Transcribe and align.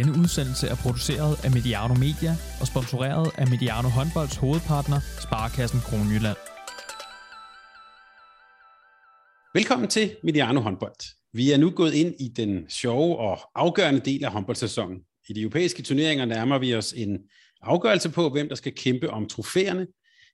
Denne 0.00 0.18
udsendelse 0.22 0.66
er 0.66 0.74
produceret 0.74 1.44
af 1.44 1.50
Mediano 1.50 1.94
Media 1.94 2.32
og 2.60 2.66
sponsoreret 2.66 3.30
af 3.38 3.46
Mediano 3.48 3.88
Håndbolds 3.88 4.36
hovedpartner, 4.36 5.00
Sparkassen 5.26 5.80
Kronjylland. 5.80 6.36
Velkommen 9.54 9.88
til 9.88 10.16
Mediano 10.24 10.60
Håndbold. 10.60 11.00
Vi 11.32 11.52
er 11.52 11.58
nu 11.58 11.70
gået 11.70 11.94
ind 11.94 12.14
i 12.20 12.28
den 12.28 12.70
sjove 12.70 13.18
og 13.18 13.38
afgørende 13.54 14.00
del 14.00 14.24
af 14.24 14.30
håndboldsæsonen. 14.32 14.98
I 15.28 15.32
de 15.32 15.40
europæiske 15.40 15.82
turneringer 15.82 16.24
nærmer 16.24 16.58
vi 16.58 16.74
os 16.74 16.92
en 16.92 17.18
afgørelse 17.62 18.10
på, 18.10 18.28
hvem 18.28 18.48
der 18.48 18.54
skal 18.54 18.74
kæmpe 18.74 19.10
om 19.10 19.26
trofæerne. 19.28 19.86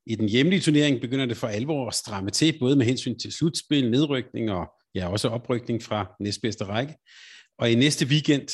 I 0.06 0.14
den 0.14 0.28
hjemlige 0.28 0.60
turnering 0.60 1.00
begynder 1.00 1.26
det 1.26 1.36
for 1.36 1.46
alvor 1.46 1.88
at 1.88 1.94
stramme 1.94 2.30
til, 2.30 2.58
både 2.60 2.76
med 2.76 2.86
hensyn 2.86 3.18
til 3.18 3.32
slutspil, 3.32 3.90
nedrykning 3.90 4.50
og 4.50 4.66
ja, 4.94 5.08
også 5.08 5.28
oprykning 5.28 5.82
fra 5.82 6.06
næstbedste 6.20 6.64
række. 6.64 6.94
Og 7.58 7.70
i 7.70 7.74
næste 7.74 8.06
weekend 8.06 8.48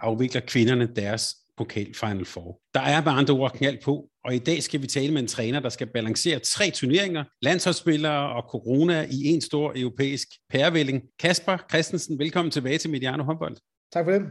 afvikler 0.00 0.40
kvinderne 0.40 0.94
deres 0.96 1.36
pokal 1.56 1.94
Final 1.94 2.24
Four. 2.24 2.60
Der 2.74 2.80
er 2.80 3.04
med 3.04 3.12
andre 3.12 3.34
ord 3.34 3.52
knald 3.52 3.78
på, 3.84 4.08
og 4.24 4.34
i 4.34 4.38
dag 4.38 4.62
skal 4.62 4.82
vi 4.82 4.86
tale 4.86 5.12
med 5.12 5.22
en 5.22 5.28
træner, 5.28 5.60
der 5.60 5.68
skal 5.68 5.86
balancere 5.86 6.38
tre 6.38 6.70
turneringer, 6.70 7.24
landsholdsspillere 7.42 8.34
og 8.36 8.42
corona 8.50 9.06
i 9.10 9.24
en 9.24 9.40
stor 9.40 9.72
europæisk 9.76 10.28
pærevælling. 10.50 11.02
Kasper 11.18 11.56
Christensen, 11.70 12.18
velkommen 12.18 12.50
tilbage 12.50 12.78
til 12.78 12.90
Mediano 12.90 13.22
Håndbold. 13.22 13.56
Tak 13.92 14.04
for 14.04 14.12
det. 14.12 14.22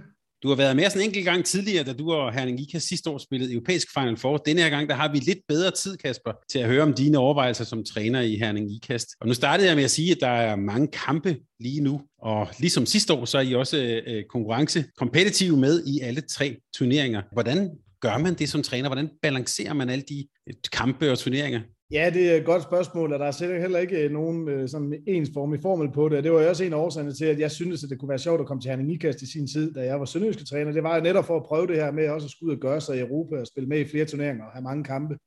Du 0.44 0.50
har 0.50 0.56
været 0.56 0.76
med 0.76 0.86
os 0.86 0.94
en 0.94 1.02
enkelt 1.02 1.26
gang 1.26 1.46
tidligere, 1.46 1.84
da 1.84 1.94
du 1.94 2.12
og 2.12 2.34
Herning 2.34 2.62
Ika 2.62 2.80
sidste 2.80 3.10
år 3.10 3.18
spillede 3.18 3.54
europæisk 3.54 3.88
Final 3.94 4.18
Four. 4.18 4.38
Denne 4.38 4.62
her 4.62 4.70
gang, 4.70 4.90
der 4.90 4.96
har 4.96 5.12
vi 5.12 5.20
lidt 5.20 5.40
bedre 5.48 5.72
tid, 5.72 5.98
Kasper, 5.98 6.32
til 6.50 6.60
at 6.60 6.68
høre 6.68 6.84
om 6.84 6.94
dine 6.94 7.18
overvejelser 7.18 7.64
som 7.64 7.84
træner 7.84 8.22
i 8.22 8.36
Herning 8.36 8.76
Ikast. 8.76 9.08
Og 9.22 9.28
nu 9.28 9.34
startede 9.34 9.68
jeg 9.68 9.76
med 9.76 9.84
at 9.84 9.92
sige, 9.92 10.12
at 10.12 10.18
der 10.20 10.28
er 10.28 10.56
mange 10.56 10.88
kampe 10.88 11.38
lige 11.60 11.82
nu, 11.82 12.02
og 12.22 12.48
ligesom 12.60 12.86
sidste 12.86 13.14
år, 13.14 13.26
så 13.26 13.38
er 13.38 13.42
I 13.42 13.56
også 13.56 14.02
øh, 14.08 14.24
konkurrence 14.30 14.86
kompetitive 14.98 15.58
med 15.58 15.84
i 15.86 16.00
alle 16.00 16.22
tre 16.22 16.58
turneringer. 16.78 17.22
Hvordan 17.32 17.70
gør 18.02 18.18
man 18.18 18.34
det 18.34 18.50
som 18.50 18.64
træner? 18.64 18.90
Hvordan 18.90 19.10
balancerer 19.22 19.74
man 19.74 19.90
alle 19.90 20.06
de 20.10 20.28
øh, 20.50 20.54
kampe 20.72 21.12
og 21.12 21.20
turneringer? 21.20 21.62
Ja, 21.94 22.10
det 22.14 22.32
er 22.32 22.36
et 22.36 22.46
godt 22.46 22.64
spørgsmål, 22.64 23.14
og 23.14 23.20
der 23.20 23.26
er 23.26 23.32
sikkert 23.32 23.62
heller 23.62 23.80
ikke 23.80 24.04
øh, 24.04 24.12
nogen 24.12 24.48
øh, 24.48 24.70
sådan 24.70 25.04
ensformig 25.08 25.62
formel 25.62 25.92
på 25.92 26.10
det. 26.10 26.24
Det 26.24 26.34
var 26.34 26.42
jo 26.42 26.50
også 26.50 26.64
en 26.64 26.74
af 26.74 26.78
årsagerne 26.78 27.14
til, 27.14 27.26
at 27.26 27.40
jeg 27.40 27.52
syntes, 27.52 27.84
at 27.84 27.90
det 27.90 28.00
kunne 28.00 28.10
være 28.10 28.20
sjovt 28.20 28.42
at 28.42 28.48
komme 28.48 28.62
til 28.62 28.70
Herning 28.70 28.94
Ikast 28.94 29.22
i 29.22 29.32
sin 29.32 29.48
tid, 29.48 29.74
da 29.74 29.82
jeg 29.86 30.00
var 30.00 30.06
sønderjyske 30.06 30.46
træner. 30.46 30.72
Det 30.72 30.84
var 30.84 30.96
jo 30.96 31.02
netop 31.02 31.26
for 31.26 31.38
at 31.38 31.44
prøve 31.44 31.68
det 31.68 31.76
her 31.76 31.92
med 31.92 32.10
også 32.10 32.26
at 32.26 32.32
skulle 32.32 32.50
ud 32.50 32.56
og 32.56 32.62
gøre 32.62 32.82
sig 32.82 32.98
i 32.98 33.00
Europa 33.00 33.40
og 33.40 33.48
spille 33.48 33.70
med 33.70 33.80
i 33.80 33.86
flere 33.86 34.06
turneringer 34.06 34.46
og 34.46 34.52
have 34.52 34.64
mange 34.64 34.84
kampe. 34.84 35.18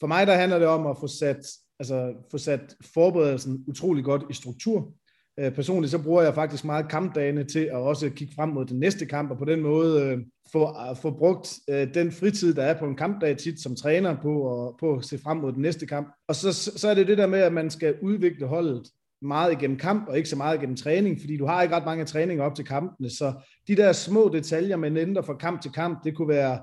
For 0.00 0.06
mig 0.06 0.26
der 0.26 0.34
handler 0.34 0.58
det 0.58 0.68
om 0.68 0.86
at 0.86 0.96
få 1.00 1.06
sat, 1.06 1.46
altså, 1.78 2.14
få 2.30 2.38
sat 2.38 2.76
forberedelsen 2.94 3.64
utrolig 3.68 4.04
godt 4.04 4.22
i 4.30 4.34
struktur. 4.34 4.92
Øh, 5.40 5.54
personligt 5.54 5.90
så 5.90 6.02
bruger 6.02 6.22
jeg 6.22 6.34
faktisk 6.34 6.64
meget 6.64 6.88
kampdagene 6.88 7.44
til 7.44 7.58
at 7.58 7.76
også 7.76 8.10
kigge 8.10 8.34
frem 8.34 8.48
mod 8.48 8.64
den 8.64 8.78
næste 8.78 9.06
kamp, 9.06 9.30
og 9.30 9.38
på 9.38 9.44
den 9.44 9.60
måde 9.60 10.02
øh, 10.02 10.18
få, 10.52 10.68
øh, 10.68 10.96
få 10.96 11.10
brugt 11.10 11.54
øh, 11.70 11.94
den 11.94 12.12
fritid, 12.12 12.54
der 12.54 12.62
er 12.62 12.78
på 12.78 12.84
en 12.86 12.96
kampdag 12.96 13.36
tit 13.36 13.60
som 13.60 13.76
træner 13.76 14.16
på, 14.22 14.42
og, 14.42 14.76
på 14.80 14.94
at 14.94 15.04
se 15.04 15.18
frem 15.18 15.36
mod 15.36 15.52
den 15.52 15.62
næste 15.62 15.86
kamp. 15.86 16.08
Og 16.28 16.34
så, 16.34 16.52
så 16.52 16.88
er 16.88 16.94
det 16.94 17.06
det 17.06 17.18
der 17.18 17.26
med, 17.26 17.38
at 17.38 17.52
man 17.52 17.70
skal 17.70 17.94
udvikle 18.02 18.46
holdet 18.46 18.82
meget 19.22 19.52
igennem 19.52 19.78
kamp, 19.78 20.08
og 20.08 20.16
ikke 20.16 20.28
så 20.28 20.36
meget 20.36 20.56
igennem 20.56 20.76
træning, 20.76 21.20
fordi 21.20 21.36
du 21.36 21.46
har 21.46 21.62
ikke 21.62 21.74
ret 21.74 21.84
mange 21.84 22.04
træninger 22.04 22.44
op 22.44 22.54
til 22.54 22.64
kampene, 22.64 23.10
så 23.10 23.32
de 23.68 23.76
der 23.76 23.92
små 23.92 24.30
detaljer, 24.32 24.76
man 24.76 24.96
ændrer 24.96 25.22
fra 25.22 25.36
kamp 25.36 25.62
til 25.62 25.72
kamp, 25.72 26.04
det 26.04 26.16
kunne 26.16 26.28
være 26.28 26.58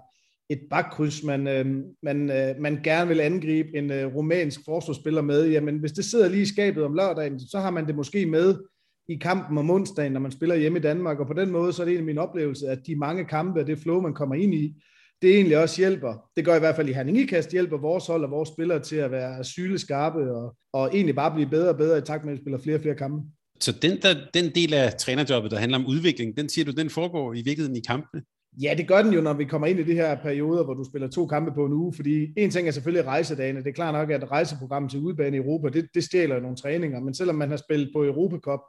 et 0.50 0.60
bakkryds, 0.70 1.24
man, 1.24 1.48
øh, 1.48 1.66
man, 2.04 2.32
øh, 2.32 2.62
man 2.62 2.80
gerne 2.84 3.08
vil 3.08 3.20
angribe 3.20 3.70
en 3.78 3.92
øh, 3.92 4.16
romansk 4.16 4.60
forsvarsspiller 4.66 5.22
med, 5.22 5.50
jamen 5.50 5.78
hvis 5.78 5.92
det 5.92 6.06
sidder 6.06 6.30
lige 6.30 6.42
i 6.42 6.46
skabet 6.46 6.84
om 6.84 6.94
lørdagen, 6.94 7.40
så 7.40 7.60
har 7.60 7.72
man 7.72 7.88
det 7.88 7.96
måske 7.96 8.26
med 8.26 8.56
i 9.10 9.16
kampen 9.16 9.58
om 9.58 9.70
onsdagen, 9.70 10.12
når 10.12 10.20
man 10.20 10.32
spiller 10.32 10.56
hjemme 10.56 10.80
i 10.80 10.82
Danmark, 10.82 11.20
og 11.20 11.28
på 11.28 11.34
den 11.34 11.52
måde, 11.52 11.74
så 11.74 11.82
er 11.82 11.86
det 11.86 11.94
en 11.94 12.00
af 12.00 12.06
mine 12.06 12.22
oplevelser, 12.22 12.72
at 12.72 12.80
de 12.88 12.96
mange 12.96 13.26
kampe 13.26 13.60
og 13.60 13.68
det 13.68 13.80
flow, 13.80 14.02
man 14.02 14.14
kommer 14.14 14.36
ind 14.36 14.54
i, 14.54 14.76
det 15.22 15.36
egentlig 15.36 15.58
også 15.58 15.82
hjælper, 15.82 16.14
det 16.38 16.46
gør 16.46 16.56
i 16.56 16.60
hvert 16.60 16.76
fald 16.76 16.90
i 16.90 16.94
Herning 16.94 17.18
Ikast, 17.18 17.52
hjælper 17.52 17.78
vores 17.78 18.08
hold 18.08 18.24
og 18.24 18.32
vores 18.32 18.50
spillere 18.50 18.80
til 18.80 18.96
at 18.96 19.12
være 19.12 19.44
syleskarpe 19.44 20.36
og, 20.36 20.56
og 20.74 20.90
egentlig 20.94 21.16
bare 21.16 21.34
blive 21.34 21.50
bedre 21.50 21.70
og 21.70 21.78
bedre 21.78 21.98
i 21.98 22.02
takt 22.02 22.26
med, 22.26 22.34
at 22.34 22.38
vi 22.38 22.44
spiller 22.44 22.60
flere 22.60 22.78
og 22.78 22.82
flere 22.82 22.96
kampe. 22.96 23.28
Så 23.60 23.72
den, 23.72 24.02
der, 24.02 24.14
den 24.34 24.56
del 24.56 24.74
af 24.74 24.94
trænerjobbet, 24.94 25.52
der 25.52 25.58
handler 25.58 25.78
om 25.78 25.86
udvikling, 25.86 26.38
den 26.38 26.50
siger 26.50 26.66
du, 26.66 26.72
den 26.72 26.90
foregår 26.90 27.34
i 27.34 27.42
virkeligheden 27.42 27.76
i 27.76 27.82
kampene? 27.88 28.24
Ja, 28.62 28.74
det 28.78 28.88
gør 28.88 29.02
den 29.02 29.14
jo, 29.14 29.22
når 29.22 29.34
vi 29.34 29.46
kommer 29.46 29.68
ind 29.68 29.80
i 29.80 29.84
det 29.84 29.96
her 29.96 30.16
perioder, 30.16 30.64
hvor 30.64 30.74
du 30.74 30.84
spiller 30.84 31.08
to 31.08 31.26
kampe 31.28 31.52
på 31.52 31.66
en 31.66 31.74
uge, 31.74 31.94
fordi 31.94 32.34
en 32.38 32.52
ting 32.52 32.68
er 32.68 32.72
selvfølgelig 32.72 33.08
rejsedagene. 33.08 33.60
Det 33.60 33.68
er 33.68 33.74
klart 33.74 33.94
nok, 33.94 34.12
at 34.12 34.32
rejseprogrammet 34.32 34.92
til 34.92 35.00
udbane 35.00 35.38
i 35.38 35.40
Europa, 35.40 35.70
det, 35.70 35.88
det 35.94 36.04
stjæler 36.04 36.40
nogle 36.40 36.58
træninger, 36.58 37.00
men 37.00 37.14
selvom 37.14 37.36
man 37.36 37.50
har 37.50 37.58
spillet 37.58 37.90
på 37.96 38.04
Europacup 38.04 38.60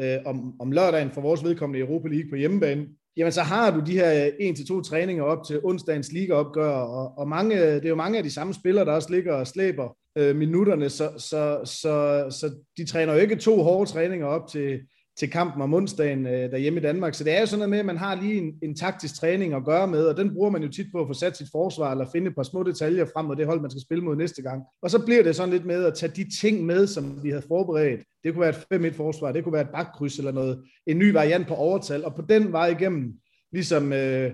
øh, 0.00 0.16
om, 0.26 0.60
om 0.60 0.72
lørdagen 0.72 1.10
for 1.10 1.20
vores 1.20 1.44
vedkommende 1.44 1.80
Europa 1.80 2.08
League 2.08 2.30
på 2.30 2.36
hjemmebane, 2.36 2.86
jamen 3.16 3.32
så 3.32 3.42
har 3.42 3.70
du 3.70 3.80
de 3.86 3.92
her 3.92 4.30
en 4.40 4.54
til 4.54 4.66
to 4.66 4.80
træninger 4.80 5.24
op 5.24 5.46
til 5.46 5.60
onsdagens 5.64 6.12
ligaopgør, 6.12 6.70
og, 6.70 7.18
og 7.18 7.28
mange, 7.28 7.56
det 7.56 7.84
er 7.84 7.88
jo 7.88 7.94
mange 7.94 8.18
af 8.18 8.24
de 8.24 8.30
samme 8.30 8.54
spillere, 8.54 8.84
der 8.84 8.92
også 8.92 9.12
ligger 9.12 9.34
og 9.34 9.46
slæber 9.46 9.96
øh, 10.18 10.36
minutterne, 10.36 10.88
så, 10.88 11.10
så, 11.18 11.60
så, 11.64 12.26
så 12.30 12.54
de 12.76 12.86
træner 12.86 13.12
jo 13.12 13.18
ikke 13.18 13.36
to 13.36 13.62
hårde 13.62 13.90
træninger 13.90 14.26
op 14.26 14.48
til, 14.48 14.80
til 15.18 15.30
kampen 15.30 15.62
om 15.62 15.74
onsdagen 15.74 16.26
øh, 16.26 16.50
derhjemme 16.50 16.80
i 16.80 16.82
Danmark. 16.82 17.14
Så 17.14 17.24
det 17.24 17.36
er 17.36 17.40
jo 17.40 17.46
sådan 17.46 17.58
noget 17.58 17.70
med, 17.70 17.78
at 17.78 17.86
man 17.86 17.96
har 17.96 18.14
lige 18.14 18.38
en, 18.38 18.54
en 18.62 18.74
taktisk 18.74 19.14
træning 19.14 19.54
at 19.54 19.64
gøre 19.64 19.88
med, 19.88 20.06
og 20.06 20.16
den 20.16 20.34
bruger 20.34 20.50
man 20.50 20.62
jo 20.62 20.68
tit 20.68 20.86
på 20.92 21.00
at 21.00 21.06
få 21.06 21.12
sat 21.12 21.36
sit 21.36 21.48
forsvar, 21.52 21.90
eller 21.90 22.06
finde 22.12 22.26
et 22.26 22.34
par 22.34 22.42
små 22.42 22.62
detaljer 22.62 23.04
frem 23.04 23.26
mod 23.26 23.36
det 23.36 23.46
hold, 23.46 23.60
man 23.60 23.70
skal 23.70 23.82
spille 23.82 24.04
mod 24.04 24.16
næste 24.16 24.42
gang. 24.42 24.62
Og 24.82 24.90
så 24.90 25.04
bliver 25.04 25.22
det 25.22 25.36
sådan 25.36 25.52
lidt 25.52 25.64
med 25.64 25.84
at 25.84 25.94
tage 25.94 26.12
de 26.16 26.38
ting 26.40 26.66
med, 26.66 26.86
som 26.86 27.24
vi 27.24 27.30
havde 27.30 27.44
forberedt. 27.48 28.00
Det 28.24 28.34
kunne 28.34 28.40
være 28.70 28.76
et 28.88 28.92
5-1 28.92 28.96
forsvar, 28.96 29.32
det 29.32 29.44
kunne 29.44 29.52
være 29.52 29.62
et 29.62 29.72
bakkryds 29.74 30.18
eller 30.18 30.32
noget, 30.32 30.64
en 30.86 30.98
ny 30.98 31.12
variant 31.12 31.48
på 31.48 31.54
overtal, 31.54 32.04
og 32.04 32.14
på 32.14 32.22
den 32.28 32.52
vej 32.52 32.66
igennem, 32.66 33.12
ligesom 33.52 33.92
øh, 33.92 34.32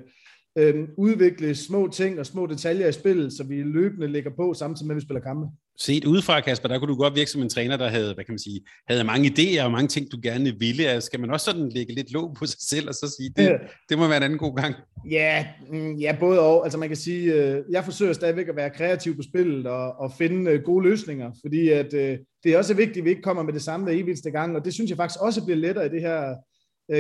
øh, 0.58 0.88
udvikle 0.96 1.54
små 1.54 1.88
ting 1.88 2.20
og 2.20 2.26
små 2.26 2.46
detaljer 2.46 2.88
i 2.88 2.92
spillet, 2.92 3.32
så 3.32 3.44
vi 3.44 3.62
løbende 3.62 4.08
lægger 4.08 4.30
på, 4.36 4.54
samtidig 4.54 4.86
med, 4.86 4.94
at 4.94 5.00
vi 5.00 5.06
spiller 5.06 5.20
kampe. 5.20 5.46
Set 5.78 6.04
udefra, 6.04 6.40
Kasper, 6.40 6.68
der 6.68 6.78
kunne 6.78 6.88
du 6.88 6.96
godt 6.96 7.14
virke 7.14 7.30
som 7.30 7.42
en 7.42 7.48
træner, 7.48 7.76
der 7.76 7.88
havde, 7.88 8.14
hvad 8.14 8.24
kan 8.24 8.32
man 8.32 8.38
sige, 8.38 8.60
havde 8.88 9.04
mange 9.04 9.28
idéer 9.28 9.64
og 9.64 9.70
mange 9.70 9.88
ting, 9.88 10.12
du 10.12 10.18
gerne 10.22 10.58
ville. 10.58 10.86
Altså, 10.86 11.06
skal 11.06 11.20
man 11.20 11.30
også 11.30 11.44
sådan 11.44 11.68
lægge 11.68 11.94
lidt 11.94 12.12
låg 12.12 12.34
på 12.38 12.46
sig 12.46 12.60
selv 12.60 12.88
og 12.88 12.94
så 12.94 13.14
sige, 13.16 13.30
det, 13.36 13.60
det 13.88 13.98
må 13.98 14.08
være 14.08 14.16
en 14.16 14.22
anden 14.22 14.38
god 14.38 14.56
gang? 14.56 14.74
Ja, 15.10 15.46
mm, 15.70 15.94
ja, 15.94 16.16
både 16.20 16.40
og. 16.40 16.64
Altså 16.64 16.78
man 16.78 16.88
kan 16.88 16.96
sige, 16.96 17.34
øh, 17.34 17.62
jeg 17.70 17.84
forsøger 17.84 18.12
stadigvæk 18.12 18.48
at 18.48 18.56
være 18.56 18.70
kreativ 18.70 19.16
på 19.16 19.22
spillet 19.22 19.66
og, 19.66 20.00
og 20.00 20.12
finde 20.18 20.50
øh, 20.50 20.62
gode 20.62 20.88
løsninger, 20.88 21.30
fordi 21.42 21.68
at, 21.68 21.94
øh, 21.94 22.18
det 22.44 22.52
er 22.52 22.58
også 22.58 22.74
vigtigt, 22.74 22.98
at 22.98 23.04
vi 23.04 23.10
ikke 23.10 23.22
kommer 23.22 23.42
med 23.42 23.52
det 23.52 23.62
samme 23.62 23.84
hver 23.84 23.94
eneste 23.94 24.30
gang, 24.30 24.56
og 24.56 24.64
det 24.64 24.74
synes 24.74 24.88
jeg 24.88 24.96
faktisk 24.96 25.20
også 25.20 25.44
bliver 25.44 25.58
lettere 25.58 25.86
i 25.86 25.88
det 25.88 26.00
her 26.00 26.34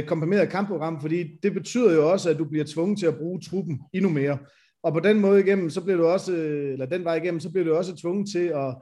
komprimeret 0.06 0.48
kampprogram, 0.48 1.00
fordi 1.00 1.24
det 1.42 1.54
betyder 1.54 1.94
jo 1.94 2.10
også, 2.10 2.30
at 2.30 2.38
du 2.38 2.44
bliver 2.44 2.64
tvunget 2.68 2.98
til 2.98 3.06
at 3.06 3.16
bruge 3.16 3.40
truppen 3.40 3.80
endnu 3.92 4.10
mere. 4.10 4.38
Og 4.84 4.92
på 4.92 5.00
den 5.00 5.20
måde 5.20 5.40
igennem, 5.40 5.70
så 5.70 5.80
bliver 5.80 5.96
du 5.96 6.06
også, 6.06 6.32
øh, 6.32 6.72
eller 6.72 6.86
den 6.86 7.04
vej 7.04 7.14
igennem, 7.14 7.40
så 7.40 7.50
bliver 7.50 7.64
du 7.64 7.74
også 7.74 7.96
tvunget 7.96 8.28
til 8.32 8.46
at, 8.54 8.74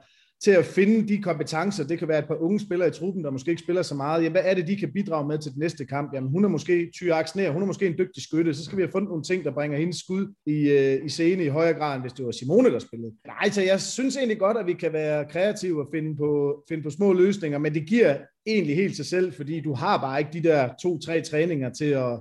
til 0.43 0.51
at 0.51 0.65
finde 0.65 1.07
de 1.07 1.21
kompetencer. 1.21 1.87
Det 1.87 1.99
kan 1.99 2.07
være 2.07 2.19
et 2.19 2.27
par 2.27 2.41
unge 2.41 2.59
spillere 2.59 2.87
i 2.87 2.91
truppen, 2.91 3.23
der 3.23 3.31
måske 3.31 3.51
ikke 3.51 3.61
spiller 3.61 3.81
så 3.81 3.95
meget. 3.95 4.23
Jamen, 4.23 4.31
hvad 4.31 4.41
er 4.45 4.53
det, 4.53 4.67
de 4.67 4.75
kan 4.75 4.93
bidrage 4.93 5.27
med 5.27 5.37
til 5.37 5.51
den 5.51 5.59
næste 5.59 5.85
kamp? 5.85 6.13
Jamen, 6.13 6.29
hun 6.29 6.45
er 6.45 6.49
måske 6.49 6.89
Tyre 6.93 7.15
Aksner, 7.15 7.51
hun 7.51 7.61
er 7.61 7.65
måske 7.65 7.87
en 7.87 7.97
dygtig 7.97 8.23
skytte. 8.23 8.53
Så 8.53 8.63
skal 8.63 8.77
vi 8.77 8.81
have 8.81 8.91
fundet 8.91 9.09
nogle 9.09 9.23
ting, 9.23 9.43
der 9.43 9.51
bringer 9.51 9.77
hendes 9.77 9.97
skud 9.97 10.33
i, 10.45 10.69
øh, 10.69 11.05
i 11.05 11.09
scene 11.09 11.43
i 11.43 11.47
højere 11.47 11.73
grad, 11.73 11.95
end 11.95 12.03
hvis 12.03 12.13
det 12.13 12.25
var 12.25 12.31
Simone, 12.31 12.71
der 12.71 12.79
spillede. 12.79 13.11
Nej, 13.27 13.49
så 13.49 13.61
jeg 13.61 13.81
synes 13.81 14.17
egentlig 14.17 14.39
godt, 14.39 14.57
at 14.57 14.67
vi 14.67 14.73
kan 14.73 14.93
være 14.93 15.25
kreative 15.25 15.81
og 15.81 15.87
finde 15.93 16.15
på, 16.15 16.63
finde 16.69 16.83
på 16.83 16.89
små 16.89 17.13
løsninger, 17.13 17.59
men 17.59 17.73
det 17.73 17.87
giver 17.87 18.17
egentlig 18.45 18.75
helt 18.75 18.95
sig 18.95 19.05
selv, 19.05 19.33
fordi 19.33 19.61
du 19.61 19.73
har 19.73 19.97
bare 19.97 20.19
ikke 20.19 20.31
de 20.33 20.43
der 20.43 20.69
to-tre 20.81 21.21
træninger 21.21 21.69
til 21.69 21.85
at, 21.85 22.19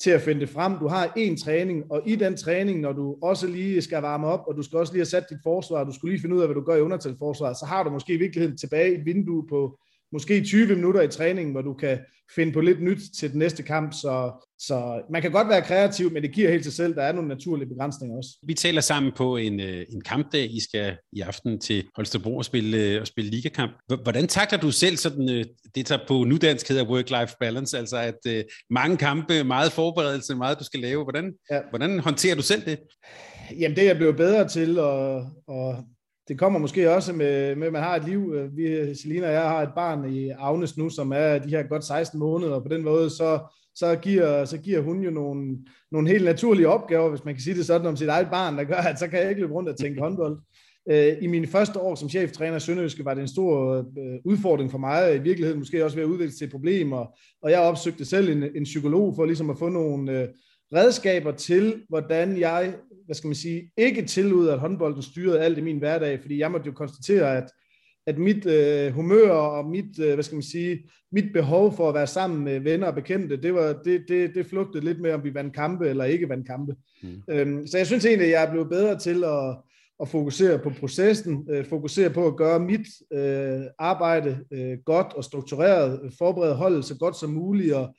til 0.00 0.10
at 0.10 0.20
finde 0.20 0.40
det 0.40 0.48
frem. 0.48 0.78
Du 0.78 0.88
har 0.88 1.12
en 1.16 1.36
træning, 1.36 1.92
og 1.92 2.02
i 2.06 2.16
den 2.16 2.36
træning, 2.36 2.80
når 2.80 2.92
du 2.92 3.16
også 3.22 3.46
lige 3.46 3.82
skal 3.82 4.02
varme 4.02 4.26
op, 4.26 4.40
og 4.46 4.56
du 4.56 4.62
skal 4.62 4.78
også 4.78 4.92
lige 4.92 5.00
have 5.00 5.06
sat 5.06 5.24
dit 5.30 5.38
forsvar, 5.42 5.84
du 5.84 5.92
skal 5.92 6.08
lige 6.08 6.20
finde 6.20 6.36
ud 6.36 6.40
af, 6.40 6.46
hvad 6.46 6.54
du 6.54 6.60
gør 6.60 6.76
i 6.76 6.80
undertalsforsvaret, 6.80 7.56
så 7.56 7.66
har 7.66 7.82
du 7.82 7.90
måske 7.90 8.14
i 8.14 8.16
virkeligheden 8.16 8.58
tilbage 8.58 8.98
et 8.98 9.04
vindue 9.04 9.46
på 9.48 9.78
måske 10.12 10.44
20 10.44 10.74
minutter 10.74 11.02
i 11.02 11.08
træningen, 11.08 11.52
hvor 11.52 11.62
du 11.62 11.74
kan 11.74 11.98
finde 12.34 12.52
på 12.52 12.60
lidt 12.60 12.82
nyt 12.82 12.98
til 13.18 13.30
den 13.30 13.38
næste 13.38 13.62
kamp. 13.62 13.92
Så, 13.92 14.32
så 14.58 15.02
man 15.10 15.22
kan 15.22 15.32
godt 15.32 15.48
være 15.48 15.62
kreativ, 15.62 16.12
men 16.12 16.22
det 16.22 16.32
giver 16.32 16.50
helt 16.50 16.64
sig 16.64 16.72
selv. 16.72 16.94
Der 16.94 17.02
er 17.02 17.12
nogle 17.12 17.28
naturlige 17.28 17.68
begrænsninger 17.68 18.16
også. 18.16 18.30
Vi 18.46 18.54
taler 18.54 18.80
sammen 18.80 19.12
på 19.16 19.36
en, 19.36 19.60
øh, 19.60 19.86
en 19.90 20.00
kampdag. 20.00 20.54
I 20.54 20.60
skal 20.60 20.96
i 21.12 21.20
aften 21.20 21.60
til 21.60 21.84
Holstebro 21.96 22.36
og 22.36 22.44
spille, 22.44 22.76
øh, 22.76 23.00
og 23.00 23.06
spille 23.06 23.30
ligakamp. 23.30 23.72
Hvordan 24.02 24.26
takler 24.26 24.58
du 24.58 24.70
selv 24.70 24.96
sådan, 24.96 25.30
øh, 25.30 25.44
det, 25.74 25.88
der 25.88 25.98
på 26.08 26.24
nudansk 26.24 26.68
hedder 26.68 26.84
work-life 26.84 27.36
balance, 27.40 27.78
altså 27.78 27.96
at 27.96 28.46
mange 28.70 28.96
kampe, 28.96 29.44
meget 29.44 29.72
forberedelse, 29.72 30.34
meget 30.34 30.58
du 30.58 30.64
skal 30.64 30.80
lave. 30.80 31.02
Hvordan, 31.02 31.34
ja. 31.50 31.60
hvordan 31.70 31.98
håndterer 31.98 32.34
du 32.34 32.42
selv 32.42 32.64
det? 32.64 32.78
Jamen 33.58 33.76
det 33.76 33.82
er 33.82 33.86
jeg 33.86 33.96
blevet 33.96 34.16
bedre 34.16 34.48
til, 34.48 34.78
og, 34.78 35.26
og 35.46 35.84
det 36.28 36.38
kommer 36.38 36.58
måske 36.58 36.94
også 36.94 37.12
med, 37.12 37.56
med, 37.56 37.66
at 37.66 37.72
man 37.72 37.82
har 37.82 37.96
et 37.96 38.04
liv. 38.08 38.32
Øh, 38.34 38.56
vi, 38.56 38.94
Selina 38.94 39.26
og 39.26 39.32
jeg 39.32 39.48
har 39.48 39.62
et 39.62 39.74
barn 39.74 40.14
i 40.14 40.28
Agnes 40.28 40.76
nu, 40.76 40.90
som 40.90 41.12
er 41.12 41.38
de 41.38 41.48
her 41.48 41.62
godt 41.62 41.84
16 41.84 42.18
måneder, 42.18 42.52
og 42.54 42.62
på 42.62 42.68
den 42.68 42.84
måde, 42.84 43.10
så, 43.10 43.38
så, 43.74 43.96
giver, 43.96 44.44
så 44.44 44.58
giver 44.58 44.80
hun 44.80 45.00
jo 45.00 45.10
nogle, 45.10 45.58
nogle 45.92 46.08
helt 46.08 46.24
naturlige 46.24 46.68
opgaver, 46.68 47.08
hvis 47.08 47.24
man 47.24 47.34
kan 47.34 47.42
sige 47.42 47.56
det 47.56 47.66
sådan 47.66 47.86
om 47.86 47.96
sit 47.96 48.08
eget 48.08 48.28
barn, 48.30 48.58
der 48.58 48.64
gør, 48.64 48.76
at 48.76 48.98
så 48.98 49.08
kan 49.08 49.20
jeg 49.20 49.28
ikke 49.28 49.40
løbe 49.40 49.54
rundt 49.54 49.68
og 49.68 49.78
tænke 49.78 50.00
håndbold. 50.00 50.38
Øh, 50.90 51.16
I 51.20 51.26
mine 51.26 51.46
første 51.46 51.80
år 51.80 51.94
som 51.94 52.08
cheftræner 52.08 52.56
i 52.56 52.60
Sønderjyske 52.60 53.04
var 53.04 53.14
det 53.14 53.20
en 53.20 53.28
stor 53.28 53.76
øh, 53.76 54.18
udfordring 54.24 54.70
for 54.70 54.78
mig, 54.78 55.16
i 55.16 55.18
virkeligheden 55.18 55.58
måske 55.58 55.84
også 55.84 55.96
ved 55.96 56.04
at 56.04 56.10
udvikle 56.10 56.34
til 56.34 56.50
problemer, 56.50 56.96
og, 56.96 57.16
og 57.42 57.50
jeg 57.50 57.60
opsøgte 57.60 58.04
selv 58.04 58.28
en, 58.28 58.44
en 58.56 58.64
psykolog 58.64 59.14
for 59.16 59.24
ligesom 59.24 59.50
at 59.50 59.58
få 59.58 59.68
nogle, 59.68 60.28
redskaber 60.74 61.32
til, 61.32 61.82
hvordan 61.88 62.38
jeg, 62.38 62.74
hvad 63.06 63.14
skal 63.14 63.28
man 63.28 63.34
sige, 63.34 63.70
ikke 63.76 64.02
tillod, 64.02 64.48
at 64.48 64.58
håndbolden 64.58 65.02
styrede 65.02 65.40
alt 65.40 65.58
i 65.58 65.60
min 65.60 65.78
hverdag, 65.78 66.20
fordi 66.20 66.38
jeg 66.38 66.50
måtte 66.50 66.66
jo 66.66 66.72
konstatere, 66.72 67.36
at, 67.36 67.50
at 68.06 68.18
mit 68.18 68.46
øh, 68.46 68.92
humør 68.92 69.30
og 69.30 69.70
mit, 69.70 69.98
øh, 70.00 70.14
hvad 70.14 70.24
skal 70.24 70.36
man 70.36 70.42
sige, 70.42 70.90
mit 71.12 71.32
behov 71.32 71.76
for 71.76 71.88
at 71.88 71.94
være 71.94 72.06
sammen 72.06 72.44
med 72.44 72.60
venner 72.60 72.86
og 72.86 72.94
bekendte, 72.94 73.42
det, 73.42 73.54
var, 73.54 73.72
det, 73.84 74.04
det, 74.08 74.34
det 74.34 74.46
flugtede 74.46 74.84
lidt 74.84 75.00
med, 75.00 75.12
om 75.12 75.24
vi 75.24 75.34
vandt 75.34 75.54
kampe 75.54 75.88
eller 75.88 76.04
ikke 76.04 76.28
vandt 76.28 76.46
kampe. 76.46 76.74
Mm. 77.02 77.22
Øhm, 77.30 77.66
så 77.66 77.76
jeg 77.76 77.86
synes 77.86 78.04
egentlig, 78.04 78.26
at 78.26 78.32
jeg 78.32 78.44
er 78.44 78.50
blevet 78.50 78.68
bedre 78.68 78.98
til 78.98 79.24
at, 79.24 79.56
at 80.00 80.08
fokusere 80.08 80.58
på 80.58 80.70
processen, 80.80 81.46
øh, 81.50 81.64
fokusere 81.64 82.10
på 82.10 82.26
at 82.26 82.36
gøre 82.36 82.60
mit 82.60 82.86
øh, 83.12 83.60
arbejde 83.78 84.38
øh, 84.50 84.78
godt 84.84 85.12
og 85.12 85.24
struktureret, 85.24 86.12
forberede 86.18 86.54
holdet 86.54 86.84
så 86.84 86.98
godt 86.98 87.16
som 87.16 87.30
muligt, 87.30 87.74
og, 87.74 87.94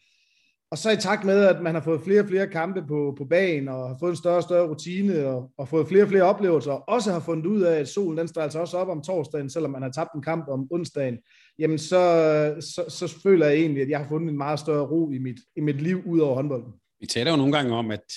og 0.71 0.77
så 0.77 0.91
i 0.91 0.97
takt 0.97 1.25
med, 1.25 1.45
at 1.45 1.61
man 1.61 1.73
har 1.73 1.81
fået 1.81 2.01
flere 2.03 2.21
og 2.21 2.27
flere 2.27 2.47
kampe 2.47 2.83
på, 2.87 3.13
på 3.17 3.25
banen, 3.25 3.67
og 3.67 3.87
har 3.87 3.97
fået 3.99 4.09
en 4.09 4.17
større 4.17 4.37
og 4.37 4.43
større 4.43 4.67
rutine, 4.67 5.25
og, 5.25 5.51
og 5.57 5.67
fået 5.67 5.87
flere 5.87 6.03
og 6.03 6.09
flere 6.09 6.23
oplevelser, 6.23 6.71
og 6.71 6.89
også 6.89 7.11
har 7.11 7.19
fundet 7.19 7.45
ud 7.45 7.61
af, 7.61 7.79
at 7.79 7.87
solen 7.87 8.17
den 8.17 8.27
står 8.27 8.41
altså 8.41 8.59
også 8.59 8.77
op 8.77 8.87
om 8.87 9.01
torsdagen, 9.01 9.49
selvom 9.49 9.71
man 9.71 9.81
har 9.81 9.89
tabt 9.89 10.13
en 10.15 10.21
kamp 10.21 10.47
om 10.47 10.67
onsdagen, 10.71 11.17
jamen 11.59 11.77
så, 11.77 12.55
så, 12.59 12.85
så 12.89 13.19
føler 13.23 13.45
jeg 13.45 13.55
egentlig, 13.55 13.81
at 13.81 13.89
jeg 13.89 13.99
har 13.99 14.07
fundet 14.07 14.29
en 14.29 14.37
meget 14.37 14.59
større 14.59 14.85
ro 14.85 15.11
i 15.11 15.17
mit, 15.17 15.39
i 15.55 15.61
mit 15.61 15.81
liv 15.81 16.01
ud 16.05 16.19
over 16.19 16.35
håndbolden. 16.35 16.73
Vi 16.99 17.05
taler 17.05 17.31
jo 17.31 17.37
nogle 17.37 17.53
gange 17.53 17.75
om, 17.75 17.91
at 17.91 18.13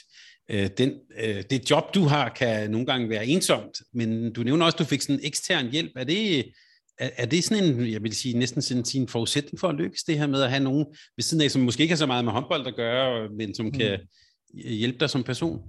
øh, 0.51 0.69
den, 0.79 0.93
øh, 1.25 1.43
det 1.51 1.71
job, 1.71 1.95
du 1.95 2.03
har, 2.03 2.29
kan 2.29 2.71
nogle 2.71 2.87
gange 2.87 3.09
være 3.09 3.27
ensomt, 3.27 3.83
men 3.95 4.33
du 4.33 4.43
nævner 4.43 4.65
også, 4.65 4.77
at 4.77 4.79
du 4.79 4.85
fik 4.85 5.03
sådan 5.03 5.15
en 5.15 5.27
ekstern 5.27 5.67
hjælp. 5.71 5.93
Er 5.97 6.05
det, 6.05 6.45
er, 6.99 7.11
er 7.17 7.27
det 7.27 7.45
sådan 7.45 7.65
en, 7.65 7.93
jeg 7.93 8.03
vil 8.03 8.13
sige, 8.13 8.39
næsten 8.39 8.63
sådan 8.63 8.85
en 8.95 9.09
forudsætning 9.09 9.61
for 9.61 9.69
at 9.69 9.75
lykkes, 9.75 10.03
det 10.03 10.19
her 10.19 10.27
med 10.27 10.43
at 10.43 10.51
have 10.51 10.65
nogen 10.65 10.87
ved 11.17 11.23
siden 11.23 11.45
af, 11.45 11.51
som 11.51 11.63
måske 11.63 11.83
ikke 11.83 11.93
har 11.93 11.97
så 11.97 12.07
meget 12.07 12.25
med 12.25 12.33
håndbold 12.33 12.67
at 12.67 12.77
gøre, 12.77 13.29
men 13.29 13.55
som 13.55 13.67
mm. 13.67 13.73
kan 13.73 13.99
hjælpe 14.55 14.99
dig 14.99 15.11
som 15.11 15.23
person? 15.23 15.61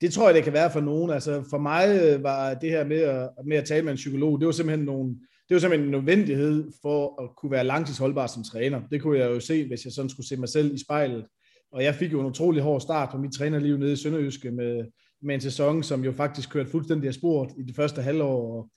Det 0.00 0.12
tror 0.12 0.28
jeg, 0.28 0.34
det 0.34 0.44
kan 0.44 0.52
være 0.52 0.72
for 0.72 0.80
nogen. 0.80 1.10
Altså 1.10 1.44
for 1.50 1.58
mig 1.58 2.00
øh, 2.02 2.22
var 2.22 2.54
det 2.54 2.70
her 2.70 2.84
med 2.84 3.00
at, 3.00 3.28
med 3.46 3.56
at 3.56 3.64
tale 3.64 3.84
med 3.84 3.92
en 3.92 3.96
psykolog, 3.96 4.40
det 4.40 4.46
var 4.46 4.52
simpelthen 4.52 4.86
nogle, 4.86 5.10
det 5.48 5.54
var 5.54 5.58
simpelthen 5.58 5.86
en 5.86 5.90
nødvendighed 5.90 6.72
for 6.82 7.22
at 7.22 7.36
kunne 7.36 7.52
være 7.52 7.64
langtidsholdbar 7.64 8.26
som 8.26 8.44
træner. 8.44 8.80
Det 8.90 9.02
kunne 9.02 9.18
jeg 9.18 9.30
jo 9.30 9.40
se, 9.40 9.66
hvis 9.66 9.84
jeg 9.84 9.92
sådan 9.92 10.08
skulle 10.08 10.28
se 10.28 10.36
mig 10.36 10.48
selv 10.48 10.74
i 10.74 10.78
spejlet. 10.78 11.24
Og 11.72 11.84
jeg 11.84 11.94
fik 11.94 12.12
jo 12.12 12.20
en 12.20 12.26
utrolig 12.26 12.62
hård 12.62 12.80
start 12.80 13.08
på 13.12 13.18
mit 13.18 13.32
trænerliv 13.32 13.76
nede 13.76 13.92
i 13.92 13.96
Sønderjyske 13.96 14.50
med, 14.50 14.84
med 15.22 15.34
en 15.34 15.40
sæson, 15.40 15.82
som 15.82 16.04
jo 16.04 16.12
faktisk 16.12 16.50
kørte 16.50 16.70
fuldstændig 16.70 17.08
af 17.08 17.14
sport 17.14 17.50
i 17.58 17.62
det 17.62 17.76
første 17.76 18.02
halvår. 18.02 18.56
Og, 18.56 18.68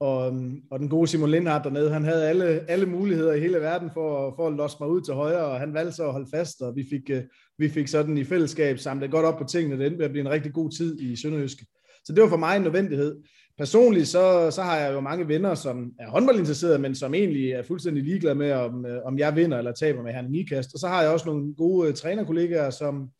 og, 0.00 0.34
og 0.70 0.78
den 0.78 0.88
gode 0.88 1.08
Simon 1.08 1.30
Lindhardt 1.30 1.64
dernede, 1.64 1.90
han 1.90 2.04
havde 2.04 2.28
alle, 2.28 2.70
alle 2.70 2.86
muligheder 2.86 3.32
i 3.32 3.40
hele 3.40 3.58
verden 3.58 3.90
for, 3.94 4.34
for 4.36 4.46
at 4.46 4.52
losse 4.52 4.76
mig 4.80 4.88
ud 4.88 5.00
til 5.00 5.14
højre, 5.14 5.44
og 5.44 5.60
han 5.60 5.74
valgte 5.74 5.92
så 5.92 6.06
at 6.06 6.12
holde 6.12 6.30
fast, 6.34 6.62
og 6.62 6.76
vi 6.76 6.86
fik, 6.90 7.10
øh, 7.10 7.22
vi 7.58 7.68
fik 7.68 7.88
sådan 7.88 8.18
i 8.18 8.24
fællesskab 8.24 8.78
samlet 8.78 9.10
godt 9.10 9.26
op 9.26 9.38
på 9.38 9.44
tingene. 9.44 9.78
Det 9.78 9.86
endte 9.86 9.98
med 9.98 10.04
at 10.04 10.10
blive 10.10 10.26
en 10.26 10.30
rigtig 10.30 10.52
god 10.52 10.70
tid 10.70 11.00
i 11.00 11.16
Sønderjyske. 11.16 11.66
Så 12.04 12.12
det 12.12 12.22
var 12.22 12.28
for 12.28 12.36
mig 12.36 12.56
en 12.56 12.62
nødvendighed. 12.62 13.16
Personligt 13.58 14.08
så, 14.08 14.50
så 14.50 14.62
har 14.62 14.76
jeg 14.76 14.92
jo 14.92 15.00
mange 15.00 15.28
venner, 15.28 15.54
som 15.54 15.92
er 15.98 16.10
håndboldinteresserede, 16.10 16.78
men 16.78 16.94
som 16.94 17.14
egentlig 17.14 17.50
er 17.50 17.62
fuldstændig 17.62 18.04
ligeglade 18.04 18.34
med, 18.34 18.52
om, 18.52 18.86
øh, 18.86 19.00
om 19.04 19.18
jeg 19.18 19.36
vinder 19.36 19.58
eller 19.58 19.72
taber 19.72 20.02
med 20.02 20.12
Herning 20.12 20.32
Nikast. 20.32 20.74
Og 20.74 20.80
så 20.80 20.88
har 20.88 21.02
jeg 21.02 21.10
også 21.10 21.26
nogle 21.26 21.54
gode 21.54 21.88
øh, 21.88 21.94
trænerkollegaer, 21.94 22.70
som 22.70 23.10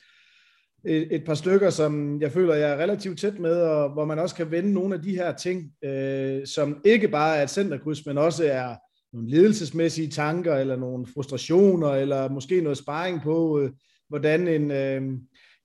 et, 0.84 1.14
et 1.14 1.24
par 1.24 1.34
stykker, 1.34 1.70
som 1.70 2.20
jeg 2.20 2.32
føler, 2.32 2.54
jeg 2.54 2.70
er 2.70 2.76
relativt 2.76 3.18
tæt 3.18 3.38
med, 3.38 3.56
og 3.62 3.90
hvor 3.90 4.04
man 4.04 4.18
også 4.18 4.34
kan 4.34 4.50
vende 4.50 4.72
nogle 4.72 4.94
af 4.94 5.02
de 5.02 5.14
her 5.14 5.36
ting, 5.36 5.72
øh, 5.84 6.46
som 6.46 6.80
ikke 6.84 7.08
bare 7.08 7.36
er 7.36 7.42
et 7.42 7.50
centerkryds, 7.50 8.06
men 8.06 8.18
også 8.18 8.44
er 8.44 8.74
nogle 9.12 9.30
ledelsesmæssige 9.30 10.08
tanker, 10.08 10.54
eller 10.54 10.76
nogle 10.76 11.06
frustrationer, 11.14 11.88
eller 11.88 12.28
måske 12.28 12.60
noget 12.60 12.78
sparring 12.78 13.22
på, 13.22 13.60
øh, 13.60 13.70
hvordan 14.08 14.48
en, 14.48 14.70
øh, 14.70 15.02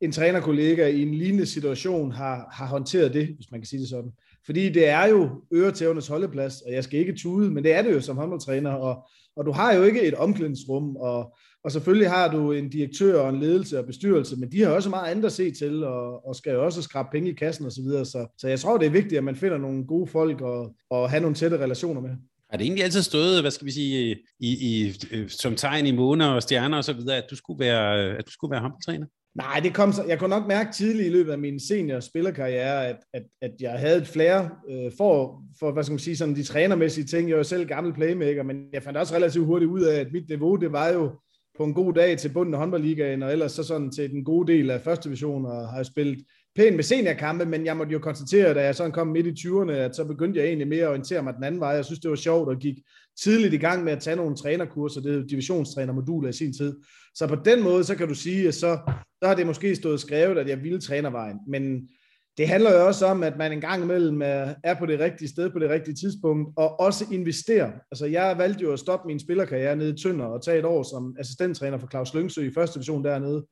en 0.02 0.12
trænerkollega 0.12 0.88
i 0.88 1.02
en 1.02 1.14
lignende 1.14 1.46
situation 1.46 2.12
har, 2.12 2.50
har 2.52 2.68
håndteret 2.68 3.14
det, 3.14 3.28
hvis 3.28 3.52
man 3.52 3.60
kan 3.62 3.68
sige 3.68 3.80
det 3.80 3.90
sådan. 3.90 4.12
Fordi 4.46 4.70
det 4.70 4.88
er 4.88 5.06
jo 5.06 5.30
øretævernes 5.54 6.08
holdeplads, 6.08 6.62
og 6.62 6.72
jeg 6.72 6.84
skal 6.84 7.00
ikke 7.00 7.16
tude, 7.16 7.52
men 7.52 7.64
det 7.64 7.74
er 7.74 7.82
det 7.82 7.94
jo 7.94 8.02
som 8.02 8.18
håndboldtræner, 8.18 8.72
og, 8.72 9.08
og 9.36 9.46
du 9.46 9.52
har 9.52 9.74
jo 9.74 9.84
ikke 9.84 10.02
et 10.02 10.14
omklædningsrum, 10.14 10.96
og, 10.96 11.36
og 11.66 11.72
selvfølgelig 11.72 12.10
har 12.10 12.32
du 12.32 12.52
en 12.52 12.70
direktør 12.70 13.20
og 13.20 13.30
en 13.30 13.40
ledelse 13.40 13.80
og 13.80 13.86
bestyrelse, 13.86 14.36
men 14.36 14.52
de 14.52 14.62
har 14.62 14.70
også 14.70 14.90
meget 14.90 15.12
andet 15.12 15.26
at 15.26 15.32
se 15.32 15.52
til, 15.52 15.84
og, 15.84 16.28
og 16.28 16.36
skal 16.36 16.54
jo 16.54 16.66
også 16.66 16.82
skrabe 16.82 17.10
penge 17.12 17.30
i 17.30 17.34
kassen 17.34 17.66
osv. 17.66 17.72
Så, 17.72 17.82
videre. 17.82 18.06
så, 18.06 18.28
så 18.38 18.48
jeg 18.48 18.60
tror, 18.60 18.78
det 18.78 18.86
er 18.86 18.90
vigtigt, 18.90 19.18
at 19.18 19.24
man 19.24 19.36
finder 19.36 19.58
nogle 19.58 19.86
gode 19.88 20.08
folk 20.08 20.42
og, 20.42 20.76
og 20.90 21.10
have 21.10 21.22
nogle 21.22 21.36
tætte 21.36 21.58
relationer 21.58 22.02
med. 22.02 22.10
Har 22.50 22.58
det 22.58 22.66
egentlig 22.66 22.84
altid 22.84 23.02
stået, 23.02 23.42
hvad 23.42 23.52
skal 23.52 23.66
vi 23.66 23.72
sige, 23.72 24.18
i, 24.40 24.50
i, 24.50 24.94
som 25.28 25.56
tegn 25.56 25.86
i 25.86 25.92
måner 25.92 26.28
og 26.28 26.44
stjerner 26.44 26.78
og 26.78 26.84
så 26.84 26.94
videre, 26.94 27.18
at 27.18 27.26
du 27.30 27.36
skulle 27.36 27.60
være, 27.60 28.18
at 28.18 28.26
du 28.26 28.32
skulle 28.32 28.52
være 28.52 28.62
håndboldtræner? 28.62 29.06
Nej, 29.36 29.60
det 29.64 29.74
kom 29.74 29.94
så, 29.94 30.04
jeg 30.04 30.20
kunne 30.20 30.30
nok 30.30 30.48
mærke 30.48 30.74
tidligt 30.74 31.08
i 31.08 31.12
løbet 31.12 31.32
af 31.32 31.40
min 31.40 31.60
senior 31.60 32.00
spillerkarriere, 32.00 32.88
at, 32.88 32.98
at, 33.14 33.24
at 33.42 33.52
jeg 33.60 33.72
havde 33.72 33.98
et 33.98 34.08
flere 34.08 34.50
øh, 34.70 34.92
for, 34.98 35.44
for, 35.60 35.72
hvad 35.72 35.84
skal 35.84 35.92
man 35.92 36.00
sige, 36.00 36.18
sådan 36.18 36.36
de 36.36 36.44
trænermæssige 36.44 37.06
ting. 37.06 37.30
Jeg 37.30 37.38
jo 37.38 37.44
selv 37.44 37.68
gammel 37.68 37.94
playmaker, 37.94 38.44
men 38.44 38.58
jeg 38.74 38.84
fandt 38.84 38.98
også 38.98 39.16
relativt 39.16 39.46
hurtigt 39.46 39.72
ud 39.72 39.82
af, 39.82 40.00
at 40.00 40.08
mit 40.12 40.30
niveau, 40.30 40.56
det 40.56 40.72
var 40.72 40.88
jo 40.88 41.12
på 41.58 41.64
en 41.64 41.74
god 41.74 41.94
dag 41.94 42.18
til 42.18 42.30
bunden 42.30 42.54
af 42.54 42.60
håndboldligaen, 42.60 43.24
og 43.24 43.32
ellers 43.32 43.52
så 43.52 43.64
sådan 43.64 43.92
til 43.92 44.12
den 44.12 44.24
gode 44.24 44.54
del 44.54 44.72
af 44.72 44.82
første 44.82 45.10
division, 45.10 45.46
og 45.46 45.70
har 45.70 45.84
spillet 45.84 46.26
pænt 46.56 46.76
med 46.76 46.84
seniorkampe, 46.84 47.46
men 47.46 47.66
jeg 47.66 47.78
måtte 47.78 47.94
jo 47.94 48.00
konstatere, 48.00 48.54
da 48.54 48.64
jeg 48.64 48.76
sådan 48.76 48.92
kom 48.92 49.08
midt 49.08 49.28
i 49.28 49.48
20'erne, 49.48 49.72
at 49.72 49.96
så 49.96 50.06
begyndte 50.06 50.40
jeg 50.40 50.48
egentlig 50.48 50.68
mere 50.68 50.84
at 50.84 50.90
orientere 50.90 51.24
mig 51.24 51.34
den 51.34 51.44
anden 51.44 51.62
vej. 51.62 51.70
Jeg 51.70 51.86
synes, 51.86 52.00
det 52.00 52.10
var 52.10 52.16
sjovt, 52.16 52.50
og 52.50 52.60
gik 52.60 52.76
tidligt 53.24 53.54
i 53.54 53.58
gang 53.58 53.84
med 53.84 53.94
at 53.94 54.02
tage 54.02 54.16
nogle 54.16 54.36
trænerkurser, 54.36 55.02
det 55.02 55.16
er 55.16 55.28
divisionstrænermoduler 55.28 56.30
i 56.30 56.34
sin 56.34 56.54
tid. 56.54 56.76
Så 57.16 57.28
på 57.28 57.36
den 57.46 57.64
måde, 57.64 57.84
så 57.84 57.96
kan 57.96 58.08
du 58.08 58.16
sige, 58.16 58.48
at 58.48 58.54
så, 58.54 58.78
så 59.22 59.28
har 59.28 59.36
det 59.36 59.48
måske 59.48 59.76
stået 59.76 60.00
skrevet, 60.00 60.38
at 60.38 60.50
jeg 60.50 60.64
ville 60.64 60.82
trænervejen. 60.82 61.38
Men 61.48 61.90
det 62.38 62.48
handler 62.48 62.74
jo 62.74 62.88
også 62.88 63.06
om, 63.06 63.24
at 63.24 63.38
man 63.38 63.52
en 63.52 63.62
gang 63.62 63.84
imellem 63.84 64.22
er 64.64 64.76
på 64.80 64.86
det 64.86 65.00
rigtige 65.00 65.30
sted 65.30 65.50
på 65.50 65.60
det 65.60 65.70
rigtige 65.70 65.96
tidspunkt, 65.96 66.54
og 66.58 66.80
også 66.80 67.06
investerer. 67.12 67.72
Altså, 67.92 68.06
jeg 68.06 68.38
valgte 68.38 68.64
jo 68.64 68.74
at 68.74 68.80
stoppe 68.80 69.08
min 69.08 69.20
spillerkarriere 69.20 69.76
nede 69.76 69.90
i 69.90 69.98
Tønder 70.04 70.26
og 70.26 70.44
tage 70.44 70.60
et 70.60 70.66
år 70.66 70.84
som 70.84 71.16
assistenttræner 71.20 71.78
for 71.78 71.88
Claus 71.88 72.14
Lyngsø 72.14 72.42
i 72.42 72.54
første 72.54 72.76
division 72.76 73.04
dernede, 73.04 73.46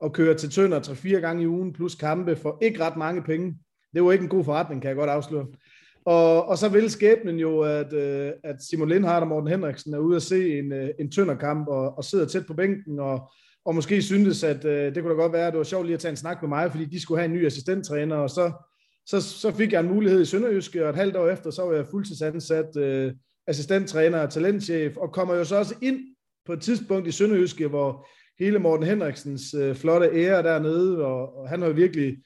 og 0.00 0.12
køre 0.12 0.34
til 0.34 0.50
Tønder 0.50 0.80
3-4 0.80 1.08
gange 1.08 1.42
i 1.42 1.46
ugen, 1.46 1.72
plus 1.72 1.94
kampe 1.94 2.36
for 2.36 2.58
ikke 2.62 2.84
ret 2.84 2.96
mange 2.96 3.22
penge. 3.22 3.54
Det 3.94 4.04
var 4.04 4.12
ikke 4.12 4.22
en 4.22 4.28
god 4.28 4.44
forretning, 4.44 4.82
kan 4.82 4.88
jeg 4.88 4.96
godt 4.96 5.10
afsløre. 5.10 5.46
Og, 6.04 6.48
og 6.48 6.58
så 6.58 6.68
vil 6.68 6.90
skæbnen 6.90 7.38
jo, 7.38 7.60
at, 7.60 7.92
øh, 7.92 8.32
at 8.44 8.56
Simon 8.62 8.88
Lindhardt 8.88 9.22
og 9.22 9.28
Morten 9.28 9.48
Henriksen 9.48 9.94
er 9.94 9.98
ude 9.98 10.16
at 10.16 10.22
se 10.22 10.58
en, 10.58 10.72
øh, 10.72 10.90
en 10.98 11.10
Tønder-kamp 11.10 11.68
og, 11.68 11.98
og 11.98 12.04
sidder 12.04 12.26
tæt 12.26 12.46
på 12.46 12.54
bænken, 12.54 12.98
og, 12.98 13.32
og 13.64 13.74
måske 13.74 14.02
syntes, 14.02 14.44
at 14.44 14.64
øh, 14.64 14.94
det 14.94 15.02
kunne 15.02 15.14
da 15.14 15.22
godt 15.22 15.32
være, 15.32 15.46
at 15.46 15.52
det 15.52 15.58
var 15.58 15.64
sjovt 15.64 15.86
lige 15.86 15.94
at 15.94 16.00
tage 16.00 16.10
en 16.10 16.16
snak 16.16 16.42
med 16.42 16.48
mig, 16.48 16.70
fordi 16.70 16.84
de 16.84 17.00
skulle 17.00 17.20
have 17.20 17.28
en 17.28 17.36
ny 17.36 17.46
assistenttræner, 17.46 18.16
og 18.16 18.30
så, 18.30 18.52
så, 19.06 19.20
så 19.20 19.52
fik 19.52 19.72
jeg 19.72 19.80
en 19.80 19.88
mulighed 19.94 20.20
i 20.20 20.24
Sønderjysk, 20.24 20.76
og 20.76 20.88
et 20.88 20.96
halvt 20.96 21.16
år 21.16 21.28
efter, 21.28 21.50
så 21.50 21.62
var 21.62 21.74
jeg 21.74 21.86
fuldtidsansat 21.90 22.76
øh, 22.76 23.12
assistenttræner 23.46 24.18
og 24.18 24.30
talentchef, 24.30 24.96
og 24.96 25.12
kommer 25.12 25.34
jo 25.34 25.44
så 25.44 25.56
også 25.56 25.74
ind 25.82 26.00
på 26.46 26.52
et 26.52 26.60
tidspunkt 26.60 27.08
i 27.08 27.10
Sønderjyske, 27.10 27.68
hvor 27.68 28.08
hele 28.38 28.58
Morten 28.58 28.86
Henriksens 28.86 29.54
øh, 29.54 29.74
flotte 29.74 30.10
ære 30.12 30.42
dernede, 30.42 31.04
og, 31.04 31.38
og 31.38 31.48
han 31.48 31.60
har 31.60 31.68
jo 31.68 31.74
virkelig 31.74 32.16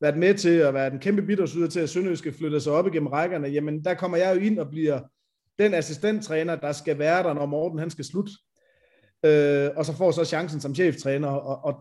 været 0.00 0.18
med 0.18 0.34
til 0.34 0.48
at 0.48 0.74
være 0.74 0.90
den 0.90 0.98
kæmpe 0.98 1.22
bidragsyder 1.22 1.66
til, 1.66 1.80
at 1.80 1.88
Sønderjyske 1.88 2.32
flytter 2.32 2.58
sig 2.58 2.72
op 2.72 2.86
igennem 2.86 3.06
rækkerne, 3.06 3.48
jamen 3.48 3.84
der 3.84 3.94
kommer 3.94 4.16
jeg 4.16 4.36
jo 4.36 4.40
ind 4.40 4.58
og 4.58 4.70
bliver 4.70 5.00
den 5.58 5.74
assistenttræner, 5.74 6.56
der 6.56 6.72
skal 6.72 6.98
være 6.98 7.22
der, 7.22 7.34
når 7.34 7.46
Morten 7.46 7.78
han 7.78 7.90
skal 7.90 8.04
slutte 8.04 8.32
øh, 9.24 9.70
og 9.76 9.86
så 9.86 9.96
får 9.96 10.10
så 10.10 10.24
chancen 10.24 10.60
som 10.60 10.74
cheftræner, 10.74 11.28
og, 11.28 11.64
og 11.64 11.80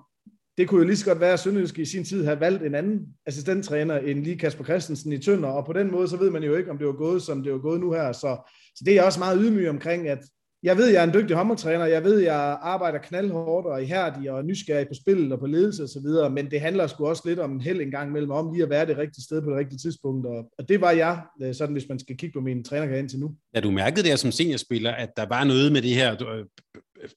det 0.58 0.68
kunne 0.68 0.82
jo 0.82 0.88
lige 0.88 0.98
så 0.98 1.06
godt 1.06 1.20
være, 1.20 1.34
at 1.34 1.40
Sønderjysk 1.40 1.80
i 1.80 1.86
sin 1.86 2.04
tid 2.04 2.24
havde 2.24 2.40
valgt 2.40 2.64
en 2.64 2.76
anden 2.76 3.08
assistenttræner 3.26 3.98
end 3.98 4.24
lige 4.24 4.38
Kasper 4.38 4.64
Christensen 4.64 5.14
i 5.14 5.18
Tønder, 5.18 5.50
og 5.50 5.66
på 5.66 5.74
den 5.74 5.92
måde, 5.92 6.08
så 6.08 6.18
ved 6.18 6.30
man 6.30 6.44
jo 6.44 6.56
ikke, 6.56 6.72
om 6.72 6.78
det 6.78 6.88
var 6.88 6.94
gået, 6.94 7.22
som 7.22 7.44
det 7.44 7.52
var 7.52 7.60
gået 7.60 7.80
nu 7.80 7.92
her, 7.92 8.12
så, 8.12 8.52
så 8.76 8.84
det 8.86 8.92
er 8.92 8.96
jeg 8.96 9.06
også 9.06 9.20
meget 9.20 9.40
ydmyg 9.42 9.70
omkring, 9.70 10.08
at 10.08 10.20
jeg 10.64 10.78
ved, 10.78 10.88
jeg 10.88 11.00
er 11.00 11.04
en 11.04 11.14
dygtig 11.14 11.36
håndboldtræner, 11.36 11.86
jeg 11.86 12.04
ved, 12.04 12.20
jeg 12.20 12.58
arbejder 12.62 13.00
knaldhårdt 13.00 13.68
og 13.68 13.84
ihærdig 13.84 14.32
og 14.32 14.46
nysgerrig 14.46 14.88
på 14.88 14.94
spillet 14.94 15.32
og 15.32 15.40
på 15.40 15.46
ledelse 15.46 15.84
osv., 15.84 16.32
men 16.32 16.52
det 16.52 16.62
handler 16.62 16.88
sgu 16.88 17.08
også 17.08 17.24
lidt 17.26 17.40
om 17.40 17.52
en 17.52 17.62
held 17.62 17.82
en 17.82 17.92
gang 17.92 18.10
imellem, 18.10 18.32
om 18.32 18.54
lige 18.54 18.64
at 18.64 18.70
være 18.70 18.86
det 18.86 18.98
rigtige 18.98 19.24
sted 19.24 19.42
på 19.42 19.50
det 19.50 19.58
rigtige 19.58 19.78
tidspunkt, 19.78 20.26
og, 20.28 20.50
og 20.58 20.70
det 20.70 20.82
var 20.82 20.92
jeg, 20.92 21.22
øh, 21.42 21.56
sådan 21.56 21.74
hvis 21.74 21.90
man 21.90 22.00
skal 22.00 22.18
kigge 22.18 22.34
på 22.34 22.42
min 22.42 22.64
trænerkarriere 22.64 23.00
indtil 23.00 23.20
nu. 23.20 23.36
Ja, 23.56 23.60
du 23.60 23.72
mærkede 23.72 24.08
der 24.08 24.16
som 24.16 24.32
seniorspiller, 24.32 24.92
at 24.92 25.10
der 25.18 25.26
var 25.26 25.44
noget 25.44 25.72
med 25.72 25.82
det 25.82 25.96
her 25.96 26.12
øh, 26.12 26.46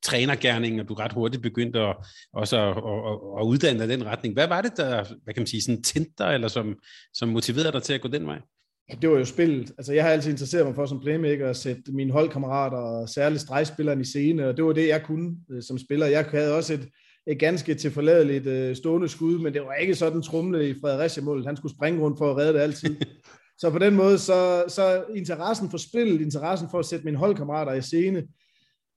trænergærning, 0.02 0.80
og 0.80 0.88
du 0.88 0.94
ret 0.94 1.12
hurtigt 1.12 1.42
begyndte 1.42 1.80
at, 1.80 1.96
også 2.32 2.56
at, 2.56 2.68
at, 2.68 3.40
at 3.40 3.46
uddanne 3.46 3.80
dig 3.80 3.88
den 3.88 4.06
retning. 4.06 4.34
Hvad 4.34 4.48
var 4.48 4.60
det, 4.60 4.76
der 4.76 5.04
hvad 5.24 5.34
kan 5.34 5.40
man 5.40 5.46
sige, 5.46 5.62
sådan 5.62 5.82
tændte 5.82 6.12
dig, 6.18 6.34
eller 6.34 6.48
som, 6.48 6.74
som 7.14 7.28
motiverede 7.28 7.72
dig 7.72 7.82
til 7.82 7.94
at 7.94 8.00
gå 8.00 8.08
den 8.08 8.26
vej? 8.26 8.40
Det 8.90 9.10
var 9.10 9.18
jo 9.18 9.24
spillet. 9.24 9.72
Altså, 9.78 9.92
jeg 9.92 10.04
har 10.04 10.10
altid 10.10 10.30
interesseret 10.30 10.66
mig 10.66 10.74
for 10.74 10.86
som 10.86 11.00
playmaker 11.00 11.50
at 11.50 11.56
sætte 11.56 11.92
mine 11.92 12.12
holdkammerater 12.12 12.76
og 12.76 13.08
særligt 13.08 13.42
stregspilleren 13.42 14.00
i 14.00 14.04
scene, 14.04 14.48
og 14.48 14.56
det 14.56 14.64
var 14.64 14.72
det, 14.72 14.88
jeg 14.88 15.02
kunne 15.02 15.36
øh, 15.50 15.62
som 15.62 15.78
spiller. 15.78 16.06
Jeg 16.06 16.24
havde 16.24 16.56
også 16.56 16.74
et, 16.74 16.88
et 17.26 17.38
ganske 17.38 17.74
tilforladeligt 17.74 18.46
uh, 18.46 18.76
stående 18.76 19.08
skud, 19.08 19.38
men 19.38 19.54
det 19.54 19.62
var 19.62 19.74
ikke 19.74 19.94
sådan 19.94 20.22
trumle 20.22 20.70
i 20.70 20.74
Fredericia-målet. 20.80 21.46
Han 21.46 21.56
skulle 21.56 21.74
springe 21.74 22.00
rundt 22.00 22.18
for 22.18 22.30
at 22.30 22.36
redde 22.36 22.52
det 22.52 22.60
altid. 22.60 22.96
så 23.60 23.70
på 23.70 23.78
den 23.78 23.94
måde, 23.94 24.18
så, 24.18 24.64
så 24.68 25.04
interessen 25.16 25.70
for 25.70 25.78
spillet, 25.78 26.20
interessen 26.20 26.68
for 26.70 26.78
at 26.78 26.86
sætte 26.86 27.04
mine 27.04 27.16
holdkammerater 27.16 27.72
i 27.72 27.82
scene, 27.82 28.22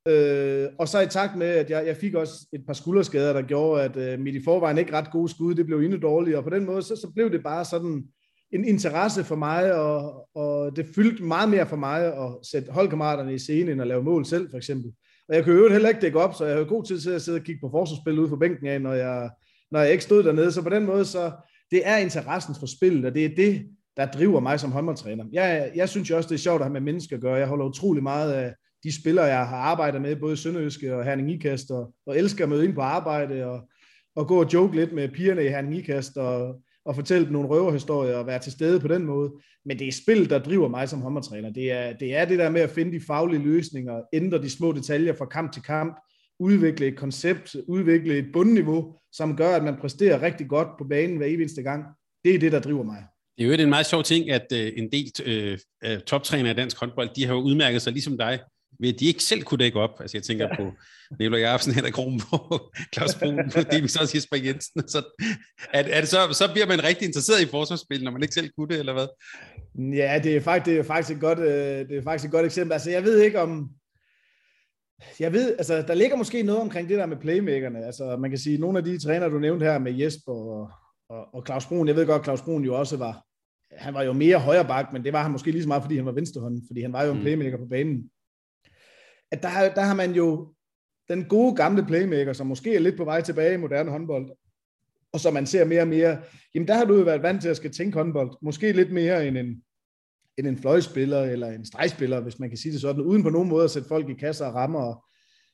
Øh, 0.08 0.68
og 0.78 0.88
så 0.88 1.00
i 1.00 1.06
takt 1.06 1.36
med, 1.36 1.46
at 1.46 1.70
jeg, 1.70 1.86
jeg 1.86 1.96
fik 1.96 2.14
også 2.14 2.46
et 2.52 2.66
par 2.66 2.72
skulderskader, 2.72 3.32
der 3.32 3.42
gjorde, 3.42 3.82
at 3.82 3.96
øh, 3.96 4.20
mit 4.20 4.34
i 4.34 4.44
forvejen 4.44 4.78
ikke 4.78 4.92
ret 4.92 5.10
gode 5.10 5.28
skud, 5.28 5.54
det 5.54 5.66
blev 5.66 5.78
endnu 5.78 5.98
dårligere, 5.98 6.38
og 6.38 6.44
på 6.44 6.50
den 6.50 6.66
måde, 6.66 6.82
så, 6.82 6.96
så 6.96 7.10
blev 7.14 7.32
det 7.32 7.42
bare 7.42 7.64
sådan 7.64 8.04
en 8.52 8.64
interesse 8.64 9.24
for 9.24 9.36
mig, 9.36 9.74
og, 9.74 10.28
og 10.34 10.76
det 10.76 10.86
fyldte 10.94 11.24
meget 11.24 11.48
mere 11.48 11.66
for 11.66 11.76
mig 11.76 12.06
at 12.06 12.36
sætte 12.50 12.72
holdkammeraterne 12.72 13.34
i 13.34 13.38
scene, 13.38 13.72
end 13.72 13.80
at 13.80 13.86
lave 13.86 14.02
mål 14.02 14.24
selv, 14.24 14.50
for 14.50 14.56
eksempel. 14.56 14.92
Og 15.28 15.34
jeg 15.34 15.44
kunne 15.44 15.54
jo 15.56 15.68
heller 15.68 15.88
ikke 15.88 16.00
dække 16.00 16.20
op, 16.20 16.34
så 16.34 16.44
jeg 16.44 16.54
havde 16.54 16.66
god 16.66 16.84
tid 16.84 17.00
til 17.00 17.10
at 17.10 17.22
sidde 17.22 17.38
og 17.38 17.44
kigge 17.44 17.60
på 17.60 17.70
forsvarsspil 17.70 18.18
ude 18.18 18.28
på 18.28 18.36
bænken 18.36 18.66
af, 18.66 18.80
når 18.80 18.92
jeg, 18.92 19.30
når 19.70 19.80
jeg 19.80 19.92
ikke 19.92 20.04
stod 20.04 20.22
dernede. 20.22 20.52
Så 20.52 20.62
på 20.62 20.68
den 20.68 20.86
måde, 20.86 21.04
så 21.04 21.32
det 21.70 21.82
er 21.84 21.96
interessen 21.96 22.54
for 22.58 22.66
spillet, 22.66 23.04
og 23.04 23.14
det 23.14 23.24
er 23.24 23.34
det, 23.36 23.66
der 23.96 24.06
driver 24.06 24.40
mig 24.40 24.60
som 24.60 24.72
håndboldtræner. 24.72 25.24
Jeg, 25.32 25.72
jeg 25.74 25.88
synes 25.88 26.10
jo 26.10 26.16
også, 26.16 26.28
det 26.28 26.34
er 26.34 26.38
sjovt 26.38 26.60
at 26.60 26.64
have 26.64 26.72
med 26.72 26.80
mennesker 26.80 27.16
at 27.16 27.22
gøre. 27.22 27.34
Jeg 27.34 27.46
holder 27.46 27.66
utrolig 27.66 28.02
meget 28.02 28.32
af 28.32 28.54
de 28.84 29.00
spillere, 29.00 29.24
jeg 29.24 29.46
har 29.46 29.56
arbejdet 29.56 30.02
med, 30.02 30.16
både 30.16 30.36
Sønderøske 30.36 30.96
og 30.96 31.04
Herning 31.04 31.30
Ikast, 31.30 31.70
og, 31.70 31.94
og 32.06 32.18
elsker 32.18 32.44
at 32.44 32.50
møde 32.50 32.64
ind 32.64 32.74
på 32.74 32.80
arbejde, 32.80 33.46
og, 33.46 33.60
og 34.16 34.28
gå 34.28 34.40
og 34.40 34.52
joke 34.52 34.76
lidt 34.76 34.92
med 34.92 35.08
pigerne 35.08 35.44
i 35.44 35.48
Herning 35.48 35.76
Ikast, 35.76 36.16
og, 36.16 36.62
og 36.84 36.94
fortælle 36.94 37.24
dem 37.24 37.32
nogle 37.32 37.48
røverhistorier, 37.48 38.16
og 38.16 38.26
være 38.26 38.38
til 38.38 38.52
stede 38.52 38.80
på 38.80 38.88
den 38.88 39.04
måde. 39.06 39.30
Men 39.64 39.78
det 39.78 39.88
er 39.88 39.92
spil, 39.92 40.30
der 40.30 40.38
driver 40.38 40.68
mig 40.68 40.88
som 40.88 41.00
håndboldtræner. 41.00 41.50
Det 41.50 41.72
er, 41.72 41.92
det 41.92 42.14
er 42.16 42.24
det 42.24 42.38
der 42.38 42.50
med 42.50 42.60
at 42.60 42.70
finde 42.70 42.92
de 42.92 43.04
faglige 43.06 43.42
løsninger, 43.42 44.00
ændre 44.12 44.42
de 44.42 44.50
små 44.50 44.72
detaljer 44.72 45.14
fra 45.14 45.26
kamp 45.26 45.52
til 45.52 45.62
kamp, 45.62 45.96
udvikle 46.40 46.86
et 46.86 46.96
koncept, 46.96 47.56
udvikle 47.68 48.18
et 48.18 48.26
bundniveau, 48.32 48.94
som 49.12 49.36
gør, 49.36 49.56
at 49.56 49.64
man 49.64 49.76
præsterer 49.80 50.22
rigtig 50.22 50.48
godt 50.48 50.68
på 50.78 50.84
banen 50.84 51.16
hver 51.16 51.26
eneste 51.26 51.62
gang. 51.62 51.84
Det 52.24 52.34
er 52.34 52.38
det, 52.38 52.52
der 52.52 52.60
driver 52.60 52.82
mig. 52.82 53.04
Det 53.38 53.44
er 53.44 53.48
jo 53.48 53.62
en 53.62 53.68
meget 53.68 53.86
sjov 53.86 54.02
ting, 54.02 54.30
at 54.30 54.46
øh, 54.52 54.72
en 54.76 54.92
del 54.92 55.12
øh, 55.84 56.00
toptræner 56.00 56.50
i 56.50 56.54
dansk 56.54 56.80
håndbold, 56.80 57.10
de 57.16 57.26
har 57.26 57.34
jo 57.34 57.40
udmærket 57.40 57.82
sig 57.82 57.92
ligesom 57.92 58.18
dig, 58.18 58.38
ved 58.80 58.94
at 58.94 59.00
de 59.00 59.06
ikke 59.06 59.22
selv 59.22 59.42
kunne 59.42 59.58
dække 59.58 59.80
op. 59.80 60.00
Altså 60.00 60.16
jeg 60.16 60.22
tænker 60.22 60.48
ja. 60.50 60.56
på 60.56 60.72
Nikolaj 61.18 61.40
Jacobsen, 61.40 61.74
Henrik 61.74 61.94
på 61.94 62.60
Claus 62.94 63.14
Brun, 63.14 63.50
fordi 63.50 63.80
vi 63.80 63.88
så 63.88 64.06
siger 64.06 64.18
Jesper 64.18 64.36
Jensen. 64.36 64.88
Så, 64.88 64.98
er, 65.72 65.82
er 65.82 66.00
det 66.00 66.08
så, 66.08 66.18
så 66.32 66.52
bliver 66.52 66.66
man 66.66 66.84
rigtig 66.84 67.06
interesseret 67.06 67.42
i 67.42 67.46
forsvarsspil, 67.46 68.04
når 68.04 68.10
man 68.10 68.22
ikke 68.22 68.34
selv 68.34 68.50
kunne 68.56 68.68
det, 68.68 68.78
eller 68.78 68.92
hvad? 68.92 69.06
Ja, 69.96 70.20
det 70.24 70.36
er 70.36 70.40
faktisk, 70.40 70.66
det 70.66 70.78
er 70.78 70.82
faktisk, 70.82 71.16
et, 71.16 71.20
godt, 71.20 71.38
øh, 71.38 71.88
det 71.88 71.96
er 71.98 72.02
faktisk 72.02 72.24
et 72.24 72.32
godt 72.32 72.46
eksempel. 72.46 72.72
Altså 72.72 72.90
jeg 72.90 73.04
ved 73.04 73.20
ikke 73.20 73.40
om, 73.40 73.70
jeg 75.20 75.32
ved, 75.32 75.54
altså 75.58 75.82
der 75.82 75.94
ligger 75.94 76.16
måske 76.16 76.42
noget 76.42 76.60
omkring 76.60 76.88
det 76.88 76.98
der 76.98 77.06
med 77.06 77.16
playmakerne. 77.16 77.86
Altså 77.86 78.16
man 78.16 78.30
kan 78.30 78.38
sige, 78.38 78.58
nogle 78.58 78.78
af 78.78 78.84
de 78.84 78.98
træner, 78.98 79.28
du 79.28 79.38
nævnte 79.38 79.66
her 79.66 79.78
med 79.78 79.92
Jesper 79.92 80.32
og, 80.32 80.70
og, 81.08 81.34
og 81.34 81.42
Claus 81.46 81.66
Brun, 81.66 81.88
jeg 81.88 81.96
ved 81.96 82.06
godt, 82.06 82.24
Claus 82.24 82.42
Brun 82.42 82.64
jo 82.64 82.78
også 82.78 82.96
var, 82.96 83.24
han 83.76 83.94
var 83.94 84.02
jo 84.02 84.12
mere 84.12 84.38
højre 84.38 84.64
bak, 84.64 84.92
men 84.92 85.04
det 85.04 85.12
var 85.12 85.22
han 85.22 85.32
måske 85.32 85.50
lige 85.50 85.62
så 85.62 85.68
meget, 85.68 85.82
fordi 85.82 85.96
han 85.96 86.06
var 86.06 86.12
venstrehånden, 86.12 86.62
fordi 86.66 86.82
han 86.82 86.92
var 86.92 87.04
jo 87.04 87.10
en 87.10 87.16
mm. 87.16 87.22
playmaker 87.22 87.58
på 87.58 87.66
banen 87.70 88.10
at 89.30 89.42
der, 89.42 89.74
der 89.74 89.80
har 89.80 89.94
man 89.94 90.12
jo 90.12 90.54
den 91.08 91.24
gode 91.24 91.56
gamle 91.56 91.84
playmaker, 91.84 92.32
som 92.32 92.46
måske 92.46 92.74
er 92.74 92.80
lidt 92.80 92.96
på 92.96 93.04
vej 93.04 93.20
tilbage 93.20 93.54
i 93.54 93.56
moderne 93.56 93.90
håndbold, 93.90 94.30
og 95.12 95.20
som 95.20 95.34
man 95.34 95.46
ser 95.46 95.64
mere 95.64 95.82
og 95.82 95.88
mere, 95.88 96.18
jamen 96.54 96.68
der 96.68 96.74
har 96.74 96.84
du 96.84 96.96
jo 96.96 97.04
været 97.04 97.22
vant 97.22 97.42
til 97.42 97.48
at 97.48 97.56
skal 97.56 97.72
tænke 97.72 97.98
håndbold, 97.98 98.30
måske 98.42 98.72
lidt 98.72 98.92
mere 98.92 99.28
end 99.28 99.38
en, 99.38 99.62
end 100.38 100.46
en 100.46 100.58
fløjspiller 100.58 101.22
eller 101.22 101.50
en 101.50 101.66
stregspiller, 101.66 102.20
hvis 102.20 102.38
man 102.38 102.48
kan 102.48 102.58
sige 102.58 102.72
det 102.72 102.80
sådan, 102.80 103.02
uden 103.02 103.22
på 103.22 103.30
nogen 103.30 103.48
måde 103.48 103.64
at 103.64 103.70
sætte 103.70 103.88
folk 103.88 104.08
i 104.08 104.14
kasser 104.14 104.46
og 104.46 104.54
rammer 104.54 104.80
og, 104.80 105.04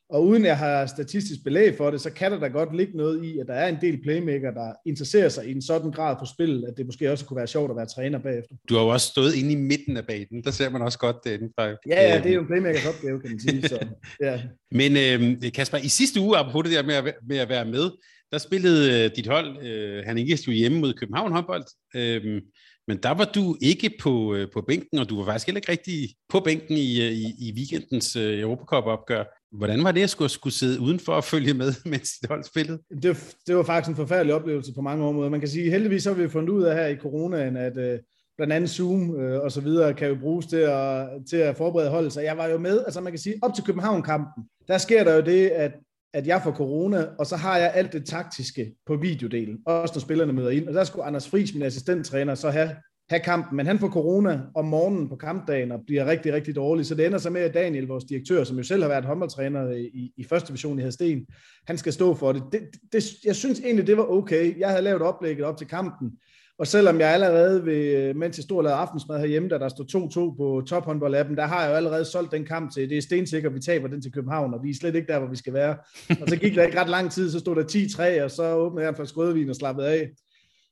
og 0.08 0.26
uden 0.26 0.44
jeg 0.44 0.58
har 0.58 0.86
statistisk 0.86 1.44
belæg 1.44 1.76
for 1.76 1.90
det, 1.90 2.00
så 2.00 2.10
kan 2.10 2.32
der 2.32 2.38
da 2.38 2.46
godt 2.46 2.76
ligge 2.76 2.96
noget 2.96 3.24
i, 3.24 3.38
at 3.38 3.46
der 3.46 3.54
er 3.54 3.68
en 3.68 3.78
del 3.80 4.02
playmaker, 4.02 4.50
der 4.50 4.72
interesserer 4.86 5.28
sig 5.28 5.46
i 5.46 5.52
en 5.52 5.62
sådan 5.62 5.90
grad 5.90 6.16
for 6.18 6.26
spillet, 6.34 6.64
at 6.68 6.74
det 6.76 6.86
måske 6.86 7.12
også 7.12 7.24
kunne 7.24 7.36
være 7.36 7.46
sjovt 7.46 7.70
at 7.70 7.76
være 7.76 7.86
træner 7.86 8.18
bagefter. 8.18 8.54
Du 8.68 8.74
har 8.74 8.82
jo 8.82 8.88
også 8.88 9.06
stået 9.06 9.34
inde 9.34 9.52
i 9.52 9.56
midten 9.56 9.96
af 9.96 10.06
banen. 10.06 10.44
Der 10.44 10.50
ser 10.50 10.70
man 10.70 10.82
også 10.82 10.98
godt 10.98 11.16
det 11.24 11.32
inden 11.32 11.50
fra. 11.58 11.66
Ja, 11.66 11.76
ja, 11.86 12.22
det 12.22 12.30
er 12.30 12.34
jo 12.34 12.40
en 12.40 12.46
playmakers 12.46 12.86
opgave, 12.86 13.20
kan 13.20 13.30
man 13.30 13.40
sige. 13.40 13.68
Så, 13.68 13.86
ja. 14.26 14.42
Men 14.70 14.96
øh, 14.96 15.52
Kasper, 15.52 15.78
i 15.78 15.88
sidste 15.88 16.20
uge, 16.20 16.38
apropos 16.38 16.64
det 16.64 16.72
der 16.72 16.82
med 16.82 16.94
at, 16.94 17.14
med 17.28 17.36
at 17.36 17.48
være 17.48 17.64
med, 17.64 17.90
der 18.32 18.38
spillede 18.38 19.04
øh, 19.04 19.10
dit 19.16 19.26
hold, 19.26 19.66
øh, 19.66 20.04
han 20.06 20.18
ikke 20.18 20.38
jo 20.46 20.52
hjemme 20.52 20.80
mod 20.80 20.92
København 20.92 21.32
håndbold, 21.32 21.64
øh, 21.96 22.42
men 22.88 22.96
der 23.02 23.10
var 23.10 23.24
du 23.24 23.56
ikke 23.62 23.90
på, 24.00 24.34
øh, 24.34 24.48
på 24.52 24.60
bænken, 24.68 24.98
og 24.98 25.08
du 25.08 25.18
var 25.18 25.24
faktisk 25.24 25.46
heller 25.46 25.58
ikke 25.58 25.72
rigtig 25.72 26.08
på 26.28 26.40
bænken 26.40 26.76
i, 26.76 27.02
øh, 27.06 27.12
i, 27.12 27.26
i 27.38 27.52
weekendens 27.56 28.16
øh, 28.16 28.40
Europacup-opgør. 28.40 29.24
Hvordan 29.52 29.84
var 29.84 29.92
det 29.92 30.02
at 30.02 30.10
skulle, 30.10 30.28
skulle 30.28 30.54
sidde 30.54 30.80
udenfor 30.80 31.12
og 31.12 31.24
følge 31.24 31.54
med, 31.54 31.72
mens 31.90 32.10
dit 32.20 32.28
hold 32.28 32.44
spillede? 32.44 32.78
Det, 33.02 33.36
det 33.46 33.56
var 33.56 33.62
faktisk 33.62 33.90
en 33.90 33.96
forfærdelig 33.96 34.34
oplevelse 34.34 34.74
på 34.74 34.80
mange 34.80 35.04
områder. 35.04 35.30
Man 35.30 35.40
kan 35.40 35.48
sige, 35.48 35.70
heldigvis 35.70 36.04
har 36.04 36.12
vi 36.12 36.28
fundet 36.28 36.50
ud 36.50 36.62
af 36.62 36.76
her 36.76 36.86
i 36.86 36.96
coronaen, 36.96 37.56
at 37.56 37.76
øh, 37.78 37.98
blandt 38.36 38.52
andet 38.52 38.70
Zoom 38.70 39.20
øh, 39.20 39.40
og 39.40 39.52
så 39.52 39.60
videre 39.60 39.94
kan 39.94 40.08
jo 40.08 40.16
bruges 40.20 40.46
til 40.46 40.56
at, 40.56 41.08
til 41.30 41.36
at 41.36 41.56
forberede 41.56 41.90
holdet. 41.90 42.12
Så 42.12 42.20
jeg 42.20 42.36
var 42.36 42.46
jo 42.46 42.58
med, 42.58 42.84
altså 42.84 43.00
man 43.00 43.12
kan 43.12 43.20
sige, 43.20 43.34
op 43.42 43.54
til 43.54 43.64
København-kampen, 43.64 44.44
der 44.68 44.78
sker 44.78 45.04
der 45.04 45.14
jo 45.14 45.20
det, 45.20 45.48
at 45.48 45.72
at 46.16 46.26
jeg 46.26 46.42
får 46.42 46.52
corona, 46.52 47.06
og 47.18 47.26
så 47.26 47.36
har 47.36 47.56
jeg 47.56 47.72
alt 47.74 47.92
det 47.92 48.06
taktiske 48.06 48.72
på 48.86 48.96
videodelen, 48.96 49.58
også 49.66 49.94
når 49.94 50.00
spillerne 50.00 50.32
møder 50.32 50.50
ind. 50.50 50.68
Og 50.68 50.74
der 50.74 50.84
skulle 50.84 51.04
Anders 51.04 51.28
Friis, 51.28 51.54
min 51.54 51.62
assistenttræner, 51.62 52.34
så 52.34 52.50
have 52.50 52.70
have 53.08 53.20
kampen, 53.20 53.56
men 53.56 53.66
han 53.66 53.78
får 53.78 53.88
corona 53.88 54.40
om 54.54 54.64
morgenen 54.64 55.08
på 55.08 55.16
kampdagen 55.16 55.72
og 55.72 55.80
bliver 55.86 56.06
rigtig, 56.06 56.32
rigtig 56.32 56.56
dårlig. 56.56 56.86
Så 56.86 56.94
det 56.94 57.06
ender 57.06 57.18
så 57.18 57.30
med, 57.30 57.40
at 57.40 57.54
Daniel, 57.54 57.86
vores 57.86 58.04
direktør, 58.04 58.44
som 58.44 58.56
jo 58.56 58.62
selv 58.62 58.82
har 58.82 58.88
været 58.88 59.04
håndboldtræner 59.04 59.70
i, 59.70 60.12
i 60.16 60.24
første 60.24 60.48
division 60.48 60.78
i 60.78 60.82
Hadsten, 60.82 61.26
han 61.66 61.78
skal 61.78 61.92
stå 61.92 62.14
for 62.14 62.32
det. 62.32 62.42
Det, 62.52 62.60
det. 62.92 63.04
Jeg 63.24 63.36
synes 63.36 63.60
egentlig, 63.60 63.86
det 63.86 63.96
var 63.96 64.10
okay. 64.10 64.58
Jeg 64.58 64.68
havde 64.68 64.82
lavet 64.82 65.02
oplægget 65.02 65.44
op 65.44 65.56
til 65.56 65.66
kampen, 65.66 66.12
og 66.58 66.66
selvom 66.66 67.00
jeg 67.00 67.08
allerede, 67.08 67.66
ved, 67.66 68.14
mens 68.14 68.38
jeg 68.38 68.42
stod 68.42 68.56
og 68.56 68.64
lavede 68.64 68.78
aftensmad 68.78 69.18
herhjemme, 69.20 69.48
da 69.48 69.58
der 69.58 69.68
stod 69.68 70.32
2-2 70.32 70.36
på 70.36 70.62
tophåndboldappen, 70.66 71.36
der 71.36 71.46
har 71.46 71.62
jeg 71.62 71.70
jo 71.70 71.76
allerede 71.76 72.04
solgt 72.04 72.32
den 72.32 72.44
kamp 72.44 72.72
til, 72.72 72.90
det 72.90 72.98
er 72.98 73.02
stensikkert, 73.02 73.54
vi 73.54 73.60
taber 73.60 73.88
den 73.88 74.02
til 74.02 74.12
København, 74.12 74.54
og 74.54 74.60
vi 74.62 74.70
er 74.70 74.74
slet 74.74 74.94
ikke 74.94 75.12
der, 75.12 75.18
hvor 75.18 75.28
vi 75.28 75.36
skal 75.36 75.52
være. 75.52 75.76
Og 76.20 76.28
så 76.28 76.36
gik 76.36 76.54
der 76.54 76.62
ikke 76.62 76.80
ret 76.80 76.90
lang 76.90 77.12
tid, 77.12 77.30
så 77.30 77.38
stod 77.38 77.56
der 77.56 78.18
10-3, 78.20 78.24
og 78.24 78.30
så 78.30 78.54
åbnede 78.54 78.82
jeg 78.82 78.90
en 78.90 78.96
flaske 78.96 79.16
rødvin 79.16 79.50
og 79.50 79.56
slappede 79.56 79.88
af. 79.88 80.10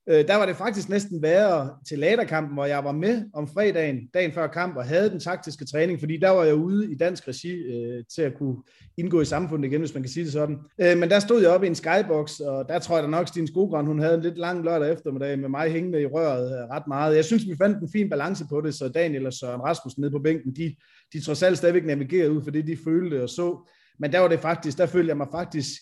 Øh, 0.09 0.29
der 0.29 0.37
var 0.37 0.47
det 0.47 0.57
faktisk 0.57 0.89
næsten 0.89 1.23
værre 1.23 1.71
til 1.89 1.99
laterkampen, 1.99 2.55
hvor 2.55 2.65
jeg 2.65 2.85
var 2.85 2.93
med 2.93 3.23
om 3.35 3.49
fredagen, 3.49 3.97
dagen 4.15 4.33
før 4.33 4.47
kamp, 4.47 4.77
og 4.77 4.85
havde 4.85 5.11
den 5.11 5.21
taktiske 5.21 5.65
træning, 5.65 6.01
fordi 6.01 6.17
der 6.17 6.31
var 6.31 6.45
jeg 6.45 6.55
ude 6.55 6.93
i 6.93 6.95
dansk 6.95 7.29
regi 7.29 7.53
øh, 7.53 8.05
til 8.15 8.23
at 8.23 8.35
kunne 8.39 8.57
indgå 8.97 9.21
i 9.21 9.25
samfundet 9.25 9.69
igen, 9.69 9.81
hvis 9.81 9.95
man 9.95 10.03
kan 10.03 10.11
sige 10.11 10.25
det 10.25 10.33
sådan. 10.33 10.59
Øh, 10.81 10.99
men 10.99 11.11
der 11.11 11.19
stod 11.19 11.43
jeg 11.43 11.51
op 11.51 11.65
i 11.65 11.67
en 11.67 11.75
skybox, 11.75 12.41
og 12.41 12.69
der 12.69 12.79
tror 12.79 12.97
jeg 12.97 13.05
da 13.05 13.09
nok, 13.09 13.29
Stine 13.29 13.47
Skogrøn, 13.47 13.87
hun 13.87 13.99
havde 13.99 14.15
en 14.15 14.23
lidt 14.23 14.39
lang 14.39 14.65
lørdag 14.65 14.93
eftermiddag 14.93 15.39
med 15.39 15.49
mig 15.49 15.71
hængende 15.71 16.03
i 16.03 16.07
røret 16.07 16.47
øh, 16.47 16.77
ret 16.77 16.87
meget. 16.89 17.17
Jeg 17.17 17.25
synes, 17.25 17.47
vi 17.49 17.57
fandt 17.57 17.83
en 17.83 17.89
fin 17.93 18.11
balance 18.11 18.45
på 18.49 18.61
det, 18.61 18.75
så 18.75 18.89
Daniel 18.89 19.27
og 19.27 19.33
Søren 19.33 19.61
Rasmussen 19.61 20.01
nede 20.01 20.13
på 20.13 20.19
bænken, 20.19 20.57
de, 20.57 20.75
de 21.13 21.21
trods 21.21 21.43
alt 21.43 21.59
stadigvæk 21.59 21.85
navigerede 21.85 22.33
ud 22.33 22.43
for 22.43 22.51
det, 22.51 22.67
de 22.67 22.77
følte 22.85 23.23
og 23.23 23.29
så. 23.29 23.71
Men 23.99 24.13
der 24.13 24.19
var 24.19 24.29
det 24.29 24.41
faktisk, 24.41 24.79
der 24.79 24.87
følte 24.87 25.09
jeg 25.09 25.17
mig 25.17 25.27
faktisk 25.33 25.73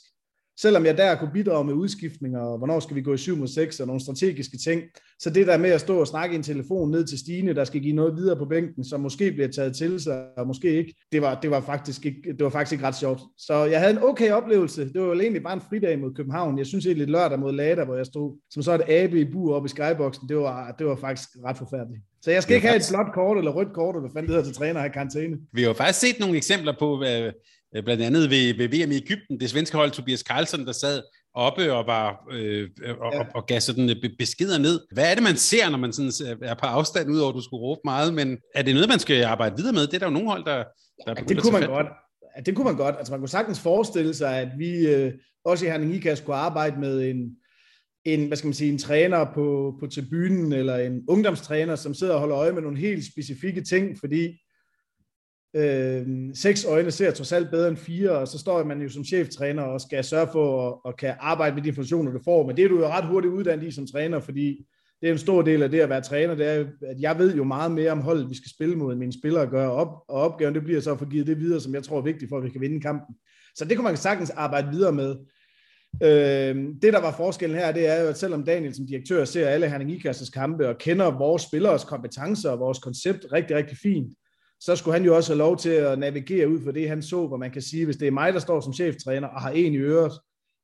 selvom 0.61 0.87
jeg 0.87 0.97
der 0.97 1.15
kunne 1.15 1.31
bidrage 1.33 1.65
med 1.65 1.75
udskiftninger, 1.75 2.41
og 2.41 2.59
hvornår 2.59 2.81
skal 2.81 2.97
vi 2.97 3.03
gå 3.03 3.15
i 3.15 3.19
7 3.19 3.37
mod 3.37 3.49
6, 3.49 3.81
og 3.81 3.87
nogle 3.87 4.03
strategiske 4.03 4.59
ting, 4.65 4.83
så 5.19 5.31
det 5.31 5.47
der 5.47 5.57
med 5.57 5.71
at 5.71 5.81
stå 5.81 6.01
og 6.01 6.07
snakke 6.07 6.33
i 6.33 6.37
en 6.37 6.43
telefon 6.43 6.91
ned 6.91 7.05
til 7.05 7.19
Stine, 7.19 7.55
der 7.55 7.65
skal 7.65 7.81
give 7.81 7.97
noget 7.97 8.17
videre 8.17 8.37
på 8.37 8.45
bænken, 8.45 8.85
som 8.85 9.01
måske 9.01 9.33
bliver 9.33 9.49
taget 9.49 9.77
til 9.77 10.01
sig, 10.01 10.25
og 10.37 10.47
måske 10.47 10.77
ikke, 10.79 10.95
det 11.13 11.23
var, 11.23 11.41
det 11.41 11.51
var, 11.51 11.61
faktisk, 11.61 12.07
ikke, 12.07 12.19
det 12.39 12.45
var 12.45 12.51
faktisk 12.51 12.73
ikke 12.73 12.87
ret 12.87 12.97
sjovt. 12.97 13.21
Så 13.39 13.65
jeg 13.65 13.81
havde 13.81 13.93
en 13.93 14.03
okay 14.03 14.31
oplevelse. 14.31 14.93
Det 14.93 15.01
var 15.01 15.07
jo 15.07 15.21
egentlig 15.21 15.43
bare 15.43 15.55
en 15.55 15.63
fridag 15.69 15.99
mod 15.99 16.15
København. 16.15 16.59
Jeg 16.59 16.67
synes 16.67 16.87
egentlig 16.87 17.09
lørdag 17.09 17.39
mod 17.39 17.53
Lada, 17.53 17.85
hvor 17.85 17.97
jeg 17.97 18.07
stod 18.07 18.39
som 18.51 18.63
så 18.63 18.75
et 18.75 18.85
abe 18.89 19.21
i 19.21 19.25
bur 19.25 19.55
oppe 19.55 19.67
i 19.67 19.69
skyboxen, 19.69 20.29
det 20.29 20.37
var, 20.37 20.75
det 20.79 20.87
var 20.87 20.97
faktisk 20.97 21.29
ret 21.45 21.59
forfærdeligt. 21.59 22.03
Så 22.23 22.31
jeg 22.31 22.43
skal 22.43 22.55
ikke 22.55 22.69
have 22.69 22.77
et 22.77 22.87
flot 22.91 23.15
kort 23.15 23.39
eller 23.39 23.51
rødt 23.51 23.73
kort, 23.73 23.95
eller 23.95 24.01
hvad 24.01 24.11
fanden 24.11 24.29
det 24.29 24.37
hedder 24.37 24.49
til 24.49 24.57
træner 24.57 24.85
i 24.85 24.89
karantæne. 24.89 25.37
Vi 25.53 25.63
har 25.63 25.69
jo 25.69 25.75
faktisk 25.75 26.01
set 26.01 26.21
nogle 26.21 26.37
eksempler 26.37 26.75
på, 26.79 26.97
blandt 27.85 28.03
andet 28.03 28.31
ved, 28.31 28.55
ved 28.55 28.69
VM 28.69 28.93
i 28.93 28.97
Ægypten, 28.97 29.41
det 29.41 29.51
svenske 29.51 29.77
hold 29.77 29.91
Tobias 29.91 30.21
Carlsen, 30.21 30.67
der 30.67 30.73
sad 30.73 31.03
oppe 31.35 31.73
og, 31.73 31.87
var, 31.87 32.27
øh, 32.33 32.69
og, 33.01 33.13
ja. 33.13 33.19
og, 33.19 33.27
og 33.35 33.47
gav 33.47 33.61
sådan 33.61 33.91
øh, 33.91 33.97
beskeder 34.19 34.59
ned. 34.59 34.81
Hvad 34.93 35.11
er 35.11 35.15
det, 35.15 35.23
man 35.23 35.37
ser, 35.37 35.71
når 35.71 35.79
man 35.79 35.93
sådan 35.93 36.39
er 36.43 36.55
på 36.55 36.67
afstand, 36.67 37.11
udover 37.11 37.29
at 37.29 37.35
du 37.35 37.41
skulle 37.41 37.61
råbe 37.61 37.81
meget, 37.85 38.15
men 38.15 38.39
er 38.55 38.63
det 38.63 38.75
noget, 38.75 38.89
man 38.89 38.99
skal 38.99 39.25
arbejde 39.25 39.57
videre 39.57 39.73
med? 39.73 39.87
Det 39.87 39.95
er 39.95 39.99
der 39.99 40.07
jo 40.07 40.13
nogle 40.13 40.29
hold, 40.29 40.45
der, 40.45 40.57
der 40.57 40.65
ja, 41.07 41.15
det 41.15 41.43
kunne 41.43 41.53
man 41.53 41.69
godt. 41.69 41.87
Ja, 42.37 42.41
det 42.43 42.57
kunne 42.57 42.65
man 42.65 42.77
godt. 42.77 42.95
Altså 42.99 43.13
man 43.13 43.21
kunne 43.21 43.29
sagtens 43.29 43.61
forestille 43.61 44.15
sig, 44.15 44.39
at 44.39 44.49
vi 44.59 44.87
øh, 44.87 45.13
også 45.45 45.65
i 45.65 45.69
Herning 45.69 45.95
Ikas 45.95 46.19
skulle 46.19 46.37
arbejde 46.37 46.81
med 46.81 47.11
en, 47.11 47.37
en, 48.05 48.27
hvad 48.27 48.37
skal 48.37 48.49
man 48.49 48.55
sige, 48.55 48.73
en 48.73 48.79
træner 48.79 49.25
på, 49.35 49.77
på 49.81 49.87
tribunen, 49.87 50.53
eller 50.53 50.77
en 50.77 51.05
ungdomstræner, 51.09 51.77
som 51.77 51.95
sidder 51.95 52.15
og 52.15 52.21
holder 52.21 52.37
øje 52.37 52.53
med 52.53 52.63
nogle 52.63 52.79
helt 52.79 53.05
specifikke 53.13 53.61
ting, 53.61 53.99
fordi 54.01 54.39
øh, 55.57 56.07
seks 56.35 56.65
øjne 56.65 56.91
ser 56.91 57.11
trods 57.11 57.33
alt 57.33 57.51
bedre 57.51 57.69
end 57.69 57.77
fire, 57.77 58.11
og 58.11 58.29
så 58.29 58.39
står 58.39 58.65
man 58.65 58.81
jo 58.81 58.89
som 58.89 59.05
cheftræner 59.05 59.63
og 59.63 59.81
skal 59.81 60.05
sørge 60.05 60.29
for 60.33 60.69
at, 60.69 60.91
at 60.93 60.97
kan 60.97 61.15
arbejde 61.21 61.55
med 61.55 61.63
de 61.63 61.73
funktioner, 61.73 62.13
du 62.13 62.21
får. 62.25 62.47
Men 62.47 62.57
det 62.57 62.65
er 62.65 62.69
du 62.69 62.79
jo 62.79 62.89
ret 62.89 63.07
hurtigt 63.07 63.33
uddannet 63.33 63.67
i 63.67 63.71
som 63.71 63.87
træner, 63.87 64.21
fordi 64.21 64.67
det 65.01 65.09
er 65.09 65.13
en 65.13 65.19
stor 65.19 65.43
del 65.43 65.63
af 65.63 65.71
det 65.71 65.81
at 65.81 65.89
være 65.89 66.01
træner, 66.01 66.35
det 66.35 66.47
er 66.47 66.65
at 66.91 67.01
jeg 67.01 67.19
ved 67.19 67.37
jo 67.37 67.45
meget 67.45 67.73
mere 67.73 67.91
om 67.91 68.01
holdet, 68.01 68.31
vi 68.31 68.35
skal 68.35 68.51
spille 68.51 68.77
mod, 68.77 68.93
end 68.93 69.01
mine 69.01 69.13
spillere 69.13 69.47
gør, 69.47 69.67
op, 69.67 69.89
og 70.09 70.21
opgaven 70.21 70.55
det 70.55 70.65
bliver 70.65 70.81
så 70.81 70.93
at 70.93 70.99
få 70.99 71.05
givet 71.05 71.27
det 71.27 71.41
videre, 71.41 71.61
som 71.61 71.75
jeg 71.75 71.83
tror 71.83 71.99
er 71.99 72.03
vigtigt 72.03 72.29
for, 72.29 72.39
at 72.39 72.45
vi 72.45 72.51
kan 72.51 72.61
vinde 72.61 72.81
kampen. 72.81 73.17
Så 73.57 73.65
det 73.65 73.77
kunne 73.77 73.85
man 73.85 73.97
sagtens 73.97 74.31
arbejde 74.31 74.69
videre 74.73 74.93
med. 74.93 75.17
Øh, 76.03 76.55
det, 76.83 76.93
der 76.93 77.01
var 77.01 77.17
forskellen 77.17 77.59
her, 77.59 77.73
det 77.73 77.87
er 77.87 78.03
jo, 78.03 78.09
at 78.09 78.19
selvom 78.19 78.45
Daniel 78.45 78.75
som 78.75 78.87
direktør 78.87 79.25
ser 79.25 79.49
alle 79.49 79.69
Herning 79.69 79.91
Ikasses 79.91 80.31
kampe 80.31 80.69
og 80.69 80.79
kender 80.79 81.19
vores 81.19 81.43
spillers 81.43 81.85
kompetencer 81.85 82.51
og 82.51 82.59
vores 82.59 82.79
koncept 82.79 83.27
rigtig, 83.33 83.57
rigtig 83.57 83.77
fint, 83.77 84.09
så 84.65 84.77
skulle 84.77 84.95
han 84.95 85.05
jo 85.05 85.17
også 85.17 85.33
have 85.33 85.39
lov 85.39 85.57
til 85.57 85.71
at 85.71 85.99
navigere 85.99 86.49
ud 86.49 86.61
for 86.65 86.71
det, 86.71 86.89
han 86.89 87.03
så, 87.03 87.27
hvor 87.27 87.37
man 87.37 87.51
kan 87.51 87.63
sige, 87.63 87.85
hvis 87.85 87.97
det 87.97 88.09
er 88.09 88.13
mig, 88.13 88.33
der 88.33 88.39
står 88.39 88.61
som 88.61 88.73
cheftræner 88.73 89.29
og 89.29 89.41
har 89.41 89.51
en 89.51 89.75
i 89.75 89.77
øret, 89.77 90.13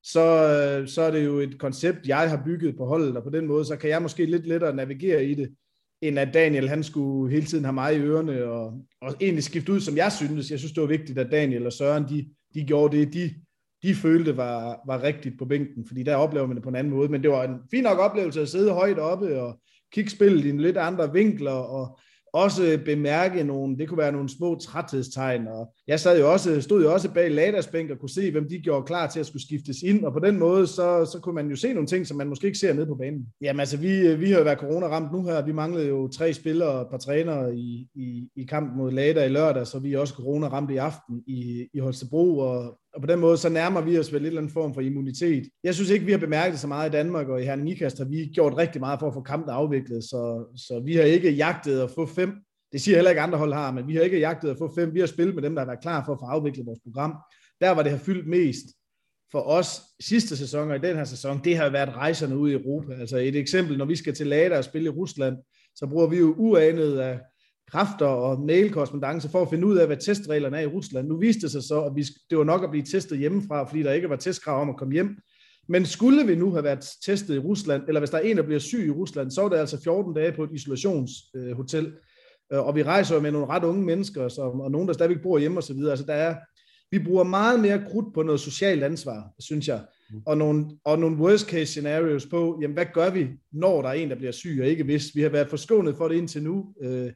så, 0.02 0.20
øh, 0.20 0.88
så 0.88 1.02
er 1.02 1.10
det 1.10 1.24
jo 1.24 1.38
et 1.38 1.58
koncept, 1.58 2.06
jeg 2.06 2.30
har 2.30 2.42
bygget 2.44 2.76
på 2.76 2.86
holdet, 2.86 3.16
og 3.16 3.22
på 3.22 3.30
den 3.30 3.46
måde, 3.46 3.64
så 3.64 3.76
kan 3.76 3.90
jeg 3.90 4.02
måske 4.02 4.26
lidt 4.26 4.46
lettere 4.46 4.76
navigere 4.76 5.24
i 5.24 5.34
det, 5.34 5.54
end 6.02 6.18
at 6.18 6.34
Daniel, 6.34 6.68
han 6.68 6.82
skulle 6.82 7.34
hele 7.34 7.46
tiden 7.46 7.64
have 7.64 7.72
mig 7.72 7.96
i 7.96 8.00
ørerne, 8.00 8.44
og, 8.44 8.72
og 9.02 9.14
egentlig 9.20 9.44
skifte 9.44 9.72
ud, 9.72 9.80
som 9.80 9.96
jeg 9.96 10.12
synes. 10.12 10.50
Jeg 10.50 10.58
synes, 10.58 10.72
det 10.72 10.80
var 10.80 10.88
vigtigt, 10.88 11.18
at 11.18 11.30
Daniel 11.30 11.66
og 11.66 11.72
Søren, 11.72 12.04
de, 12.08 12.26
de 12.54 12.64
gjorde 12.64 12.96
det, 12.96 13.12
de, 13.14 13.34
de 13.82 13.94
følte 13.94 14.36
var, 14.36 14.80
var 14.86 15.02
rigtigt 15.02 15.38
på 15.38 15.44
bænken, 15.44 15.86
fordi 15.86 16.02
der 16.02 16.16
oplever 16.16 16.46
man 16.46 16.56
det 16.56 16.62
på 16.62 16.68
en 16.68 16.76
anden 16.76 16.92
måde. 16.92 17.08
Men 17.08 17.22
det 17.22 17.30
var 17.30 17.44
en 17.44 17.56
fin 17.70 17.82
nok 17.82 17.98
oplevelse 17.98 18.42
at 18.42 18.48
sidde 18.48 18.72
højt 18.72 18.98
oppe 18.98 19.40
og 19.40 19.60
kigge 19.92 20.10
spillet 20.10 20.44
i 20.44 20.50
en 20.50 20.60
lidt 20.60 20.76
andre 20.76 21.12
vinkler, 21.12 21.50
og 21.50 21.98
også 22.32 22.78
bemærke 22.84 23.44
nogle, 23.44 23.78
det 23.78 23.88
kunne 23.88 23.98
være 23.98 24.12
nogle 24.12 24.28
små 24.28 24.58
træthedstegn, 24.58 25.48
og 25.48 25.74
jeg 25.86 26.00
sad 26.00 26.20
jo 26.20 26.32
også, 26.32 26.60
stod 26.60 26.82
jo 26.82 26.92
også 26.92 27.12
bag 27.12 27.30
Ladersbænk 27.30 27.90
og 27.90 27.98
kunne 27.98 28.10
se, 28.10 28.30
hvem 28.30 28.48
de 28.48 28.58
gjorde 28.58 28.86
klar 28.86 29.06
til 29.06 29.20
at 29.20 29.26
skulle 29.26 29.42
skiftes 29.42 29.76
ind, 29.82 30.04
og 30.04 30.12
på 30.12 30.18
den 30.18 30.38
måde, 30.38 30.66
så, 30.66 31.10
så 31.12 31.18
kunne 31.22 31.34
man 31.34 31.50
jo 31.50 31.56
se 31.56 31.72
nogle 31.72 31.86
ting, 31.86 32.06
som 32.06 32.16
man 32.16 32.28
måske 32.28 32.46
ikke 32.46 32.58
ser 32.58 32.72
nede 32.72 32.86
på 32.86 32.94
banen. 32.94 33.26
Jamen 33.40 33.60
altså, 33.60 33.76
vi, 33.76 34.16
vi 34.16 34.30
har 34.30 34.38
jo 34.38 34.44
været 34.44 34.58
corona-ramt 34.58 35.12
nu 35.12 35.22
her, 35.22 35.44
vi 35.44 35.52
manglede 35.52 35.88
jo 35.88 36.08
tre 36.08 36.32
spillere 36.32 36.68
og 36.68 36.82
et 36.82 36.88
par 36.90 36.98
trænere 36.98 37.56
i, 37.56 37.88
i, 37.94 38.28
i 38.36 38.44
kampen 38.44 38.78
mod 38.78 38.92
Lader 38.92 39.24
i 39.24 39.28
lørdag, 39.28 39.66
så 39.66 39.78
vi 39.78 39.92
er 39.92 39.98
også 39.98 40.14
corona-ramt 40.14 40.70
i 40.70 40.76
aften 40.76 41.22
i, 41.26 41.68
i 41.74 41.78
Holstebro, 41.78 42.38
og, 42.38 42.78
og 42.98 43.02
på 43.02 43.06
den 43.06 43.18
måde, 43.18 43.36
så 43.36 43.48
nærmer 43.48 43.80
vi 43.80 43.98
os 43.98 44.12
vel 44.12 44.20
en 44.20 44.26
eller 44.26 44.40
anden 44.40 44.52
form 44.52 44.74
for 44.74 44.80
immunitet. 44.80 45.48
Jeg 45.64 45.74
synes 45.74 45.90
ikke, 45.90 46.04
vi 46.04 46.12
har 46.12 46.18
bemærket 46.18 46.52
det 46.52 46.60
så 46.60 46.66
meget 46.66 46.88
i 46.88 46.92
Danmark, 46.92 47.28
og 47.28 47.40
i 47.40 47.44
Herning 47.44 47.70
Ikast 47.70 47.98
har 47.98 48.04
vi 48.04 48.30
gjort 48.34 48.56
rigtig 48.56 48.80
meget 48.80 49.00
for 49.00 49.06
at 49.06 49.14
få 49.14 49.22
kampen 49.22 49.50
afviklet, 49.50 50.04
så, 50.04 50.44
så 50.56 50.82
vi 50.84 50.96
har 50.96 51.02
ikke 51.02 51.30
jagtet 51.30 51.80
at 51.80 51.90
få 51.90 52.06
fem. 52.06 52.32
Det 52.72 52.80
siger 52.80 52.96
heller 52.96 53.10
ikke 53.10 53.20
andre 53.20 53.38
hold 53.38 53.52
har, 53.52 53.72
men 53.72 53.88
vi 53.88 53.94
har 53.96 54.02
ikke 54.02 54.18
jagtet 54.18 54.50
at 54.50 54.58
få 54.58 54.74
fem. 54.74 54.94
Vi 54.94 55.00
har 55.00 55.06
spillet 55.06 55.34
med 55.34 55.42
dem, 55.42 55.54
der 55.54 55.60
har 55.60 55.66
været 55.66 55.82
klar 55.82 56.04
for 56.04 56.12
at 56.12 56.18
få 56.20 56.26
afviklet 56.26 56.66
vores 56.66 56.80
program. 56.84 57.14
Der 57.60 57.70
var 57.70 57.82
det 57.82 57.92
har 57.92 57.98
fyldt 57.98 58.28
mest 58.28 58.66
for 59.32 59.40
os 59.40 59.80
sidste 60.00 60.36
sæson 60.36 60.70
og 60.70 60.76
i 60.76 60.86
den 60.86 60.96
her 60.96 61.04
sæson, 61.04 61.40
det 61.44 61.56
har 61.56 61.70
været 61.70 61.88
rejserne 61.88 62.38
ud 62.38 62.50
i 62.50 62.52
Europa. 62.52 62.92
Altså 62.92 63.16
et 63.16 63.36
eksempel, 63.36 63.78
når 63.78 63.84
vi 63.84 63.96
skal 63.96 64.14
til 64.14 64.26
Lada 64.26 64.58
og 64.58 64.64
spille 64.64 64.86
i 64.86 64.96
Rusland, 65.00 65.36
så 65.74 65.86
bruger 65.86 66.06
vi 66.06 66.18
jo 66.18 66.34
uanet 66.38 66.98
af 66.98 67.20
kræfter 67.70 68.06
og 68.06 68.40
mailkorrespondence 68.40 69.28
for 69.28 69.42
at 69.42 69.50
finde 69.50 69.66
ud 69.66 69.76
af, 69.76 69.86
hvad 69.86 69.96
testreglerne 69.96 70.56
er 70.56 70.60
i 70.60 70.66
Rusland. 70.66 71.08
Nu 71.08 71.18
viste 71.18 71.42
det 71.42 71.50
sig 71.50 71.62
så, 71.62 71.82
at 71.84 71.92
vi, 71.96 72.04
det 72.30 72.38
var 72.38 72.44
nok 72.44 72.64
at 72.64 72.70
blive 72.70 72.84
testet 72.84 73.18
hjemmefra, 73.18 73.68
fordi 73.68 73.82
der 73.82 73.92
ikke 73.92 74.10
var 74.10 74.16
testkrav 74.16 74.60
om 74.60 74.70
at 74.70 74.76
komme 74.76 74.94
hjem. 74.94 75.16
Men 75.68 75.86
skulle 75.86 76.26
vi 76.26 76.34
nu 76.34 76.50
have 76.50 76.64
været 76.64 76.88
testet 77.04 77.34
i 77.34 77.38
Rusland, 77.38 77.82
eller 77.88 78.00
hvis 78.00 78.10
der 78.10 78.18
er 78.18 78.22
en, 78.22 78.36
der 78.36 78.42
bliver 78.42 78.58
syg 78.58 78.86
i 78.86 78.90
Rusland, 78.90 79.30
så 79.30 79.42
er 79.42 79.48
det 79.48 79.56
altså 79.56 79.82
14 79.84 80.14
dage 80.14 80.32
på 80.32 80.44
et 80.44 80.50
isolationshotel. 80.52 81.92
Øh, 82.52 82.66
og 82.66 82.76
vi 82.76 82.82
rejser 82.82 83.14
jo 83.14 83.20
med 83.20 83.30
nogle 83.30 83.46
ret 83.46 83.64
unge 83.64 83.84
mennesker, 83.84 84.28
som, 84.28 84.60
og 84.60 84.70
nogen, 84.70 84.88
der 84.88 84.94
stadigvæk 84.94 85.22
bor 85.22 85.38
hjemme 85.38 85.58
osv. 85.58 85.76
Altså 85.90 86.04
der 86.06 86.14
er, 86.14 86.36
vi 86.90 86.98
bruger 86.98 87.24
meget 87.24 87.60
mere 87.60 87.84
krudt 87.90 88.14
på 88.14 88.22
noget 88.22 88.40
socialt 88.40 88.84
ansvar, 88.84 89.30
synes 89.40 89.68
jeg. 89.68 89.80
Mm. 90.10 90.22
Og 90.26 90.38
nogle, 90.38 90.66
og 90.84 90.98
nogle 90.98 91.16
worst 91.16 91.46
case 91.46 91.66
scenarios 91.66 92.26
på, 92.26 92.58
jamen 92.62 92.74
hvad 92.74 92.86
gør 92.94 93.10
vi, 93.10 93.28
når 93.52 93.82
der 93.82 93.88
er 93.88 93.92
en, 93.92 94.10
der 94.10 94.16
bliver 94.16 94.32
syg, 94.32 94.58
og 94.60 94.66
ikke 94.66 94.84
hvis. 94.84 95.14
Vi 95.14 95.22
har 95.22 95.28
været 95.28 95.50
forskånet 95.50 95.96
for 95.96 96.08
det 96.08 96.16
indtil 96.16 96.42
nu. 96.42 96.74
Øh, 96.82 97.12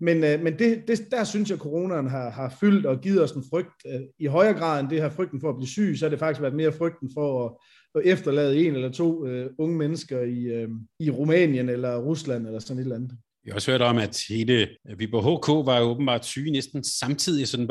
men, 0.00 0.24
øh, 0.24 0.42
men 0.42 0.58
det, 0.58 0.82
det, 0.88 1.10
der 1.10 1.24
synes 1.24 1.50
jeg, 1.50 1.56
at 1.56 1.60
coronaen 1.60 2.10
har, 2.10 2.30
har 2.30 2.56
fyldt 2.60 2.86
og 2.86 3.00
givet 3.00 3.22
os 3.22 3.32
en 3.32 3.44
frygt. 3.50 3.82
Øh, 3.86 4.00
I 4.18 4.26
højere 4.26 4.54
grad 4.54 4.80
end 4.80 4.88
det 4.88 5.02
her 5.02 5.10
frygten 5.10 5.40
for 5.40 5.48
at 5.48 5.56
blive 5.56 5.68
syg, 5.68 5.94
så 5.98 6.04
har 6.04 6.10
det 6.10 6.18
faktisk 6.18 6.42
været 6.42 6.54
mere 6.54 6.72
frygten 6.72 7.10
for 7.14 7.46
at, 7.46 7.52
at 7.94 8.12
efterlade 8.12 8.66
en 8.66 8.74
eller 8.74 8.92
to 8.92 9.26
øh, 9.26 9.50
unge 9.58 9.76
mennesker 9.76 10.20
i, 10.20 10.42
øh, 10.44 10.68
i 11.00 11.10
Rumænien 11.10 11.68
eller 11.68 11.96
Rusland 11.96 12.46
eller 12.46 12.58
sådan 12.58 12.78
et 12.78 12.82
eller 12.82 12.96
andet. 12.96 13.10
Jeg 13.44 13.52
har 13.52 13.56
også 13.56 13.70
hørt 13.70 13.82
om, 13.82 13.98
at 13.98 14.20
hele 14.28 14.68
Viborg 14.98 15.38
HK 15.38 15.66
var 15.66 15.78
jo 15.78 15.84
åbenbart 15.84 16.24
syge 16.24 16.50
næsten 16.50 16.84
samtidig. 16.84 17.48
Sådan, 17.48 17.70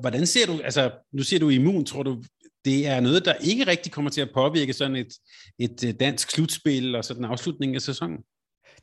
hvordan 0.00 0.26
ser 0.26 0.46
du, 0.46 0.52
altså 0.64 0.90
nu 1.12 1.22
ser 1.22 1.38
du 1.38 1.48
immun, 1.48 1.84
tror 1.84 2.02
du, 2.02 2.22
det 2.64 2.86
er 2.86 3.00
noget, 3.00 3.24
der 3.24 3.34
ikke 3.34 3.66
rigtig 3.66 3.92
kommer 3.92 4.10
til 4.10 4.20
at 4.20 4.30
påvirke 4.34 4.72
sådan 4.72 4.96
et, 4.96 5.12
et 5.58 5.84
øh, 5.84 5.94
dansk 6.00 6.30
slutspil 6.30 6.94
og 6.94 7.04
sådan 7.04 7.24
en 7.24 7.30
afslutning 7.30 7.74
af 7.74 7.82
sæsonen? 7.82 8.18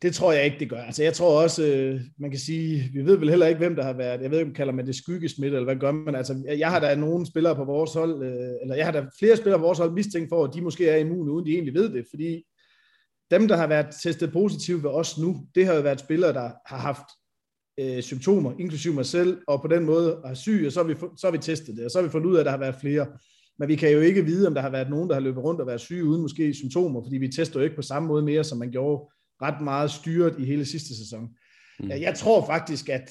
Det 0.01 0.15
tror 0.15 0.31
jeg 0.31 0.45
ikke, 0.45 0.59
det 0.59 0.69
gør. 0.69 0.81
Altså, 0.81 1.03
jeg 1.03 1.13
tror 1.13 1.41
også, 1.41 1.65
øh, 1.65 2.01
man 2.19 2.31
kan 2.31 2.39
sige, 2.39 2.89
vi 2.93 3.05
ved 3.05 3.17
vel 3.17 3.29
heller 3.29 3.47
ikke, 3.47 3.57
hvem 3.57 3.75
der 3.75 3.83
har 3.83 3.93
været, 3.93 4.21
jeg 4.21 4.31
ved 4.31 4.39
ikke, 4.39 4.49
om 4.49 4.55
kalder 4.55 4.73
man 4.73 4.87
det 4.87 4.95
skyggesmidt, 4.95 5.53
eller 5.53 5.63
hvad 5.63 5.75
gør 5.75 5.91
man? 5.91 6.15
Altså, 6.15 6.43
jeg 6.57 6.71
har 6.71 6.79
da 6.79 6.95
nogle 6.95 7.25
spillere 7.25 7.55
på 7.55 7.63
vores 7.63 7.93
hold, 7.93 8.23
øh, 8.23 8.53
eller 8.61 8.75
jeg 8.75 8.85
har 8.85 8.91
da 8.91 9.05
flere 9.19 9.37
spillere 9.37 9.59
på 9.59 9.65
vores 9.65 9.79
hold 9.79 9.91
mistænkt 9.91 10.29
for, 10.29 10.43
at 10.43 10.53
de 10.53 10.61
måske 10.61 10.89
er 10.89 10.97
immune, 10.97 11.31
uden 11.31 11.45
de 11.45 11.51
egentlig 11.51 11.73
ved 11.73 11.89
det, 11.89 12.05
fordi 12.09 12.43
dem, 13.31 13.47
der 13.47 13.55
har 13.55 13.67
været 13.67 13.95
testet 14.03 14.33
positivt 14.33 14.83
ved 14.83 14.89
os 14.89 15.17
nu, 15.17 15.47
det 15.55 15.65
har 15.65 15.73
jo 15.73 15.81
været 15.81 15.99
spillere, 15.99 16.33
der 16.33 16.51
har 16.65 16.77
haft 16.77 17.07
øh, 17.79 18.01
symptomer, 18.01 18.53
inklusive 18.59 18.93
mig 18.93 19.05
selv, 19.05 19.37
og 19.47 19.61
på 19.61 19.67
den 19.67 19.85
måde 19.85 20.17
er 20.25 20.33
syg, 20.33 20.63
og 20.65 20.71
så 20.71 20.79
har, 20.79 20.87
vi, 20.87 20.95
så 21.17 21.27
har 21.27 21.31
vi 21.31 21.37
testet 21.37 21.77
det, 21.77 21.85
og 21.85 21.91
så 21.91 21.97
har 21.97 22.03
vi 22.03 22.11
fundet 22.11 22.29
ud 22.29 22.35
af, 22.35 22.39
at 22.39 22.45
der 22.45 22.51
har 22.51 22.57
været 22.57 22.75
flere. 22.81 23.07
Men 23.59 23.69
vi 23.69 23.75
kan 23.75 23.91
jo 23.91 23.99
ikke 23.99 24.25
vide, 24.25 24.47
om 24.47 24.53
der 24.53 24.61
har 24.61 24.69
været 24.69 24.89
nogen, 24.89 25.09
der 25.09 25.15
har 25.15 25.21
løbet 25.21 25.43
rundt 25.43 25.61
og 25.61 25.67
været 25.67 25.81
syge 25.81 26.05
uden 26.05 26.21
måske 26.21 26.53
symptomer, 26.53 27.03
fordi 27.03 27.17
vi 27.17 27.27
tester 27.27 27.59
jo 27.59 27.63
ikke 27.63 27.75
på 27.75 27.81
samme 27.81 28.07
måde 28.07 28.23
mere, 28.23 28.43
som 28.43 28.57
man 28.57 28.71
gjorde 28.71 29.14
ret 29.41 29.61
meget 29.61 29.91
styret 29.91 30.35
i 30.39 30.45
hele 30.45 30.65
sidste 30.65 30.97
sæson. 30.97 31.29
Mm. 31.79 31.89
Jeg 31.89 32.15
tror 32.15 32.45
faktisk, 32.45 32.89
at 32.89 33.09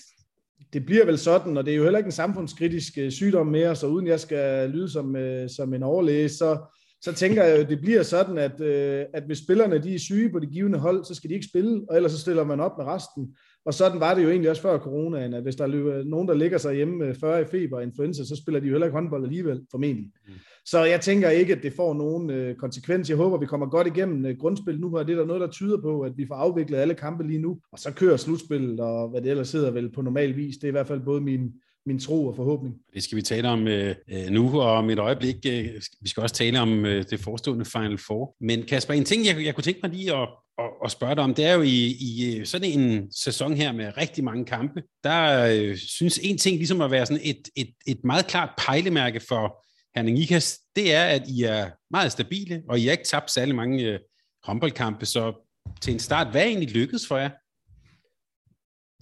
det 0.72 0.86
bliver 0.86 1.04
vel 1.04 1.18
sådan, 1.18 1.56
og 1.56 1.66
det 1.66 1.72
er 1.72 1.76
jo 1.76 1.82
heller 1.82 1.98
ikke 1.98 2.08
en 2.08 2.12
samfundskritisk 2.12 2.98
øh, 2.98 3.10
sygdom 3.10 3.46
mere, 3.46 3.76
så 3.76 3.86
uden 3.86 4.06
jeg 4.06 4.20
skal 4.20 4.70
lyde 4.70 4.88
som, 4.88 5.16
øh, 5.16 5.50
som 5.50 5.74
en 5.74 5.82
overlæge, 5.82 6.28
så, 6.28 6.58
så 7.02 7.12
tænker 7.12 7.44
jeg 7.44 7.58
jo, 7.58 7.64
det 7.68 7.80
bliver 7.80 8.02
sådan, 8.02 8.38
at, 8.38 8.60
øh, 8.60 9.04
at 9.14 9.22
hvis 9.26 9.38
spillerne 9.38 9.82
de 9.82 9.94
er 9.94 9.98
syge 9.98 10.30
på 10.30 10.38
det 10.38 10.50
givende 10.50 10.78
hold, 10.78 11.04
så 11.04 11.14
skal 11.14 11.30
de 11.30 11.34
ikke 11.34 11.46
spille, 11.46 11.82
og 11.90 11.96
ellers 11.96 12.12
så 12.12 12.18
stiller 12.18 12.44
man 12.44 12.60
op 12.60 12.78
med 12.78 12.86
resten. 12.86 13.36
Og 13.66 13.74
sådan 13.74 14.00
var 14.00 14.14
det 14.14 14.22
jo 14.22 14.30
egentlig 14.30 14.50
også 14.50 14.62
før 14.62 14.78
coronaen, 14.78 15.34
at 15.34 15.42
hvis 15.42 15.56
der 15.56 15.64
er 15.64 16.04
nogen, 16.04 16.28
der 16.28 16.34
ligger 16.34 16.58
sig 16.58 16.74
hjemme 16.74 16.96
med 16.96 17.14
40 17.14 17.42
i 17.42 17.44
feber 17.44 17.76
og 17.76 17.82
influenza, 17.82 18.24
så 18.24 18.36
spiller 18.36 18.60
de 18.60 18.66
jo 18.66 18.72
heller 18.72 18.86
ikke 18.86 18.94
håndbold 18.94 19.24
alligevel, 19.24 19.60
formentlig. 19.70 20.12
Mm. 20.26 20.32
Så 20.66 20.84
jeg 20.84 21.00
tænker 21.00 21.30
ikke, 21.30 21.54
at 21.54 21.62
det 21.62 21.72
får 21.72 21.94
nogen 21.94 22.30
øh, 22.30 22.56
konsekvens. 22.56 23.08
Jeg 23.08 23.16
håber, 23.16 23.38
vi 23.38 23.46
kommer 23.46 23.66
godt 23.66 23.86
igennem 23.86 24.26
øh, 24.26 24.36
grundspillet 24.38 24.80
nu, 24.80 24.98
og 24.98 25.06
det 25.06 25.12
er 25.12 25.18
der 25.18 25.26
noget, 25.26 25.40
der 25.40 25.50
tyder 25.50 25.80
på, 25.80 26.00
at 26.00 26.12
vi 26.16 26.26
får 26.26 26.34
afviklet 26.34 26.78
alle 26.78 26.94
kampe 26.94 27.26
lige 27.26 27.38
nu, 27.38 27.58
og 27.72 27.78
så 27.78 27.92
kører 27.92 28.16
slutspillet, 28.16 28.80
og 28.80 29.08
hvad 29.08 29.22
det 29.22 29.30
ellers 29.30 29.48
sidder 29.48 29.70
vel 29.70 29.92
på 29.92 30.02
normal 30.02 30.36
vis. 30.36 30.56
Det 30.56 30.64
er 30.64 30.68
i 30.68 30.70
hvert 30.70 30.86
fald 30.86 31.00
både 31.00 31.20
min, 31.20 31.52
min 31.86 31.98
tro 31.98 32.26
og 32.26 32.36
forhåbning. 32.36 32.74
Det 32.94 33.02
skal 33.02 33.16
vi 33.16 33.22
tale 33.22 33.48
om 33.48 33.68
øh, 33.68 33.94
øh, 34.12 34.30
nu, 34.30 34.60
og 34.60 34.72
om 34.72 34.90
et 34.90 34.98
øjeblik. 34.98 35.36
Øh, 35.46 35.68
vi 36.00 36.08
skal 36.08 36.22
også 36.22 36.34
tale 36.34 36.60
om 36.60 36.86
øh, 36.86 37.04
det 37.10 37.20
forestående 37.20 37.64
Final 37.64 37.98
Four. 37.98 38.36
Men 38.40 38.62
Kasper, 38.62 38.94
en 38.94 39.04
ting, 39.04 39.26
jeg, 39.26 39.44
jeg 39.44 39.54
kunne 39.54 39.64
tænke 39.64 39.80
mig 39.82 39.90
lige 39.90 40.16
at, 40.16 40.28
at, 40.58 40.70
at 40.84 40.90
spørge 40.90 41.14
dig 41.14 41.24
om, 41.24 41.34
det 41.34 41.44
er 41.44 41.54
jo 41.54 41.62
i, 41.62 41.94
i 42.00 42.36
øh, 42.38 42.46
sådan 42.46 42.80
en 42.80 43.12
sæson 43.12 43.54
her 43.54 43.72
med 43.72 43.96
rigtig 43.96 44.24
mange 44.24 44.44
kampe, 44.44 44.82
der 45.04 45.46
øh, 45.54 45.76
synes 45.76 46.20
en 46.22 46.38
ting 46.38 46.56
ligesom 46.56 46.80
at 46.80 46.90
være 46.90 47.06
sådan 47.06 47.22
et, 47.24 47.48
et, 47.56 47.70
et 47.86 48.04
meget 48.04 48.26
klart 48.26 48.50
pejlemærke 48.66 49.20
for 49.28 49.63
Herning 49.96 50.18
Ikas, 50.18 50.60
det 50.76 50.94
er, 50.94 51.04
at 51.04 51.28
I 51.28 51.42
er 51.42 51.70
meget 51.90 52.12
stabile, 52.12 52.62
og 52.68 52.78
I 52.78 52.84
har 52.84 52.92
ikke 52.92 53.04
tabt 53.04 53.30
særlig 53.30 53.54
mange 53.54 53.84
øh, 53.84 53.98
håndboldkampe, 54.44 55.06
så 55.06 55.50
til 55.80 55.92
en 55.92 55.98
start, 55.98 56.30
hvad 56.30 56.40
er 56.40 56.46
egentlig 56.46 56.70
lykkedes 56.70 57.08
for 57.08 57.16
jer? 57.16 57.30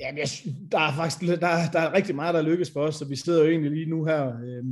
Ja, 0.01 0.07
jeg, 0.17 0.29
der 0.73 0.79
er 0.79 0.95
faktisk 0.97 1.41
der, 1.41 1.71
der 1.73 1.81
er 1.81 1.93
rigtig 1.93 2.15
meget, 2.15 2.35
der 2.35 2.43
lykkes 2.43 2.71
for 2.73 2.81
os, 2.81 2.97
så 2.97 3.05
vi 3.05 3.17
sidder 3.17 3.45
jo 3.45 3.51
egentlig 3.51 3.71
lige 3.71 3.91
nu 3.91 4.05
her, 4.05 4.27
øh, 4.27 4.65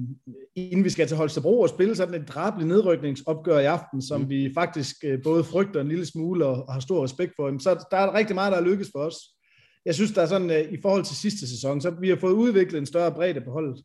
inden 0.55 0.85
vi 0.85 0.91
skal 0.91 1.09
til 1.09 1.17
Holstebro 1.17 1.61
og 1.61 1.69
spille 1.69 1.97
sådan 1.97 2.23
et 2.23 2.29
drabeligt 2.29 2.69
nedrykningsopgør 2.69 3.59
i 3.59 3.65
aften, 3.65 4.03
som 4.03 4.21
mm. 4.21 4.29
vi 4.29 4.51
faktisk 4.55 4.97
øh, 5.05 5.23
både 5.23 5.45
frygter 5.45 5.81
en 5.81 5.89
lille 5.89 6.07
smule 6.07 6.47
og, 6.47 6.65
og 6.69 6.73
har 6.73 6.81
stor 6.81 7.05
respekt 7.05 7.33
for. 7.37 7.59
Så 7.59 7.87
der 7.91 7.97
er 7.97 8.15
rigtig 8.15 8.35
meget, 8.35 8.53
der 8.53 8.59
er 8.59 8.65
lykkes 8.65 8.89
for 8.93 8.99
os. 8.99 9.17
Jeg 9.85 9.95
synes, 9.95 10.13
der 10.13 10.23
er 10.23 10.27
sådan, 10.27 10.51
øh, 10.51 10.73
i 10.73 10.79
forhold 10.83 11.05
til 11.05 11.17
sidste 11.17 11.49
sæson, 11.49 11.81
så 11.81 11.91
vi 12.01 12.09
har 12.09 12.17
fået 12.17 12.33
udviklet 12.33 12.79
en 12.79 12.87
større 12.87 13.15
bredde 13.15 13.41
på 13.41 13.51
holdet. 13.51 13.85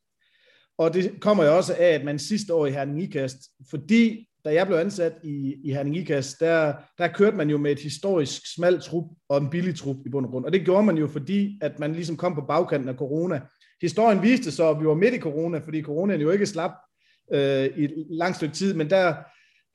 Og 0.77 0.93
det 0.93 1.11
kommer 1.21 1.43
jo 1.43 1.57
også 1.57 1.75
af, 1.79 1.88
at 1.88 2.03
man 2.05 2.19
sidste 2.19 2.53
år 2.53 2.65
i 2.65 2.71
Herning 2.71 3.03
Ikast, 3.03 3.38
fordi 3.69 4.27
da 4.45 4.53
jeg 4.53 4.67
blev 4.67 4.77
ansat 4.77 5.13
i, 5.23 5.55
i 5.63 5.73
Herning 5.73 5.97
Ikast, 5.97 6.39
der, 6.39 6.73
der 6.97 7.07
kørte 7.07 7.38
man 7.38 7.49
jo 7.49 7.57
med 7.57 7.71
et 7.71 7.79
historisk 7.79 8.55
smalt 8.55 8.83
trup 8.83 9.05
og 9.29 9.38
en 9.38 9.49
billig 9.49 9.75
trup 9.75 9.95
i 10.05 10.09
bund 10.09 10.25
og 10.25 10.31
grund. 10.31 10.45
Og 10.45 10.53
det 10.53 10.65
gjorde 10.65 10.85
man 10.85 10.97
jo, 10.97 11.07
fordi 11.07 11.59
at 11.61 11.79
man 11.79 11.93
ligesom 11.93 12.17
kom 12.17 12.35
på 12.35 12.41
bagkanten 12.47 12.89
af 12.89 12.95
corona. 12.95 13.41
Historien 13.81 14.21
viste 14.21 14.51
så, 14.51 14.69
at 14.69 14.79
vi 14.79 14.85
var 14.85 14.93
midt 14.93 15.13
i 15.13 15.19
corona, 15.19 15.57
fordi 15.57 15.81
coronaen 15.81 16.21
jo 16.21 16.31
ikke 16.31 16.45
slap 16.45 16.71
øh, 17.33 17.65
i 17.65 17.83
et 17.83 18.05
langt 18.09 18.35
stykke 18.35 18.55
tid, 18.55 18.73
men 18.73 18.89
der, 18.89 19.15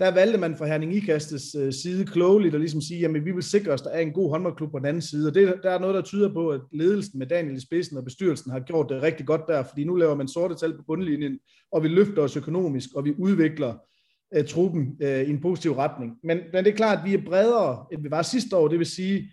der 0.01 0.15
valgte 0.15 0.39
man 0.39 0.57
fra 0.57 0.67
Herning 0.67 0.95
Ikastes 0.95 1.55
øh, 1.55 1.73
side 1.73 2.05
klogeligt 2.05 2.55
at 2.55 2.61
ligesom 2.61 2.81
sige, 2.81 3.01
jamen 3.01 3.25
vi 3.25 3.33
vil 3.33 3.43
sikre 3.43 3.73
os, 3.73 3.81
at 3.81 3.85
der 3.85 3.91
er 3.91 4.01
en 4.01 4.13
god 4.13 4.31
håndboldklub 4.31 4.71
på 4.71 4.79
den 4.79 4.87
anden 4.87 5.03
side. 5.03 5.29
Og 5.29 5.35
det, 5.35 5.55
der 5.63 5.71
er 5.71 5.79
noget, 5.79 5.95
der 5.95 6.03
tyder 6.03 6.33
på, 6.33 6.49
at 6.49 6.61
ledelsen 6.73 7.19
med 7.19 7.27
Daniel 7.27 7.57
i 7.57 7.61
spidsen 7.61 7.97
og 7.97 8.05
bestyrelsen 8.05 8.51
har 8.51 8.61
gjort 8.61 8.89
det 8.89 9.03
rigtig 9.03 9.27
godt 9.27 9.41
der, 9.49 9.63
fordi 9.63 9.85
nu 9.85 9.95
laver 9.95 10.15
man 10.15 10.29
sorte 10.29 10.55
tal 10.55 10.77
på 10.77 10.83
bundlinjen, 10.87 11.39
og 11.73 11.83
vi 11.83 11.89
løfter 11.89 12.23
os 12.23 12.37
økonomisk, 12.37 12.89
og 12.95 13.05
vi 13.05 13.15
udvikler 13.19 13.75
uh, 14.39 14.45
truppen 14.45 14.97
uh, 15.03 15.09
i 15.09 15.31
en 15.31 15.41
positiv 15.41 15.73
retning. 15.73 16.13
Men, 16.25 16.39
men 16.53 16.65
det 16.65 16.73
er 16.73 16.77
klart, 16.77 16.99
at 16.99 17.05
vi 17.05 17.15
er 17.15 17.25
bredere, 17.25 17.87
end 17.93 18.03
vi 18.03 18.11
var 18.11 18.23
sidste 18.23 18.57
år. 18.57 18.69
Det 18.69 18.79
vil 18.79 18.87
sige, 18.87 19.33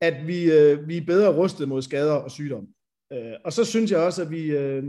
at 0.00 0.26
vi, 0.26 0.46
uh, 0.46 0.88
vi 0.88 0.96
er 0.96 1.06
bedre 1.06 1.36
rustet 1.36 1.68
mod 1.68 1.82
skader 1.82 2.14
og 2.14 2.30
sygdom. 2.30 2.66
Uh, 3.14 3.32
og 3.44 3.52
så 3.52 3.64
synes 3.64 3.90
jeg 3.90 4.00
også, 4.00 4.22
at 4.22 4.30
vi, 4.30 4.56
uh, 4.56 4.84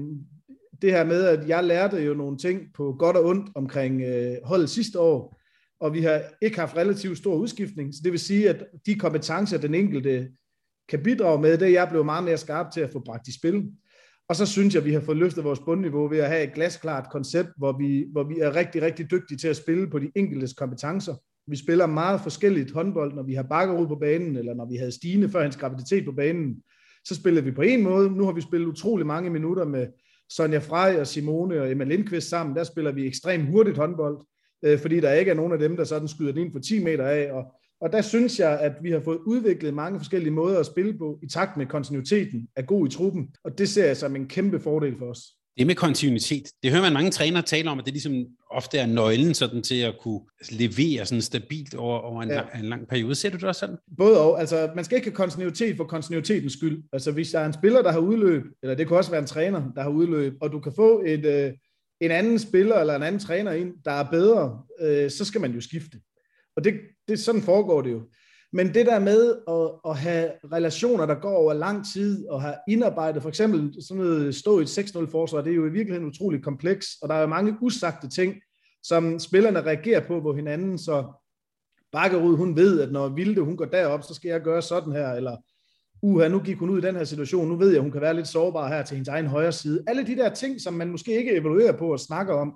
det 0.82 0.92
her 0.92 1.04
med, 1.04 1.24
at 1.24 1.48
jeg 1.48 1.64
lærte 1.64 1.98
jo 1.98 2.14
nogle 2.14 2.38
ting 2.38 2.62
på 2.74 2.96
godt 3.00 3.18
og 3.18 3.26
ondt 3.26 3.50
omkring 3.56 4.02
øh, 4.02 4.36
holdet 4.44 4.70
sidste 4.70 5.00
år, 5.00 5.42
og 5.80 5.94
vi 5.94 6.02
har 6.02 6.22
ikke 6.42 6.60
haft 6.60 6.76
relativt 6.76 7.18
stor 7.18 7.36
udskiftning, 7.36 7.94
så 7.94 8.00
det 8.04 8.12
vil 8.12 8.20
sige, 8.20 8.50
at 8.50 8.66
de 8.86 8.96
kompetencer, 8.96 9.58
den 9.58 9.76
enkelte 9.76 10.30
kan 10.90 11.04
bidrage 11.04 11.42
med, 11.42 11.58
det 11.58 11.68
er 11.68 11.72
jeg 11.72 11.88
blevet 11.90 12.06
meget 12.06 12.24
mere 12.24 12.38
skarp 12.38 12.72
til 12.72 12.82
at 12.82 12.92
få 12.92 13.00
bragt 13.00 13.28
i 13.28 13.38
spil. 13.38 13.72
Og 14.30 14.36
så 14.36 14.46
synes 14.46 14.74
jeg, 14.74 14.82
at 14.82 14.86
vi 14.86 14.94
har 14.94 15.00
fået 15.00 15.18
løftet 15.18 15.44
vores 15.44 15.60
bundniveau 15.60 16.08
ved 16.08 16.18
at 16.18 16.30
have 16.30 16.44
et 16.44 16.54
glasklart 16.54 17.08
koncept, 17.12 17.50
hvor 17.58 17.78
vi, 17.78 18.06
hvor 18.12 18.24
vi 18.24 18.40
er 18.40 18.56
rigtig, 18.56 18.82
rigtig 18.82 19.12
dygtige 19.12 19.38
til 19.38 19.48
at 19.48 19.56
spille 19.56 19.90
på 19.90 20.00
de 20.00 20.12
enkeltes 20.16 20.54
kompetencer. 20.54 21.16
Vi 21.48 21.56
spiller 21.56 21.86
meget 21.86 22.22
forskelligt 22.22 22.72
håndbold, 22.72 23.14
når 23.14 23.24
vi 23.24 23.34
har 23.34 23.44
Bakkerud 23.44 23.88
på 23.88 23.96
banen, 23.96 24.38
eller 24.38 24.54
når 24.54 24.66
vi 24.66 24.76
havde 24.76 24.92
Stine 24.92 25.30
før 25.30 25.42
hans 25.42 25.58
graviditet 25.58 26.06
på 26.06 26.12
banen. 26.12 26.64
Så 27.06 27.16
spillede 27.16 27.46
vi 27.46 27.52
på 27.52 27.62
en 27.62 27.84
måde. 27.84 28.10
Nu 28.10 28.26
har 28.26 28.32
vi 28.32 28.42
spillet 28.42 28.68
utrolig 28.68 29.06
mange 29.06 29.30
minutter 29.30 29.66
med 29.66 29.88
Sonja 30.30 30.60
Frey 30.60 31.00
og 31.00 31.08
Simone 31.08 31.62
og 31.62 31.72
Emma 31.72 31.84
Lindqvist 31.84 32.30
sammen. 32.30 32.56
Der 32.56 32.64
spiller 32.64 32.92
vi 32.92 33.08
ekstremt 33.08 33.50
hurtigt 33.50 33.78
håndbold, 33.78 34.26
øh, 34.66 34.80
fordi 34.80 35.00
der 35.00 35.14
ikke 35.14 35.32
er 35.32 35.36
nogen 35.36 35.54
af 35.54 35.60
dem, 35.60 35.78
der 35.78 35.84
sådan 35.84 36.08
skyder 36.08 36.32
den 36.32 36.46
ind 36.46 36.54
på 36.54 36.60
10 36.60 36.84
meter 36.84 37.08
af. 37.08 37.32
Og, 37.32 37.46
og 37.82 37.92
der 37.92 38.02
synes 38.02 38.40
jeg, 38.40 38.60
at 38.60 38.74
vi 38.82 38.92
har 38.92 39.00
fået 39.00 39.20
udviklet 39.26 39.74
mange 39.74 40.00
forskellige 40.00 40.34
måder 40.34 40.60
at 40.60 40.66
spille 40.66 40.98
på, 40.98 41.20
i 41.24 41.28
takt 41.28 41.58
med 41.58 41.66
kontinuiteten 41.66 42.48
er 42.56 42.62
god 42.62 42.88
i 42.88 42.92
truppen. 42.92 43.36
Og 43.44 43.58
det 43.58 43.70
ser 43.70 43.86
jeg 43.86 43.98
som 43.98 44.16
en 44.16 44.28
kæmpe 44.28 44.60
fordel 44.60 44.98
for 44.98 45.06
os. 45.06 45.20
Det 45.58 45.68
med 45.68 45.76
kontinuitet, 45.76 46.44
det 46.63 46.72
hører 46.72 46.82
man 46.82 46.94
mange 46.94 47.12
trænere 47.12 47.41
tale 47.41 47.70
om, 47.70 47.80
at 47.80 47.86
det 47.86 47.94
ligesom 47.94 48.26
ofte 48.52 48.78
er 48.78 48.86
nøglen 48.86 49.34
sådan 49.34 49.63
til 49.63 49.82
at 49.82 49.96
kunne 50.00 50.22
levere 50.52 51.06
sådan 51.06 51.22
stabilt 51.22 51.76
over, 51.76 52.00
over 52.00 52.24
en, 52.24 52.30
ja. 52.30 52.36
lang, 52.36 52.50
en 52.60 52.65
lang 52.65 52.88
periode. 52.88 53.15
Ser 53.15 53.30
du 53.30 53.38
det 53.38 53.44
også 53.44 53.60
sådan? 53.60 53.78
Både 53.98 54.22
og. 54.22 54.39
Altså, 54.39 54.70
man 54.76 54.86
skal 54.86 54.96
ikke 54.96 55.08
have 55.08 55.15
kontinuitet 55.15 55.78
for 55.78 55.84
kontinuitetens 55.84 56.54
skyld. 56.54 56.84
Altså, 56.94 57.12
hvis 57.12 57.32
der 57.32 57.39
er 57.39 57.46
en 57.46 57.54
spiller, 57.54 57.82
der 57.82 57.91
har 57.91 58.00
udløb, 58.00 58.44
eller 58.63 58.76
det 58.76 58.88
kan 58.88 58.98
også 58.98 59.12
være 59.12 59.22
en 59.22 59.28
træner, 59.28 59.72
der 59.76 59.82
har 59.82 59.89
udløb, 59.89 60.34
og 60.41 60.52
du 60.52 60.60
kan 60.60 60.74
få 60.76 61.04
et, 61.06 61.26
øh, 61.26 61.54
en 62.02 62.12
anden 62.12 62.39
spiller 62.39 62.76
eller 62.80 62.96
en 62.96 63.04
anden 63.04 63.22
træner 63.22 63.52
ind, 63.52 63.74
der 63.86 63.91
er 63.91 64.12
bedre, 64.12 64.62
øh, 64.82 65.12
så 65.12 65.26
skal 65.26 65.41
man 65.41 65.52
jo 65.52 65.62
skifte. 65.62 65.98
Og 66.56 66.63
det, 66.63 66.74
det, 67.08 67.20
sådan 67.20 67.41
foregår 67.41 67.82
det 67.82 67.91
jo. 67.91 68.02
Men 68.56 68.74
det 68.74 68.86
der 68.86 69.00
med 69.00 69.36
at, 69.48 69.91
at 69.91 69.98
have 69.98 70.32
relationer, 70.54 71.06
der 71.06 71.15
går 71.15 71.36
over 71.36 71.54
lang 71.54 71.86
tid, 71.94 72.28
og 72.28 72.41
have 72.41 72.56
indarbejdet, 72.68 73.22
for 73.22 73.30
eksempel 73.30 73.84
sådan 73.88 74.04
noget 74.04 74.36
stå 74.36 74.60
i 74.60 74.62
et 74.62 74.80
6-0 74.80 75.12
forsvar, 75.12 75.41
det 75.41 75.52
er 75.52 75.56
jo 75.56 75.65
i 75.65 75.72
virkeligheden 75.72 76.08
utroligt 76.08 76.44
kompleks, 76.44 76.88
og 77.02 77.10
der 77.10 77.15
er 77.15 77.22
jo 77.22 77.28
mange 77.28 77.58
usagte 77.62 78.10
ting, 78.10 78.36
som 78.84 79.20
spillerne 79.20 79.62
reagerer 79.62 80.08
på 80.08 80.22
på 80.22 80.34
hinanden, 80.34 80.78
så 80.78 81.06
Bakkerud, 81.91 82.38
hun 82.38 82.56
ved, 82.56 82.82
at 82.82 82.91
når 82.91 83.08
Vilde, 83.08 83.41
hun 83.41 83.58
går 83.58 83.65
derop, 83.65 84.04
så 84.04 84.13
skal 84.13 84.30
jeg 84.30 84.41
gøre 84.41 84.62
sådan 84.62 84.94
her, 84.94 85.10
eller 85.10 85.38
uha, 86.02 86.28
nu 86.28 86.39
gik 86.39 86.58
hun 86.58 86.70
ud 86.70 86.78
i 86.78 86.86
den 86.86 86.96
her 86.96 87.04
situation, 87.04 87.48
nu 87.48 87.56
ved 87.56 87.72
jeg, 87.72 87.82
hun 87.82 87.91
kan 87.91 88.02
være 88.02 88.13
lidt 88.13 88.28
sårbar 88.28 88.68
her 88.68 88.84
til 88.84 88.96
hendes 88.96 89.10
egen 89.10 89.28
højre 89.28 89.52
side. 89.52 89.84
Alle 89.88 90.08
de 90.08 90.15
der 90.15 90.34
ting, 90.34 90.62
som 90.62 90.74
man 90.74 90.91
måske 90.91 91.18
ikke 91.18 91.38
evaluerer 91.38 91.78
på 91.78 91.91
og 91.91 92.00
snakker 92.00 92.34
om, 92.34 92.54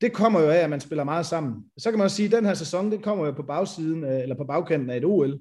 det 0.00 0.12
kommer 0.12 0.40
jo 0.40 0.50
af, 0.50 0.58
at 0.58 0.70
man 0.70 0.80
spiller 0.80 1.04
meget 1.04 1.26
sammen. 1.26 1.64
Så 1.78 1.90
kan 1.90 1.98
man 1.98 2.04
også 2.04 2.16
sige, 2.16 2.26
at 2.26 2.32
den 2.32 2.44
her 2.44 2.54
sæson, 2.54 2.92
det 2.92 3.02
kommer 3.02 3.26
jo 3.26 3.32
på 3.32 3.42
bagsiden, 3.42 4.04
eller 4.04 4.36
på 4.36 4.44
bagkanten 4.44 4.90
af 4.90 4.96
et 4.96 5.04
OL. 5.04 5.40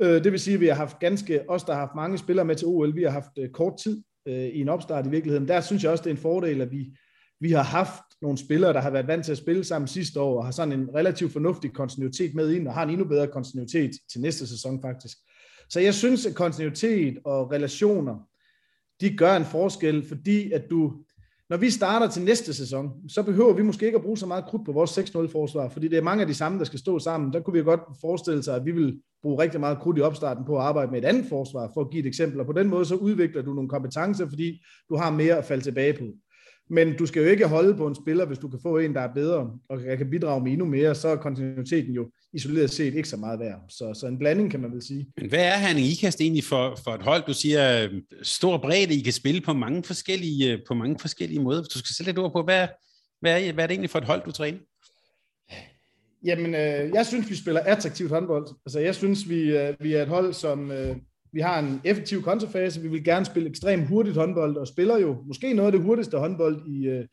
Øh, 0.00 0.24
det 0.24 0.32
vil 0.32 0.40
sige, 0.40 0.54
at 0.54 0.60
vi 0.60 0.66
har 0.66 0.74
haft 0.74 0.98
ganske, 0.98 1.50
os 1.50 1.64
der 1.64 1.72
har 1.72 1.80
haft 1.80 1.94
mange 1.96 2.18
spillere 2.18 2.44
med 2.44 2.56
til 2.56 2.66
OL, 2.66 2.96
vi 2.96 3.02
har 3.02 3.10
haft 3.10 3.38
øh, 3.38 3.50
kort 3.50 3.78
tid 3.82 4.02
øh, 4.26 4.34
i 4.34 4.60
en 4.60 4.68
opstart 4.68 5.06
i 5.06 5.10
virkeligheden. 5.10 5.48
Der 5.48 5.60
synes 5.60 5.82
jeg 5.82 5.92
også, 5.92 6.04
det 6.04 6.10
er 6.10 6.14
en 6.14 6.20
fordel, 6.20 6.60
at 6.60 6.70
vi, 6.70 6.96
vi 7.40 7.50
har 7.50 7.62
haft 7.62 8.02
nogle 8.22 8.38
spillere, 8.38 8.72
der 8.72 8.80
har 8.80 8.90
været 8.90 9.06
vant 9.06 9.24
til 9.24 9.32
at 9.32 9.38
spille 9.38 9.64
sammen 9.64 9.88
sidste 9.88 10.20
år, 10.20 10.38
og 10.38 10.44
har 10.44 10.52
sådan 10.52 10.80
en 10.80 10.94
relativt 10.94 11.32
fornuftig 11.32 11.72
kontinuitet 11.72 12.34
med 12.34 12.52
ind, 12.52 12.68
og 12.68 12.74
har 12.74 12.82
en 12.82 12.90
endnu 12.90 13.04
bedre 13.04 13.26
kontinuitet 13.26 13.90
til 14.12 14.20
næste 14.20 14.46
sæson 14.46 14.82
faktisk. 14.82 15.18
Så 15.68 15.80
jeg 15.80 15.94
synes, 15.94 16.26
at 16.26 16.34
kontinuitet 16.34 17.18
og 17.24 17.50
relationer, 17.52 18.28
de 19.00 19.16
gør 19.16 19.36
en 19.36 19.44
forskel, 19.44 20.08
fordi 20.08 20.52
at 20.52 20.70
du, 20.70 20.92
når 21.50 21.56
vi 21.56 21.70
starter 21.70 22.08
til 22.08 22.22
næste 22.22 22.54
sæson, 22.54 22.90
så 23.08 23.22
behøver 23.22 23.52
vi 23.52 23.62
måske 23.62 23.86
ikke 23.86 23.96
at 23.96 24.02
bruge 24.02 24.18
så 24.18 24.26
meget 24.26 24.44
krudt 24.44 24.66
på 24.66 24.72
vores 24.72 24.98
6-0-forsvar, 24.98 25.68
fordi 25.68 25.88
det 25.88 25.98
er 25.98 26.02
mange 26.02 26.20
af 26.20 26.26
de 26.26 26.34
samme, 26.34 26.58
der 26.58 26.64
skal 26.64 26.78
stå 26.78 26.98
sammen. 26.98 27.32
Der 27.32 27.40
kunne 27.40 27.54
vi 27.54 27.62
godt 27.62 27.80
forestille 28.00 28.42
sig, 28.42 28.56
at 28.56 28.64
vi 28.64 28.70
vil 28.70 29.00
bruge 29.22 29.42
rigtig 29.42 29.60
meget 29.60 29.78
krudt 29.78 29.98
i 29.98 30.00
opstarten 30.00 30.44
på 30.44 30.56
at 30.56 30.62
arbejde 30.62 30.90
med 30.90 30.98
et 31.02 31.04
andet 31.04 31.26
forsvar, 31.28 31.70
for 31.74 31.80
at 31.80 31.90
give 31.90 32.00
et 32.00 32.06
eksempel. 32.06 32.40
Og 32.40 32.46
på 32.46 32.52
den 32.52 32.68
måde 32.68 32.84
så 32.84 32.94
udvikler 32.94 33.42
du 33.42 33.54
nogle 33.54 33.68
kompetencer, 33.68 34.28
fordi 34.28 34.62
du 34.88 34.96
har 34.96 35.10
mere 35.10 35.34
at 35.34 35.44
falde 35.44 35.62
tilbage 35.62 35.92
på. 35.92 36.04
Men 36.70 36.96
du 36.96 37.06
skal 37.06 37.22
jo 37.22 37.28
ikke 37.28 37.46
holde 37.46 37.76
på 37.76 37.86
en 37.86 37.94
spiller, 37.94 38.26
hvis 38.26 38.38
du 38.38 38.48
kan 38.48 38.58
få 38.62 38.78
en, 38.78 38.94
der 38.94 39.00
er 39.00 39.14
bedre, 39.14 39.50
og 39.68 39.80
kan 39.98 40.10
bidrage 40.10 40.44
med 40.44 40.52
endnu 40.52 40.66
mere, 40.66 40.94
så 40.94 41.08
er 41.08 41.16
kontinuiteten 41.16 41.92
jo 41.92 42.10
isoleret 42.32 42.70
set 42.70 42.94
ikke 42.94 43.08
så 43.08 43.16
meget 43.16 43.40
værd. 43.40 43.60
Så, 43.68 43.94
så 44.00 44.06
en 44.06 44.18
blanding 44.18 44.50
kan 44.50 44.60
man 44.60 44.72
vel 44.72 44.82
sige. 44.82 45.06
Men 45.16 45.28
hvad 45.28 45.44
er 45.44 45.56
han 45.56 45.78
i 45.78 45.90
IKAST 45.90 46.20
egentlig 46.20 46.44
for, 46.44 46.78
for 46.84 46.90
et 46.90 47.02
hold? 47.02 47.22
Du 47.26 47.34
siger 47.34 47.88
stor 48.22 48.58
bredde, 48.58 48.94
I 48.94 49.00
kan 49.00 49.12
spille 49.12 49.40
på 49.40 49.52
mange 49.52 49.82
forskellige, 49.82 50.60
på 50.68 50.74
mange 50.74 50.98
forskellige 51.00 51.40
måder. 51.40 51.62
Du 51.62 51.78
skal 51.78 51.94
sætte 51.96 52.12
lidt 52.12 52.18
ord 52.18 52.32
på, 52.32 52.42
hvad, 52.42 52.68
hvad, 53.20 53.42
er, 53.42 53.52
hvad 53.52 53.64
er 53.64 53.66
det 53.66 53.74
egentlig 53.74 53.90
for 53.90 53.98
et 53.98 54.04
hold, 54.04 54.24
du 54.24 54.32
træner? 54.32 54.58
Jamen, 56.24 56.54
øh, 56.54 56.94
jeg 56.94 57.06
synes, 57.06 57.30
vi 57.30 57.36
spiller 57.36 57.60
attraktivt 57.60 58.10
håndbold. 58.10 58.46
Altså, 58.66 58.80
jeg 58.80 58.94
synes, 58.94 59.28
vi, 59.28 59.58
øh, 59.58 59.74
vi 59.80 59.94
er 59.94 60.02
et 60.02 60.08
hold, 60.08 60.32
som 60.32 60.70
øh, 60.70 60.96
vi 61.34 61.40
har 61.40 61.58
en 61.58 61.80
effektiv 61.84 62.22
kontrafase. 62.22 62.80
Vi 62.80 62.88
vil 62.88 63.04
gerne 63.04 63.26
spille 63.26 63.48
ekstremt 63.48 63.88
hurtigt 63.88 64.16
håndbold, 64.16 64.56
og 64.56 64.66
spiller 64.66 64.98
jo 64.98 65.16
måske 65.26 65.54
noget 65.54 65.66
af 65.66 65.72
det 65.72 65.82
hurtigste 65.82 66.18
håndbold 66.18 66.66
i, 66.66 66.86
øh, 66.86 67.04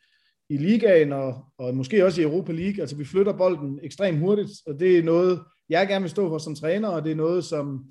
i 0.49 0.57
ligaen, 0.57 1.11
og, 1.11 1.45
og 1.57 1.75
måske 1.75 2.05
også 2.05 2.21
i 2.21 2.23
Europa 2.23 2.51
League. 2.51 2.81
Altså, 2.81 2.95
vi 2.95 3.05
flytter 3.05 3.33
bolden 3.33 3.79
ekstremt 3.83 4.19
hurtigt, 4.19 4.49
og 4.67 4.79
det 4.79 4.97
er 4.97 5.03
noget, 5.03 5.39
jeg 5.69 5.87
gerne 5.87 6.03
vil 6.03 6.09
stå 6.09 6.29
for 6.29 6.37
som 6.37 6.55
træner, 6.55 6.87
og 6.87 7.03
det 7.03 7.11
er 7.11 7.15
noget, 7.15 7.43
som 7.43 7.85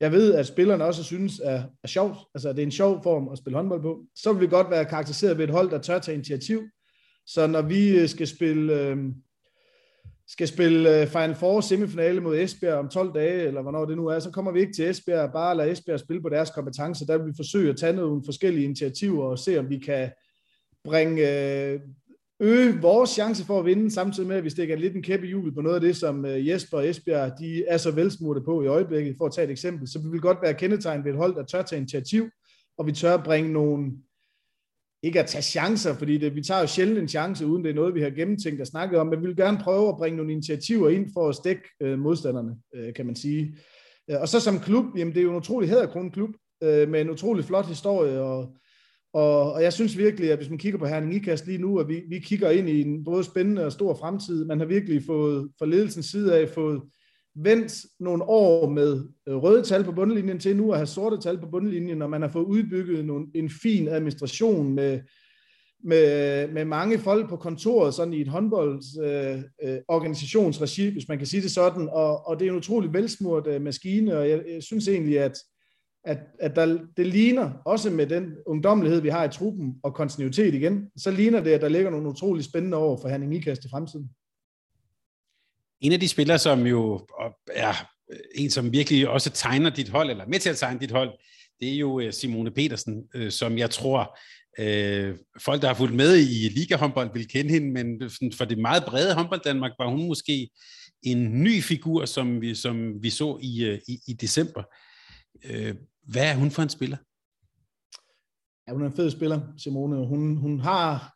jeg 0.00 0.12
ved, 0.12 0.34
at 0.34 0.46
spillerne 0.46 0.84
også 0.84 1.04
synes 1.04 1.40
er, 1.44 1.62
er 1.82 1.88
sjovt. 1.88 2.18
Altså, 2.34 2.48
det 2.48 2.58
er 2.58 2.62
en 2.62 2.70
sjov 2.70 3.02
form 3.02 3.28
at 3.28 3.38
spille 3.38 3.56
håndbold 3.56 3.82
på. 3.82 4.02
Så 4.14 4.32
vil 4.32 4.42
vi 4.42 4.46
godt 4.46 4.70
være 4.70 4.84
karakteriseret 4.84 5.38
ved 5.38 5.44
et 5.44 5.50
hold, 5.50 5.70
der 5.70 5.78
tør 5.78 5.98
tage 5.98 6.14
initiativ. 6.14 6.62
Så 7.26 7.46
når 7.46 7.62
vi 7.62 7.98
øh, 7.98 8.08
skal 8.08 8.26
spille... 8.26 8.80
Øh, 8.80 8.96
skal 10.28 10.48
spille 10.48 11.00
øh, 11.00 11.06
Final 11.06 11.34
Four 11.34 11.60
semifinale 11.60 12.20
mod 12.20 12.38
Esbjerg 12.38 12.78
om 12.78 12.88
12 12.88 13.14
dage, 13.14 13.42
eller 13.42 13.62
hvornår 13.62 13.84
det 13.84 13.96
nu 13.96 14.06
er, 14.06 14.18
så 14.18 14.30
kommer 14.30 14.52
vi 14.52 14.60
ikke 14.60 14.72
til 14.72 14.90
Esbjerg, 14.90 15.32
bare 15.32 15.56
lade 15.56 15.70
Esbjerg 15.70 16.00
spille 16.00 16.22
på 16.22 16.28
deres 16.28 16.50
kompetencer. 16.50 17.06
Der 17.06 17.18
vil 17.18 17.26
vi 17.26 17.36
forsøge 17.36 17.70
at 17.70 17.76
tage 17.76 17.92
nogle 17.92 18.22
forskellige 18.24 18.64
initiativer 18.64 19.24
og 19.24 19.38
se, 19.38 19.58
om 19.58 19.70
vi 19.70 19.78
kan 19.78 20.10
bringe, 20.84 21.22
øh, 21.22 21.80
øge 22.40 22.80
vores 22.80 23.10
chance 23.10 23.44
for 23.44 23.58
at 23.58 23.64
vinde, 23.64 23.90
samtidig 23.90 24.28
med, 24.28 24.36
at 24.36 24.44
vi 24.44 24.50
stikker 24.50 24.76
lidt 24.76 24.96
en 24.96 25.02
kæppe 25.02 25.26
i 25.26 25.28
hjulet 25.28 25.54
på 25.54 25.60
noget 25.60 25.74
af 25.74 25.80
det, 25.80 25.96
som 25.96 26.24
øh, 26.24 26.48
Jesper 26.48 26.78
og 26.78 26.88
Esbjerg 26.88 27.32
de 27.40 27.64
er 27.66 27.76
så 27.76 27.90
velsmurte 27.90 28.40
på 28.40 28.62
i 28.62 28.66
øjeblikket, 28.66 29.14
for 29.18 29.26
at 29.26 29.32
tage 29.32 29.44
et 29.44 29.50
eksempel. 29.50 29.88
Så 29.88 29.98
vi 29.98 30.08
vil 30.08 30.20
godt 30.20 30.38
være 30.42 30.54
kendetegnet 30.54 31.04
ved 31.04 31.12
et 31.12 31.18
hold, 31.18 31.34
der 31.34 31.44
tør 31.44 31.62
tage 31.62 31.78
initiativ, 31.78 32.28
og 32.78 32.86
vi 32.86 32.92
tør 32.92 33.16
bringe 33.16 33.52
nogle 33.52 33.92
ikke 35.06 35.20
at 35.20 35.26
tage 35.26 35.42
chancer, 35.42 35.94
fordi 35.94 36.18
det, 36.18 36.34
vi 36.34 36.42
tager 36.42 36.60
jo 36.60 36.66
sjældent 36.66 36.98
en 36.98 37.08
chance, 37.08 37.46
uden 37.46 37.64
det 37.64 37.70
er 37.70 37.74
noget, 37.74 37.94
vi 37.94 38.00
har 38.00 38.10
gennemtænkt 38.10 38.60
og 38.60 38.66
snakket 38.66 38.98
om, 38.98 39.06
men 39.06 39.22
vi 39.22 39.26
vil 39.26 39.36
gerne 39.36 39.58
prøve 39.62 39.88
at 39.88 39.96
bringe 39.96 40.16
nogle 40.16 40.32
initiativer 40.32 40.88
ind 40.88 41.10
for 41.14 41.28
at 41.28 41.34
stække 41.34 41.62
øh, 41.82 41.98
modstanderne, 41.98 42.56
øh, 42.74 42.94
kan 42.94 43.06
man 43.06 43.16
sige. 43.16 43.56
Øh, 44.10 44.20
og 44.20 44.28
så 44.28 44.40
som 44.40 44.60
klub, 44.60 44.84
jamen 44.96 45.14
det 45.14 45.20
er 45.20 45.24
jo 45.24 45.30
en 45.30 45.36
utrolig 45.36 45.68
hæderkronet 45.68 46.12
klub, 46.12 46.30
øh, 46.62 46.88
med 46.88 47.00
en 47.00 47.10
utrolig 47.10 47.44
flot 47.44 47.66
historie, 47.66 48.20
og, 48.20 48.56
og, 49.14 49.52
og 49.52 49.62
jeg 49.62 49.72
synes 49.72 49.98
virkelig, 49.98 50.32
at 50.32 50.38
hvis 50.38 50.50
man 50.50 50.58
kigger 50.58 50.78
på 50.78 50.86
Herning 50.86 51.14
Ikast 51.14 51.46
lige 51.46 51.58
nu, 51.58 51.78
at 51.78 51.88
vi, 51.88 52.02
vi 52.08 52.18
kigger 52.18 52.50
ind 52.50 52.68
i 52.68 52.80
en 52.80 53.04
både 53.04 53.24
spændende 53.24 53.66
og 53.66 53.72
stor 53.72 53.94
fremtid. 53.94 54.44
Man 54.44 54.58
har 54.58 54.66
virkelig 54.66 55.02
fået 55.06 55.50
fra 55.58 55.66
ledelsens 55.66 56.06
side 56.06 56.38
af 56.38 56.48
fået 56.48 56.82
vendt 57.36 57.86
nogle 58.00 58.24
år 58.24 58.68
med 58.68 59.04
øh, 59.28 59.36
røde 59.36 59.62
tal 59.62 59.84
på 59.84 59.92
bundlinjen 59.92 60.38
til 60.38 60.56
nu 60.56 60.70
at 60.70 60.78
have 60.78 60.86
sorte 60.86 61.20
tal 61.20 61.38
på 61.38 61.46
bundlinjen, 61.46 62.02
og 62.02 62.10
man 62.10 62.22
har 62.22 62.28
fået 62.28 62.44
udbygget 62.44 63.04
nogle, 63.04 63.26
en 63.34 63.50
fin 63.62 63.88
administration 63.88 64.74
med, 64.74 65.00
med, 65.84 66.48
med 66.48 66.64
mange 66.64 66.98
folk 66.98 67.28
på 67.28 67.36
kontoret, 67.36 67.94
sådan 67.94 68.14
i 68.14 68.20
et 68.20 68.28
håndboldsorganisationsregi, 68.28 70.82
øh, 70.82 70.86
øh 70.86 70.92
hvis 70.92 71.08
man 71.08 71.18
kan 71.18 71.26
sige 71.26 71.42
det 71.42 71.50
sådan, 71.50 71.88
og, 71.92 72.28
og 72.28 72.40
det 72.40 72.46
er 72.46 72.50
en 72.50 72.58
utrolig 72.58 72.92
velsmurt 72.92 73.46
øh, 73.46 73.62
maskine, 73.62 74.18
og 74.18 74.30
jeg, 74.30 74.42
jeg 74.54 74.62
synes 74.62 74.88
egentlig, 74.88 75.20
at, 75.20 75.38
at, 76.04 76.18
at 76.38 76.56
der, 76.56 76.78
det 76.96 77.06
ligner, 77.06 77.50
også 77.64 77.90
med 77.90 78.06
den 78.06 78.34
ungdommelighed, 78.46 79.00
vi 79.00 79.08
har 79.08 79.24
i 79.24 79.32
truppen, 79.32 79.74
og 79.82 79.94
kontinuitet 79.94 80.54
igen, 80.54 80.90
så 80.96 81.10
ligner 81.10 81.40
det, 81.40 81.50
at 81.50 81.60
der 81.60 81.68
ligger 81.68 81.90
nogle 81.90 82.08
utrolig 82.08 82.44
spændende 82.44 82.76
år 82.76 83.00
for 83.00 83.08
Henning 83.08 83.34
Ikast 83.34 83.64
i 83.64 83.68
fremtiden. 83.70 84.10
En 85.80 85.92
af 85.92 86.00
de 86.00 86.08
spillere, 86.08 86.38
som 86.38 86.66
jo 86.66 87.06
øh, 87.22 87.30
er 87.52 87.74
øh, 88.12 88.18
en, 88.34 88.50
som 88.50 88.72
virkelig 88.72 89.08
også 89.08 89.30
tegner 89.30 89.70
dit 89.70 89.88
hold, 89.88 90.10
eller 90.10 90.26
med 90.26 90.38
til 90.38 90.50
at 90.50 90.56
tegne 90.56 90.80
dit 90.80 90.90
hold, 90.90 91.18
det 91.60 91.68
er 91.68 91.76
jo 91.76 92.00
øh, 92.00 92.12
Simone 92.12 92.50
Petersen, 92.50 93.30
som 93.30 93.58
jeg 93.58 93.70
tror, 93.70 94.18
øh, 94.58 95.16
folk, 95.40 95.62
der 95.62 95.68
har 95.68 95.74
fulgt 95.74 95.94
med 95.94 96.18
i 96.18 96.48
Liga 96.48 96.76
håndbold, 96.76 97.12
vil 97.12 97.28
kende 97.28 97.50
hende, 97.50 97.70
men 97.70 98.10
for 98.34 98.44
det 98.44 98.58
meget 98.58 98.84
brede 98.84 99.14
håndbold 99.14 99.40
Danmark 99.44 99.72
var 99.78 99.88
hun 99.88 100.06
måske 100.06 100.50
en 101.02 101.42
ny 101.42 101.62
figur, 101.62 102.04
som 102.04 102.40
vi, 102.40 102.54
som 102.54 103.02
vi 103.02 103.10
så 103.10 103.38
i, 103.42 103.78
i, 103.88 103.98
i 104.08 104.12
december. 104.12 104.62
Hvad 106.12 106.24
er 106.30 106.34
hun 106.34 106.50
for 106.50 106.62
en 106.62 106.68
spiller? 106.68 106.96
Ja, 108.68 108.72
hun 108.72 108.82
er 108.82 108.86
en 108.86 108.96
fed 108.96 109.10
spiller, 109.10 109.40
Simone. 109.58 110.06
Hun, 110.06 110.36
hun 110.36 110.60
har 110.60 111.15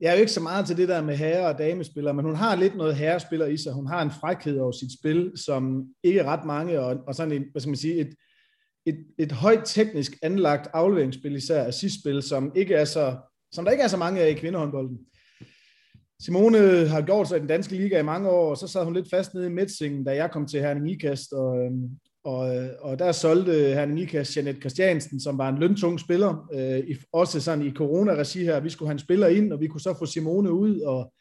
jeg 0.00 0.10
er 0.10 0.14
jo 0.14 0.20
ikke 0.20 0.32
så 0.32 0.40
meget 0.40 0.66
til 0.66 0.76
det 0.76 0.88
der 0.88 1.02
med 1.02 1.16
herre- 1.16 1.46
og 1.46 1.58
damespillere, 1.58 2.14
men 2.14 2.24
hun 2.24 2.34
har 2.34 2.56
lidt 2.56 2.76
noget 2.76 2.96
herrespiller 2.96 3.46
i 3.46 3.56
sig. 3.56 3.72
Hun 3.72 3.86
har 3.86 4.02
en 4.02 4.10
frækhed 4.10 4.58
over 4.58 4.72
sit 4.72 4.98
spil, 5.00 5.32
som 5.36 5.86
ikke 6.02 6.20
er 6.20 6.24
ret 6.24 6.44
mange, 6.44 6.80
og, 6.80 6.96
og 7.06 7.14
sådan 7.14 7.32
en, 7.32 7.44
hvad 7.52 7.60
skal 7.60 7.70
man 7.70 7.76
sige, 7.76 7.94
et, 7.94 8.14
et, 8.86 9.06
et 9.18 9.32
højt 9.32 9.62
teknisk 9.64 10.12
anlagt 10.22 10.70
afleveringsspil, 10.72 11.36
især 11.36 11.66
assistspil, 11.66 12.22
som, 12.22 12.52
ikke 12.56 12.74
er 12.74 12.84
så, 12.84 13.16
som 13.52 13.64
der 13.64 13.72
ikke 13.72 13.84
er 13.84 13.88
så 13.88 13.96
mange 13.96 14.20
af 14.20 14.30
i 14.30 14.34
kvindehåndbolden. 14.34 14.98
Simone 16.22 16.86
har 16.86 17.02
gjort 17.02 17.28
sig 17.28 17.36
i 17.36 17.40
den 17.40 17.48
danske 17.48 17.76
liga 17.76 17.98
i 17.98 18.02
mange 18.02 18.28
år, 18.28 18.50
og 18.50 18.56
så 18.56 18.66
sad 18.68 18.84
hun 18.84 18.94
lidt 18.94 19.10
fast 19.10 19.34
nede 19.34 19.46
i 19.46 19.50
Metzingen, 19.50 20.04
da 20.04 20.14
jeg 20.14 20.30
kom 20.30 20.46
til 20.46 20.60
Herning 20.60 20.90
Ikast, 20.90 21.32
og, 21.32 21.58
øhm, 21.58 21.88
og, 22.24 22.56
øh, 22.56 22.68
og 22.80 22.98
der 22.98 23.12
solgte 23.12 23.52
øh, 23.52 23.76
han 23.76 23.88
Nikas 23.88 24.36
Janet 24.36 24.56
Christiansen, 24.60 25.20
som 25.20 25.38
var 25.38 25.48
en 25.48 25.58
løntung 25.58 26.00
spiller, 26.00 26.48
øh, 26.54 26.96
også 27.12 27.40
sådan 27.40 27.66
i 27.66 27.70
corona-regi 27.70 28.44
her. 28.44 28.60
Vi 28.60 28.70
skulle 28.70 28.88
have 28.88 28.94
en 28.94 28.98
spiller 28.98 29.26
ind, 29.26 29.52
og 29.52 29.60
vi 29.60 29.66
kunne 29.66 29.80
så 29.80 29.94
få 29.98 30.06
Simone 30.06 30.52
ud, 30.52 30.80
og, 30.80 31.12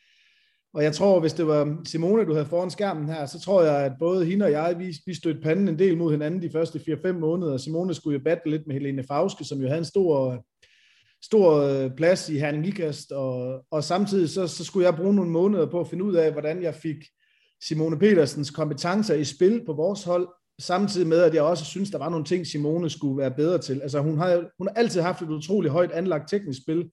og 0.73 0.83
jeg 0.83 0.93
tror, 0.93 1.19
hvis 1.19 1.33
det 1.33 1.47
var 1.47 1.81
Simone, 1.85 2.25
du 2.25 2.33
havde 2.33 2.45
foran 2.45 2.71
skærmen 2.71 3.09
her, 3.09 3.25
så 3.25 3.39
tror 3.39 3.63
jeg, 3.63 3.85
at 3.85 3.91
både 3.99 4.25
hende 4.25 4.45
og 4.45 4.51
jeg, 4.51 4.75
vi, 4.79 4.95
vi 5.05 5.13
stødte 5.13 5.41
panden 5.41 5.67
en 5.67 5.79
del 5.79 5.97
mod 5.97 6.12
hinanden 6.12 6.41
de 6.41 6.51
første 6.51 6.79
4-5 6.79 7.12
måneder. 7.12 7.57
Simone 7.57 7.93
skulle 7.93 8.17
jo 8.17 8.23
battle 8.23 8.51
lidt 8.51 8.67
med 8.67 8.75
Helene 8.75 9.03
Fauske, 9.03 9.43
som 9.43 9.62
jo 9.62 9.67
havde 9.67 9.79
en 9.79 9.85
stor, 9.85 10.45
stor 11.23 11.55
øh, 11.55 11.91
plads 11.97 12.29
i 12.29 12.38
Herning 12.39 12.67
Ikast, 12.67 13.12
og, 13.12 13.65
og 13.71 13.83
samtidig 13.83 14.29
så, 14.29 14.47
så 14.47 14.63
skulle 14.63 14.85
jeg 14.85 14.95
bruge 14.95 15.15
nogle 15.15 15.31
måneder 15.31 15.65
på 15.65 15.79
at 15.79 15.88
finde 15.88 16.03
ud 16.03 16.15
af, 16.15 16.31
hvordan 16.31 16.63
jeg 16.63 16.75
fik 16.75 16.97
Simone 17.67 17.99
Petersens 17.99 18.51
kompetencer 18.51 19.15
i 19.15 19.23
spil 19.23 19.62
på 19.65 19.73
vores 19.73 20.03
hold, 20.03 20.27
samtidig 20.60 21.08
med, 21.08 21.17
at 21.17 21.34
jeg 21.34 21.43
også 21.43 21.65
synes, 21.65 21.89
der 21.89 21.98
var 21.98 22.10
nogle 22.10 22.26
ting, 22.26 22.48
Simone 22.48 22.89
skulle 22.89 23.17
være 23.17 23.32
bedre 23.32 23.58
til. 23.58 23.82
Altså 23.82 24.00
hun 24.00 24.17
har, 24.17 24.45
hun 24.58 24.67
har 24.67 24.74
altid 24.76 25.02
haft 25.02 25.22
et 25.22 25.30
utroligt 25.30 25.72
højt 25.72 25.91
anlagt 25.91 26.30
teknisk 26.30 26.62
spil, 26.62 26.89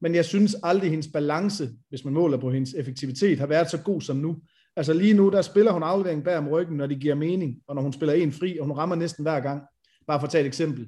men 0.00 0.14
jeg 0.14 0.24
synes 0.24 0.56
aldrig, 0.62 0.86
at 0.86 0.90
hendes 0.90 1.08
balance, 1.12 1.68
hvis 1.88 2.04
man 2.04 2.14
måler 2.14 2.38
på 2.38 2.50
hendes 2.50 2.74
effektivitet, 2.74 3.38
har 3.38 3.46
været 3.46 3.70
så 3.70 3.78
god 3.78 4.00
som 4.00 4.16
nu. 4.16 4.36
Altså 4.76 4.92
lige 4.92 5.14
nu, 5.14 5.28
der 5.28 5.42
spiller 5.42 5.72
hun 5.72 5.82
aflevering 5.82 6.24
bag 6.24 6.36
om 6.36 6.48
ryggen, 6.48 6.76
når 6.76 6.86
det 6.86 7.00
giver 7.00 7.14
mening, 7.14 7.56
og 7.68 7.74
når 7.74 7.82
hun 7.82 7.92
spiller 7.92 8.14
en 8.14 8.32
fri, 8.32 8.58
og 8.58 8.66
hun 8.66 8.76
rammer 8.76 8.96
næsten 8.96 9.22
hver 9.22 9.40
gang. 9.40 9.62
Bare 10.06 10.20
for 10.20 10.26
at 10.26 10.30
tage 10.30 10.42
et 10.42 10.46
eksempel. 10.46 10.86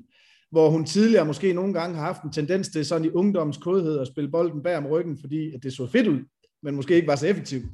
Hvor 0.50 0.70
hun 0.70 0.84
tidligere 0.84 1.24
måske 1.24 1.52
nogle 1.52 1.74
gange 1.74 1.96
har 1.96 2.04
haft 2.04 2.22
en 2.22 2.32
tendens 2.32 2.68
til 2.68 2.86
sådan 2.86 3.04
i 3.04 3.10
ungdommens 3.10 3.56
kodhed 3.56 3.98
at 3.98 4.06
spille 4.06 4.30
bolden 4.30 4.62
bag 4.62 4.76
om 4.76 4.86
ryggen, 4.86 5.18
fordi 5.20 5.58
det 5.62 5.72
så 5.72 5.86
fedt 5.86 6.06
ud, 6.06 6.18
men 6.62 6.74
måske 6.74 6.94
ikke 6.94 7.08
var 7.08 7.16
så 7.16 7.26
effektivt. 7.26 7.64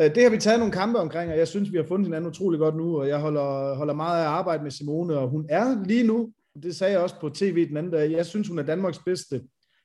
Øh, 0.00 0.14
det 0.14 0.22
har 0.22 0.30
vi 0.30 0.38
taget 0.38 0.58
nogle 0.58 0.72
kampe 0.72 0.98
omkring, 0.98 1.32
og 1.32 1.38
jeg 1.38 1.48
synes, 1.48 1.72
vi 1.72 1.76
har 1.76 1.84
fundet 1.84 2.06
hinanden 2.06 2.30
utrolig 2.30 2.60
godt 2.60 2.76
nu, 2.76 3.00
og 3.00 3.08
jeg 3.08 3.18
holder, 3.18 3.74
holder 3.74 3.94
meget 3.94 4.18
af 4.18 4.22
at 4.22 4.26
arbejde 4.26 4.62
med 4.62 4.70
Simone, 4.70 5.18
og 5.18 5.28
hun 5.28 5.46
er 5.48 5.84
lige 5.84 6.06
nu, 6.06 6.32
det 6.62 6.76
sagde 6.76 6.92
jeg 6.92 7.00
også 7.00 7.20
på 7.20 7.28
tv 7.28 7.68
den 7.68 7.76
anden 7.76 7.92
dag, 7.92 8.10
jeg 8.10 8.26
synes, 8.26 8.48
hun 8.48 8.58
er 8.58 8.62
Danmarks 8.62 8.98
bedste 8.98 9.42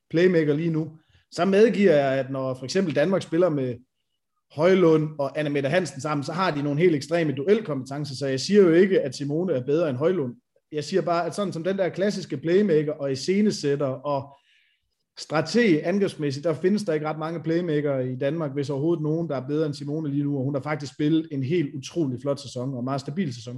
playmaker 0.09 0.53
lige 0.53 0.69
nu. 0.69 0.97
Så 1.31 1.45
medgiver 1.45 1.93
jeg, 1.93 2.19
at 2.19 2.31
når 2.31 2.53
for 2.53 2.63
eksempel 2.63 2.95
Danmark 2.95 3.21
spiller 3.21 3.49
med 3.49 3.75
Højlund 4.51 5.09
og 5.19 5.39
Anna 5.39 5.49
Mette 5.49 5.69
Hansen 5.69 6.01
sammen, 6.01 6.23
så 6.23 6.31
har 6.31 6.51
de 6.51 6.63
nogle 6.63 6.79
helt 6.79 6.95
ekstreme 6.95 7.31
duelkompetencer, 7.31 8.15
så 8.15 8.27
jeg 8.27 8.39
siger 8.39 8.61
jo 8.61 8.71
ikke, 8.71 9.01
at 9.01 9.15
Simone 9.15 9.53
er 9.53 9.65
bedre 9.65 9.89
end 9.89 9.97
Højlund. 9.97 10.35
Jeg 10.71 10.83
siger 10.83 11.01
bare, 11.01 11.25
at 11.25 11.35
sådan 11.35 11.53
som 11.53 11.63
den 11.63 11.77
der 11.77 11.89
klassiske 11.89 12.37
playmaker 12.37 12.93
og 12.93 13.11
iscenesætter 13.11 13.87
og 13.87 14.35
strateg 15.17 15.81
angrebsmæssigt, 15.83 16.43
der 16.43 16.53
findes 16.53 16.83
der 16.83 16.93
ikke 16.93 17.07
ret 17.09 17.19
mange 17.19 17.43
playmaker 17.43 17.99
i 17.99 18.15
Danmark, 18.15 18.53
hvis 18.53 18.69
overhovedet 18.69 19.03
nogen, 19.03 19.29
der 19.29 19.35
er 19.35 19.47
bedre 19.47 19.65
end 19.65 19.73
Simone 19.73 20.09
lige 20.09 20.23
nu, 20.23 20.37
og 20.37 20.43
hun 20.43 20.55
har 20.55 20.61
faktisk 20.61 20.93
spillet 20.93 21.27
en 21.31 21.43
helt 21.43 21.75
utrolig 21.75 22.21
flot 22.21 22.39
sæson, 22.39 22.73
og 22.73 22.79
en 22.79 22.85
meget 22.85 23.01
stabil 23.01 23.33
sæson. 23.33 23.55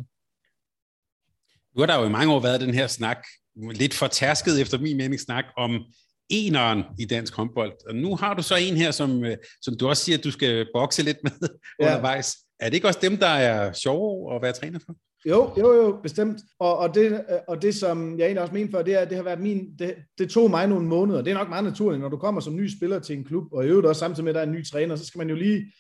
Nu 1.75 1.81
har 1.81 1.85
der 1.85 1.99
jo 1.99 2.05
i 2.05 2.09
mange 2.09 2.33
år 2.33 2.39
været 2.39 2.61
den 2.61 2.73
her 2.73 2.87
snak, 2.87 3.25
lidt 3.55 3.93
for 3.93 4.07
tærsket 4.07 4.61
efter 4.61 4.77
min 4.79 4.97
mening 4.97 5.19
snak, 5.19 5.45
om 5.57 5.85
eneren 6.29 6.83
i 6.99 7.05
dansk 7.05 7.35
håndbold. 7.35 7.73
Og 7.89 7.95
nu 7.95 8.15
har 8.15 8.33
du 8.33 8.43
så 8.43 8.55
en 8.55 8.77
her, 8.77 8.91
som, 8.91 9.23
øh, 9.25 9.37
som 9.61 9.77
du 9.77 9.87
også 9.87 10.03
siger, 10.03 10.17
at 10.17 10.23
du 10.23 10.31
skal 10.31 10.67
bokse 10.73 11.03
lidt 11.03 11.17
med 11.23 11.31
ja. 11.79 11.85
undervejs. 11.85 12.35
Er 12.59 12.69
det 12.69 12.73
ikke 12.73 12.87
også 12.87 12.99
dem, 13.01 13.17
der 13.17 13.27
er 13.27 13.73
sjove 13.73 14.35
at 14.35 14.41
være 14.41 14.53
træner 14.53 14.79
for? 14.85 14.95
Jo, 15.25 15.53
jo, 15.57 15.73
jo, 15.73 15.99
bestemt. 16.03 16.41
Og, 16.59 16.77
og, 16.77 16.95
det, 16.95 17.11
øh, 17.11 17.39
og 17.47 17.61
det, 17.61 17.75
som 17.75 18.19
jeg 18.19 18.25
egentlig 18.25 18.41
også 18.41 18.53
mener 18.53 18.71
for, 18.71 18.81
det 18.81 18.93
er, 18.93 18.99
at 18.99 19.09
det 19.09 19.17
har 19.17 19.23
været 19.23 19.39
min, 19.39 19.75
det, 19.79 19.95
det 20.17 20.29
tog 20.29 20.49
mig 20.49 20.67
nogle 20.67 20.87
måneder. 20.87 21.21
Det 21.21 21.31
er 21.31 21.37
nok 21.37 21.49
meget 21.49 21.63
naturligt, 21.63 22.01
når 22.01 22.09
du 22.09 22.17
kommer 22.17 22.41
som 22.41 22.55
ny 22.55 22.67
spiller 22.67 22.99
til 22.99 23.17
en 23.17 23.23
klub, 23.23 23.53
og 23.53 23.65
i 23.65 23.67
øvrigt 23.67 23.87
også 23.87 23.99
samtidig 23.99 24.23
med, 24.23 24.31
at 24.31 24.35
der 24.35 24.41
er 24.41 24.45
en 24.45 24.51
ny 24.51 24.65
træner, 24.65 24.95
så 24.95 25.05
skal 25.05 25.19
man 25.19 25.29
jo 25.29 25.35
lige, 25.35 25.73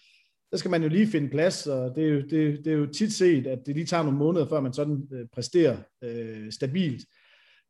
så 0.53 0.57
skal 0.57 0.71
man 0.71 0.83
jo 0.83 0.89
lige 0.89 1.07
finde 1.07 1.29
plads, 1.29 1.67
og 1.67 1.95
det 1.95 2.03
er 2.03 2.09
jo, 2.09 2.21
det, 2.21 2.65
det 2.65 2.67
er 2.67 2.77
jo 2.77 2.85
tit 2.85 3.13
set, 3.13 3.47
at 3.47 3.59
det 3.65 3.75
lige 3.75 3.85
tager 3.85 4.03
nogle 4.03 4.17
måneder, 4.17 4.49
før 4.49 4.59
man 4.59 4.73
sådan 4.73 5.07
øh, 5.13 5.25
præsterer 5.33 5.77
øh, 6.03 6.51
stabilt. 6.51 7.01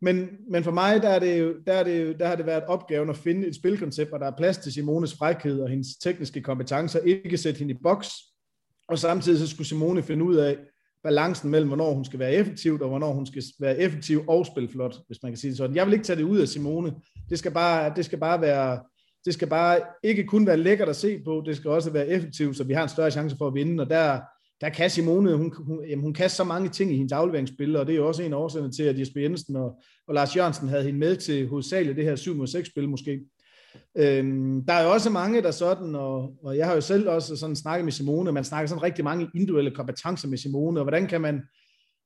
Men, 0.01 0.30
men 0.49 0.63
for 0.63 0.71
mig, 0.71 1.01
der, 1.01 1.10
er 1.10 1.19
det 1.19 1.39
jo, 1.39 1.56
der, 1.67 1.73
er 1.73 1.84
det 1.84 2.08
jo, 2.08 2.13
der 2.19 2.27
har 2.27 2.36
det 2.36 2.45
været 2.45 2.63
opgaven 2.63 3.10
at 3.10 3.17
finde 3.17 3.47
et 3.47 3.56
spilkoncept, 3.56 4.10
hvor 4.10 4.17
der 4.17 4.25
er 4.25 4.38
plads 4.38 4.58
til 4.58 4.73
Simones 4.73 5.15
frækhed 5.15 5.62
og 5.62 5.69
hendes 5.69 5.88
tekniske 6.03 6.41
kompetencer, 6.41 6.99
ikke 6.99 7.38
sætte 7.38 7.60
hende 7.60 7.73
i 7.73 7.77
boks, 7.84 8.10
og 8.88 8.99
samtidig 8.99 9.39
så 9.39 9.47
skulle 9.47 9.67
Simone 9.67 10.03
finde 10.03 10.23
ud 10.23 10.36
af, 10.36 10.58
balancen 11.08 11.52
mellem, 11.52 11.67
hvornår 11.67 11.93
hun 11.93 12.06
skal 12.06 12.20
være 12.20 12.34
effektiv, 12.34 12.78
og 12.82 12.89
hvornår 12.89 13.13
hun 13.13 13.26
skal 13.26 13.43
være 13.60 13.80
effektiv 13.80 14.24
og 14.28 14.46
spille 14.46 14.70
flot, 14.70 14.96
hvis 15.08 15.24
man 15.24 15.32
kan 15.32 15.38
sige 15.38 15.50
det 15.50 15.58
sådan. 15.58 15.76
Jeg 15.76 15.86
vil 15.86 15.93
ikke 15.93 16.06
tage 16.06 16.17
det 16.17 16.24
ud 16.24 16.38
af 16.38 16.48
Simone. 16.48 16.93
Det 17.30 17.39
skal 17.39 17.52
bare, 17.52 17.93
det 17.96 18.06
skal 18.06 18.20
bare 18.20 18.41
være, 18.41 18.80
det 19.26 19.34
skal 19.34 19.48
bare 19.48 19.80
ikke 20.04 20.24
kun 20.24 20.48
være 20.48 20.58
lækkert 20.58 20.89
at 20.89 20.96
se 20.96 21.20
på, 21.26 21.43
det 21.46 21.58
skal 21.58 21.72
også 21.72 21.89
være 21.89 22.08
effektivt, 22.08 22.58
så 22.58 22.63
vi 22.63 22.74
har 22.74 22.84
en 22.84 22.89
større 22.89 23.12
chance 23.12 23.38
for 23.38 23.48
at 23.48 23.54
vinde, 23.54 23.84
og 23.84 23.89
der, 23.89 24.20
der 24.62 24.70
kan 24.70 24.89
Simone, 24.89 25.36
hun, 25.36 25.54
hun, 25.58 25.86
jamen, 25.89 26.04
hun 26.04 26.13
kan 26.13 26.30
så 26.30 26.43
mange 26.43 26.70
ting 26.70 26.91
i 26.91 26.98
hendes 26.98 27.12
afleveringsspil, 27.12 27.76
og 27.76 27.88
det 27.88 27.93
er 27.93 27.98
jo 27.98 28.08
også 28.08 28.24
en 28.24 28.34
af 28.34 28.38
årsagerne 28.38 28.72
til, 28.72 28.84
at 28.84 29.00
Jesper 29.00 29.22
Jensen 29.22 29.56
og, 29.56 29.82
og 30.08 30.13
Lars 30.13 30.36
Jørgensen 30.36 30.67
havde 30.67 30.84
hende 30.84 31.00
med 31.00 31.15
til 31.15 31.48
hovedsageligt 31.48 31.98
det 31.98 32.06
her 32.06 32.15
7 32.15 32.36
mod 32.36 32.48
6 32.48 32.70
spil 32.70 32.89
måske. 32.89 33.20
Øhm, 33.97 34.65
der 34.65 34.73
er 34.73 34.84
jo 34.84 34.91
også 34.91 35.10
mange, 35.10 35.41
der 35.41 35.51
sådan, 35.51 35.95
og, 35.95 36.34
og 36.43 36.58
jeg 36.58 36.67
har 36.67 36.73
jo 36.73 36.82
selv 36.82 37.10
også 37.10 37.36
sådan 37.36 37.56
snakket 37.56 37.86
med 37.86 37.91
Simone, 37.91 38.32
man 38.32 38.43
snakker 38.43 38.67
sådan 38.67 38.84
rigtig 38.84 39.03
mange 39.03 39.30
individuelle 39.36 39.71
kompetencer 39.71 40.27
med 40.27 40.38
Simone, 40.38 40.80
og 40.80 40.84
hvordan 40.84 41.08
kan 41.08 41.21
man, 41.21 41.41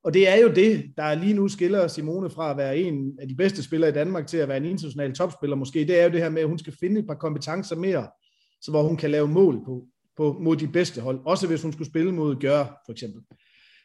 og 0.04 0.14
det 0.14 0.30
er 0.30 0.36
jo 0.36 0.48
det, 0.48 0.94
der 0.98 1.16
lige 1.16 1.34
nu 1.34 1.48
skiller 1.48 1.88
Simone 1.88 2.30
fra 2.30 2.52
at 2.52 2.58
være 2.58 2.78
en 2.78 3.18
af 3.20 3.28
de 3.28 3.36
bedste 3.36 3.64
spillere 3.64 3.90
i 3.90 3.94
Danmark 3.94 4.28
til 4.28 4.38
at 4.38 4.48
være 4.48 4.58
en 4.58 4.66
international 4.66 5.14
topspiller 5.14 5.56
måske, 5.56 5.80
det 5.80 6.00
er 6.00 6.04
jo 6.04 6.12
det 6.12 6.22
her 6.22 6.30
med, 6.30 6.42
at 6.42 6.48
hun 6.48 6.60
skal 6.60 6.74
finde 6.80 7.00
et 7.00 7.08
par 7.08 7.16
kompetencer 7.16 7.76
mere, 7.76 8.08
så 8.62 8.72
hvor 8.72 8.84
hun 8.84 8.98
kan 8.98 9.12
lave 9.12 9.28
mål 9.28 9.66
på, 9.66 9.86
på 10.18 10.38
mod 10.42 10.56
de 10.56 10.68
bedste 10.68 11.02
hold, 11.02 11.20
også 11.26 11.48
hvis 11.48 11.62
hun 11.62 11.74
skulle 11.74 11.90
spille 11.90 12.12
mod 12.12 12.36
Gør, 12.36 12.82
for 12.86 12.92
eksempel. 12.92 13.22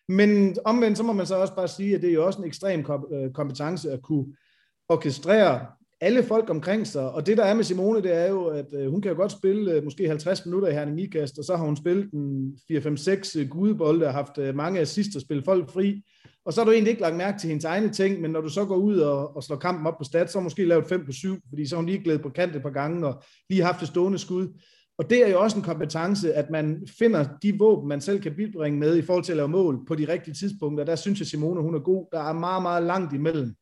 Men 0.09 0.57
omvendt, 0.65 0.99
så 0.99 1.05
må 1.05 1.13
man 1.13 1.27
så 1.27 1.37
også 1.37 1.55
bare 1.55 1.69
sige, 1.69 1.95
at 1.95 2.03
det 2.03 2.11
er 2.11 2.15
jo 2.15 2.27
også 2.27 2.39
en 2.39 2.45
ekstrem 2.45 2.85
øh, 3.13 3.33
kompetence 3.33 3.91
at 3.91 4.03
kunne 4.03 4.27
orkestrere 4.89 5.67
alle 6.01 6.23
folk 6.23 6.51
omkring 6.51 6.87
sig. 6.87 7.11
Og 7.11 7.27
det, 7.27 7.37
der 7.37 7.45
er 7.45 7.55
med 7.55 7.65
Simone, 7.65 8.03
det 8.03 8.15
er 8.15 8.29
jo, 8.29 8.45
at 8.45 8.67
øh, 8.75 8.91
hun 8.91 9.03
kan 9.03 9.11
jo 9.11 9.17
godt 9.17 9.33
spille 9.33 9.73
øh, 9.73 9.85
måske 9.85 10.09
50 10.09 10.47
minutter 10.47 10.69
i 10.69 10.73
Herning 10.73 11.01
Ikast, 11.01 11.39
og 11.39 11.45
så 11.45 11.57
har 11.57 11.65
hun 11.65 11.77
spillet 11.77 12.11
en 12.13 12.59
4-5-6 12.73 13.41
øh, 13.41 13.49
gudebolde 13.49 14.07
og 14.07 14.13
haft 14.13 14.39
øh, 14.39 14.55
mange 14.55 14.81
assist 14.81 15.17
og 15.17 15.23
spillet 15.23 15.45
folk 15.45 15.71
fri. 15.71 16.03
Og 16.45 16.53
så 16.53 16.61
har 16.61 16.65
du 16.65 16.73
egentlig 16.73 16.91
ikke 16.91 17.03
lagt 17.03 17.17
mærke 17.17 17.39
til 17.39 17.49
hendes 17.49 17.65
egne 17.65 17.93
ting, 17.93 18.21
men 18.21 18.31
når 18.31 18.41
du 18.41 18.49
så 18.49 18.65
går 18.65 18.77
ud 18.77 18.99
og, 18.99 19.37
og 19.37 19.43
slår 19.43 19.57
kampen 19.57 19.87
op 19.87 19.99
på 19.99 20.05
stat, 20.05 20.33
så 20.33 20.39
har 20.39 20.43
måske 20.43 20.65
lavet 20.65 20.87
5 20.87 21.07
på 21.07 21.13
7, 21.13 21.37
fordi 21.49 21.67
så 21.67 21.75
har 21.75 21.81
hun 21.81 21.89
lige 21.89 22.03
glædet 22.05 22.23
på 22.23 22.31
kant 22.31 22.57
et 22.57 22.63
par 22.63 22.71
gange 22.71 23.07
og 23.07 23.23
lige 23.51 23.63
haft 23.63 23.83
et 23.83 23.89
stående 23.89 24.19
skud. 24.19 24.49
Og 24.99 25.11
det 25.11 25.27
er 25.27 25.31
jo 25.31 25.41
også 25.41 25.57
en 25.57 25.63
kompetence, 25.63 26.35
at 26.35 26.51
man 26.51 26.87
finder 26.99 27.25
de 27.43 27.59
våben, 27.59 27.89
man 27.89 28.01
selv 28.01 28.21
kan 28.21 28.35
bibringe 28.37 28.79
med 28.79 28.97
i 28.97 29.03
forhold 29.03 29.25
til 29.25 29.33
at 29.33 29.37
lave 29.37 29.49
mål 29.49 29.87
på 29.87 29.95
de 29.95 30.13
rigtige 30.13 30.35
tidspunkter. 30.35 30.85
Der 30.85 30.97
synes 30.97 31.19
jeg, 31.19 31.27
Simone 31.27 31.63
hun 31.63 31.75
er 31.75 31.79
god. 31.79 32.09
Der 32.13 32.21
er 32.21 32.33
meget, 32.33 32.63
meget 32.63 32.83
langt 32.83 33.15
imellem 33.15 33.55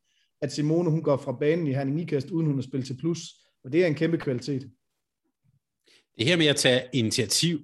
at 0.42 0.52
Simone 0.52 0.90
hun 0.90 1.02
går 1.02 1.16
fra 1.16 1.32
banen 1.32 1.66
i 1.66 1.72
Herning 1.72 2.00
Ikast, 2.00 2.30
uden 2.30 2.46
hun 2.46 2.54
har 2.54 2.62
spillet 2.62 2.86
til 2.86 2.96
plus. 2.96 3.20
Og 3.64 3.72
det 3.72 3.82
er 3.82 3.86
en 3.86 3.94
kæmpe 3.94 4.18
kvalitet. 4.18 4.70
Det 6.18 6.26
her 6.26 6.36
med 6.36 6.46
at 6.46 6.56
tage 6.56 6.82
initiativ, 6.92 7.60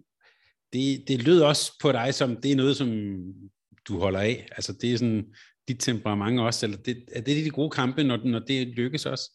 det, 0.72 1.08
det 1.08 1.22
lød 1.22 1.40
også 1.40 1.72
på 1.82 1.92
dig 1.92 2.14
som, 2.14 2.36
det 2.36 2.52
er 2.52 2.56
noget, 2.56 2.76
som 2.76 3.20
du 3.88 3.98
holder 3.98 4.20
af. 4.20 4.48
Altså 4.56 4.72
det 4.72 4.92
er 4.92 4.98
sådan 4.98 5.24
dit 5.68 5.80
temperament 5.80 6.40
også, 6.40 6.66
eller 6.66 6.78
det, 6.78 7.04
er 7.12 7.20
det 7.20 7.44
de 7.44 7.50
gode 7.50 7.70
kampe, 7.70 8.04
når, 8.04 8.16
når 8.24 8.38
det 8.38 8.68
lykkes 8.68 9.06
også? 9.06 9.30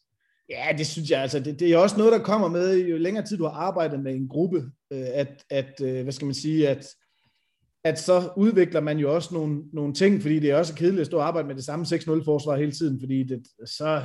Ja, 0.50 0.76
det 0.78 0.88
synes 0.88 1.10
jeg 1.10 1.22
altså. 1.22 1.40
Det, 1.40 1.60
det 1.60 1.72
er 1.72 1.78
også 1.78 1.98
noget, 1.98 2.12
der 2.12 2.20
kommer 2.20 2.48
med, 2.48 2.78
jo 2.78 2.98
længere 2.98 3.26
tid 3.26 3.38
du 3.38 3.44
har 3.44 3.52
arbejdet 3.52 4.00
med 4.00 4.16
en 4.16 4.28
gruppe, 4.28 4.58
øh, 4.94 5.08
at, 5.14 5.44
at 5.50 5.82
øh, 5.82 6.04
hvad 6.04 6.14
skal 6.14 6.26
man 6.26 6.34
sige, 6.34 6.70
at 6.70 6.88
at 7.86 8.00
så 8.00 8.30
udvikler 8.38 8.82
man 8.82 8.98
jo 8.98 9.16
også 9.16 9.34
nogle, 9.34 9.64
nogle 9.74 9.94
ting, 9.94 10.22
fordi 10.22 10.40
det 10.40 10.52
er 10.52 10.56
også 10.56 10.76
kedeligt 10.76 11.02
at 11.02 11.06
stå 11.06 11.18
og 11.18 11.28
arbejde 11.28 11.48
med 11.48 11.56
det 11.56 11.64
samme 11.64 11.86
6-0-forsvar 11.86 12.56
hele 12.56 12.72
tiden, 12.72 13.00
fordi 13.00 13.24
det, 13.24 13.48
så, 13.66 14.02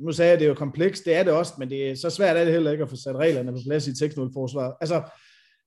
nu 0.00 0.12
sagde 0.12 0.30
jeg, 0.30 0.38
det 0.38 0.44
er 0.44 0.48
jo 0.48 0.54
komplekst, 0.54 1.04
det 1.04 1.14
er 1.14 1.22
det 1.22 1.32
også, 1.32 1.54
men 1.58 1.70
det 1.70 1.90
er 1.90 1.94
så 1.94 2.10
svært 2.10 2.36
er 2.36 2.44
det 2.44 2.52
heller 2.52 2.70
ikke 2.70 2.84
at 2.84 2.90
få 2.90 2.96
sat 2.96 3.16
reglerne 3.16 3.52
på 3.52 3.58
plads 3.66 3.86
i 3.86 3.90
et 3.90 4.12
6-0-forsvar. 4.12 4.76
Altså, 4.80 5.02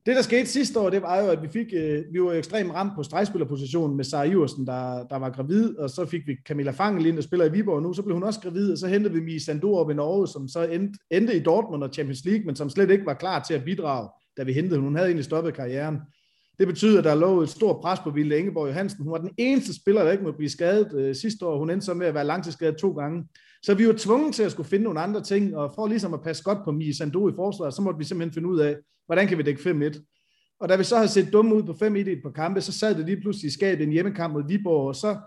det 0.06 0.16
der 0.16 0.22
skete 0.22 0.46
sidste 0.46 0.80
år, 0.80 0.90
det 0.90 1.02
var 1.02 1.22
jo, 1.22 1.28
at 1.28 1.42
vi 1.42 1.48
fik, 1.48 1.66
øh, 1.76 2.04
vi 2.12 2.22
var 2.22 2.34
ekstremt 2.34 2.74
ramt 2.74 2.94
på 2.96 3.04
stregspillerpositionen 3.04 3.98
med 3.98 4.04
Sara 4.04 4.24
Iversen, 4.24 4.68
der, 4.68 5.08
der 5.08 5.16
var 5.16 5.30
gravid, 5.30 5.78
og 5.78 5.90
så 5.90 6.06
fik 6.06 6.28
vi 6.28 6.36
Camilla 6.48 6.72
Fangel 6.72 7.06
ind, 7.06 7.16
der 7.16 7.22
spiller 7.22 7.46
i 7.46 7.52
Viborg 7.52 7.82
nu, 7.82 7.94
så 7.94 8.02
blev 8.02 8.14
hun 8.14 8.24
også 8.24 8.40
gravid, 8.40 8.72
og 8.72 8.78
så 8.78 8.88
hentede 8.88 9.14
vi 9.14 9.20
Mie 9.20 9.44
Sandor 9.44 9.80
op 9.80 9.92
i 9.92 9.94
Norge, 9.94 10.28
som 10.28 10.48
så 10.48 10.68
endte, 10.68 11.00
endte 11.12 11.36
i 11.36 11.40
Dortmund 11.40 11.84
og 11.84 11.94
Champions 11.94 12.26
League, 12.26 12.46
men 12.46 12.56
som 12.56 12.70
slet 12.70 12.92
ikke 12.92 13.06
var 13.06 13.14
klar 13.14 13.44
til 13.44 13.54
at 13.54 13.64
bidrage, 13.64 14.10
da 14.38 14.44
vi 14.44 14.54
hentede 14.54 14.80
Hun 14.80 14.96
havde 14.96 15.08
egentlig 15.08 15.26
stoppet 15.26 15.54
karrieren. 15.54 15.98
Det 16.60 16.68
betyder, 16.68 16.98
at 16.98 17.04
der 17.04 17.16
lå 17.16 17.42
et 17.42 17.50
stort 17.50 17.82
pres 17.82 18.00
på 18.00 18.10
Vilde 18.10 18.38
Ingeborg 18.40 18.68
Johansen. 18.68 19.04
Hun 19.04 19.12
var 19.12 19.18
den 19.18 19.32
eneste 19.38 19.76
spiller, 19.76 20.04
der 20.04 20.12
ikke 20.12 20.24
måtte 20.24 20.38
blive 20.38 20.50
skadet 20.50 20.94
øh, 20.94 21.16
sidste 21.16 21.46
år. 21.46 21.60
Hun 21.60 21.70
endte 21.70 21.86
så 21.86 21.94
med 21.94 22.08
at 22.08 22.14
være 22.14 22.26
langtidsskadet 22.26 22.78
to 22.78 22.92
gange. 22.92 23.28
Så 23.64 23.74
vi 23.74 23.88
var 23.88 23.94
tvunget 23.98 24.36
til 24.36 24.44
at 24.44 24.52
skulle 24.52 24.70
finde 24.70 24.84
nogle 24.84 25.00
andre 25.00 25.24
ting, 25.24 25.58
og 25.58 25.72
for 25.76 25.88
ligesom 25.88 26.14
at 26.14 26.22
passe 26.24 26.44
godt 26.44 26.58
på 26.66 26.72
Mie 26.72 26.96
Sando 26.96 27.30
i 27.30 27.34
forsvaret, 27.36 27.74
så 27.74 27.82
måtte 27.82 27.98
vi 27.98 28.04
simpelthen 28.04 28.34
finde 28.34 28.50
ud 28.50 28.60
af, 28.60 28.76
hvordan 29.06 29.28
kan 29.28 29.38
vi 29.38 29.44
dække 29.44 29.70
5-1. 29.70 30.58
Og 30.60 30.70
da 30.70 30.76
vi 30.76 30.84
så 30.84 30.96
havde 30.96 31.08
set 31.08 31.34
dumme 31.34 31.56
ud 31.56 31.64
på 31.64 31.72
5-1 31.72 31.96
i 31.96 32.12
et 32.12 32.24
par 32.24 32.32
kampe, 32.32 32.62
så 32.62 32.72
sad 32.72 32.96
det 32.96 33.06
lige 33.06 33.22
pludselig 33.22 33.48
i 33.48 33.54
skabet 33.54 33.84
en 33.84 33.92
hjemmekamp 33.92 34.34
mod 34.34 34.48
Viborg, 34.48 34.88
og 34.88 34.96
så, 34.96 35.18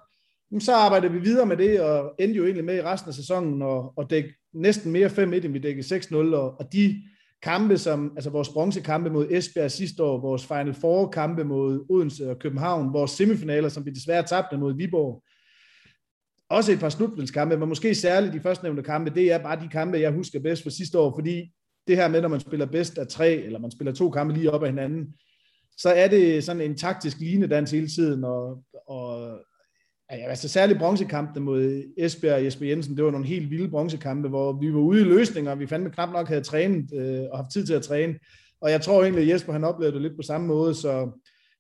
så 0.59 0.75
arbejdede 0.75 1.13
vi 1.13 1.19
videre 1.19 1.47
med 1.47 1.57
det, 1.57 1.81
og 1.81 2.15
endte 2.19 2.37
jo 2.37 2.45
egentlig 2.45 2.65
med 2.65 2.77
i 2.77 2.83
resten 2.83 3.09
af 3.09 3.15
sæsonen, 3.15 3.63
og, 3.63 3.93
og 3.97 4.11
dække 4.11 4.35
næsten 4.55 4.93
mere 4.93 5.09
5-1, 5.09 5.21
end 5.23 5.53
vi 5.53 5.59
dækkede 5.59 5.97
6-0, 5.97 6.17
og, 6.17 6.61
og 6.61 6.73
de 6.73 7.03
kampe 7.43 7.79
som, 7.79 8.13
altså 8.17 8.31
vores 8.31 8.49
bronzekampe 8.49 9.11
mod 9.11 9.27
Esbjerg 9.31 9.71
sidste 9.71 10.03
år, 10.03 10.21
vores 10.21 10.47
Final 10.47 10.75
Four 10.75 11.11
kampe 11.11 11.45
mod 11.45 11.87
Odense 11.91 12.31
og 12.31 12.39
København, 12.39 12.93
vores 12.93 13.11
semifinaler, 13.11 13.69
som 13.69 13.87
vi 13.87 13.91
desværre 13.91 14.23
tabte 14.23 14.57
mod 14.59 14.77
Viborg, 14.77 15.23
også 16.51 16.73
et 16.73 16.81
par 16.81 16.89
slutspilskampe, 16.89 17.57
men 17.57 17.69
måske 17.69 17.95
særligt 17.95 18.35
de 18.35 18.41
førstnævnte 18.41 18.83
kampe, 18.83 19.11
det 19.11 19.33
er 19.33 19.39
bare 19.39 19.61
de 19.61 19.69
kampe, 19.69 20.01
jeg 20.01 20.13
husker 20.13 20.41
bedst 20.41 20.63
fra 20.63 20.71
sidste 20.71 20.99
år, 20.99 21.15
fordi 21.17 21.53
det 21.87 21.97
her 21.97 22.09
med, 22.09 22.23
når 22.23 22.29
man 22.29 22.41
spiller 22.41 22.67
bedst 22.67 22.99
af 22.99 23.07
tre, 23.07 23.33
eller 23.33 23.59
man 23.59 23.71
spiller 23.71 23.93
to 23.93 24.11
kampe 24.11 24.35
lige 24.35 24.51
op 24.51 24.63
ad 24.63 24.69
hinanden, 24.69 25.15
så 25.77 25.89
er 25.89 26.09
det 26.09 26.45
sådan 26.45 26.63
en 26.63 26.77
taktisk 26.77 27.21
linedans 27.21 27.71
hele 27.71 27.89
tiden, 27.89 28.25
og, 28.25 28.63
og 28.87 29.39
altså 30.09 30.49
særligt 30.49 30.79
bronzekampene 30.79 31.45
mod 31.45 31.83
Esbjerg 31.97 32.35
og 32.35 32.45
Jesper 32.45 32.67
Jensen, 32.67 32.97
det 32.97 33.05
var 33.05 33.11
nogle 33.11 33.27
helt 33.27 33.51
vilde 33.51 33.69
bronzekampe, 33.69 34.29
hvor 34.29 34.53
vi 34.53 34.73
var 34.73 34.81
ude 34.81 35.01
i 35.01 35.05
løsninger, 35.05 35.51
og 35.51 35.61
vi 35.61 35.67
fandme 35.67 35.91
knap 35.91 36.13
nok 36.13 36.29
havde 36.29 36.41
trænet 36.41 36.93
øh, 36.95 37.25
og 37.33 37.39
haft 37.39 37.53
tid 37.53 37.67
til 37.67 37.75
at 37.75 37.83
træne. 37.83 38.19
Og 38.61 38.71
jeg 38.71 38.81
tror 38.81 39.03
egentlig, 39.03 39.23
at 39.23 39.29
Jesper 39.29 39.53
han 39.53 39.65
oplevede 39.65 39.95
det 39.95 40.03
lidt 40.03 40.17
på 40.17 40.23
samme 40.23 40.47
måde, 40.47 40.75
så 40.75 41.11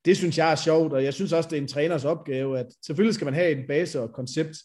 det 0.04 0.16
synes 0.16 0.38
jeg 0.38 0.50
er 0.50 0.56
sjovt, 0.56 0.92
og 0.92 1.04
jeg 1.04 1.14
synes 1.14 1.32
også, 1.32 1.48
det 1.50 1.58
er 1.58 1.62
en 1.62 1.68
træners 1.68 2.04
opgave, 2.04 2.58
at 2.58 2.66
selvfølgelig 2.86 3.14
skal 3.14 3.24
man 3.24 3.34
have 3.34 3.50
en 3.50 3.66
base 3.68 3.98
og 4.00 4.04
et 4.04 4.12
koncept, 4.12 4.56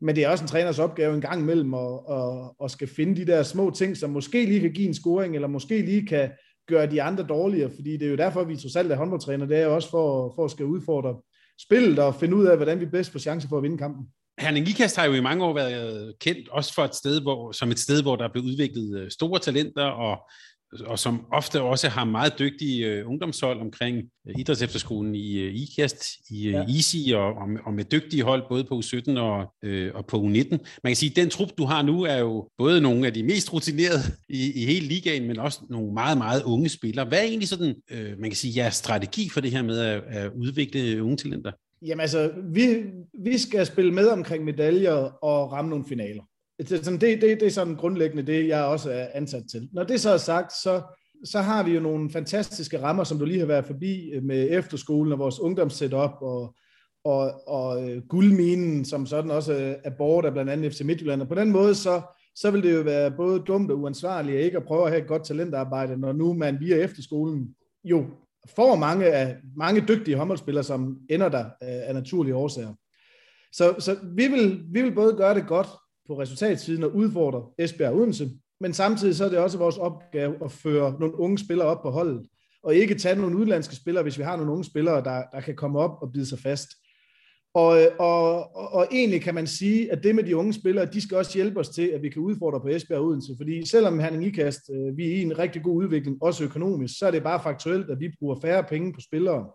men 0.00 0.16
det 0.16 0.24
er 0.24 0.28
også 0.28 0.44
en 0.44 0.48
træners 0.48 0.78
opgave 0.78 1.14
en 1.14 1.20
gang 1.20 1.40
imellem 1.40 1.74
at, 1.74 2.00
at, 2.10 2.50
at 2.64 2.70
skal 2.70 2.88
finde 2.88 3.16
de 3.16 3.26
der 3.26 3.42
små 3.42 3.70
ting, 3.70 3.96
som 3.96 4.10
måske 4.10 4.46
lige 4.46 4.60
kan 4.60 4.72
give 4.72 4.88
en 4.88 4.94
scoring, 4.94 5.34
eller 5.34 5.48
måske 5.48 5.82
lige 5.82 6.06
kan 6.06 6.30
gøre 6.68 6.90
de 6.90 7.02
andre 7.02 7.26
dårligere, 7.28 7.70
fordi 7.70 7.92
det 7.92 8.06
er 8.06 8.10
jo 8.10 8.16
derfor, 8.16 8.44
vi 8.44 8.56
trods 8.56 8.76
alt 8.76 8.92
er 8.92 8.96
håndboldtræner, 8.96 9.46
det 9.46 9.58
er 9.58 9.64
jo 9.64 9.74
også 9.74 9.90
for, 9.90 10.32
for 10.36 10.44
at 10.44 10.50
skal 10.50 10.66
udfordre 10.66 11.16
spillet 11.60 11.98
og 11.98 12.14
finde 12.14 12.36
ud 12.36 12.46
af, 12.46 12.56
hvordan 12.56 12.80
vi 12.80 12.86
bedst 12.86 13.12
får 13.12 13.18
chance 13.18 13.48
for 13.48 13.56
at 13.56 13.62
vinde 13.62 13.78
kampen. 13.78 14.06
Herning 14.40 14.68
Ikast 14.68 14.96
har 14.96 15.04
jo 15.04 15.12
i 15.12 15.20
mange 15.20 15.44
år 15.44 15.54
været 15.54 16.14
kendt 16.20 16.48
også 16.48 16.74
for 16.74 16.84
et 16.84 16.94
sted, 16.94 17.20
hvor, 17.20 17.52
som 17.52 17.70
et 17.70 17.78
sted, 17.78 18.02
hvor 18.02 18.16
der 18.16 18.32
blev 18.32 18.44
udviklet 18.44 19.00
øh, 19.00 19.10
store 19.10 19.38
talenter, 19.38 19.84
og 19.84 20.30
og 20.86 20.98
som 20.98 21.26
ofte 21.32 21.62
også 21.62 21.88
har 21.88 22.04
meget 22.04 22.38
dygtige 22.38 22.86
øh, 22.86 23.08
ungdomshold 23.08 23.60
omkring 23.60 23.98
øh, 24.28 24.34
idrætsefterskolen 24.38 25.14
i 25.14 25.38
øh, 25.38 25.54
IKAST, 25.54 26.04
i 26.30 26.46
øh, 26.46 26.52
ja. 26.52 26.64
ISI, 26.68 27.12
og, 27.16 27.24
og, 27.24 27.48
og 27.64 27.74
med 27.74 27.84
dygtige 27.84 28.22
hold 28.22 28.42
både 28.48 28.64
på 28.64 28.80
U17 28.84 29.18
og, 29.18 29.52
øh, 29.62 29.90
og 29.94 30.06
på 30.06 30.16
U19. 30.16 30.50
Man 30.50 30.90
kan 30.90 30.96
sige, 30.96 31.10
at 31.10 31.16
den 31.16 31.30
trup, 31.30 31.48
du 31.58 31.64
har 31.64 31.82
nu, 31.82 32.02
er 32.02 32.18
jo 32.18 32.48
både 32.58 32.80
nogle 32.80 33.06
af 33.06 33.14
de 33.14 33.22
mest 33.22 33.52
rutinerede 33.52 34.02
i, 34.28 34.62
i 34.62 34.64
hele 34.66 34.86
ligaen, 34.86 35.26
men 35.26 35.38
også 35.38 35.60
nogle 35.70 35.92
meget, 35.92 36.18
meget 36.18 36.42
unge 36.42 36.68
spillere. 36.68 37.04
Hvad 37.04 37.18
er 37.18 37.22
egentlig 37.22 37.48
sådan, 37.48 37.74
øh, 37.90 38.18
man 38.18 38.30
kan 38.30 38.36
sige, 38.36 38.62
jeres 38.62 38.74
strategi 38.74 39.28
for 39.28 39.40
det 39.40 39.50
her 39.50 39.62
med 39.62 39.78
at, 39.78 40.02
at 40.06 40.30
udvikle 40.36 41.02
unge 41.02 41.16
talenter? 41.16 41.52
Jamen 41.86 42.00
altså, 42.00 42.32
vi, 42.52 42.76
vi 43.24 43.38
skal 43.38 43.66
spille 43.66 43.92
med 43.92 44.08
omkring 44.08 44.44
medaljer 44.44 45.24
og 45.24 45.52
ramme 45.52 45.70
nogle 45.70 45.84
finaler. 45.88 46.22
Det, 46.58 46.70
det, 46.70 47.00
det, 47.00 47.20
det 47.22 47.42
er 47.42 47.50
sådan 47.50 47.76
grundlæggende 47.76 48.26
det, 48.26 48.48
jeg 48.48 48.64
også 48.64 48.90
er 48.90 49.06
ansat 49.14 49.44
til. 49.50 49.68
Når 49.72 49.84
det 49.84 50.00
så 50.00 50.10
er 50.10 50.16
sagt, 50.16 50.52
så, 50.52 50.82
så 51.24 51.40
har 51.40 51.62
vi 51.62 51.74
jo 51.74 51.80
nogle 51.80 52.10
fantastiske 52.10 52.82
rammer, 52.82 53.04
som 53.04 53.18
du 53.18 53.24
lige 53.24 53.38
har 53.38 53.46
været 53.46 53.64
forbi 53.64 54.10
øh, 54.10 54.22
med 54.22 54.48
efterskolen 54.50 55.12
og 55.12 55.18
vores 55.18 55.40
ungdomssetup 55.40 56.10
og, 56.20 56.54
og, 57.04 57.48
og 57.48 57.90
øh, 57.90 58.02
guldminen, 58.08 58.84
som 58.84 59.06
sådan 59.06 59.30
også 59.30 59.52
øh, 59.52 59.74
er 59.84 59.90
borget 59.90 60.26
af 60.26 60.32
blandt 60.32 60.50
andet 60.50 60.72
FC 60.72 60.80
Midtjylland. 60.80 61.22
Og 61.22 61.28
på 61.28 61.34
den 61.34 61.50
måde, 61.50 61.74
så, 61.74 62.02
så 62.36 62.50
vil 62.50 62.62
det 62.62 62.74
jo 62.74 62.80
være 62.80 63.10
både 63.10 63.40
dumt 63.40 63.70
og 63.70 63.78
uansvarligt 63.78 64.40
ikke 64.40 64.56
at 64.56 64.64
prøve 64.64 64.84
at 64.84 64.90
have 64.90 65.02
et 65.02 65.08
godt 65.08 65.24
talentarbejde, 65.24 65.96
når 65.96 66.12
nu 66.12 66.32
man 66.32 66.60
via 66.60 66.76
efterskolen 66.76 67.54
jo 67.84 68.06
får 68.56 68.76
mange, 68.76 69.06
af, 69.06 69.36
mange 69.56 69.84
dygtige 69.88 70.16
håndboldspillere, 70.16 70.64
som 70.64 70.98
ender 71.10 71.28
der 71.28 71.44
af 71.60 71.94
naturlige 71.94 72.34
årsager. 72.34 72.74
Så, 73.52 73.74
så 73.78 73.96
vi, 74.14 74.26
vil, 74.26 74.64
vi 74.72 74.82
vil 74.82 74.94
både 74.94 75.14
gøre 75.14 75.34
det 75.34 75.46
godt, 75.46 75.68
på 76.06 76.20
resultatsiden 76.20 76.84
og 76.84 76.94
udfordre 76.94 77.46
Esbjerg 77.58 77.94
Odense, 77.94 78.30
men 78.60 78.72
samtidig 78.72 79.16
så 79.16 79.24
er 79.24 79.28
det 79.28 79.38
også 79.38 79.58
vores 79.58 79.78
opgave 79.78 80.44
at 80.44 80.52
føre 80.52 80.96
nogle 81.00 81.18
unge 81.18 81.38
spillere 81.38 81.68
op 81.68 81.82
på 81.82 81.90
holdet, 81.90 82.26
og 82.62 82.74
ikke 82.74 82.94
tage 82.94 83.16
nogle 83.16 83.36
udlandske 83.36 83.76
spillere, 83.76 84.02
hvis 84.02 84.18
vi 84.18 84.22
har 84.22 84.36
nogle 84.36 84.52
unge 84.52 84.64
spillere, 84.64 85.04
der, 85.04 85.22
der 85.32 85.40
kan 85.40 85.56
komme 85.56 85.78
op 85.78 86.02
og 86.02 86.12
bide 86.12 86.26
sig 86.26 86.38
fast. 86.38 86.68
Og, 87.54 87.78
og, 87.98 88.56
og, 88.56 88.72
og 88.72 88.88
egentlig 88.92 89.22
kan 89.22 89.34
man 89.34 89.46
sige, 89.46 89.92
at 89.92 90.02
det 90.02 90.14
med 90.14 90.24
de 90.24 90.36
unge 90.36 90.52
spillere, 90.52 90.86
de 90.86 91.00
skal 91.00 91.16
også 91.16 91.34
hjælpe 91.34 91.60
os 91.60 91.68
til, 91.68 91.86
at 91.86 92.02
vi 92.02 92.08
kan 92.08 92.22
udfordre 92.22 92.60
på 92.60 92.68
Esbjerg 92.68 93.00
Odense, 93.00 93.32
fordi 93.36 93.66
selvom 93.66 93.98
Herning 93.98 94.26
Ikast, 94.26 94.60
øh, 94.70 94.96
vi 94.96 95.06
er 95.06 95.16
i 95.16 95.22
en 95.22 95.38
rigtig 95.38 95.62
god 95.62 95.84
udvikling, 95.84 96.22
også 96.22 96.44
økonomisk, 96.44 96.98
så 96.98 97.06
er 97.06 97.10
det 97.10 97.22
bare 97.22 97.42
faktuelt, 97.42 97.90
at 97.90 98.00
vi 98.00 98.08
bruger 98.18 98.40
færre 98.42 98.64
penge 98.64 98.92
på 98.92 99.00
spillere 99.00 99.46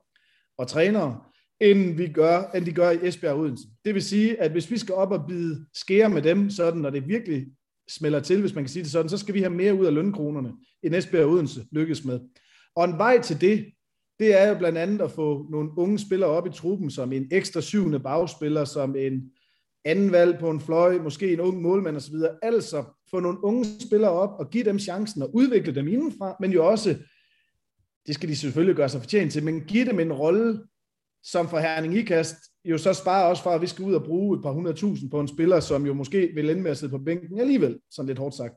og 0.58 0.68
trænere, 0.68 1.22
end, 1.62 1.98
vi 1.98 2.08
gør, 2.08 2.52
end 2.56 2.66
de 2.66 2.72
gør 2.72 2.92
i 2.92 3.08
Esbjerg 3.08 3.34
og 3.34 3.40
Odense. 3.40 3.68
Det 3.86 3.94
vil 3.94 4.04
sige, 4.04 4.42
at 4.42 4.52
hvis 4.52 4.72
vi 4.72 4.78
skal 4.78 4.96
op 4.96 5.12
og 5.12 5.28
bide 5.28 5.66
skære 5.74 6.10
med 6.10 6.22
dem, 6.22 6.50
sådan, 6.50 6.82
når 6.82 6.90
det 6.90 7.08
virkelig 7.08 7.46
smelter 7.90 8.20
til, 8.20 8.42
hvis 8.42 8.56
man 8.56 8.64
kan 8.64 8.70
sige 8.70 8.84
det 8.84 8.92
sådan, 8.92 9.10
så 9.10 9.18
skal 9.18 9.34
vi 9.34 9.40
have 9.40 9.54
mere 9.54 9.74
ud 9.74 9.86
af 9.86 9.94
lønkronerne, 9.94 10.54
end 10.84 10.96
Esbjerg 10.96 11.26
og 11.26 11.32
Odense 11.32 11.66
lykkes 11.72 12.06
med. 12.06 12.20
Og 12.76 12.86
en 12.86 12.98
vej 12.98 13.22
til 13.22 13.42
det, 13.42 13.66
det 14.20 14.42
er 14.42 14.50
jo 14.50 14.58
blandt 14.58 14.78
andet 14.78 15.02
at 15.02 15.12
få 15.12 15.48
nogle 15.52 15.70
unge 15.78 16.00
spillere 16.00 16.30
op 16.30 16.48
i 16.48 16.52
truppen, 16.52 16.92
som 16.92 17.14
en 17.14 17.28
ekstra 17.32 17.62
syvende 17.62 18.00
bagspiller, 18.00 18.66
som 18.66 18.96
en 18.96 19.32
anden 19.86 20.12
valg 20.12 20.40
på 20.40 20.50
en 20.50 20.60
fløj, 20.60 20.98
måske 20.98 21.34
en 21.34 21.40
ung 21.40 21.62
målmand 21.62 21.96
osv. 21.96 22.16
Altså 22.42 22.84
få 23.12 23.20
nogle 23.20 23.44
unge 23.44 23.66
spillere 23.88 24.12
op 24.12 24.40
og 24.40 24.50
give 24.50 24.64
dem 24.64 24.80
chancen 24.80 25.22
og 25.22 25.36
udvikle 25.36 25.76
dem 25.76 25.88
indenfra, 25.88 26.36
men 26.40 26.52
jo 26.52 26.68
også, 26.68 26.96
det 28.08 28.16
skal 28.16 28.30
de 28.30 28.36
selvfølgelig 28.36 28.76
gøre 28.76 28.90
sig 28.90 29.02
fortjent 29.02 29.32
til, 29.32 29.44
men 29.44 29.62
give 29.62 29.86
dem 29.86 30.00
en 30.00 30.14
rolle, 30.14 30.60
som 31.24 31.50
for 31.50 31.60
Herning 31.60 31.98
Ikast 31.98 32.36
jo 32.66 32.78
så 32.78 32.94
sparer 32.94 33.30
også 33.30 33.44
for, 33.44 33.50
at 33.50 33.62
vi 33.62 33.68
skal 33.68 33.86
ud 33.86 33.94
og 33.94 34.04
bruge 34.04 34.38
et 34.38 34.44
par 34.44 34.52
hundredtusind 34.52 35.12
på 35.12 35.20
en 35.20 35.28
spiller, 35.28 35.60
som 35.60 35.86
jo 35.86 35.94
måske 35.94 36.32
vil 36.36 36.50
ende 36.50 36.62
med 36.62 36.72
at 36.72 36.78
sidde 36.78 36.92
på 36.92 36.98
bænken 36.98 37.40
alligevel, 37.40 37.80
sådan 37.92 38.08
lidt 38.08 38.20
hårdt 38.20 38.36
sagt. 38.36 38.54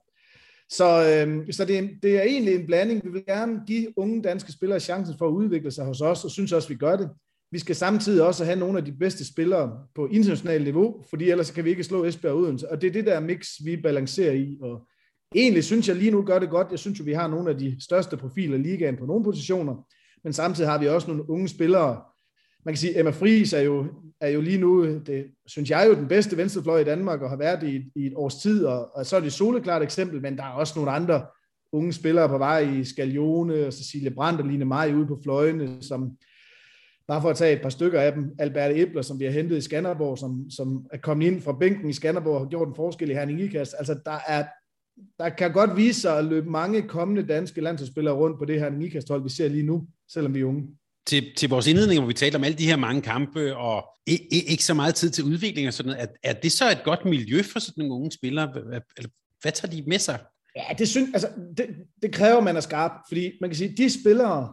Så, 0.70 0.87
øh, 0.87 1.53
så 1.53 1.64
det, 1.64 1.79
er, 1.79 1.88
det 2.03 2.18
er 2.18 2.23
egentlig 2.23 2.55
en 2.55 2.66
blanding. 2.66 3.05
Vi 3.05 3.11
vil 3.11 3.25
gerne 3.27 3.61
give 3.66 3.99
unge 3.99 4.23
danske 4.23 4.53
spillere 4.53 4.81
chancen 4.81 5.18
for 5.18 5.29
at 5.29 5.33
udvikle 5.33 5.70
sig 5.70 5.85
hos 5.85 6.01
os, 6.01 6.25
og 6.25 6.31
synes 6.31 6.53
også, 6.53 6.68
vi 6.68 6.75
gør 6.75 6.96
det. 6.96 7.11
Vi 7.53 7.59
skal 7.59 7.77
samtidig 7.77 8.23
også 8.23 8.44
have 8.44 8.59
nogle 8.59 8.79
af 8.79 8.85
de 8.85 8.92
bedste 8.92 9.27
spillere 9.33 9.79
på 9.94 10.07
internationalt 10.07 10.64
niveau, 10.64 11.05
fordi 11.11 11.31
ellers 11.31 11.51
kan 11.51 11.64
vi 11.64 11.70
ikke 11.70 11.85
slå 11.85 12.05
Esbjerg 12.05 12.35
uden. 12.35 12.61
Og 12.70 12.81
det 12.81 12.88
er 12.88 12.92
det 12.92 13.07
der 13.07 13.20
mix, 13.20 13.46
vi 13.64 13.77
balancerer 13.77 14.33
i. 14.33 14.59
Og 14.62 14.87
egentlig 15.35 15.64
synes 15.64 15.88
jeg 15.88 15.96
lige 15.96 16.11
nu 16.11 16.23
gør 16.23 16.38
det 16.38 16.51
godt. 16.51 16.68
Jeg 16.70 16.79
synes 16.79 16.99
jo, 16.99 17.05
vi 17.05 17.12
har 17.12 17.29
nogle 17.29 17.51
af 17.51 17.59
de 17.59 17.77
største 17.85 18.16
profiler 18.16 18.57
i 18.57 18.62
ligaen 18.62 18.96
på 18.96 19.07
nogle 19.07 19.25
positioner, 19.25 19.87
men 20.25 20.33
samtidig 20.33 20.70
har 20.70 20.79
vi 20.79 20.88
også 20.88 21.09
nogle 21.09 21.31
unge 21.31 21.49
spillere, 21.49 22.03
man 22.64 22.75
kan 22.75 22.77
sige, 22.77 22.99
Emma 22.99 23.11
Friis 23.11 23.53
er 23.53 23.61
jo, 23.61 23.87
er 24.20 24.29
jo 24.29 24.40
lige 24.40 24.59
nu, 24.59 24.85
det 24.85 25.27
synes 25.46 25.70
jeg 25.70 25.83
er 25.83 25.88
jo 25.88 25.94
den 25.94 26.09
bedste 26.09 26.37
venstrefløj 26.37 26.81
i 26.81 26.85
Danmark, 26.85 27.23
og 27.23 27.31
har 27.31 27.37
været 27.37 27.62
i, 27.62 27.90
i 27.94 28.07
et 28.07 28.12
års 28.16 28.35
tid, 28.35 28.64
og, 28.64 28.96
og 28.96 29.07
så 29.07 29.16
er 29.16 29.20
det 29.20 29.27
et 29.27 29.33
soleklart 29.33 29.83
eksempel, 29.83 30.23
men 30.23 30.37
der 30.37 30.42
er 30.42 30.51
også 30.51 30.73
nogle 30.77 30.90
andre 30.90 31.27
unge 31.73 31.92
spillere 31.92 32.29
på 32.29 32.38
vej 32.38 32.59
i 32.59 32.85
Skalione, 32.85 33.66
og 33.66 33.73
Cecilie 33.73 34.11
Brandt 34.11 34.40
og 34.40 34.46
Line 34.46 34.64
Maj 34.64 34.92
ude 34.92 35.07
på 35.07 35.20
fløjene, 35.23 35.83
som, 35.83 36.11
bare 37.09 37.23
for 37.23 37.31
at 37.31 37.37
tage 37.37 37.57
et 37.57 37.62
par 37.62 37.68
stykker 37.68 38.01
af 38.01 38.12
dem, 38.12 38.31
Albert 38.38 38.77
Ebler, 38.77 39.03
som 39.03 39.20
vi 39.20 39.25
har 39.25 39.33
hentet 39.33 39.57
i 39.57 39.61
Skanderborg, 39.61 40.18
som, 40.18 40.51
som 40.51 40.87
er 40.92 40.99
kommet 40.99 41.27
ind 41.27 41.40
fra 41.40 41.53
bænken 41.53 41.90
i 41.90 41.92
Skanderborg 41.92 42.35
og 42.35 42.40
har 42.40 42.49
gjort 42.49 42.68
en 42.68 42.75
forskel 42.75 43.11
i 43.11 43.14
Herning 43.14 43.40
Ikast. 43.40 43.75
Altså, 43.79 44.01
der 44.05 44.18
er 44.27 44.44
der 45.18 45.29
kan 45.29 45.53
godt 45.53 45.77
vise 45.77 46.01
sig 46.01 46.18
at 46.18 46.25
løbe 46.25 46.51
mange 46.51 46.83
kommende 46.83 47.27
danske 47.27 47.61
landsholdsspillere 47.61 48.14
rundt 48.14 48.38
på 48.38 48.44
det 48.44 48.61
her 48.61 48.81
Ikast-hold, 48.81 49.23
vi 49.23 49.29
ser 49.29 49.49
lige 49.49 49.66
nu, 49.66 49.87
selvom 50.09 50.35
vi 50.35 50.40
er 50.40 50.44
unge 50.44 50.68
til, 51.06 51.34
til 51.36 51.48
vores 51.48 51.66
indledning, 51.66 52.00
hvor 52.00 52.08
vi 52.08 52.14
talte 52.14 52.36
om 52.36 52.44
alle 52.44 52.58
de 52.58 52.66
her 52.66 52.76
mange 52.76 53.02
kampe, 53.02 53.56
og 53.56 53.84
ikke 54.06 54.64
så 54.64 54.74
meget 54.74 54.94
tid 54.94 55.10
til 55.10 55.24
udvikling 55.24 55.68
og 55.68 55.74
sådan 55.74 55.92
noget, 55.92 56.02
er, 56.02 56.30
er 56.30 56.32
det 56.32 56.52
så 56.52 56.70
et 56.70 56.80
godt 56.84 57.04
miljø 57.04 57.42
for 57.42 57.58
sådan 57.58 57.74
nogle 57.84 57.94
unge 57.94 58.10
spillere? 58.12 58.46
Hvad, 58.46 58.80
hvad 59.42 59.52
tager 59.52 59.72
de 59.72 59.82
med 59.86 59.98
sig? 59.98 60.18
Ja, 60.56 60.62
det, 60.78 60.88
synes, 60.88 61.10
altså, 61.12 61.28
det, 61.56 61.66
det 62.02 62.12
kræver, 62.12 62.38
at 62.38 62.44
man 62.44 62.56
er 62.56 62.60
skarp, 62.60 62.92
fordi 63.08 63.32
man 63.40 63.50
kan 63.50 63.56
sige, 63.56 63.76
de 63.76 64.00
spillere, 64.00 64.52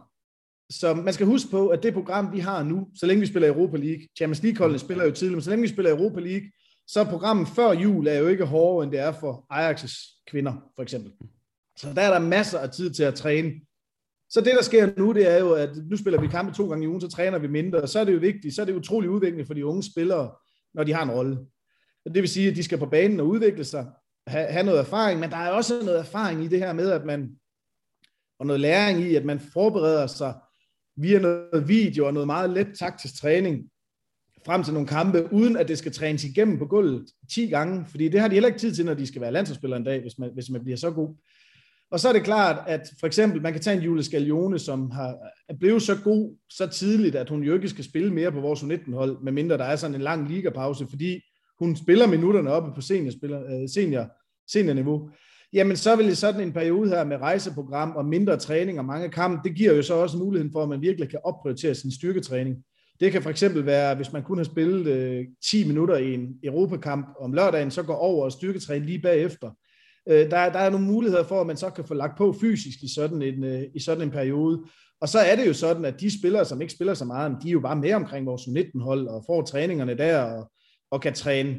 som 0.70 0.98
man 0.98 1.14
skal 1.14 1.26
huske 1.26 1.50
på, 1.50 1.68
at 1.68 1.82
det 1.82 1.94
program, 1.94 2.32
vi 2.32 2.38
har 2.38 2.62
nu, 2.62 2.88
så 2.94 3.06
længe 3.06 3.20
vi 3.20 3.26
spiller 3.26 3.48
Europa 3.48 3.76
League, 3.76 4.06
Champions 4.16 4.42
League-holdene 4.42 4.78
spiller 4.78 5.04
jo 5.04 5.10
tidligere, 5.10 5.36
men 5.36 5.42
så 5.42 5.50
længe 5.50 5.62
vi 5.62 5.68
spiller 5.68 5.90
Europa 5.90 6.20
League, 6.20 6.50
så 6.86 7.00
er 7.00 7.04
programmet 7.04 7.48
før 7.56 7.72
jul 7.72 8.06
er 8.06 8.18
jo 8.18 8.28
ikke 8.28 8.44
hårdere, 8.44 8.84
end 8.84 8.92
det 8.92 9.00
er 9.00 9.12
for 9.12 9.46
Ajax' 9.52 10.24
kvinder, 10.30 10.52
for 10.76 10.82
eksempel. 10.82 11.12
Så 11.76 11.92
der 11.94 12.02
er 12.02 12.10
der 12.10 12.18
masser 12.18 12.58
af 12.58 12.70
tid 12.70 12.90
til 12.90 13.02
at 13.02 13.14
træne. 13.14 13.52
Så 14.30 14.40
det, 14.40 14.52
der 14.56 14.62
sker 14.62 14.90
nu, 14.96 15.12
det 15.12 15.30
er 15.30 15.38
jo, 15.38 15.52
at 15.52 15.70
nu 15.90 15.96
spiller 15.96 16.20
vi 16.20 16.26
kampe 16.26 16.52
to 16.52 16.68
gange 16.68 16.84
i 16.84 16.88
ugen, 16.88 17.00
så 17.00 17.08
træner 17.08 17.38
vi 17.38 17.46
mindre, 17.46 17.80
og 17.80 17.88
så 17.88 17.98
er 17.98 18.04
det 18.04 18.14
jo 18.14 18.18
vigtigt, 18.18 18.54
så 18.54 18.60
er 18.60 18.66
det 18.66 18.74
utrolig 18.74 19.10
udviklende 19.10 19.46
for 19.46 19.54
de 19.54 19.66
unge 19.66 19.82
spillere, 19.82 20.30
når 20.74 20.84
de 20.84 20.94
har 20.94 21.02
en 21.02 21.10
rolle. 21.10 21.38
Det 22.04 22.22
vil 22.22 22.28
sige, 22.28 22.50
at 22.50 22.56
de 22.56 22.62
skal 22.62 22.78
på 22.78 22.86
banen 22.86 23.20
og 23.20 23.26
udvikle 23.26 23.64
sig, 23.64 23.86
have, 24.26 24.46
have 24.46 24.66
noget 24.66 24.80
erfaring, 24.80 25.20
men 25.20 25.30
der 25.30 25.36
er 25.36 25.50
også 25.50 25.74
noget 25.84 25.98
erfaring 25.98 26.44
i 26.44 26.48
det 26.48 26.58
her 26.58 26.72
med, 26.72 26.90
at 26.90 27.04
man, 27.04 27.30
og 28.38 28.46
noget 28.46 28.60
læring 28.60 29.00
i, 29.00 29.14
at 29.14 29.24
man 29.24 29.40
forbereder 29.40 30.06
sig 30.06 30.34
via 30.96 31.18
noget 31.18 31.68
video 31.68 32.06
og 32.06 32.12
noget 32.14 32.26
meget 32.26 32.50
let 32.50 32.68
taktisk 32.78 33.20
træning, 33.20 33.70
frem 34.46 34.64
til 34.64 34.72
nogle 34.72 34.88
kampe, 34.88 35.32
uden 35.32 35.56
at 35.56 35.68
det 35.68 35.78
skal 35.78 35.92
trænes 35.92 36.24
igennem 36.24 36.58
på 36.58 36.66
gulvet 36.66 37.06
10 37.34 37.46
gange, 37.46 37.86
fordi 37.86 38.08
det 38.08 38.20
har 38.20 38.28
de 38.28 38.34
heller 38.34 38.48
ikke 38.48 38.58
tid 38.58 38.74
til, 38.74 38.84
når 38.84 38.94
de 38.94 39.06
skal 39.06 39.20
være 39.20 39.32
landsholdsspillere 39.32 39.78
en 39.78 39.84
dag, 39.84 40.00
hvis 40.00 40.18
man, 40.18 40.30
hvis 40.34 40.50
man 40.50 40.64
bliver 40.64 40.76
så 40.76 40.90
god. 40.90 41.16
Og 41.90 42.00
så 42.00 42.08
er 42.08 42.12
det 42.12 42.22
klart, 42.22 42.64
at 42.66 42.80
for 43.00 43.06
eksempel, 43.06 43.42
man 43.42 43.52
kan 43.52 43.62
tage 43.62 43.76
en 43.76 43.82
Julie 43.82 44.04
Scalione, 44.04 44.58
som 44.58 44.90
har, 44.90 45.16
er 45.48 45.54
blevet 45.60 45.82
så 45.82 45.96
god 46.04 46.36
så 46.50 46.66
tidligt, 46.66 47.14
at 47.14 47.28
hun 47.28 47.42
jo 47.42 47.54
ikke 47.54 47.68
skal 47.68 47.84
spille 47.84 48.14
mere 48.14 48.32
på 48.32 48.40
vores 48.40 48.62
U19-hold, 48.62 49.22
medmindre 49.22 49.58
der 49.58 49.64
er 49.64 49.76
sådan 49.76 49.94
en 49.94 50.00
lang 50.00 50.28
ligapause, 50.28 50.86
fordi 50.90 51.20
hun 51.58 51.76
spiller 51.76 52.06
minutterne 52.06 52.50
oppe 52.50 52.72
på 52.74 52.80
senior, 52.80 53.12
øh, 53.24 53.68
senior, 53.68 54.06
seniorniveau. 54.50 55.10
Jamen, 55.52 55.76
så 55.76 55.96
vil 55.96 56.16
sådan 56.16 56.40
en 56.40 56.52
periode 56.52 56.88
her 56.88 57.04
med 57.04 57.16
rejseprogram 57.16 57.96
og 57.96 58.04
mindre 58.04 58.36
træning 58.36 58.78
og 58.78 58.84
mange 58.84 59.08
kampe, 59.08 59.48
det 59.48 59.56
giver 59.56 59.72
jo 59.72 59.82
så 59.82 59.94
også 59.94 60.18
muligheden 60.18 60.52
for, 60.52 60.62
at 60.62 60.68
man 60.68 60.80
virkelig 60.80 61.10
kan 61.10 61.20
opprioritere 61.24 61.74
sin 61.74 61.92
styrketræning. 61.92 62.56
Det 63.00 63.12
kan 63.12 63.22
for 63.22 63.30
eksempel 63.30 63.66
være, 63.66 63.94
hvis 63.94 64.12
man 64.12 64.22
kun 64.22 64.38
har 64.38 64.44
spillet 64.44 64.86
øh, 64.86 65.24
10 65.50 65.66
minutter 65.66 65.96
i 65.96 66.14
en 66.14 66.28
Europakamp 66.44 67.06
om 67.20 67.32
lørdagen, 67.32 67.70
så 67.70 67.82
går 67.82 67.94
over 67.94 68.24
og 68.24 68.32
styrketræne 68.32 68.86
lige 68.86 69.02
bagefter. 69.02 69.50
Øh, 70.08 70.30
der, 70.30 70.52
der 70.52 70.58
er 70.58 70.70
nogle 70.70 70.86
muligheder 70.86 71.24
for, 71.24 71.40
at 71.40 71.46
man 71.46 71.56
så 71.56 71.70
kan 71.70 71.84
få 71.84 71.94
lagt 71.94 72.18
på 72.18 72.36
fysisk 72.40 72.82
i 72.82 72.94
sådan 72.94 73.22
en, 73.22 73.44
øh, 73.44 73.62
i 73.74 73.80
sådan 73.80 74.02
en 74.02 74.10
periode. 74.10 74.62
Og 75.00 75.08
så 75.08 75.18
er 75.18 75.36
det 75.36 75.46
jo 75.46 75.52
sådan, 75.52 75.84
at 75.84 76.00
de 76.00 76.18
spillere, 76.18 76.44
som 76.44 76.60
ikke 76.60 76.74
spiller 76.74 76.94
så 76.94 77.04
meget, 77.04 77.36
de 77.42 77.48
er 77.48 77.52
jo 77.52 77.60
bare 77.60 77.76
med 77.76 77.92
omkring 77.92 78.26
vores 78.26 78.42
19-hold 78.42 79.08
og 79.08 79.24
får 79.26 79.42
træningerne 79.42 79.98
der 79.98 80.22
og, 80.22 80.52
og 80.90 81.00
kan 81.00 81.12
træne, 81.12 81.58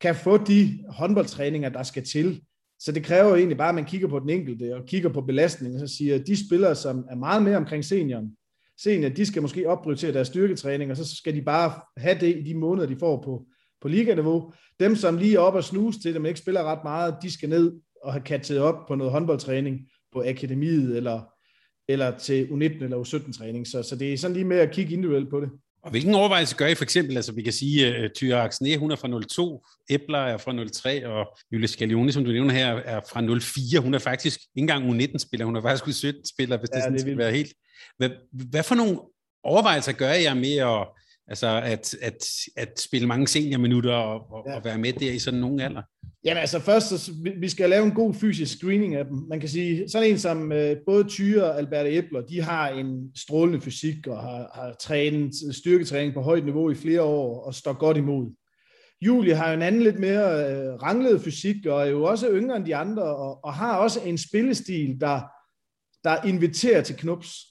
kan 0.00 0.14
få 0.14 0.36
de 0.36 0.78
håndboldtræninger, 0.88 1.68
der 1.68 1.82
skal 1.82 2.04
til. 2.04 2.40
Så 2.78 2.92
det 2.92 3.04
kræver 3.04 3.28
jo 3.28 3.34
egentlig 3.34 3.58
bare, 3.58 3.68
at 3.68 3.74
man 3.74 3.84
kigger 3.84 4.08
på 4.08 4.18
den 4.18 4.30
enkelte 4.30 4.76
og 4.76 4.86
kigger 4.86 5.08
på 5.08 5.20
belastningen 5.20 5.82
og 5.82 5.88
så 5.88 5.96
siger, 5.96 6.14
at 6.14 6.26
de 6.26 6.46
spillere, 6.46 6.74
som 6.74 7.04
er 7.10 7.16
meget 7.16 7.42
mere 7.42 7.56
omkring 7.56 7.84
senioren, 7.84 8.36
senior, 8.82 9.08
de 9.08 9.26
skal 9.26 9.42
måske 9.42 9.68
opprioritere 9.68 10.12
deres 10.12 10.28
styrketræning, 10.28 10.90
og 10.90 10.96
så 10.96 11.16
skal 11.16 11.34
de 11.34 11.42
bare 11.42 11.72
have 11.96 12.20
det 12.20 12.36
i 12.36 12.42
de 12.42 12.54
måneder, 12.54 12.88
de 12.88 12.96
får 12.96 13.22
på, 13.22 13.46
på 13.82 13.88
liganiveau. 13.88 14.52
Dem, 14.80 14.96
som 14.96 15.16
lige 15.16 15.34
er 15.34 15.40
op 15.40 15.54
og 15.54 15.64
snuse 15.64 16.00
til, 16.00 16.14
dem 16.14 16.26
ikke 16.26 16.40
spiller 16.40 16.62
ret 16.64 16.84
meget, 16.84 17.14
de 17.22 17.32
skal 17.32 17.48
ned 17.48 17.72
og 18.04 18.12
have 18.12 18.22
kattet 18.22 18.58
op 18.58 18.86
på 18.88 18.94
noget 18.94 19.12
håndboldtræning 19.12 19.80
på 20.12 20.24
akademiet, 20.26 20.96
eller, 20.96 21.20
eller 21.88 22.18
til 22.18 22.44
U19 22.44 22.84
eller 22.84 22.98
U17-træning. 22.98 23.66
Så, 23.66 23.82
så 23.82 23.96
det 23.96 24.12
er 24.12 24.18
sådan 24.18 24.34
lige 24.34 24.44
med 24.44 24.58
at 24.58 24.70
kigge 24.70 24.92
individuelt 24.92 25.30
på 25.30 25.40
det. 25.40 25.50
Og 25.82 25.90
hvilken 25.90 26.14
overvejelse 26.14 26.56
gør 26.56 26.66
I 26.66 26.74
for 26.74 26.84
eksempel, 26.84 27.16
altså 27.16 27.32
vi 27.32 27.42
kan 27.42 27.52
sige, 27.52 27.86
at 27.86 27.94
uh, 27.94 28.04
øh, 28.04 28.10
Tyre 28.10 28.42
Axne, 28.42 28.76
hun 28.76 28.90
er 28.90 28.96
fra 28.96 29.20
02, 29.28 29.66
Ebler 29.90 30.18
er 30.18 30.36
fra 30.36 30.64
03, 30.72 31.08
og 31.08 31.38
Julie 31.52 31.68
Scalioni, 31.68 32.12
som 32.12 32.24
du 32.24 32.30
nævner 32.30 32.54
her, 32.54 32.66
er 32.66 33.00
fra 33.10 33.20
04. 33.20 33.80
Hun 33.80 33.94
er 33.94 33.98
faktisk 33.98 34.40
ikke 34.40 34.72
engang 34.72 34.90
U19-spiller, 34.90 35.46
hun 35.46 35.56
er 35.56 35.62
faktisk 35.62 35.84
U17-spiller, 35.84 36.58
hvis 36.58 36.68
ja, 36.72 36.76
det, 36.76 36.82
sådan 36.82 36.92
det 36.92 37.00
skal 37.00 37.18
være 37.18 37.32
helt. 37.32 37.52
Hvad, 37.96 38.10
hvad 38.32 38.62
for 38.62 38.74
nogle 38.74 38.98
overvejelser 39.44 39.92
gør 39.92 40.10
jeg 40.10 40.36
med 40.36 40.56
at, 40.56 40.88
altså 41.30 41.60
at, 41.64 41.94
at, 42.02 42.26
at 42.56 42.80
spille 42.80 43.06
mange 43.06 43.28
seniorminutter 43.28 43.94
og, 43.94 44.32
og, 44.32 44.44
ja. 44.46 44.56
og 44.56 44.64
være 44.64 44.78
med 44.78 44.92
der 44.92 45.12
i 45.12 45.18
sådan 45.18 45.40
nogen 45.40 45.60
alder? 45.60 45.82
Jamen 46.24 46.40
altså 46.40 46.58
først, 46.58 46.88
så, 46.88 47.12
vi 47.40 47.48
skal 47.48 47.70
lave 47.70 47.84
en 47.84 47.94
god 47.94 48.14
fysisk 48.14 48.58
screening 48.58 48.94
af 48.94 49.04
dem. 49.04 49.16
Man 49.28 49.40
kan 49.40 49.48
sige, 49.48 49.88
sådan 49.88 50.08
en 50.08 50.18
som 50.18 50.42
uh, 50.42 50.58
både 50.86 51.04
Tyre 51.04 51.44
og 51.44 51.58
Albert 51.58 51.86
Ebler, 51.88 52.20
de 52.20 52.42
har 52.42 52.68
en 52.68 53.16
strålende 53.16 53.60
fysik 53.60 54.06
og 54.06 54.22
har, 54.22 54.50
har 54.54 54.76
trænet 54.80 55.34
styrketræning 55.52 56.14
på 56.14 56.20
højt 56.20 56.44
niveau 56.44 56.70
i 56.70 56.74
flere 56.74 57.02
år 57.02 57.46
og 57.46 57.54
står 57.54 57.72
godt 57.72 57.96
imod. 57.96 58.36
Julie 59.02 59.34
har 59.34 59.48
jo 59.48 59.54
en 59.54 59.62
anden 59.62 59.82
lidt 59.82 59.98
mere 59.98 60.24
uh, 60.24 60.82
ranglet 60.82 61.20
fysik 61.20 61.66
og 61.66 61.80
er 61.80 61.90
jo 61.90 62.04
også 62.04 62.30
yngre 62.30 62.56
end 62.56 62.66
de 62.66 62.76
andre 62.76 63.02
og, 63.02 63.44
og 63.44 63.54
har 63.54 63.76
også 63.76 64.00
en 64.00 64.18
spillestil, 64.18 65.00
der, 65.00 65.20
der 66.04 66.26
inviterer 66.26 66.82
til 66.82 66.96
knups. 66.96 67.49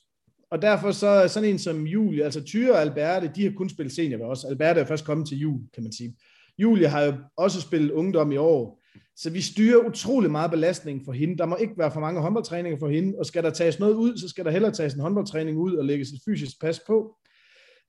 Og 0.52 0.62
derfor 0.62 0.92
så 0.92 1.28
sådan 1.28 1.50
en 1.50 1.60
som 1.60 1.88
Julie, 1.88 2.24
altså 2.24 2.44
Tyre 2.44 2.72
og 2.72 2.82
Alberte, 2.82 3.32
de 3.36 3.44
har 3.44 3.52
kun 3.52 3.70
spillet 3.70 3.96
senior 3.96 4.18
ved 4.18 4.26
os. 4.26 4.44
Alberte 4.44 4.80
er 4.82 4.86
først 4.86 5.06
kommet 5.06 5.28
til 5.28 5.38
jul, 5.38 5.60
kan 5.74 5.84
man 5.84 5.94
sige. 5.94 6.16
Julie 6.58 6.88
har 6.88 7.04
jo 7.04 7.14
også 7.38 7.62
spillet 7.62 7.92
ungdom 7.92 8.32
i 8.32 8.38
år, 8.38 8.82
så 9.16 9.30
vi 9.30 9.42
styrer 9.42 9.86
utrolig 9.88 10.32
meget 10.32 10.52
belastning 10.52 11.02
for 11.06 11.12
hende. 11.12 11.38
Der 11.38 11.46
må 11.46 11.56
ikke 11.56 11.74
være 11.78 11.92
for 11.92 12.00
mange 12.00 12.22
håndboldtræninger 12.22 12.80
for 12.80 12.90
hende, 12.90 13.20
og 13.20 13.26
skal 13.26 13.44
der 13.44 13.50
tages 13.50 13.80
noget 13.80 13.94
ud, 13.94 14.18
så 14.18 14.30
skal 14.30 14.46
der 14.46 14.52
hellere 14.52 14.72
tages 14.72 14.94
en 14.94 15.02
håndboldtræning 15.02 15.58
ud 15.58 15.76
og 15.76 15.86
lægges 15.86 16.10
et 16.10 16.22
fysisk 16.26 16.62
pas 16.62 16.80
på. 16.88 17.16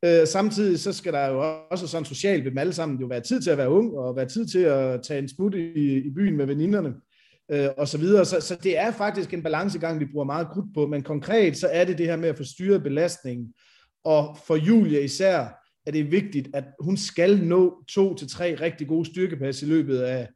Øh, 0.04 0.26
samtidig 0.26 0.80
så 0.80 0.92
skal 0.92 1.12
der 1.12 1.26
jo 1.26 1.64
også 1.70 1.86
sådan 1.86 2.04
socialt 2.04 2.44
ved 2.44 2.50
dem 2.50 2.58
alle 2.58 2.72
sammen 2.72 3.00
jo 3.00 3.06
være 3.06 3.20
tid 3.20 3.42
til 3.42 3.50
at 3.50 3.58
være 3.58 3.70
ung, 3.70 3.98
og 3.98 4.16
være 4.16 4.28
tid 4.28 4.46
til 4.46 4.58
at 4.58 5.02
tage 5.02 5.18
en 5.18 5.28
smut 5.28 5.54
i, 5.54 5.96
i 5.96 6.10
byen 6.10 6.36
med 6.36 6.46
veninderne, 6.46 6.94
øh, 7.52 7.68
og 7.78 7.88
så 7.88 7.98
videre. 7.98 8.24
Så, 8.24 8.40
så 8.40 8.56
det 8.62 8.78
er 8.78 8.90
faktisk 8.90 9.34
en 9.34 9.42
balancegang, 9.42 10.00
vi 10.00 10.06
bruger 10.12 10.26
meget 10.26 10.48
krudt 10.52 10.74
på, 10.74 10.86
men 10.86 11.02
konkret 11.02 11.56
så 11.56 11.68
er 11.72 11.84
det 11.84 11.98
det 11.98 12.06
her 12.06 12.16
med 12.16 12.28
at 12.28 12.36
få 12.36 12.44
styret 12.44 12.82
belastningen, 12.82 13.54
og 14.04 14.38
for 14.46 14.56
Julia 14.56 15.00
især, 15.00 15.48
er 15.86 15.90
det 15.90 16.12
vigtigt, 16.12 16.48
at 16.54 16.64
hun 16.80 16.96
skal 16.96 17.38
nå 17.38 17.84
to 17.88 18.14
til 18.14 18.28
tre 18.28 18.54
rigtig 18.54 18.88
gode 18.88 19.04
styrkepas 19.04 19.62
i 19.62 19.66
løbet 19.66 19.98
af, 19.98 20.28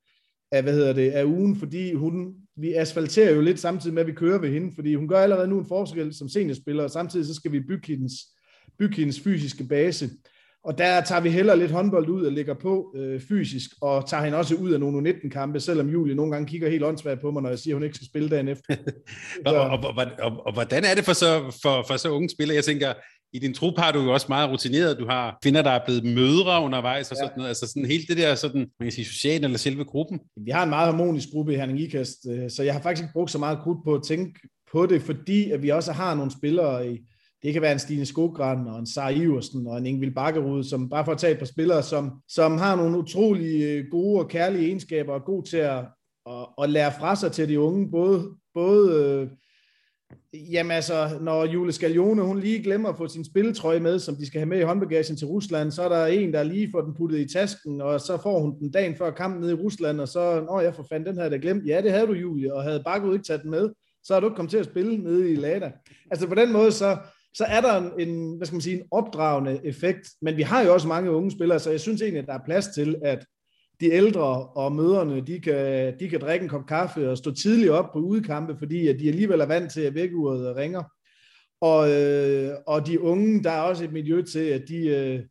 af, 0.52 0.62
hvad 0.62 0.72
hedder 0.72 0.92
det, 0.92 1.10
af 1.10 1.24
ugen, 1.24 1.56
fordi 1.56 1.94
hun, 1.94 2.34
vi 2.56 2.72
asfalterer 2.72 3.34
jo 3.34 3.40
lidt 3.40 3.60
samtidig 3.60 3.94
med, 3.94 4.02
at 4.02 4.06
vi 4.06 4.12
kører 4.12 4.38
ved 4.38 4.50
hende, 4.50 4.72
fordi 4.74 4.94
hun 4.94 5.08
gør 5.08 5.20
allerede 5.20 5.48
nu 5.48 5.58
en 5.58 5.68
forskel 5.68 6.14
som 6.14 6.28
seniorspiller, 6.28 6.84
og 6.84 6.90
samtidig 6.90 7.26
så 7.26 7.34
skal 7.34 7.52
vi 7.52 7.60
bygge 7.60 7.86
hendes, 7.86 8.12
bygge 8.78 8.96
hendes 8.96 9.20
fysiske 9.20 9.64
base. 9.64 10.10
Og 10.64 10.78
der 10.78 11.00
tager 11.00 11.20
vi 11.20 11.30
heller 11.30 11.54
lidt 11.54 11.70
håndbold 11.70 12.08
ud 12.08 12.24
og 12.24 12.32
lægger 12.32 12.54
på 12.54 12.94
øh, 12.96 13.20
fysisk, 13.28 13.70
og 13.80 14.08
tager 14.08 14.24
hende 14.24 14.38
også 14.38 14.54
ud 14.54 14.72
af 14.72 14.80
nogle 14.80 15.10
19-kampe, 15.10 15.60
selvom 15.60 15.88
Julie 15.88 16.14
nogle 16.14 16.32
gange 16.32 16.48
kigger 16.48 16.70
helt 16.70 16.84
åndssvagt 16.84 17.20
på 17.20 17.30
mig, 17.30 17.42
når 17.42 17.48
jeg 17.48 17.58
siger, 17.58 17.74
at 17.74 17.76
hun 17.76 17.84
ikke 17.84 17.96
skal 17.96 18.06
spille 18.06 18.28
dagen 18.28 18.48
efter. 18.48 18.76
og, 19.46 19.54
og, 19.54 19.78
og, 19.96 20.06
og, 20.22 20.46
og, 20.46 20.52
hvordan 20.52 20.84
er 20.84 20.94
det 20.94 21.04
for 21.04 21.12
så, 21.12 21.58
for, 21.62 21.84
for 21.88 21.96
så 21.96 22.10
unge 22.10 22.28
spillere? 22.28 22.56
Jeg 22.56 22.64
tænker, 22.64 22.92
i 23.32 23.38
din 23.38 23.54
trup 23.54 23.78
har 23.78 23.92
du 23.92 24.02
jo 24.02 24.12
også 24.12 24.26
meget 24.28 24.50
rutineret. 24.50 24.98
Du 24.98 25.06
har 25.06 25.38
kvinder, 25.42 25.62
der 25.62 25.70
er 25.70 25.84
blevet 25.84 26.04
mødre 26.04 26.62
undervejs 26.62 27.10
og 27.10 27.16
ja. 27.16 27.22
sådan 27.22 27.36
noget. 27.36 27.48
Altså 27.48 27.66
sådan 27.66 27.86
helt 27.86 28.08
det 28.08 28.16
der 28.16 28.34
sådan, 28.34 28.60
man 28.60 28.86
kan 28.86 28.92
sige, 28.92 29.04
socialt 29.04 29.44
eller 29.44 29.58
selve 29.58 29.84
gruppen. 29.84 30.20
Vi 30.36 30.50
har 30.50 30.62
en 30.62 30.70
meget 30.70 30.90
harmonisk 30.90 31.28
gruppe 31.32 31.52
i 31.52 31.56
Herning 31.56 31.80
Ikast, 31.80 32.18
øh, 32.30 32.50
så 32.50 32.62
jeg 32.62 32.74
har 32.74 32.80
faktisk 32.80 33.02
ikke 33.02 33.12
brugt 33.12 33.30
så 33.30 33.38
meget 33.38 33.58
krudt 33.62 33.84
på 33.84 33.94
at 33.94 34.02
tænke 34.02 34.40
på 34.72 34.86
det, 34.86 35.02
fordi 35.02 35.50
at 35.50 35.62
vi 35.62 35.68
også 35.68 35.92
har 35.92 36.14
nogle 36.14 36.30
spillere 36.30 36.92
i, 36.92 37.00
det 37.44 37.52
kan 37.52 37.62
være 37.62 37.72
en 37.72 37.78
Stine 37.78 38.06
Skogran 38.06 38.66
og 38.66 38.78
en 38.78 38.86
Sara 38.86 39.10
Iversen 39.10 39.66
og 39.66 39.78
en 39.78 39.86
Ingvild 39.86 40.14
Bakkerud, 40.14 40.64
som 40.64 40.88
bare 40.88 41.04
for 41.04 41.12
at 41.12 41.18
tage 41.18 41.32
et 41.32 41.38
par 41.38 41.46
spillere, 41.46 41.82
som, 41.82 42.22
som 42.28 42.58
har 42.58 42.76
nogle 42.76 42.98
utrolig 42.98 43.62
øh, 43.62 43.84
gode 43.90 44.20
og 44.20 44.28
kærlige 44.28 44.66
egenskaber 44.66 45.12
og 45.12 45.18
er 45.18 45.24
god 45.24 45.42
til 45.42 45.56
at, 45.56 45.84
at, 46.26 46.46
at 46.62 46.70
lære 46.70 46.92
fra 46.98 47.16
sig 47.16 47.32
til 47.32 47.48
de 47.48 47.60
unge, 47.60 47.90
både, 47.90 48.30
både 48.54 49.04
øh, 49.04 49.28
Jamen 50.52 50.70
altså, 50.70 51.18
når 51.20 51.44
Jule 51.44 51.72
Scalione, 51.72 52.22
hun 52.22 52.40
lige 52.40 52.62
glemmer 52.62 52.88
at 52.88 52.96
få 52.96 53.08
sin 53.08 53.24
spilletrøje 53.24 53.80
med, 53.80 53.98
som 53.98 54.16
de 54.16 54.26
skal 54.26 54.38
have 54.38 54.48
med 54.48 54.58
i 54.58 54.62
håndbagagen 54.62 55.16
til 55.16 55.26
Rusland, 55.26 55.70
så 55.70 55.82
er 55.82 55.88
der 55.88 56.06
en, 56.06 56.32
der 56.32 56.42
lige 56.42 56.70
får 56.72 56.80
den 56.80 56.94
puttet 56.94 57.18
i 57.18 57.32
tasken, 57.32 57.80
og 57.80 58.00
så 58.00 58.18
får 58.22 58.40
hun 58.40 58.58
den 58.58 58.70
dagen 58.70 58.96
før 58.96 59.10
kampen 59.10 59.40
nede 59.40 59.52
i 59.52 59.54
Rusland, 59.54 60.00
og 60.00 60.08
så, 60.08 60.40
nå 60.40 60.60
jeg 60.60 60.74
for 60.74 60.86
fanden, 60.88 61.06
den 61.06 61.22
her 61.22 61.28
da 61.28 61.36
glemt. 61.36 61.66
Ja, 61.66 61.80
det 61.80 61.90
havde 61.92 62.06
du, 62.06 62.12
Julie, 62.12 62.54
og 62.54 62.62
havde 62.62 62.82
Bakkerud 62.84 63.14
ikke 63.14 63.26
taget 63.26 63.42
den 63.42 63.50
med, 63.50 63.70
så 64.04 64.14
har 64.14 64.20
du 64.20 64.26
ikke 64.26 64.36
kommet 64.36 64.50
til 64.50 64.58
at 64.58 64.64
spille 64.64 64.96
nede 64.96 65.32
i 65.32 65.34
Lada. 65.34 65.72
Altså 66.10 66.28
på 66.28 66.34
den 66.34 66.52
måde, 66.52 66.72
så, 66.72 66.98
så 67.34 67.44
er 67.44 67.60
der 67.60 67.90
en, 67.98 68.36
hvad 68.36 68.46
skal 68.46 68.54
man 68.54 68.60
sige, 68.60 68.76
en 68.76 68.86
opdragende 68.90 69.60
effekt, 69.64 70.08
men 70.22 70.36
vi 70.36 70.42
har 70.42 70.62
jo 70.62 70.74
også 70.74 70.88
mange 70.88 71.10
unge 71.10 71.30
spillere, 71.30 71.58
så 71.58 71.70
jeg 71.70 71.80
synes 71.80 72.02
egentlig, 72.02 72.22
at 72.22 72.26
der 72.26 72.34
er 72.34 72.44
plads 72.46 72.66
til, 72.66 72.96
at 73.02 73.26
de 73.80 73.90
ældre 73.90 74.46
og 74.46 74.72
møderne, 74.72 75.20
de 75.26 75.40
kan, 75.40 75.94
de 76.00 76.08
kan 76.08 76.20
drikke 76.20 76.42
en 76.42 76.48
kop 76.48 76.66
kaffe 76.66 77.10
og 77.10 77.18
stå 77.18 77.30
tidligt 77.30 77.70
op 77.70 77.92
på 77.92 77.98
udekampe, 77.98 78.56
fordi 78.58 78.88
at 78.88 79.00
de 79.00 79.08
alligevel 79.08 79.40
er 79.40 79.46
vant 79.46 79.72
til, 79.72 79.80
at 79.80 79.94
vækkeuret 79.94 80.56
ringer. 80.56 80.82
Og, 81.60 81.90
øh, 81.90 82.54
og 82.66 82.86
de 82.86 83.00
unge, 83.00 83.42
der 83.42 83.50
er 83.50 83.60
også 83.60 83.84
et 83.84 83.92
miljø 83.92 84.22
til, 84.22 84.38
at 84.38 84.62
de, 84.68 84.86
øh, 84.86 85.22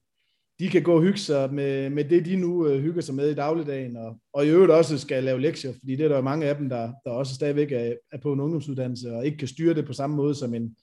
de 0.60 0.70
kan 0.70 0.84
gå 0.84 0.96
og 0.96 1.02
hygge 1.02 1.20
sig 1.20 1.54
med, 1.54 1.90
med 1.90 2.04
det, 2.04 2.26
de 2.26 2.36
nu 2.36 2.68
øh, 2.68 2.82
hygger 2.82 3.02
sig 3.02 3.16
med 3.16 3.30
i 3.30 3.34
dagligdagen, 3.34 3.98
og, 3.98 4.18
og 4.34 4.46
i 4.46 4.50
øvrigt 4.50 4.72
også 4.72 4.98
skal 4.98 5.24
lave 5.24 5.42
lektier, 5.42 5.74
fordi 5.80 5.96
det 5.96 6.06
er 6.06 6.10
der 6.10 6.22
mange 6.22 6.46
af 6.46 6.56
dem, 6.56 6.70
der, 6.70 6.94
der 7.06 7.12
også 7.12 7.36
stadigvæk 7.36 7.72
er, 7.72 7.94
er 8.12 8.18
på 8.18 8.34
en 8.34 8.40
ungdomsuddannelse, 8.40 9.12
og 9.12 9.26
ikke 9.26 9.38
kan 9.38 9.48
styre 9.48 9.74
det 9.74 9.86
på 9.86 9.94
samme 9.94 10.16
måde 10.16 10.36
som 10.36 10.54
en, 10.54 10.76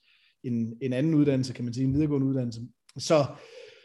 en, 0.43 0.73
en 0.81 0.93
anden 0.93 1.13
uddannelse, 1.13 1.53
kan 1.53 1.65
man 1.65 1.73
sige, 1.73 1.83
en 1.83 1.93
videregående 1.93 2.27
uddannelse. 2.27 2.61
Så 2.97 3.25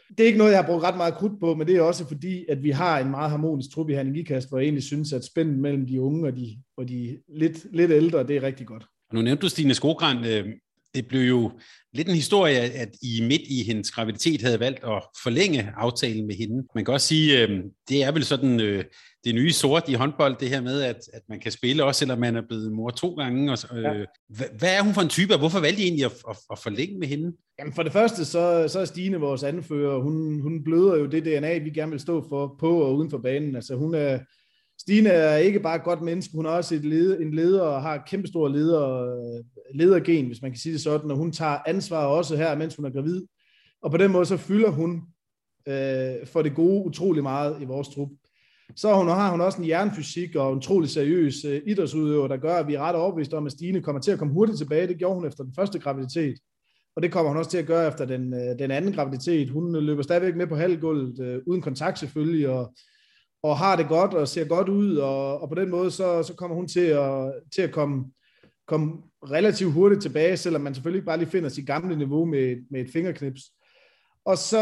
det 0.09 0.19
er 0.19 0.27
ikke 0.27 0.37
noget, 0.37 0.51
jeg 0.51 0.59
har 0.59 0.67
brugt 0.67 0.83
ret 0.83 0.97
meget 0.97 1.13
krudt 1.13 1.39
på, 1.39 1.55
men 1.55 1.67
det 1.67 1.75
er 1.75 1.81
også 1.81 2.07
fordi, 2.07 2.45
at 2.49 2.63
vi 2.63 2.69
har 2.69 2.99
en 2.99 3.11
meget 3.11 3.29
harmonisk 3.29 3.71
trup 3.71 3.89
i 3.89 3.93
Herning 3.93 4.17
Ikast, 4.17 4.49
hvor 4.49 4.57
jeg 4.57 4.63
egentlig 4.63 4.83
synes, 4.83 5.13
at 5.13 5.25
spændet 5.25 5.59
mellem 5.59 5.85
de 5.87 6.01
unge 6.01 6.27
og 6.27 6.35
de, 6.35 6.57
og 6.77 6.89
de 6.89 7.17
lidt, 7.35 7.75
lidt 7.75 7.91
ældre, 7.91 8.27
det 8.27 8.35
er 8.35 8.43
rigtig 8.43 8.67
godt. 8.67 8.85
Nu 9.13 9.21
nævnte 9.21 9.41
du 9.41 9.49
Stine 9.49 9.73
Skogran. 9.73 10.25
Øh, 10.25 10.53
det 10.95 11.07
blev 11.07 11.21
jo 11.21 11.51
lidt 11.93 12.07
en 12.07 12.15
historie, 12.15 12.57
at 12.57 12.89
I 13.01 13.21
midt 13.21 13.41
i 13.41 13.63
hendes 13.63 13.91
graviditet 13.91 14.41
havde 14.41 14.59
valgt 14.59 14.83
at 14.83 15.03
forlænge 15.23 15.71
aftalen 15.75 16.27
med 16.27 16.35
hende. 16.35 16.67
Man 16.75 16.85
kan 16.85 16.93
også 16.93 17.07
sige, 17.07 17.41
øh, 17.41 17.63
det 17.89 18.03
er 18.03 18.11
vel 18.11 18.23
sådan 18.23 18.59
øh, 18.59 18.83
det 19.27 19.35
nye 19.35 19.51
sort 19.51 19.89
i 19.89 19.93
håndbold, 19.93 20.35
det 20.39 20.49
her 20.49 20.61
med, 20.61 20.81
at, 20.81 20.99
at 21.13 21.21
man 21.29 21.39
kan 21.39 21.51
spille 21.51 21.83
også, 21.83 21.99
selvom 21.99 22.19
man 22.19 22.35
er 22.35 22.41
blevet 22.41 22.71
mor 22.71 22.89
to 22.89 23.09
gange. 23.09 23.51
Og, 23.51 23.57
ja. 23.75 23.93
hvad, 24.29 24.45
hvad 24.59 24.77
er 24.77 24.81
hun 24.81 24.93
for 24.93 25.01
en 25.01 25.09
type, 25.09 25.33
og 25.33 25.39
hvorfor 25.39 25.59
valgte 25.59 25.81
I 25.81 25.85
egentlig 25.85 26.05
at, 26.05 26.11
at, 26.29 26.37
at 26.51 26.59
forlænge 26.59 26.99
med 26.99 27.07
hende? 27.07 27.33
Jamen 27.59 27.73
for 27.73 27.83
det 27.83 27.91
første, 27.91 28.25
så, 28.25 28.67
så 28.67 28.79
er 28.79 28.85
Stine 28.85 29.17
vores 29.17 29.43
anfører. 29.43 30.01
Hun, 30.01 30.41
hun 30.41 30.63
bløder 30.63 30.95
jo 30.95 31.05
det 31.05 31.25
DNA, 31.25 31.57
vi 31.57 31.69
gerne 31.69 31.91
vil 31.91 31.99
stå 31.99 32.25
for 32.29 32.55
på 32.59 32.81
og 32.81 32.95
uden 32.95 33.09
for 33.09 33.17
banen. 33.17 33.55
Altså 33.55 33.75
hun 33.75 33.95
er, 33.95 34.19
Stine 34.79 35.09
er 35.09 35.37
ikke 35.37 35.59
bare 35.59 35.75
et 35.75 35.83
godt 35.83 36.01
menneske, 36.01 36.35
hun 36.35 36.45
er 36.45 36.49
også 36.49 36.75
et 36.75 36.85
leder, 36.85 37.17
en 37.17 37.33
leder 37.33 37.61
og 37.61 37.81
har 37.81 38.03
kæmpestor 38.07 38.47
leder, 38.47 39.15
ledergen, 39.75 40.25
hvis 40.25 40.41
man 40.41 40.51
kan 40.51 40.59
sige 40.59 40.73
det 40.73 40.81
sådan, 40.81 41.11
og 41.11 41.17
hun 41.17 41.31
tager 41.31 41.57
ansvar 41.65 42.05
også 42.05 42.35
her, 42.35 42.55
mens 42.55 42.75
hun 42.75 42.85
er 42.85 42.89
gravid. 42.89 43.25
Og 43.81 43.91
på 43.91 43.97
den 43.97 44.11
måde 44.11 44.25
så 44.25 44.37
fylder 44.37 44.69
hun 44.69 45.01
øh, 45.67 46.27
for 46.27 46.41
det 46.41 46.55
gode 46.55 46.85
utrolig 46.85 47.23
meget 47.23 47.61
i 47.61 47.65
vores 47.65 47.87
trup. 47.87 48.09
Så 48.75 48.95
hun, 48.95 49.07
har 49.07 49.31
hun 49.31 49.41
også 49.41 49.61
en 49.61 49.67
jernfysik 49.67 50.35
og 50.35 50.51
en 50.51 50.57
utrolig 50.57 50.89
seriøs 50.89 51.45
øh, 51.45 51.61
idrætsudøver, 51.65 52.27
der 52.27 52.37
gør, 52.37 52.55
at 52.55 52.67
vi 52.67 52.73
er 52.73 52.79
ret 52.79 52.95
overbeviste 52.95 53.37
om, 53.37 53.45
at 53.45 53.51
Stine 53.51 53.81
kommer 53.81 54.01
til 54.01 54.11
at 54.11 54.19
komme 54.19 54.33
hurtigt 54.33 54.57
tilbage. 54.57 54.87
Det 54.87 54.97
gjorde 54.97 55.15
hun 55.15 55.27
efter 55.27 55.43
den 55.43 55.53
første 55.55 55.79
graviditet. 55.79 56.39
Og 56.95 57.03
det 57.03 57.11
kommer 57.11 57.29
hun 57.29 57.37
også 57.37 57.51
til 57.51 57.57
at 57.57 57.65
gøre 57.65 57.87
efter 57.87 58.05
den, 58.05 58.33
øh, 58.33 58.59
den 58.59 58.71
anden 58.71 58.93
graviditet. 58.93 59.49
Hun 59.49 59.75
øh, 59.75 59.83
løber 59.83 60.03
stadigvæk 60.03 60.35
med 60.35 60.47
på 60.47 60.55
halvgulvet, 60.55 61.19
øh, 61.19 61.41
uden 61.45 61.61
kontakt 61.61 61.99
selvfølgelig, 61.99 62.49
og 62.49 62.73
og 63.43 63.57
har 63.57 63.75
det 63.75 63.87
godt 63.87 64.13
og 64.13 64.27
ser 64.27 64.45
godt 64.45 64.69
ud, 64.69 64.95
og, 64.95 65.41
og 65.41 65.49
på 65.49 65.55
den 65.55 65.69
måde, 65.69 65.91
så, 65.91 66.23
så 66.23 66.33
kommer 66.33 66.55
hun 66.55 66.67
til 66.67 66.85
at, 66.85 67.33
til 67.55 67.61
at 67.61 67.71
komme, 67.71 68.05
komme 68.67 68.93
relativt 69.31 69.73
hurtigt 69.73 70.01
tilbage, 70.01 70.37
selvom 70.37 70.61
man 70.61 70.73
selvfølgelig 70.73 70.97
ikke 70.97 71.05
bare 71.05 71.17
lige 71.17 71.29
finder 71.29 71.49
sit 71.49 71.67
gamle 71.67 71.95
niveau 71.95 72.25
med, 72.25 72.55
med 72.71 72.81
et 72.81 72.91
fingerknips. 72.93 73.41
Og, 74.27 74.37
så, 74.37 74.61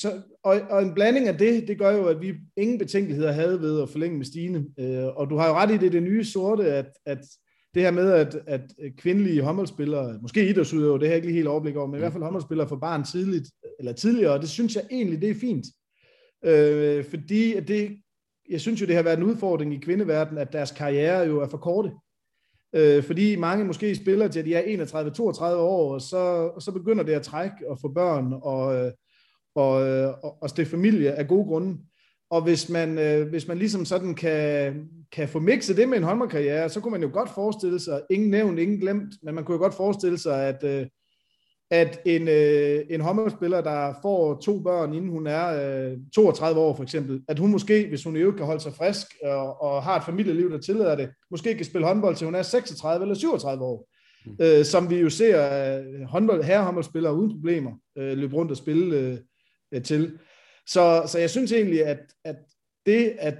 så, 0.00 0.22
og, 0.42 0.60
og 0.70 0.82
en 0.82 0.94
blanding 0.94 1.28
af 1.28 1.38
det, 1.38 1.68
det 1.68 1.78
gør 1.78 1.90
jo, 1.90 2.06
at 2.06 2.20
vi 2.20 2.34
ingen 2.56 2.78
betænkeligheder 2.78 3.32
havde 3.32 3.60
ved 3.60 3.82
at 3.82 3.88
forlænge 3.88 4.16
med 4.16 4.26
Stine. 4.26 4.66
Øh, 4.78 5.06
og 5.06 5.30
du 5.30 5.36
har 5.36 5.48
jo 5.48 5.54
ret 5.54 5.70
i 5.70 5.76
det, 5.76 5.92
det 5.92 6.02
nye 6.02 6.24
sorte, 6.24 6.64
at, 6.72 6.86
at 7.06 7.18
det 7.74 7.82
her 7.82 7.90
med, 7.90 8.12
at, 8.12 8.38
at 8.46 8.60
kvindelige 8.98 9.42
håndboldspillere, 9.42 10.18
måske 10.22 10.48
idrætsudøvere, 10.48 10.98
det 10.98 11.08
har 11.08 11.12
jeg 11.12 11.16
ikke 11.16 11.28
lige 11.28 11.36
helt 11.36 11.48
overblik 11.48 11.76
over, 11.76 11.86
men 11.86 11.96
i 11.96 11.98
hvert 11.98 12.12
fald 12.12 12.22
håndboldspillere 12.22 12.68
får 12.68 12.76
barn 12.76 13.04
tidligt, 13.04 13.50
eller 13.78 13.92
tidligere, 13.92 14.32
og 14.32 14.40
det 14.40 14.48
synes 14.48 14.76
jeg 14.76 14.84
egentlig, 14.90 15.20
det 15.20 15.30
er 15.30 15.34
fint. 15.34 15.66
Øh, 16.44 17.04
fordi 17.04 17.54
at 17.54 17.68
det, 17.68 17.96
jeg 18.50 18.60
synes 18.60 18.80
jo, 18.80 18.86
det 18.86 18.96
har 18.96 19.02
været 19.02 19.16
en 19.16 19.24
udfordring 19.24 19.74
i 19.74 19.80
kvindeverdenen, 19.80 20.38
at 20.38 20.52
deres 20.52 20.70
karriere 20.70 21.18
jo 21.26 21.40
er 21.40 21.48
for 21.48 21.58
korte. 21.58 21.90
Øh, 22.76 23.02
fordi 23.02 23.36
mange 23.36 23.64
måske 23.64 23.94
spiller 23.94 24.28
til, 24.28 24.38
at 24.38 24.44
de 24.44 24.54
er 24.54 24.84
31-32 24.84 25.42
år, 25.44 25.94
og 25.94 26.00
så, 26.00 26.16
og 26.54 26.62
så 26.62 26.72
begynder 26.72 27.04
det 27.04 27.12
at 27.12 27.22
trække 27.22 27.56
og 27.68 27.78
få 27.80 27.88
børn 27.88 28.34
og, 28.42 28.74
øh, 28.74 28.86
øh, 28.86 28.92
og, 29.54 29.72
og, 30.22 30.42
og 30.42 30.50
stifte 30.50 30.70
familie 30.70 31.12
af 31.12 31.28
gode 31.28 31.44
grunde. 31.44 31.78
Og 32.30 32.42
hvis 32.42 32.68
man, 32.68 32.98
øh, 32.98 33.28
hvis 33.28 33.48
man 33.48 33.58
ligesom 33.58 33.84
sådan 33.84 34.14
kan, 34.14 34.88
kan 35.12 35.28
få 35.28 35.38
mixet 35.38 35.76
det 35.76 35.88
med 35.88 35.98
en 35.98 36.04
håndboldkarriere, 36.04 36.68
så 36.68 36.80
kunne 36.80 36.90
man 36.90 37.02
jo 37.02 37.10
godt 37.12 37.30
forestille 37.30 37.80
sig, 37.80 38.02
ingen 38.10 38.30
nævnt, 38.30 38.58
ingen 38.58 38.80
glemt, 38.80 39.14
men 39.22 39.34
man 39.34 39.44
kunne 39.44 39.54
jo 39.54 39.62
godt 39.62 39.74
forestille 39.74 40.18
sig, 40.18 40.48
at, 40.48 40.64
øh, 40.64 40.86
at 41.70 42.00
en, 42.06 42.28
øh, 42.28 42.84
en 42.90 43.00
håndboldspiller, 43.00 43.60
der 43.60 43.94
får 44.02 44.40
to 44.40 44.60
børn, 44.60 44.94
inden 44.94 45.10
hun 45.10 45.26
er 45.26 45.46
øh, 45.90 45.98
32 46.14 46.60
år 46.60 46.76
for 46.76 46.82
eksempel, 46.82 47.22
at 47.28 47.38
hun 47.38 47.50
måske, 47.50 47.88
hvis 47.88 48.04
hun 48.04 48.16
i 48.16 48.20
øvrigt 48.20 48.36
kan 48.36 48.46
holde 48.46 48.60
sig 48.60 48.72
frisk 48.72 49.06
og, 49.24 49.62
og 49.62 49.82
har 49.82 49.96
et 49.96 50.04
familieliv, 50.04 50.50
der 50.50 50.58
tillader 50.58 50.94
det, 50.94 51.10
måske 51.30 51.54
kan 51.54 51.64
spille 51.64 51.86
håndbold 51.86 52.16
til 52.16 52.24
hun 52.24 52.34
er 52.34 52.42
36 52.42 53.04
eller 53.04 53.14
37 53.14 53.64
år. 53.64 53.88
Mm. 54.26 54.36
Øh, 54.40 54.64
som 54.64 54.90
vi 54.90 54.96
jo 54.96 55.10
ser 55.10 55.78
øh, 55.78 56.02
håndbold, 56.02 56.42
herrehåndboldspillere 56.42 57.14
uden 57.14 57.30
problemer 57.30 57.72
øh, 57.98 58.18
løbe 58.18 58.36
rundt 58.36 58.50
og 58.50 58.56
spille 58.56 59.20
øh, 59.72 59.82
til. 59.82 60.18
Så, 60.66 61.02
så 61.06 61.18
jeg 61.18 61.30
synes 61.30 61.52
egentlig, 61.52 61.84
at, 61.84 61.98
at 62.24 62.36
det, 62.86 63.16
at 63.18 63.34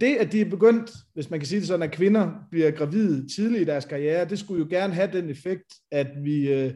det, 0.00 0.16
at 0.16 0.32
de 0.32 0.40
er 0.40 0.50
begyndt, 0.50 0.90
hvis 1.14 1.30
man 1.30 1.40
kan 1.40 1.46
sige 1.46 1.58
det 1.58 1.68
sådan, 1.68 1.82
at 1.82 1.90
kvinder 1.90 2.30
bliver 2.50 2.70
gravide 2.70 3.28
tidligt 3.36 3.62
i 3.62 3.64
deres 3.64 3.84
karriere, 3.84 4.28
det 4.28 4.38
skulle 4.38 4.62
jo 4.62 4.70
gerne 4.70 4.94
have 4.94 5.10
den 5.12 5.30
effekt, 5.30 5.74
at 5.90 6.06
vi, 6.22 6.52
øh, 6.52 6.74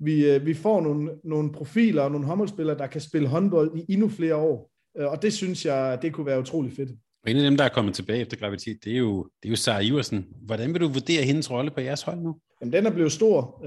vi, 0.00 0.30
øh, 0.30 0.46
vi 0.46 0.54
får 0.54 0.80
nogle, 0.80 1.10
nogle 1.24 1.52
profiler 1.52 2.02
og 2.02 2.10
nogle 2.10 2.26
håndboldspillere, 2.26 2.78
der 2.78 2.86
kan 2.86 3.00
spille 3.00 3.28
håndbold 3.28 3.78
i 3.78 3.92
endnu 3.92 4.08
flere 4.08 4.36
år. 4.36 4.70
Øh, 4.98 5.06
og 5.06 5.22
det 5.22 5.32
synes 5.32 5.66
jeg, 5.66 5.98
det 6.02 6.12
kunne 6.12 6.26
være 6.26 6.40
utrolig 6.40 6.72
fedt. 6.72 6.90
Og 7.24 7.30
en 7.30 7.36
af 7.36 7.42
dem, 7.42 7.56
der 7.56 7.64
er 7.64 7.68
kommet 7.68 7.94
tilbage 7.94 8.20
efter 8.20 8.36
graviditet, 8.36 8.84
det 8.84 8.92
er 8.92 8.98
jo, 8.98 9.22
det 9.42 9.48
er 9.48 9.50
jo 9.50 9.56
Sara 9.56 9.80
Iversen. 9.80 10.26
Hvordan 10.46 10.72
vil 10.72 10.80
du 10.80 10.88
vurdere 10.88 11.22
hendes 11.22 11.50
rolle 11.50 11.70
på 11.70 11.80
jeres 11.80 12.02
hold 12.02 12.18
nu? 12.18 12.36
Jamen, 12.60 12.72
den 12.72 12.86
er 12.86 12.90
blevet 12.90 13.12
stor. 13.12 13.66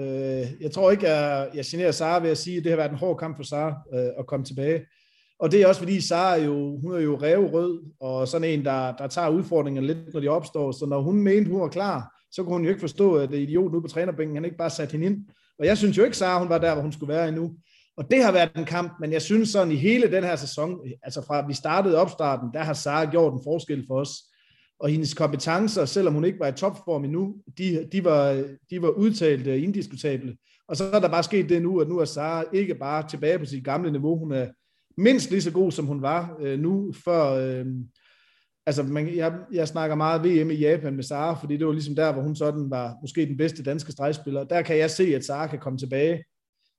Jeg 0.62 0.72
tror 0.72 0.92
ikke, 0.92 1.10
jeg, 1.10 1.50
jeg 1.56 1.66
generer 1.66 1.92
Sara 1.92 2.22
ved 2.22 2.30
at 2.30 2.38
sige, 2.38 2.58
at 2.58 2.64
det 2.64 2.72
har 2.72 2.78
været 2.78 2.92
en 2.92 2.98
hård 2.98 3.18
kamp 3.18 3.38
for 3.38 3.44
Sara 3.44 3.76
at 4.20 4.28
komme 4.28 4.46
tilbage. 4.46 4.86
Og 5.40 5.52
det 5.52 5.62
er 5.62 5.68
også 5.68 5.82
fordi 5.82 6.02
Sara 6.02 6.36
jo, 6.36 6.80
hun 6.80 6.94
er 6.94 7.00
jo 7.00 7.20
revrød, 7.22 7.82
og 8.00 8.28
sådan 8.28 8.50
en, 8.50 8.66
der, 8.66 8.96
der 8.96 9.08
tager 9.08 9.30
udfordringerne 9.30 9.88
lidt, 9.88 10.14
når 10.14 10.20
de 10.20 10.28
opstår. 10.28 10.72
Så 10.72 10.86
når 10.86 11.02
hun 11.02 11.24
mente, 11.24 11.52
hun 11.52 11.62
var 11.62 11.68
klar, 11.68 12.12
så 12.32 12.44
kunne 12.44 12.54
hun 12.54 12.64
jo 12.64 12.70
ikke 12.70 12.80
forstå, 12.80 13.16
at 13.16 13.34
idioten 13.34 13.76
ude 13.76 13.82
på 13.82 13.88
trænerbænken, 13.88 14.36
han 14.36 14.46
ikke 14.46 14.58
bare 14.58 14.70
satte 14.70 14.92
hende 14.92 15.06
ind. 15.06 15.18
Og 15.60 15.66
jeg 15.66 15.78
synes 15.78 15.98
jo 15.98 16.04
ikke, 16.04 16.18
Sara, 16.18 16.40
hun 16.40 16.50
var 16.50 16.58
der, 16.58 16.74
hvor 16.74 16.82
hun 16.82 16.92
skulle 16.92 17.14
være 17.14 17.28
endnu. 17.28 17.56
Og 17.98 18.12
det 18.12 18.24
har 18.24 18.32
været 18.32 18.58
en 18.58 18.66
kamp, 18.66 18.94
men 19.00 19.12
jeg 19.12 19.22
synes 19.22 19.50
sådan 19.50 19.72
i 19.72 19.76
hele 19.76 20.12
den 20.12 20.24
her 20.24 20.36
sæson, 20.36 20.80
altså 21.04 21.26
fra 21.28 21.48
vi 21.48 21.54
startede 21.54 21.98
opstarten, 21.98 22.50
der 22.54 22.60
har 22.60 22.74
Sara 22.74 23.12
gjort 23.12 23.34
en 23.34 23.42
forskel 23.44 23.84
for 23.88 24.00
os. 24.00 24.10
Og 24.80 24.90
hendes 24.90 25.14
kompetencer, 25.14 25.86
selvom 25.86 26.14
hun 26.14 26.26
ikke 26.26 26.40
var 26.40 26.48
i 26.48 26.52
topform 26.52 27.04
endnu, 27.04 27.36
de, 27.58 27.90
de, 27.92 28.04
var, 28.04 28.44
de 28.70 28.82
var 28.82 28.90
udtalt 28.90 29.48
øh, 29.48 29.64
indiskutable. 29.64 30.38
Og 30.68 30.78
så 30.78 30.84
er 30.84 31.00
der 31.00 31.10
bare 31.10 31.24
sket 31.24 31.50
det 31.50 31.62
nu, 31.62 31.80
at 31.80 31.88
nu 31.88 31.98
er 31.98 32.06
Sara 32.06 32.44
ikke 32.54 32.76
bare 32.76 33.08
tilbage 33.08 33.40
på 33.40 33.46
sit 33.46 33.66
gamle 33.66 33.92
niveau. 33.92 34.18
Hun 34.18 34.32
er, 34.32 34.48
mindst 34.98 35.30
lige 35.30 35.42
så 35.42 35.52
god, 35.52 35.72
som 35.72 35.86
hun 35.86 36.02
var 36.02 36.38
øh, 36.40 36.60
nu, 36.60 36.94
før... 37.06 37.30
Øh, 37.30 37.66
altså, 38.66 38.84
man, 38.84 39.16
jeg, 39.16 39.34
jeg 39.52 39.68
snakker 39.68 39.96
meget 39.96 40.24
VM 40.24 40.52
i 40.52 40.56
Japan 40.56 40.96
med 40.96 41.04
Sara, 41.04 41.34
fordi 41.34 41.58
det 41.58 41.68
var 41.68 41.74
ligesom 41.74 41.96
der, 41.96 42.14
hvor 42.14 42.22
hun 42.22 42.36
sådan 42.36 42.70
var 42.70 42.96
måske 43.02 43.26
den 43.26 43.38
bedste 43.38 43.64
danske 43.64 43.92
stregspiller. 43.92 44.44
Der 44.44 44.62
kan 44.62 44.78
jeg 44.78 44.92
se, 44.92 45.16
at 45.16 45.26
Sara 45.26 45.48
kan 45.48 45.60
komme 45.60 45.80
tilbage. 45.80 46.24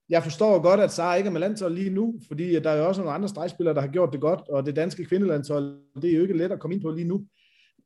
Jeg 0.09 0.22
forstår 0.22 0.62
godt, 0.62 0.80
at 0.80 0.93
Sara 0.93 1.14
ikke 1.14 1.26
er 1.26 1.32
med 1.32 1.41
landshold 1.41 1.74
lige 1.74 1.91
nu, 1.91 2.14
fordi 2.28 2.61
der 2.61 2.70
er 2.70 2.78
jo 2.78 2.89
også 2.89 3.01
nogle 3.01 3.14
andre 3.14 3.28
stregspillere, 3.28 3.74
der 3.74 3.80
har 3.80 3.89
gjort 3.89 4.12
det 4.12 4.20
godt, 4.20 4.41
og 4.49 4.66
det 4.66 4.76
danske 4.76 5.05
kvindelandshold, 5.05 5.78
det 6.03 6.11
er 6.11 6.16
jo 6.16 6.22
ikke 6.22 6.37
let 6.37 6.53
at 6.53 6.61
komme 6.61 6.74
ind 6.74 6.82
på 6.82 6.91
lige 6.91 7.09
nu. 7.09 7.24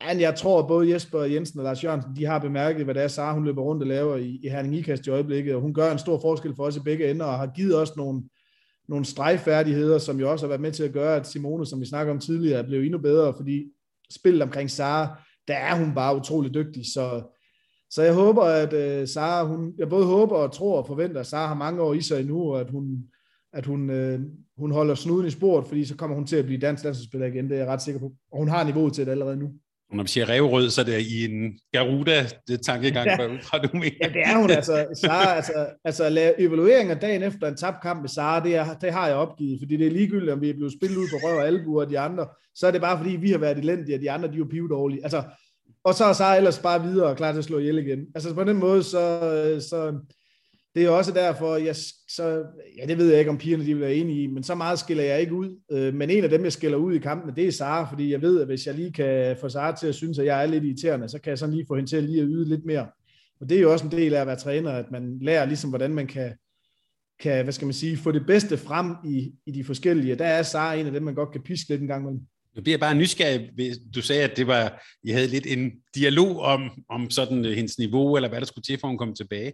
Men 0.08 0.20
jeg 0.20 0.34
tror, 0.34 0.58
at 0.58 0.68
både 0.68 0.92
Jesper 0.92 1.22
Jensen 1.22 1.58
og 1.58 1.64
Lars 1.64 1.84
Jørgensen, 1.84 2.16
de 2.16 2.24
har 2.24 2.38
bemærket, 2.38 2.84
hvad 2.84 2.94
det 2.94 3.02
er, 3.02 3.08
Sara 3.08 3.34
hun 3.34 3.44
løber 3.44 3.62
rundt 3.62 3.82
og 3.82 3.88
laver 3.88 4.16
i, 4.16 4.40
i 4.42 4.48
Herning 4.48 4.74
Ikast 4.74 5.06
i 5.06 5.10
øjeblikket, 5.10 5.54
og 5.54 5.60
hun 5.60 5.74
gør 5.74 5.92
en 5.92 5.98
stor 5.98 6.20
forskel 6.20 6.54
for 6.56 6.64
os 6.64 6.76
i 6.76 6.80
begge 6.80 7.10
ender, 7.10 7.26
og 7.26 7.38
har 7.38 7.46
givet 7.46 7.76
os 7.76 7.96
nogle, 7.96 8.22
nogle 8.88 9.04
stregfærdigheder, 9.04 9.98
som 9.98 10.20
jo 10.20 10.30
også 10.30 10.46
har 10.46 10.48
været 10.48 10.60
med 10.60 10.72
til 10.72 10.84
at 10.84 10.92
gøre, 10.92 11.16
at 11.16 11.26
Simone, 11.26 11.66
som 11.66 11.80
vi 11.80 11.86
snakker 11.86 12.12
om 12.12 12.20
tidligere, 12.20 12.58
er 12.58 12.66
blevet 12.66 12.84
endnu 12.84 12.98
bedre, 12.98 13.34
fordi 13.36 13.72
spillet 14.12 14.42
omkring 14.42 14.70
Sara, 14.70 15.22
der 15.48 15.54
er 15.54 15.74
hun 15.74 15.94
bare 15.94 16.16
utrolig 16.16 16.54
dygtig, 16.54 16.92
så, 16.92 17.22
så 17.90 18.02
jeg 18.02 18.14
håber, 18.14 18.42
at 18.42 18.72
øh, 18.72 19.08
Sara, 19.08 19.46
hun, 19.46 19.74
jeg 19.78 19.88
både 19.88 20.06
håber 20.06 20.36
og 20.36 20.52
tror 20.52 20.78
og 20.80 20.86
forventer, 20.86 21.20
at 21.20 21.26
Sara 21.26 21.46
har 21.46 21.54
mange 21.54 21.82
år 21.82 21.94
i 21.94 22.00
sig 22.00 22.20
endnu, 22.20 22.52
og 22.52 22.60
at 22.60 22.70
hun, 22.70 23.04
at 23.52 23.66
hun, 23.66 23.90
øh, 23.90 24.20
hun 24.56 24.72
holder 24.72 24.94
snuden 24.94 25.26
i 25.26 25.30
sporet, 25.30 25.66
fordi 25.66 25.84
så 25.84 25.96
kommer 25.96 26.16
hun 26.16 26.26
til 26.26 26.36
at 26.36 26.44
blive 26.44 26.60
dansk 26.60 26.84
landsholdsspiller 26.84 27.26
igen, 27.26 27.44
det 27.44 27.54
er 27.54 27.58
jeg 27.58 27.68
ret 27.68 27.82
sikker 27.82 28.00
på, 28.00 28.12
og 28.32 28.38
hun 28.38 28.48
har 28.48 28.64
niveauet 28.64 28.92
til 28.92 29.06
det 29.06 29.10
allerede 29.10 29.36
nu. 29.36 29.52
Og 29.90 29.96
når 29.96 30.02
vi 30.02 30.08
siger 30.08 30.28
revrød, 30.28 30.70
så 30.70 30.80
er 30.80 30.84
det 30.84 31.00
i 31.00 31.24
en 31.24 31.58
Garuda-tankegang, 31.72 33.06
ja. 33.06 33.26
fra 33.42 33.58
du 33.58 33.68
mener. 33.72 33.96
Ja, 34.02 34.08
det 34.08 34.22
er 34.24 34.36
hun 34.38 34.50
altså. 34.50 34.86
Sara, 35.02 35.36
altså, 35.36 35.66
altså 35.84 36.04
at 36.04 36.12
lave 36.12 36.40
evalueringer 36.40 36.94
dagen 36.94 37.22
efter 37.22 37.48
en 37.48 37.56
tabt 37.56 37.82
kamp 37.82 38.00
med 38.00 38.08
Sara, 38.08 38.44
det, 38.44 38.54
er, 38.56 38.74
det 38.74 38.92
har 38.92 39.06
jeg 39.06 39.16
opgivet, 39.16 39.60
fordi 39.60 39.76
det 39.76 39.86
er 39.86 39.90
ligegyldigt, 39.90 40.32
om 40.32 40.40
vi 40.40 40.50
er 40.50 40.54
blevet 40.54 40.72
spillet 40.72 40.96
ud 40.96 41.06
på 41.10 41.26
røv 41.26 41.36
og 41.36 41.46
albuer 41.46 41.84
og 41.84 41.90
de 41.90 41.98
andre, 41.98 42.26
så 42.54 42.66
er 42.66 42.70
det 42.70 42.80
bare 42.80 42.98
fordi, 42.98 43.16
vi 43.16 43.30
har 43.30 43.38
været 43.38 43.58
elendige, 43.58 43.96
og 43.96 44.00
de 44.00 44.10
andre, 44.10 44.28
de 44.28 44.34
er 44.34 44.38
jo 44.38 44.46
pivedårlige. 44.50 45.02
Altså, 45.02 45.22
og 45.84 45.94
så 45.94 46.04
er 46.04 46.12
Sara 46.12 46.36
ellers 46.36 46.58
bare 46.58 46.82
videre 46.82 47.06
og 47.06 47.16
klar 47.16 47.32
til 47.32 47.38
at 47.38 47.44
slå 47.44 47.58
ihjel 47.58 47.78
igen. 47.78 48.06
Altså 48.14 48.34
på 48.34 48.44
den 48.44 48.56
måde, 48.56 48.82
så, 48.82 49.20
så 49.70 49.98
det 50.78 50.86
er 50.86 50.90
også 50.90 51.12
derfor, 51.12 51.56
jeg, 51.56 51.76
så, 52.08 52.44
ja, 52.78 52.86
det 52.86 52.98
ved 52.98 53.10
jeg 53.10 53.18
ikke, 53.18 53.30
om 53.30 53.38
pigerne 53.38 53.64
de 53.64 53.74
vil 53.74 53.80
være 53.80 53.94
enige 53.94 54.22
i, 54.22 54.26
men 54.26 54.42
så 54.42 54.54
meget 54.54 54.78
skiller 54.78 55.04
jeg 55.04 55.20
ikke 55.20 55.34
ud. 55.34 55.60
Øh, 55.72 55.94
men 55.94 56.10
en 56.10 56.24
af 56.24 56.30
dem, 56.30 56.44
jeg 56.44 56.52
skiller 56.52 56.78
ud 56.78 56.94
i 56.94 56.98
kampen, 56.98 57.36
det 57.36 57.46
er 57.46 57.52
Sara, 57.52 57.90
fordi 57.90 58.12
jeg 58.12 58.22
ved, 58.22 58.40
at 58.40 58.46
hvis 58.46 58.66
jeg 58.66 58.74
lige 58.74 58.92
kan 58.92 59.36
få 59.40 59.48
Sara 59.48 59.76
til 59.76 59.86
at 59.86 59.94
synes, 59.94 60.18
at 60.18 60.26
jeg 60.26 60.42
er 60.42 60.46
lidt 60.46 60.64
irriterende, 60.64 61.08
så 61.08 61.18
kan 61.20 61.30
jeg 61.30 61.38
sådan 61.38 61.54
lige 61.54 61.66
få 61.68 61.74
hende 61.74 61.90
til 61.90 61.96
at 61.96 62.04
lige 62.04 62.20
at 62.20 62.28
yde 62.30 62.48
lidt 62.48 62.64
mere. 62.64 62.86
Og 63.40 63.48
det 63.48 63.56
er 63.56 63.62
jo 63.62 63.72
også 63.72 63.84
en 63.84 63.92
del 63.92 64.14
af 64.14 64.20
at 64.20 64.26
være 64.26 64.36
træner, 64.36 64.70
at 64.70 64.90
man 64.90 65.18
lærer 65.20 65.46
ligesom, 65.46 65.70
hvordan 65.70 65.94
man 65.94 66.06
kan, 66.06 66.32
kan 67.20 67.44
hvad 67.44 67.52
skal 67.52 67.66
man 67.66 67.74
sige, 67.74 67.96
få 67.96 68.12
det 68.12 68.26
bedste 68.26 68.56
frem 68.56 68.94
i, 69.04 69.32
i 69.46 69.50
de 69.50 69.64
forskellige. 69.64 70.14
Der 70.14 70.26
er 70.26 70.42
Sara 70.42 70.74
en 70.74 70.86
af 70.86 70.92
dem, 70.92 71.02
man 71.02 71.14
godt 71.14 71.32
kan 71.32 71.42
piske 71.42 71.68
lidt 71.68 71.80
en 71.80 71.88
gang 71.88 72.02
imellem. 72.02 72.22
Nu 72.58 72.62
bliver 72.62 72.72
jeg 72.72 72.80
bare 72.80 72.94
nysgerrig. 72.94 73.50
Du 73.94 74.02
sagde, 74.02 74.22
at 74.22 74.36
det 74.36 74.46
var, 74.46 74.82
I 75.04 75.10
havde 75.10 75.26
lidt 75.26 75.46
en 75.46 75.72
dialog 75.94 76.40
om, 76.40 76.70
om 76.90 77.10
sådan 77.10 77.38
uh, 77.38 77.50
hendes 77.50 77.78
niveau, 77.78 78.16
eller 78.16 78.28
hvad 78.28 78.40
der 78.40 78.46
skulle 78.46 78.62
til, 78.62 78.78
for 78.80 78.88
hun 78.88 78.98
kom 78.98 79.14
tilbage. 79.14 79.52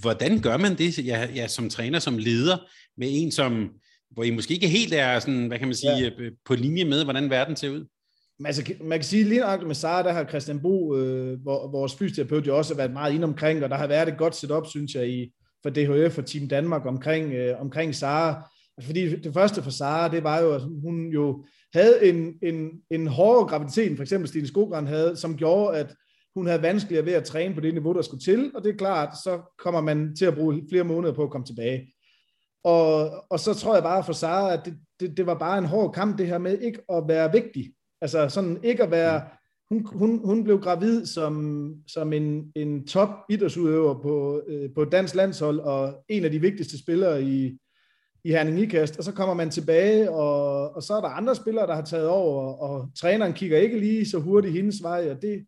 Hvordan 0.00 0.40
gør 0.40 0.56
man 0.56 0.78
det, 0.78 1.06
ja, 1.06 1.28
ja, 1.34 1.48
som 1.48 1.68
træner, 1.68 1.98
som 1.98 2.18
leder, 2.18 2.56
med 2.96 3.08
en, 3.10 3.30
som, 3.30 3.70
hvor 4.10 4.22
I 4.22 4.30
måske 4.30 4.54
ikke 4.54 4.68
helt 4.68 4.94
er 4.94 5.18
sådan, 5.18 5.46
hvad 5.46 5.58
kan 5.58 5.68
man 5.68 5.74
sige, 5.74 5.96
ja. 5.96 6.10
Øh, 6.18 6.32
på 6.44 6.54
linje 6.54 6.84
med, 6.84 7.04
hvordan 7.04 7.30
verden 7.30 7.56
ser 7.56 7.70
ud? 7.70 7.84
Altså, 8.44 8.72
man 8.80 8.98
kan 8.98 9.04
sige, 9.04 9.24
lige 9.24 9.40
nok 9.40 9.66
med 9.66 9.74
Sara, 9.74 10.02
der 10.02 10.12
har 10.12 10.24
Christian 10.24 10.60
Bo, 10.60 10.96
øh, 10.96 11.46
vores 11.46 11.94
fysioterapeut, 11.94 12.46
jo 12.46 12.56
også 12.56 12.74
været 12.74 12.92
meget 12.92 13.14
ind 13.14 13.24
omkring, 13.24 13.64
og 13.64 13.70
der 13.70 13.76
har 13.76 13.86
været 13.86 14.08
et 14.08 14.18
godt 14.18 14.36
setup, 14.36 14.66
synes 14.66 14.94
jeg, 14.94 15.08
i, 15.08 15.32
for 15.62 15.70
DHF 15.70 16.18
og 16.18 16.26
Team 16.26 16.48
Danmark 16.48 16.86
omkring, 16.86 17.32
øh, 17.32 17.60
omkring 17.60 17.94
Sara. 17.94 18.50
Fordi 18.82 19.16
det 19.16 19.34
første 19.34 19.62
for 19.62 19.70
Sara, 19.70 20.08
det 20.08 20.24
var 20.24 20.40
jo, 20.40 20.54
at 20.54 20.60
hun 20.60 21.06
jo 21.06 21.44
havde 21.72 22.08
en, 22.08 22.34
en, 22.42 22.70
en 22.90 23.06
hårdere 23.06 23.48
graviditet, 23.48 23.96
for 23.96 24.02
eksempel 24.02 24.28
Stine 24.28 24.46
Skogran 24.46 24.86
havde, 24.86 25.16
som 25.16 25.36
gjorde, 25.36 25.78
at 25.78 25.94
hun 26.34 26.46
havde 26.46 26.62
vanskeligere 26.62 27.06
ved 27.06 27.12
at 27.12 27.24
træne 27.24 27.54
på 27.54 27.60
det 27.60 27.74
niveau, 27.74 27.92
der 27.92 28.02
skulle 28.02 28.22
til, 28.22 28.50
og 28.54 28.64
det 28.64 28.72
er 28.72 28.76
klart, 28.76 29.16
så 29.24 29.40
kommer 29.58 29.80
man 29.80 30.16
til 30.16 30.24
at 30.24 30.34
bruge 30.34 30.62
flere 30.70 30.84
måneder 30.84 31.14
på 31.14 31.22
at 31.22 31.30
komme 31.30 31.46
tilbage. 31.46 31.92
Og, 32.64 33.10
og 33.30 33.40
så 33.40 33.54
tror 33.54 33.74
jeg 33.74 33.82
bare 33.82 34.04
for 34.04 34.12
Sara, 34.12 34.52
at 34.52 34.60
det, 34.64 34.76
det, 35.00 35.16
det 35.16 35.26
var 35.26 35.34
bare 35.34 35.58
en 35.58 35.64
hård 35.64 35.94
kamp, 35.94 36.18
det 36.18 36.26
her 36.26 36.38
med 36.38 36.58
ikke 36.58 36.78
at 36.92 37.04
være 37.08 37.32
vigtig. 37.32 37.72
Altså 38.00 38.28
sådan 38.28 38.64
ikke 38.64 38.82
at 38.82 38.90
være, 38.90 39.22
hun, 39.70 39.86
hun, 39.92 40.20
hun 40.24 40.44
blev 40.44 40.60
gravid 40.60 41.06
som, 41.06 41.74
som 41.86 42.12
en, 42.12 42.52
en 42.56 42.86
top 42.86 43.08
idrætsudøver 43.30 44.02
på, 44.02 44.42
øh, 44.48 44.70
på 44.74 44.84
dansk 44.84 45.14
landshold, 45.14 45.58
og 45.58 46.04
en 46.08 46.24
af 46.24 46.30
de 46.30 46.40
vigtigste 46.40 46.78
spillere 46.78 47.22
i, 47.22 47.58
i 48.24 48.30
Herning 48.30 48.60
Ikast, 48.60 48.98
og 48.98 49.04
så 49.04 49.12
kommer 49.12 49.34
man 49.34 49.50
tilbage, 49.50 50.10
og, 50.10 50.70
og 50.76 50.82
så 50.82 50.94
er 50.94 51.00
der 51.00 51.08
andre 51.08 51.34
spillere, 51.34 51.66
der 51.66 51.74
har 51.74 51.84
taget 51.84 52.08
over, 52.08 52.52
og 52.52 52.88
træneren 53.00 53.32
kigger 53.32 53.58
ikke 53.58 53.78
lige 53.78 54.08
så 54.08 54.18
hurtigt 54.18 54.54
hendes 54.54 54.82
vej, 54.82 55.10
og 55.10 55.22
det, 55.22 55.46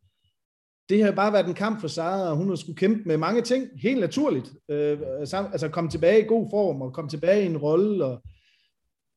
det 0.88 1.04
har 1.04 1.12
bare 1.12 1.32
været 1.32 1.46
en 1.46 1.54
kamp 1.54 1.80
for 1.80 1.88
Sara, 1.88 2.30
og 2.30 2.36
hun 2.36 2.48
har 2.48 2.56
skulle 2.56 2.76
kæmpe 2.76 3.02
med 3.06 3.16
mange 3.16 3.42
ting, 3.42 3.68
helt 3.82 4.00
naturligt. 4.00 4.52
Øh, 4.70 4.98
altså 5.20 5.68
komme 5.72 5.90
tilbage 5.90 6.20
i 6.20 6.26
god 6.26 6.48
form, 6.50 6.82
og 6.82 6.92
komme 6.92 7.10
tilbage 7.10 7.42
i 7.42 7.46
en 7.46 7.56
rolle, 7.56 8.04
og 8.04 8.22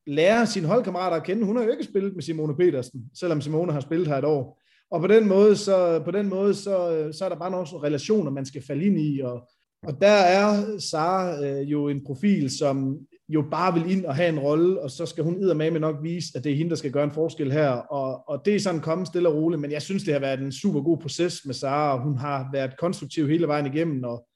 lære 0.06 0.46
sine 0.46 0.66
holdkammerater 0.66 1.16
at 1.16 1.24
kende. 1.24 1.44
Hun 1.44 1.56
har 1.56 1.64
jo 1.64 1.70
ikke 1.70 1.84
spillet 1.84 2.14
med 2.14 2.22
Simone 2.22 2.56
Petersen, 2.56 3.10
selvom 3.14 3.40
Simone 3.40 3.72
har 3.72 3.80
spillet 3.80 4.08
her 4.08 4.16
et 4.16 4.24
år. 4.24 4.62
Og 4.90 5.00
på 5.00 5.06
den 5.06 5.28
måde, 5.28 5.56
så, 5.56 6.02
på 6.04 6.10
den 6.10 6.28
måde, 6.28 6.54
så, 6.54 7.08
så 7.12 7.24
er 7.24 7.28
der 7.28 7.36
bare 7.36 7.50
nogle 7.50 7.66
relationer, 7.82 8.30
man 8.30 8.46
skal 8.46 8.62
falde 8.66 8.84
ind 8.84 9.00
i, 9.00 9.20
og, 9.20 9.48
og 9.82 10.00
der 10.00 10.08
er 10.08 10.78
Sara 10.78 11.44
øh, 11.44 11.70
jo 11.70 11.88
en 11.88 12.04
profil, 12.04 12.58
som 12.58 12.98
jo 13.28 13.44
bare 13.50 13.74
vil 13.74 13.92
ind 13.92 14.04
og 14.04 14.16
have 14.16 14.28
en 14.28 14.38
rolle, 14.38 14.80
og 14.80 14.90
så 14.90 15.06
skal 15.06 15.24
hun 15.24 15.56
med 15.56 15.70
med 15.70 15.80
nok 15.80 15.96
vise, 16.02 16.32
at 16.34 16.44
det 16.44 16.52
er 16.52 16.56
hende, 16.56 16.70
der 16.70 16.76
skal 16.76 16.92
gøre 16.92 17.04
en 17.04 17.10
forskel 17.10 17.52
her. 17.52 17.68
Og, 17.70 18.28
og 18.28 18.42
det 18.44 18.54
er 18.54 18.60
sådan 18.60 18.80
kommet 18.80 19.06
stille 19.06 19.28
og 19.28 19.34
roligt, 19.34 19.60
men 19.60 19.72
jeg 19.72 19.82
synes, 19.82 20.02
det 20.04 20.12
har 20.12 20.20
været 20.20 20.40
en 20.40 20.52
super 20.52 20.80
god 20.80 20.98
proces 20.98 21.42
med 21.46 21.54
Sara. 21.54 21.96
og 21.96 22.02
Hun 22.02 22.18
har 22.18 22.48
været 22.52 22.78
konstruktiv 22.78 23.28
hele 23.28 23.46
vejen 23.46 23.66
igennem, 23.66 24.04
og, 24.04 24.26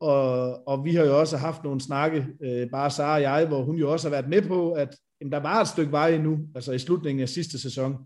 og, 0.00 0.68
og 0.68 0.84
vi 0.84 0.94
har 0.94 1.04
jo 1.04 1.20
også 1.20 1.36
haft 1.36 1.64
nogle 1.64 1.80
snakke, 1.80 2.26
øh, 2.44 2.70
bare 2.70 2.90
Sara 2.90 3.14
og 3.14 3.22
jeg, 3.22 3.46
hvor 3.46 3.62
hun 3.64 3.76
jo 3.76 3.92
også 3.92 4.08
har 4.08 4.16
været 4.16 4.28
med 4.28 4.42
på, 4.42 4.72
at 4.72 4.96
jamen, 5.20 5.32
der 5.32 5.40
var 5.40 5.60
et 5.60 5.68
stykke 5.68 5.92
vej 5.92 6.08
endnu, 6.08 6.38
altså 6.54 6.72
i 6.72 6.78
slutningen 6.78 7.22
af 7.22 7.28
sidste 7.28 7.60
sæson. 7.60 7.96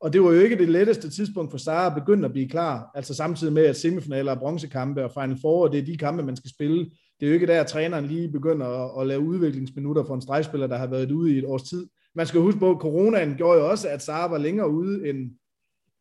Og 0.00 0.12
det 0.12 0.22
var 0.22 0.32
jo 0.32 0.40
ikke 0.40 0.58
det 0.58 0.68
letteste 0.68 1.10
tidspunkt 1.10 1.50
for 1.50 1.58
Sara 1.58 1.86
at 1.86 1.94
begynde 1.94 2.24
at 2.24 2.32
blive 2.32 2.48
klar, 2.48 2.90
altså 2.94 3.14
samtidig 3.14 3.52
med, 3.52 3.64
at 3.64 3.76
semifinaler 3.76 4.32
og 4.32 4.38
bronzekampe 4.38 5.04
og 5.04 5.12
Final 5.12 5.38
Four, 5.40 5.68
det 5.68 5.78
er 5.80 5.84
de 5.84 5.96
kampe, 5.96 6.22
man 6.22 6.36
skal 6.36 6.50
spille. 6.50 6.90
Det 7.20 7.26
er 7.26 7.30
jo 7.30 7.34
ikke 7.34 7.46
der, 7.46 7.60
at 7.60 7.66
træneren 7.66 8.04
lige 8.04 8.28
begynder 8.28 8.66
at, 8.66 9.00
at 9.00 9.06
lave 9.06 9.20
udviklingsminutter 9.20 10.04
for 10.04 10.14
en 10.14 10.22
stregspiller, 10.22 10.66
der 10.66 10.76
har 10.76 10.86
været 10.86 11.12
ude 11.12 11.34
i 11.34 11.38
et 11.38 11.44
års 11.44 11.62
tid. 11.62 11.86
Man 12.14 12.26
skal 12.26 12.40
huske 12.40 12.60
på, 12.60 12.70
at 12.70 12.80
coronaen 12.80 13.34
gjorde 13.34 13.60
jo 13.60 13.70
også, 13.70 13.88
at 13.88 14.02
Sara 14.02 14.30
var 14.30 14.38
længere 14.38 14.70
ude 14.70 15.08
end, 15.08 15.30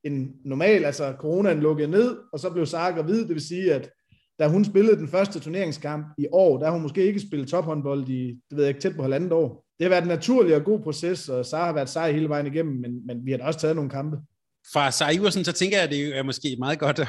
end 0.04 0.30
normal. 0.46 0.86
Altså, 0.86 1.14
coronaen 1.20 1.60
lukkede 1.60 1.88
ned, 1.88 2.18
og 2.34 2.40
så 2.40 2.50
blev 2.50 2.66
Sara 2.66 2.92
gravid. 2.92 3.20
Det 3.20 3.30
vil 3.30 3.42
sige, 3.42 3.74
at 3.74 3.90
da 4.40 4.48
hun 4.48 4.66
spillede 4.66 4.98
den 4.98 5.08
første 5.08 5.40
turneringskamp 5.40 6.06
i 6.18 6.28
år, 6.32 6.58
der 6.58 6.66
har 6.66 6.74
hun 6.74 6.82
måske 6.82 7.06
ikke 7.06 7.20
spillet 7.20 7.48
tophåndbold 7.48 8.10
i, 8.10 8.28
det 8.50 8.58
ved 8.58 8.64
jeg 8.64 8.70
ikke, 8.70 8.82
tæt 8.82 8.96
på 8.96 9.02
halvandet 9.02 9.32
år. 9.32 9.66
Det 9.80 9.86
har 9.86 9.90
været 9.90 10.02
en 10.02 10.08
naturlig 10.08 10.56
og 10.56 10.64
god 10.64 10.80
proces, 10.80 11.30
og 11.30 11.46
Sara 11.46 11.66
har 11.66 11.74
været 11.74 11.90
sej 11.90 12.12
hele 12.12 12.30
vejen 12.30 12.48
igennem, 12.48 12.82
men, 12.82 13.06
men 13.06 13.26
vi 13.26 13.32
har 13.32 13.38
da 13.38 13.44
også 13.44 13.60
taget 13.60 13.76
nogle 13.76 13.92
kampe. 13.92 14.18
Fra 14.74 14.92
Sara 14.92 15.32
så 15.32 15.52
tænker 15.52 15.78
jeg, 15.78 15.84
at 15.84 15.92
det 15.92 16.18
er 16.18 16.24
måske 16.24 16.56
meget 16.60 16.80
godt 16.80 17.00
at, 17.00 17.08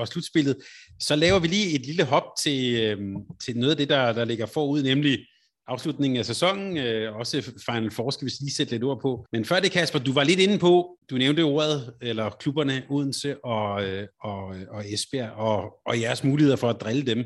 at, 0.00 0.08
slutspillet. 0.08 0.56
Så 1.00 1.16
laver 1.16 1.38
vi 1.38 1.48
lige 1.48 1.74
et 1.74 1.86
lille 1.86 2.04
hop 2.04 2.24
til, 2.42 2.82
øhm, 2.82 3.16
til 3.44 3.56
noget 3.56 3.70
af 3.70 3.76
det, 3.76 3.88
der, 3.88 4.12
der 4.12 4.24
ligger 4.24 4.46
forud, 4.46 4.82
nemlig 4.82 5.18
afslutningen 5.66 6.18
af 6.18 6.26
sæsonen, 6.26 6.76
øh, 6.76 7.16
også 7.16 7.52
Final 7.70 7.90
Four 7.90 8.10
skal 8.10 8.26
vi 8.26 8.32
lige 8.40 8.54
sætte 8.54 8.72
lidt 8.72 8.84
ord 8.84 9.00
på. 9.02 9.26
Men 9.32 9.44
før 9.44 9.60
det, 9.60 9.70
Kasper, 9.70 9.98
du 9.98 10.12
var 10.12 10.24
lidt 10.24 10.40
inde 10.40 10.58
på, 10.58 10.98
du 11.10 11.16
nævnte 11.16 11.40
ordet, 11.40 11.94
eller 12.02 12.30
klubberne 12.30 12.82
Odense 12.90 13.44
og, 13.44 13.84
øh, 13.84 14.06
og, 14.22 14.56
øh, 14.56 14.66
og 14.70 14.92
Esbjerg, 14.92 15.30
og, 15.30 15.72
og 15.86 16.00
jeres 16.00 16.24
muligheder 16.24 16.56
for 16.56 16.70
at 16.70 16.80
drille 16.80 17.06
dem. 17.06 17.24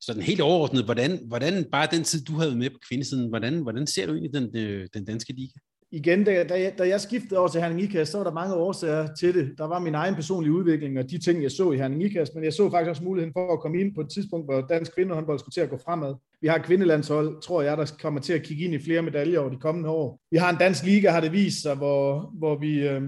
Så 0.00 0.14
den 0.14 0.22
helt 0.22 0.40
overordnet, 0.40 0.84
hvordan, 0.84 1.20
hvordan 1.26 1.64
bare 1.72 1.88
den 1.90 2.04
tid, 2.04 2.24
du 2.24 2.32
havde 2.32 2.56
med 2.56 2.70
på 2.70 2.78
kvindesiden, 2.88 3.28
hvordan, 3.28 3.58
hvordan 3.58 3.86
ser 3.86 4.06
du 4.06 4.12
egentlig 4.12 4.34
den, 4.34 4.56
øh, 4.56 4.88
den 4.94 5.04
danske 5.04 5.32
liga? 5.32 5.58
Igen, 5.94 6.24
da, 6.24 6.44
da, 6.44 6.60
jeg, 6.60 6.72
da 6.78 6.88
jeg 6.88 7.00
skiftede 7.00 7.40
over 7.40 7.48
til 7.48 7.60
Herning 7.60 7.82
Ikast, 7.82 8.12
så 8.12 8.18
var 8.18 8.24
der 8.24 8.32
mange 8.32 8.54
årsager 8.54 9.14
til 9.14 9.34
det. 9.34 9.54
Der 9.58 9.64
var 9.64 9.78
min 9.78 9.94
egen 9.94 10.14
personlige 10.14 10.52
udvikling 10.52 10.98
og 10.98 11.10
de 11.10 11.18
ting, 11.18 11.42
jeg 11.42 11.50
så 11.50 11.72
i 11.72 11.76
Herning 11.76 12.02
Ikast, 12.02 12.34
men 12.34 12.44
jeg 12.44 12.52
så 12.52 12.70
faktisk 12.70 12.90
også 12.90 13.04
muligheden 13.04 13.32
for 13.32 13.52
at 13.52 13.60
komme 13.60 13.80
ind 13.80 13.94
på 13.94 14.00
et 14.00 14.10
tidspunkt, 14.10 14.46
hvor 14.46 14.60
dansk 14.60 14.94
kvindehåndbold 14.94 15.38
skulle 15.38 15.52
til 15.52 15.60
at 15.60 15.70
gå 15.70 15.78
fremad. 15.84 16.14
Vi 16.40 16.48
har 16.48 16.56
et 16.56 16.64
kvindelandshold, 16.64 17.42
tror 17.42 17.62
jeg, 17.62 17.76
der 17.76 17.92
kommer 18.02 18.20
til 18.20 18.32
at 18.32 18.42
kigge 18.42 18.64
ind 18.64 18.74
i 18.74 18.84
flere 18.84 19.02
medaljer 19.02 19.40
over 19.40 19.50
de 19.50 19.56
kommende 19.56 19.88
år. 19.88 20.20
Vi 20.30 20.36
har 20.36 20.50
en 20.50 20.58
dansk 20.58 20.84
liga, 20.84 21.10
har 21.10 21.20
det 21.20 21.32
vist 21.32 21.62
sig, 21.62 21.74
hvor, 21.74 22.30
hvor 22.38 22.58
vi 22.58 22.88
øh, 22.88 23.02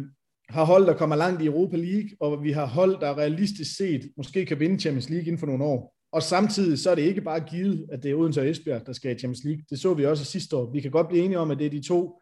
har 0.49 0.65
hold, 0.65 0.87
der 0.87 0.95
kommer 0.95 1.17
langt 1.17 1.43
i 1.43 1.47
Europa 1.47 1.77
League, 1.77 2.11
og 2.21 2.43
vi 2.43 2.53
har 2.53 2.67
hold, 2.67 3.01
der 3.01 3.19
realistisk 3.19 3.77
set 3.77 4.11
måske 4.17 4.47
kan 4.47 4.61
vinde 4.61 4.81
Champions 4.81 5.11
League 5.11 5.27
inden 5.27 5.39
for 5.39 5.47
nogle 5.47 5.65
år. 5.65 5.97
Og 6.13 6.23
samtidig 6.23 6.79
så 6.79 6.91
er 6.91 6.95
det 6.95 7.03
ikke 7.03 7.21
bare 7.21 7.41
givet, 7.41 7.87
at 7.93 8.03
det 8.03 8.11
er 8.11 8.15
Odense 8.15 8.41
og 8.41 8.49
Esbjerg, 8.49 8.87
der 8.87 8.93
skal 8.93 9.17
i 9.17 9.19
Champions 9.19 9.45
League. 9.45 9.63
Det 9.71 9.81
så 9.81 9.95
vi 9.95 10.05
også 10.05 10.25
sidste 10.25 10.57
år. 10.57 10.73
Vi 10.73 10.81
kan 10.81 10.91
godt 10.91 11.09
blive 11.09 11.25
enige 11.25 11.39
om, 11.39 11.51
at 11.51 11.59
det 11.59 11.67
er 11.67 11.71
de 11.71 11.83
to 11.83 12.21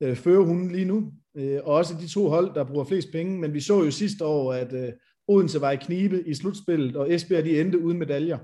øh, 0.00 0.16
fører 0.16 0.44
hun 0.44 0.72
lige 0.72 0.84
nu, 0.84 1.12
øh, 1.36 1.60
og 1.64 1.74
også 1.74 1.94
de 2.00 2.08
to 2.08 2.28
hold, 2.28 2.54
der 2.54 2.64
bruger 2.64 2.84
flest 2.84 3.08
penge, 3.12 3.40
men 3.40 3.54
vi 3.54 3.60
så 3.60 3.84
jo 3.84 3.90
sidste 3.90 4.24
år, 4.24 4.52
at 4.52 4.72
øh, 4.72 4.92
Odense 5.28 5.60
var 5.60 5.70
i 5.70 5.76
knibe 5.76 6.28
i 6.28 6.34
slutspillet, 6.34 6.96
og 6.96 7.12
Esbjerg 7.12 7.44
de 7.44 7.60
endte 7.60 7.78
uden 7.78 7.98
medaljer. 7.98 8.38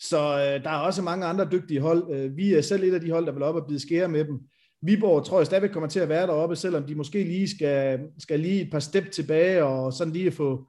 Så 0.00 0.18
øh, 0.18 0.64
der 0.64 0.70
er 0.70 0.78
også 0.78 1.02
mange 1.02 1.26
andre 1.26 1.48
dygtige 1.52 1.80
hold. 1.80 2.14
Øh, 2.14 2.36
vi 2.36 2.54
er 2.54 2.60
selv 2.60 2.84
et 2.84 2.94
af 2.94 3.00
de 3.00 3.10
hold, 3.10 3.26
der 3.26 3.32
vil 3.32 3.42
op 3.42 3.54
og 3.54 3.66
bide 3.68 3.80
skære 3.80 4.08
med 4.08 4.24
dem. 4.24 4.40
Viborg 4.82 5.24
tror 5.24 5.38
jeg 5.38 5.46
stadigvæk 5.46 5.70
kommer 5.70 5.88
til 5.88 6.00
at 6.00 6.08
være 6.08 6.26
deroppe, 6.26 6.56
selvom 6.56 6.82
de 6.82 6.94
måske 6.94 7.24
lige 7.24 7.48
skal, 7.48 8.00
skal 8.18 8.40
lige 8.40 8.60
et 8.60 8.70
par 8.70 8.78
step 8.78 9.10
tilbage, 9.10 9.64
og 9.64 9.92
sådan 9.92 10.12
lige 10.12 10.32
få, 10.32 10.68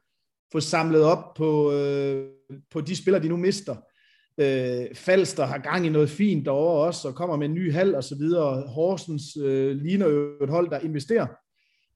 få 0.51 0.59
samlet 0.59 1.03
op 1.03 1.33
på, 1.33 1.71
øh, 1.71 2.27
på 2.71 2.81
de 2.81 2.95
spillere, 2.95 3.23
de 3.23 3.29
nu 3.29 3.37
mister. 3.37 3.75
Øh, 4.37 4.95
Falster 4.95 5.45
har 5.45 5.57
gang 5.57 5.85
i 5.85 5.89
noget 5.89 6.09
fint 6.09 6.45
derovre 6.45 6.87
også, 6.87 7.07
og 7.07 7.15
kommer 7.15 7.35
med 7.35 7.47
en 7.47 7.53
ny 7.53 7.73
hal 7.73 7.95
og 7.95 8.03
så 8.03 8.15
videre. 8.15 8.61
Horsens 8.61 9.23
øh, 9.41 9.75
ligner 9.75 10.07
jo 10.07 10.43
et 10.43 10.49
hold, 10.49 10.69
der 10.69 10.79
investerer. 10.79 11.27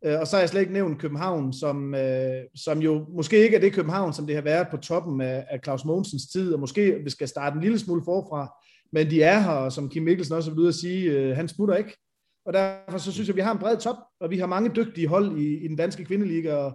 Øh, 0.06 0.20
og 0.20 0.28
så 0.28 0.36
har 0.36 0.42
jeg 0.42 0.50
slet 0.50 0.62
ikke 0.62 0.74
nævnt 0.74 1.00
København, 1.00 1.54
som, 1.54 1.96
øh, 1.96 2.44
som 2.56 2.80
jo 2.80 3.06
måske 3.10 3.44
ikke 3.44 3.56
er 3.56 3.62
det 3.62 3.74
København, 3.74 4.14
som 4.14 4.28
det 4.28 4.36
har 4.36 4.42
været 4.42 4.68
på 4.72 4.78
toppen 4.78 5.22
af, 5.22 5.46
af 5.50 5.60
Claus 5.64 5.86
Mogensens 5.86 6.28
tid, 6.28 6.54
og 6.54 6.60
måske 6.60 7.00
vi 7.04 7.10
skal 7.10 7.28
starte 7.28 7.56
en 7.56 7.62
lille 7.62 7.80
smule 7.80 8.02
forfra, 8.06 8.54
men 8.92 9.10
de 9.10 9.24
er 9.24 9.40
her, 9.40 9.52
og 9.52 9.72
som 9.72 9.90
Kim 9.90 10.04
Mikkelsen 10.04 10.36
også 10.36 10.52
vil 10.52 10.60
ude 10.60 10.68
at 10.68 10.76
sige, 10.76 11.12
øh, 11.12 11.36
han 11.36 11.48
smutter 11.48 11.76
ikke. 11.76 11.98
Og 12.46 12.54
derfor 12.54 12.98
så 12.98 13.12
synes 13.12 13.28
jeg, 13.28 13.34
at 13.34 13.38
vi 13.38 13.42
har 13.42 13.52
en 13.52 13.60
bred 13.60 13.78
top, 13.78 13.96
og 14.20 14.30
vi 14.30 14.38
har 14.38 14.48
mange 14.48 14.72
dygtige 14.76 15.08
hold 15.08 15.38
i, 15.38 15.66
i 15.66 15.68
den 15.68 15.76
danske 15.76 16.06
kvindeliga, 16.06 16.56
og 16.56 16.74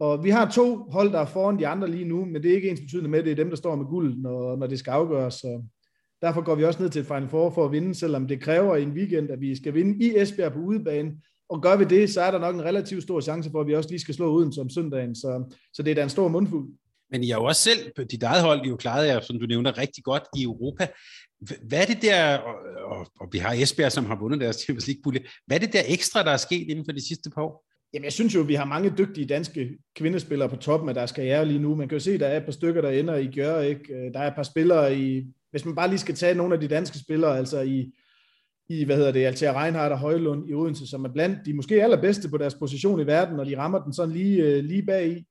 og 0.00 0.24
vi 0.24 0.30
har 0.30 0.50
to 0.50 0.76
hold, 0.76 1.12
der 1.12 1.18
er 1.18 1.26
foran 1.26 1.58
de 1.58 1.66
andre 1.66 1.90
lige 1.90 2.04
nu, 2.04 2.24
men 2.24 2.42
det 2.42 2.50
er 2.50 2.54
ikke 2.54 2.70
ens 2.70 2.80
betydende 2.80 3.10
med, 3.10 3.18
at 3.18 3.24
det 3.24 3.30
er 3.30 3.36
dem, 3.36 3.48
der 3.48 3.56
står 3.56 3.76
med 3.76 3.86
guld, 3.86 4.16
når, 4.16 4.56
når 4.56 4.66
det 4.66 4.78
skal 4.78 4.90
afgøres. 4.90 5.34
Så 5.34 5.62
derfor 6.22 6.40
går 6.40 6.54
vi 6.54 6.64
også 6.64 6.82
ned 6.82 6.90
til 6.90 7.00
et 7.00 7.06
Final 7.06 7.28
Four 7.28 7.50
for 7.50 7.64
at 7.64 7.72
vinde, 7.72 7.94
selvom 7.94 8.28
det 8.28 8.40
kræver 8.40 8.76
en 8.76 8.92
weekend, 8.92 9.30
at 9.30 9.40
vi 9.40 9.56
skal 9.56 9.74
vinde 9.74 10.04
i 10.04 10.18
Esbjerg 10.18 10.52
på 10.52 10.58
udebane. 10.58 11.12
Og 11.48 11.62
gør 11.62 11.76
vi 11.76 11.84
det, 11.84 12.10
så 12.10 12.20
er 12.20 12.30
der 12.30 12.38
nok 12.38 12.54
en 12.54 12.64
relativt 12.64 13.02
stor 13.02 13.20
chance 13.20 13.50
for, 13.50 13.60
at 13.60 13.66
vi 13.66 13.74
også 13.74 13.90
lige 13.90 14.00
skal 14.00 14.14
slå 14.14 14.30
uden 14.30 14.52
som 14.52 14.70
søndagen. 14.70 15.14
Så, 15.14 15.56
så 15.74 15.82
det 15.82 15.90
er 15.90 15.94
da 15.94 16.02
en 16.02 16.08
stor 16.08 16.28
mundfuld. 16.28 16.68
Men 17.10 17.24
I 17.24 17.28
har 17.28 17.38
jo 17.38 17.44
også 17.44 17.62
selv, 17.62 17.92
på 17.96 18.04
dit 18.04 18.22
eget 18.22 18.42
hold, 18.42 18.66
I 18.66 18.68
jo 18.68 18.76
klaret 18.76 19.06
jer, 19.06 19.20
som 19.20 19.38
du 19.38 19.46
nævner, 19.46 19.78
rigtig 19.78 20.04
godt 20.04 20.22
i 20.36 20.42
Europa. 20.42 20.88
Hvad 21.40 21.80
er 21.80 21.86
det 21.86 22.02
der, 22.02 22.38
og, 22.38 22.54
og, 22.84 23.06
og 23.20 23.28
vi 23.32 23.38
har 23.38 23.52
Esbjerg, 23.52 23.92
som 23.92 24.04
har 24.04 24.16
vundet 24.16 24.40
deres 24.40 24.56
Champions 24.56 24.86
League-pulje, 24.86 25.20
hvad 25.46 25.56
er 25.56 25.60
det 25.60 25.72
der 25.72 25.82
ekstra, 25.88 26.22
der 26.22 26.30
er 26.30 26.36
sket 26.36 26.68
inden 26.68 26.84
for 26.84 26.92
de 26.92 27.08
sidste 27.08 27.30
par 27.30 27.42
år? 27.42 27.67
Jamen, 27.92 28.04
jeg 28.04 28.12
synes 28.12 28.34
jo, 28.34 28.40
at 28.40 28.48
vi 28.48 28.54
har 28.54 28.64
mange 28.64 28.94
dygtige 28.98 29.26
danske 29.26 29.78
kvindespillere 29.96 30.48
på 30.48 30.56
toppen 30.56 30.88
af 30.88 30.94
deres 30.94 31.12
karriere 31.12 31.44
lige 31.44 31.58
nu. 31.58 31.74
Man 31.74 31.88
kan 31.88 31.96
jo 31.96 32.04
se, 32.04 32.12
at 32.12 32.20
der 32.20 32.26
er 32.26 32.36
et 32.36 32.44
par 32.44 32.52
stykker, 32.52 32.80
der 32.80 32.90
ender 32.90 33.16
i 33.16 33.30
gør, 33.34 33.60
ikke? 33.60 33.94
Øh, 33.94 34.14
der 34.14 34.20
er 34.20 34.26
et 34.26 34.34
par 34.34 34.42
spillere 34.42 34.98
i... 34.98 35.26
Hvis 35.50 35.64
man 35.64 35.74
bare 35.74 35.88
lige 35.88 35.98
skal 35.98 36.14
tage 36.14 36.34
nogle 36.34 36.54
af 36.54 36.60
de 36.60 36.68
danske 36.68 36.98
spillere, 36.98 37.38
altså 37.38 37.60
i, 37.60 37.92
i 38.68 38.84
hvad 38.84 38.96
hedder 38.96 39.12
det, 39.12 39.24
Altair 39.24 39.62
Reinhardt 39.62 39.92
og 39.92 39.98
Højlund 39.98 40.50
i 40.50 40.54
Odense, 40.54 40.86
som 40.86 41.04
er 41.04 41.12
blandt 41.12 41.38
de 41.46 41.54
måske 41.54 41.82
allerbedste 41.82 42.28
på 42.28 42.38
deres 42.38 42.54
position 42.54 43.00
i 43.00 43.06
verden, 43.06 43.36
når 43.36 43.44
de 43.44 43.58
rammer 43.58 43.84
den 43.84 43.92
sådan 43.92 44.14
lige, 44.14 44.42
øh, 44.42 44.64
lige 44.64 44.82
bag 44.82 45.08
i, 45.08 45.24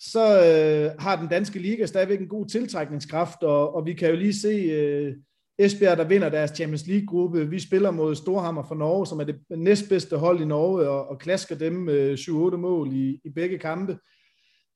så 0.00 0.26
øh, 0.26 1.00
har 1.00 1.20
den 1.20 1.28
danske 1.28 1.58
liga 1.58 1.86
stadigvæk 1.86 2.20
en 2.20 2.28
god 2.28 2.46
tiltrækningskraft, 2.46 3.42
og, 3.42 3.74
og 3.74 3.86
vi 3.86 3.92
kan 3.92 4.10
jo 4.10 4.16
lige 4.16 4.34
se... 4.34 4.48
Øh, 4.48 5.14
Esbjerg, 5.58 5.98
der 5.98 6.04
vinder 6.04 6.28
deres 6.28 6.50
Champions 6.50 6.86
League-gruppe. 6.86 7.50
Vi 7.50 7.58
spiller 7.58 7.90
mod 7.90 8.14
Storhammer 8.14 8.62
fra 8.62 8.74
Norge, 8.74 9.06
som 9.06 9.20
er 9.20 9.24
det 9.24 9.36
næstbedste 9.50 10.16
hold 10.16 10.40
i 10.40 10.44
Norge, 10.44 10.88
og, 10.88 11.08
og 11.08 11.18
klasker 11.18 11.54
dem 11.54 11.72
med 11.72 12.14
7-8 12.18 12.56
mål 12.56 12.92
i, 12.92 13.20
i 13.24 13.30
begge 13.30 13.58
kampe. 13.58 13.98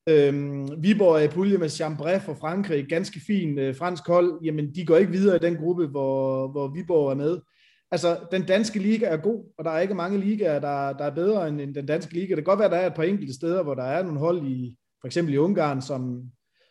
Øhm, 0.08 0.68
Viborg 0.82 1.16
er 1.16 1.24
i 1.24 1.28
pulje 1.28 1.58
med 1.58 1.68
Chambray 1.68 2.20
fra 2.20 2.32
Frankrig, 2.32 2.86
ganske 2.88 3.20
fin 3.26 3.58
øh, 3.58 3.76
fransk 3.76 4.06
hold. 4.06 4.40
Jamen, 4.44 4.74
de 4.74 4.86
går 4.86 4.96
ikke 4.96 5.12
videre 5.12 5.36
i 5.36 5.46
den 5.46 5.56
gruppe, 5.56 5.86
hvor, 5.86 6.48
hvor 6.48 6.68
Viborg 6.74 7.10
er 7.10 7.14
med. 7.14 7.38
Altså, 7.90 8.18
den 8.30 8.42
danske 8.42 8.78
liga 8.78 9.06
er 9.06 9.16
god, 9.16 9.52
og 9.58 9.64
der 9.64 9.70
er 9.70 9.80
ikke 9.80 9.94
mange 9.94 10.18
ligaer, 10.18 10.58
der, 10.58 10.92
der 10.92 11.04
er 11.04 11.14
bedre 11.14 11.48
end, 11.48 11.60
end 11.60 11.74
den 11.74 11.86
danske 11.86 12.14
liga. 12.14 12.26
Det 12.26 12.36
kan 12.36 12.44
godt 12.44 12.58
være, 12.58 12.66
at 12.66 12.72
der 12.72 12.78
er 12.78 12.86
et 12.86 12.94
par 12.94 13.02
enkelte 13.02 13.34
steder, 13.34 13.62
hvor 13.62 13.74
der 13.74 13.82
er 13.82 14.02
nogle 14.02 14.18
hold 14.18 14.46
i, 14.46 14.76
for 15.00 15.06
eksempel 15.06 15.34
i 15.34 15.38
Ungarn, 15.38 15.82
som, 15.82 16.22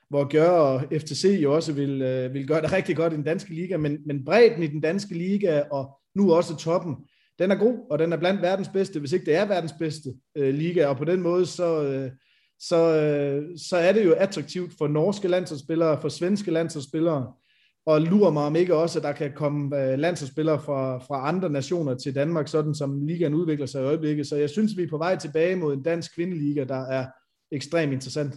hvor 0.09 0.27
Gør 0.29 0.49
og 0.49 0.81
FTC 0.99 1.39
jo 1.43 1.55
også 1.55 1.73
vil, 1.73 2.01
øh, 2.01 2.33
vil 2.33 2.47
gøre 2.47 2.61
det 2.61 2.73
rigtig 2.73 2.95
godt 2.95 3.13
i 3.13 3.15
den 3.15 3.23
danske 3.23 3.53
liga, 3.53 3.77
men, 3.77 3.97
men 4.05 4.25
bredden 4.25 4.63
i 4.63 4.67
den 4.67 4.81
danske 4.81 5.13
liga, 5.13 5.63
og 5.71 5.99
nu 6.15 6.33
også 6.33 6.57
toppen, 6.57 6.95
den 7.39 7.51
er 7.51 7.55
god, 7.55 7.87
og 7.91 7.99
den 7.99 8.13
er 8.13 8.17
blandt 8.17 8.41
verdens 8.41 8.69
bedste, 8.69 8.99
hvis 8.99 9.11
ikke 9.11 9.25
det 9.25 9.35
er 9.35 9.45
verdens 9.45 9.73
bedste 9.79 10.13
øh, 10.37 10.53
liga, 10.53 10.85
og 10.87 10.97
på 10.97 11.05
den 11.05 11.21
måde, 11.21 11.45
så, 11.45 11.83
øh, 11.83 12.11
så, 12.59 12.95
øh, 12.95 13.57
så 13.57 13.77
er 13.77 13.91
det 13.91 14.05
jo 14.05 14.13
attraktivt 14.13 14.73
for 14.77 14.87
norske 14.87 15.27
landsholdsspillere, 15.27 16.01
for 16.01 16.09
svenske 16.09 16.51
landsholdsspillere, 16.51 17.33
og 17.85 18.01
lurer 18.01 18.31
mig 18.31 18.43
om 18.43 18.55
ikke 18.55 18.75
også, 18.75 18.99
at 18.99 19.03
der 19.03 19.11
kan 19.11 19.31
komme 19.35 19.83
øh, 19.83 19.99
landsholdsspillere 19.99 20.59
fra, 20.59 20.97
fra 20.97 21.27
andre 21.27 21.49
nationer 21.49 21.95
til 21.95 22.15
Danmark, 22.15 22.47
sådan 22.47 22.75
som 22.75 23.05
ligaen 23.05 23.33
udvikler 23.33 23.65
sig 23.65 23.81
i 23.81 23.85
øjeblikket. 23.85 24.27
Så 24.27 24.35
jeg 24.35 24.49
synes, 24.49 24.77
vi 24.77 24.83
er 24.83 24.89
på 24.89 24.97
vej 24.97 25.15
tilbage 25.15 25.55
mod 25.55 25.73
en 25.73 25.83
dansk 25.83 26.15
kvindeliga, 26.15 26.63
der 26.63 26.85
er 26.85 27.05
ekstremt 27.51 27.93
interessant 27.93 28.33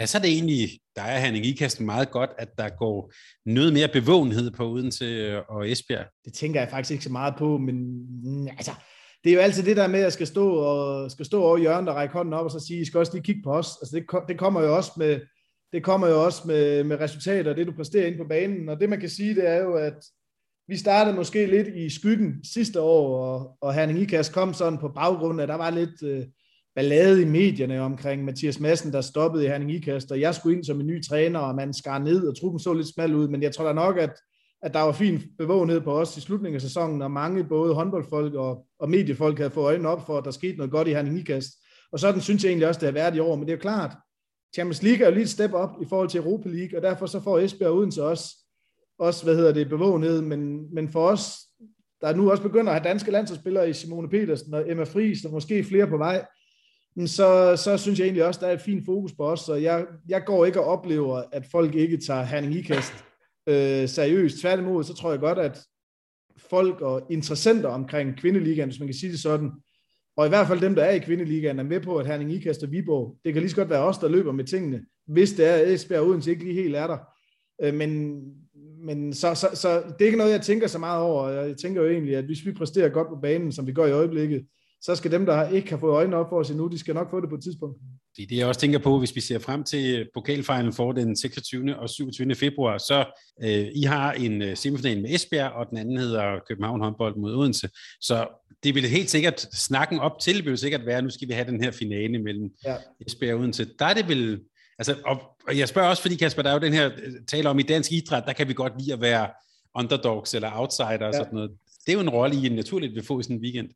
passer 0.00 0.18
det 0.18 0.30
egentlig, 0.30 0.80
der 0.96 1.02
er 1.02 1.18
Henning 1.18 1.46
Ikasten 1.46 1.86
meget 1.86 2.10
godt, 2.10 2.30
at 2.38 2.48
der 2.58 2.68
går 2.68 3.12
noget 3.46 3.72
mere 3.72 3.88
bevågenhed 3.88 4.50
på 4.50 4.70
Odense 4.70 5.04
øh, 5.04 5.40
og 5.48 5.70
Esbjerg. 5.70 6.06
Det 6.24 6.32
tænker 6.32 6.60
jeg 6.60 6.70
faktisk 6.70 6.90
ikke 6.90 7.04
så 7.04 7.12
meget 7.12 7.34
på, 7.38 7.58
men 7.58 7.76
mm, 8.24 8.46
altså, 8.46 8.70
det 9.24 9.30
er 9.30 9.34
jo 9.34 9.40
altid 9.40 9.62
det 9.62 9.76
der 9.76 9.86
med, 9.86 9.98
at 9.98 10.02
jeg 10.02 10.12
skal 10.12 10.26
stå, 10.26 10.54
og, 10.54 11.10
skal 11.10 11.26
stå 11.26 11.42
over 11.42 11.58
hjørnet 11.58 11.88
og 11.88 11.94
række 11.94 12.14
hånden 12.14 12.34
op 12.34 12.44
og 12.44 12.50
så 12.50 12.66
sige, 12.66 12.80
I 12.80 12.84
skal 12.84 12.98
også 12.98 13.12
lige 13.12 13.22
kigge 13.22 13.42
på 13.44 13.52
os. 13.52 13.68
Altså 13.82 13.96
det, 13.96 14.28
det 14.28 14.38
kommer 14.38 14.60
jo 14.62 14.76
også 14.76 14.92
med, 14.96 15.20
det 15.72 15.84
kommer 15.84 16.08
jo 16.08 16.24
også 16.24 16.42
med, 16.46 16.84
med 16.84 17.00
resultater, 17.00 17.54
det 17.54 17.66
du 17.66 17.72
præsterer 17.72 18.06
ind 18.06 18.16
på 18.16 18.24
banen. 18.28 18.68
Og 18.68 18.80
det 18.80 18.88
man 18.88 19.00
kan 19.00 19.08
sige, 19.08 19.34
det 19.34 19.48
er 19.48 19.56
jo, 19.56 19.74
at 19.74 20.04
vi 20.68 20.76
startede 20.76 21.16
måske 21.16 21.46
lidt 21.46 21.68
i 21.68 21.90
skyggen 21.90 22.44
sidste 22.44 22.80
år, 22.80 23.24
og, 23.24 23.56
og 23.60 23.74
Herning 23.74 23.98
Ikast 23.98 24.32
kom 24.32 24.54
sådan 24.54 24.78
på 24.78 24.88
baggrund 24.88 25.40
af, 25.40 25.46
der 25.46 25.54
var 25.54 25.70
lidt, 25.70 26.02
øh, 26.02 26.26
ballade 26.74 27.22
i 27.22 27.24
medierne 27.24 27.80
omkring 27.80 28.24
Mathias 28.24 28.60
Madsen, 28.60 28.92
der 28.92 29.00
stoppede 29.00 29.44
i 29.44 29.48
Herning 29.48 29.72
Ikast, 29.72 30.12
og 30.12 30.20
jeg 30.20 30.34
skulle 30.34 30.56
ind 30.56 30.64
som 30.64 30.80
en 30.80 30.86
ny 30.86 31.02
træner, 31.02 31.40
og 31.40 31.54
man 31.54 31.74
skar 31.74 31.98
ned, 31.98 32.28
og 32.28 32.40
truppen 32.40 32.60
så 32.60 32.72
lidt 32.72 32.94
smal 32.94 33.14
ud, 33.14 33.28
men 33.28 33.42
jeg 33.42 33.54
tror 33.54 33.64
da 33.64 33.72
nok, 33.72 33.98
at 33.98 34.12
at 34.62 34.74
der 34.74 34.80
var 34.80 34.92
fin 34.92 35.22
bevågenhed 35.38 35.80
på 35.80 35.92
os 35.92 36.16
i 36.16 36.20
slutningen 36.20 36.54
af 36.54 36.62
sæsonen, 36.62 37.02
og 37.02 37.10
mange 37.10 37.44
både 37.44 37.74
håndboldfolk 37.74 38.34
og, 38.34 38.66
og 38.78 38.90
mediefolk 38.90 39.38
havde 39.38 39.50
fået 39.50 39.64
øjnene 39.64 39.88
op 39.88 40.06
for, 40.06 40.18
at 40.18 40.24
der 40.24 40.30
skete 40.30 40.56
noget 40.56 40.70
godt 40.70 40.88
i 40.88 40.90
Herning 40.90 41.18
Ikast. 41.18 41.52
Og 41.92 42.00
sådan 42.00 42.20
synes 42.20 42.44
jeg 42.44 42.50
egentlig 42.50 42.68
også, 42.68 42.78
det 42.78 42.86
har 42.86 42.92
været 42.92 43.16
i 43.16 43.18
år, 43.18 43.36
men 43.36 43.46
det 43.46 43.52
er 43.52 43.56
jo 43.56 43.60
klart, 43.60 43.96
Champions 44.54 44.82
League 44.82 45.04
er 45.04 45.08
jo 45.08 45.14
lige 45.14 45.22
et 45.22 45.30
step 45.30 45.52
op 45.52 45.70
i 45.82 45.86
forhold 45.88 46.08
til 46.08 46.20
Europa 46.20 46.48
League, 46.48 46.78
og 46.78 46.82
derfor 46.82 47.06
så 47.06 47.20
får 47.20 47.38
Esbjerg 47.38 47.72
uden 47.72 47.90
til 47.90 48.02
os 48.02 48.30
også, 48.98 49.24
hvad 49.24 49.36
hedder 49.36 49.52
det, 49.52 49.68
bevågenhed, 49.68 50.22
men, 50.22 50.74
men 50.74 50.88
for 50.88 51.08
os, 51.08 51.38
der 52.00 52.14
nu 52.14 52.30
også 52.30 52.42
begynder 52.42 52.72
at 52.72 52.80
have 52.80 52.88
danske 52.88 53.10
landsholdsspillere 53.10 53.70
i 53.70 53.72
Simone 53.72 54.08
Petersen 54.08 54.54
og 54.54 54.70
Emma 54.70 54.84
Friis, 54.84 55.24
og 55.24 55.32
måske 55.32 55.64
flere 55.64 55.86
på 55.86 55.96
vej, 55.96 56.24
så, 57.06 57.56
så 57.56 57.76
synes 57.76 57.98
jeg 57.98 58.04
egentlig 58.04 58.24
også, 58.24 58.40
der 58.40 58.46
er 58.46 58.52
et 58.52 58.60
fint 58.60 58.84
fokus 58.84 59.12
på 59.12 59.24
os, 59.24 59.40
så 59.40 59.54
jeg, 59.54 59.86
jeg 60.08 60.24
går 60.24 60.44
ikke 60.44 60.60
og 60.60 60.66
oplever, 60.66 61.22
at 61.32 61.46
folk 61.52 61.74
ikke 61.74 61.96
tager 61.96 62.22
Herning 62.22 62.54
Ikast 62.54 62.92
øh, 63.46 63.88
seriøst. 63.88 64.40
Tværtimod, 64.40 64.84
så 64.84 64.94
tror 64.94 65.10
jeg 65.10 65.20
godt, 65.20 65.38
at 65.38 65.58
folk 66.36 66.80
og 66.80 67.06
interessenter 67.10 67.68
omkring 67.68 68.16
kvindeligaen, 68.16 68.68
hvis 68.68 68.80
man 68.80 68.88
kan 68.88 68.94
sige 68.94 69.12
det 69.12 69.20
sådan, 69.20 69.50
og 70.16 70.26
i 70.26 70.28
hvert 70.28 70.46
fald 70.46 70.60
dem, 70.60 70.74
der 70.74 70.84
er 70.84 70.90
i 70.90 70.98
kvindeligaen, 70.98 71.58
er 71.58 71.62
med 71.62 71.80
på, 71.80 71.96
at 71.96 72.06
Herning 72.06 72.32
Ikast 72.32 72.62
og 72.62 72.70
Viborg, 72.70 73.16
det 73.24 73.32
kan 73.32 73.42
lige 73.42 73.50
så 73.50 73.56
godt 73.56 73.70
være 73.70 73.84
os, 73.84 73.98
der 73.98 74.08
løber 74.08 74.32
med 74.32 74.44
tingene, 74.44 74.82
hvis 75.06 75.32
det 75.32 75.46
er, 75.46 75.54
at 75.54 75.72
Esbjerg 75.72 76.02
Odense 76.02 76.30
ikke 76.30 76.44
lige 76.44 76.62
helt 76.62 76.76
er 76.76 76.86
der. 76.86 76.98
Øh, 77.62 77.74
men 77.74 78.22
men 78.82 79.12
så, 79.12 79.34
så, 79.34 79.48
så 79.54 79.76
det 79.76 80.00
er 80.00 80.04
ikke 80.04 80.18
noget, 80.18 80.32
jeg 80.32 80.40
tænker 80.40 80.66
så 80.66 80.78
meget 80.78 81.02
over. 81.02 81.28
Jeg 81.28 81.56
tænker 81.56 81.82
jo 81.82 81.88
egentlig, 81.88 82.16
at 82.16 82.24
hvis 82.24 82.46
vi 82.46 82.52
præsterer 82.52 82.88
godt 82.88 83.08
på 83.08 83.18
banen, 83.22 83.52
som 83.52 83.66
vi 83.66 83.72
gør 83.72 83.86
i 83.86 83.92
øjeblikket, 83.92 84.46
så 84.82 84.96
skal 84.96 85.10
dem, 85.10 85.26
der 85.26 85.48
ikke 85.48 85.70
har 85.70 85.78
fået 85.78 85.92
øjnene 85.92 86.16
op 86.16 86.28
for 86.28 86.40
os 86.40 86.50
endnu, 86.50 86.68
de 86.68 86.78
skal 86.78 86.94
nok 86.94 87.10
få 87.10 87.20
det 87.20 87.28
på 87.28 87.34
et 87.34 87.42
tidspunkt. 87.42 87.78
Det 88.16 88.22
er 88.22 88.26
det, 88.26 88.36
jeg 88.36 88.46
også 88.46 88.60
tænker 88.60 88.78
på, 88.78 88.98
hvis 88.98 89.16
vi 89.16 89.20
ser 89.20 89.38
frem 89.38 89.64
til 89.64 90.08
pokalfinalen 90.14 90.72
for 90.72 90.92
den 90.92 91.16
26. 91.16 91.76
og 91.76 91.90
27. 91.90 92.34
februar, 92.34 92.78
så 92.78 93.04
øh, 93.42 93.66
I 93.74 93.82
har 93.82 94.12
en 94.12 94.42
øh, 94.42 94.56
semifinal 94.56 95.02
med 95.02 95.10
Esbjerg, 95.10 95.52
og 95.52 95.66
den 95.70 95.78
anden 95.78 95.98
hedder 95.98 96.38
København 96.48 96.80
håndbold 96.80 97.16
mod 97.16 97.34
Odense. 97.34 97.68
Så 98.00 98.26
det 98.62 98.74
vil 98.74 98.88
helt 98.88 99.10
sikkert, 99.10 99.40
snakken 99.40 99.98
op 99.98 100.18
til 100.20 100.44
vil 100.44 100.58
sikkert 100.58 100.86
være, 100.86 100.98
at 100.98 101.04
nu 101.04 101.10
skal 101.10 101.28
vi 101.28 101.32
have 101.32 101.50
den 101.50 101.62
her 101.62 101.70
finale 101.70 102.18
mellem 102.18 102.50
ja. 102.64 102.76
Esbjerg 103.06 103.34
og 103.34 103.40
Odense. 103.40 103.66
Der 103.78 103.84
er 103.84 103.94
det 103.94 104.08
vel 104.08 104.40
Altså, 104.80 104.96
og, 105.04 105.20
og 105.48 105.58
jeg 105.58 105.68
spørger 105.68 105.88
også, 105.88 106.02
fordi 106.02 106.16
Kasper, 106.16 106.42
der 106.42 106.50
er 106.50 106.54
jo 106.54 106.60
den 106.60 106.72
her 106.72 106.90
øh, 107.02 107.12
tale 107.28 107.48
om, 107.48 107.58
i 107.58 107.62
dansk 107.62 107.92
idræt, 107.92 108.22
der 108.26 108.32
kan 108.32 108.48
vi 108.48 108.54
godt 108.54 108.72
lide 108.78 108.92
at 108.92 109.00
være 109.00 109.28
underdogs 109.74 110.34
eller 110.34 110.50
outsider 110.52 111.06
og 111.06 111.12
ja. 111.12 111.12
sådan 111.12 111.34
noget. 111.34 111.50
Det 111.86 111.92
er 111.92 111.96
jo 111.96 112.00
en 112.00 112.10
rolle, 112.10 112.46
I 112.46 112.48
naturligt 112.48 112.94
vil 112.94 113.06
få 113.06 113.20
i 113.20 113.22
sådan 113.22 113.36
en 113.36 113.42
weekend. 113.42 113.68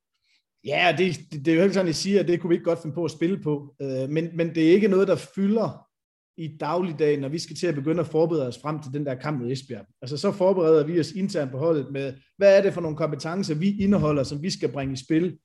Ja, 0.65 0.95
det, 0.99 1.21
det, 1.33 1.45
det 1.45 1.53
er 1.53 1.57
jo 1.57 1.63
ikke 1.63 1.75
sådan, 1.75 1.89
at 1.89 1.95
siger, 1.95 2.21
at 2.21 2.29
det 2.29 2.41
kunne 2.41 2.49
vi 2.49 2.55
ikke 2.55 2.65
godt 2.65 2.83
finde 2.83 2.95
på 2.95 3.05
at 3.05 3.11
spille 3.11 3.39
på. 3.39 3.75
Øh, 3.83 4.11
men, 4.11 4.37
men 4.37 4.55
det 4.55 4.69
er 4.69 4.73
ikke 4.73 4.89
noget, 4.89 5.09
der 5.09 5.17
fylder 5.17 5.87
i 6.37 6.57
dagligdagen, 6.61 7.21
når 7.21 7.29
vi 7.29 7.39
skal 7.39 7.57
til 7.57 7.67
at 7.67 7.75
begynde 7.75 8.01
at 8.01 8.07
forberede 8.07 8.49
os 8.49 8.59
frem 8.63 8.83
til 8.83 8.93
den 8.93 9.07
der 9.07 9.15
kamp 9.15 9.41
mod 9.41 9.53
Esbjerg. 9.53 9.87
Altså 10.03 10.17
så 10.17 10.33
forbereder 10.33 10.87
vi 10.87 11.01
os 11.01 11.13
internt 11.13 11.51
på 11.51 11.59
holdet 11.59 11.93
med, 11.93 12.15
hvad 12.37 12.59
er 12.59 12.63
det 12.63 12.75
for 12.75 12.81
nogle 12.81 12.97
kompetencer, 12.97 13.55
vi 13.55 13.77
indeholder, 13.81 14.23
som 14.23 14.43
vi 14.43 14.51
skal 14.51 14.73
bringe 14.73 14.93
i 14.93 14.97
spil 14.97 15.39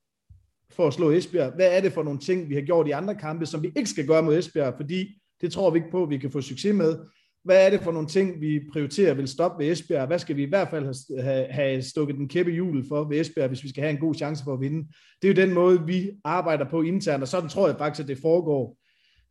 for 0.70 0.86
at 0.86 0.94
slå 0.94 1.10
Esbjerg? 1.10 1.52
Hvad 1.54 1.76
er 1.76 1.80
det 1.80 1.92
for 1.92 2.02
nogle 2.02 2.18
ting, 2.18 2.48
vi 2.48 2.54
har 2.54 2.62
gjort 2.62 2.88
i 2.88 2.90
andre 2.90 3.14
kampe, 3.14 3.46
som 3.46 3.62
vi 3.62 3.72
ikke 3.76 3.90
skal 3.90 4.06
gøre 4.06 4.22
mod 4.22 4.38
Esbjerg, 4.38 4.74
fordi 4.76 5.08
det 5.40 5.52
tror 5.52 5.70
vi 5.70 5.78
ikke 5.78 5.90
på, 5.90 6.02
at 6.02 6.10
vi 6.10 6.18
kan 6.18 6.30
få 6.30 6.40
succes 6.40 6.74
med. 6.74 6.98
Hvad 7.44 7.66
er 7.66 7.70
det 7.70 7.80
for 7.80 7.92
nogle 7.92 8.08
ting, 8.08 8.40
vi 8.40 8.60
prioriterer 8.72 9.14
vil 9.14 9.28
stoppe 9.28 9.64
ved 9.64 9.72
Esbjerg? 9.72 10.06
Hvad 10.06 10.18
skal 10.18 10.36
vi 10.36 10.42
i 10.42 10.48
hvert 10.48 10.68
fald 10.68 11.20
have, 11.22 11.46
have 11.50 11.82
stukket 11.82 12.16
den 12.16 12.28
kæppe 12.28 12.52
hjul 12.52 12.88
for 12.88 13.04
ved 13.04 13.20
Esbjerg, 13.20 13.48
hvis 13.48 13.64
vi 13.64 13.68
skal 13.68 13.82
have 13.82 13.92
en 13.92 14.00
god 14.00 14.14
chance 14.14 14.44
for 14.44 14.52
at 14.52 14.60
vinde? 14.60 14.88
Det 15.22 15.30
er 15.30 15.34
jo 15.34 15.46
den 15.46 15.54
måde, 15.54 15.86
vi 15.86 16.10
arbejder 16.24 16.70
på 16.70 16.82
internt, 16.82 17.22
og 17.22 17.28
sådan 17.28 17.48
tror 17.48 17.68
jeg 17.68 17.78
faktisk, 17.78 18.04
at 18.04 18.08
det 18.08 18.18
foregår, 18.22 18.76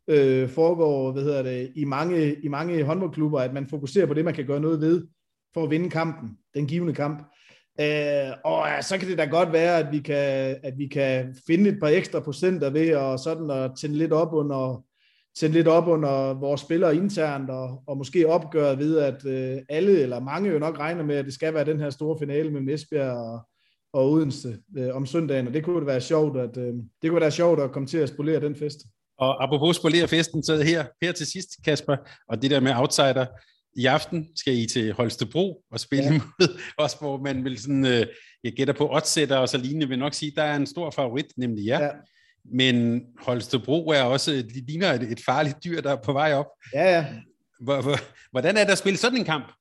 øh, 0.08 0.48
foregår 0.48 1.12
hvad 1.12 1.22
hedder 1.22 1.42
det, 1.42 1.72
i, 1.76 1.84
mange, 1.84 2.34
i 2.42 2.48
mange 2.48 2.84
håndboldklubber, 2.84 3.40
at 3.40 3.54
man 3.54 3.66
fokuserer 3.66 4.06
på 4.06 4.14
det, 4.14 4.24
man 4.24 4.34
kan 4.34 4.46
gøre 4.46 4.60
noget 4.60 4.80
ved 4.80 5.06
for 5.54 5.64
at 5.64 5.70
vinde 5.70 5.90
kampen, 5.90 6.30
den 6.54 6.66
givende 6.66 6.94
kamp. 6.94 7.18
Øh, 7.80 8.32
og 8.44 8.66
ja, 8.68 8.82
så 8.82 8.98
kan 8.98 9.08
det 9.08 9.18
da 9.18 9.24
godt 9.24 9.52
være, 9.52 9.78
at 9.78 9.92
vi 9.92 9.98
kan, 9.98 10.56
at 10.62 10.78
vi 10.78 10.86
kan 10.86 11.36
finde 11.46 11.70
et 11.70 11.80
par 11.80 11.88
ekstra 11.88 12.20
procenter 12.20 12.70
ved 12.70 12.94
og 12.94 13.18
sådan 13.18 13.50
at 13.50 13.70
tænde 13.80 13.98
lidt 13.98 14.12
op 14.12 14.32
under, 14.32 14.84
sætte 15.38 15.54
lidt 15.54 15.68
op 15.68 15.88
under 15.88 16.34
vores 16.34 16.60
spillere 16.60 16.96
internt, 16.96 17.50
og, 17.50 17.82
og 17.86 17.96
måske 17.96 18.28
opgøre 18.28 18.78
ved, 18.78 18.98
at 18.98 19.26
øh, 19.26 19.62
alle 19.68 20.00
eller 20.00 20.20
mange 20.20 20.50
jo 20.50 20.58
nok 20.58 20.78
regner 20.78 21.04
med, 21.04 21.16
at 21.16 21.24
det 21.24 21.34
skal 21.34 21.54
være 21.54 21.64
den 21.64 21.80
her 21.80 21.90
store 21.90 22.18
finale 22.18 22.50
med 22.50 22.74
Esbjerg 22.74 23.16
og, 23.16 23.40
og 23.92 24.10
Odense 24.10 24.58
øh, 24.78 24.96
om 24.96 25.06
søndagen, 25.06 25.46
og 25.46 25.54
det 25.54 25.64
kunne 25.64 25.86
være 25.86 26.00
sjovt 26.00 26.38
at, 26.38 26.56
øh, 26.56 26.74
det 27.02 27.10
kunne 27.10 27.20
være 27.20 27.30
sjovt 27.30 27.60
at 27.60 27.72
komme 27.72 27.88
til 27.88 27.98
at 27.98 28.08
spolere 28.08 28.40
den 28.40 28.56
fest. 28.56 28.78
Og 29.18 29.44
apropos 29.44 29.76
spolere 29.76 30.08
festen, 30.08 30.42
så 30.42 30.56
her, 30.56 30.84
her 31.02 31.12
til 31.12 31.26
sidst, 31.26 31.48
Kasper, 31.64 31.96
og 32.28 32.42
det 32.42 32.50
der 32.50 32.60
med 32.60 32.72
outsider, 32.74 33.26
i 33.76 33.86
aften 33.86 34.28
skal 34.36 34.54
I 34.58 34.66
til 34.66 34.92
Holstebro 34.92 35.62
og 35.70 35.80
spille 35.80 36.04
ja. 36.04 36.20
mod 36.40 36.60
os, 36.78 36.96
hvor 37.00 37.22
man 37.22 37.44
vil 37.44 37.58
sådan, 37.58 37.86
øh, 37.86 38.06
jeg 38.44 38.52
gætter 38.52 38.74
på 38.74 38.94
oddsætter 38.94 39.36
og 39.36 39.48
så 39.48 39.58
lignende, 39.58 39.88
vil 39.88 39.98
nok 39.98 40.14
sige, 40.14 40.32
der 40.36 40.42
er 40.42 40.56
en 40.56 40.66
stor 40.66 40.90
favorit, 40.90 41.26
nemlig 41.36 41.66
jer. 41.66 41.82
Ja. 41.82 41.90
Men 42.44 43.02
Holstebro 43.18 43.88
er 43.88 44.02
også, 44.02 44.30
de 44.30 44.66
ligner 44.66 44.92
et, 44.92 45.02
et 45.02 45.20
farligt 45.24 45.56
dyr, 45.64 45.80
der 45.80 45.92
er 45.92 46.02
på 46.02 46.12
vej 46.12 46.34
op. 46.34 46.46
Ja, 46.74 46.96
ja. 46.96 47.06
Hvordan 48.30 48.56
er 48.56 48.64
det 48.64 48.72
at 48.72 48.78
spille 48.78 48.96
sådan 48.96 49.18
en 49.18 49.24
kamp? 49.24 49.52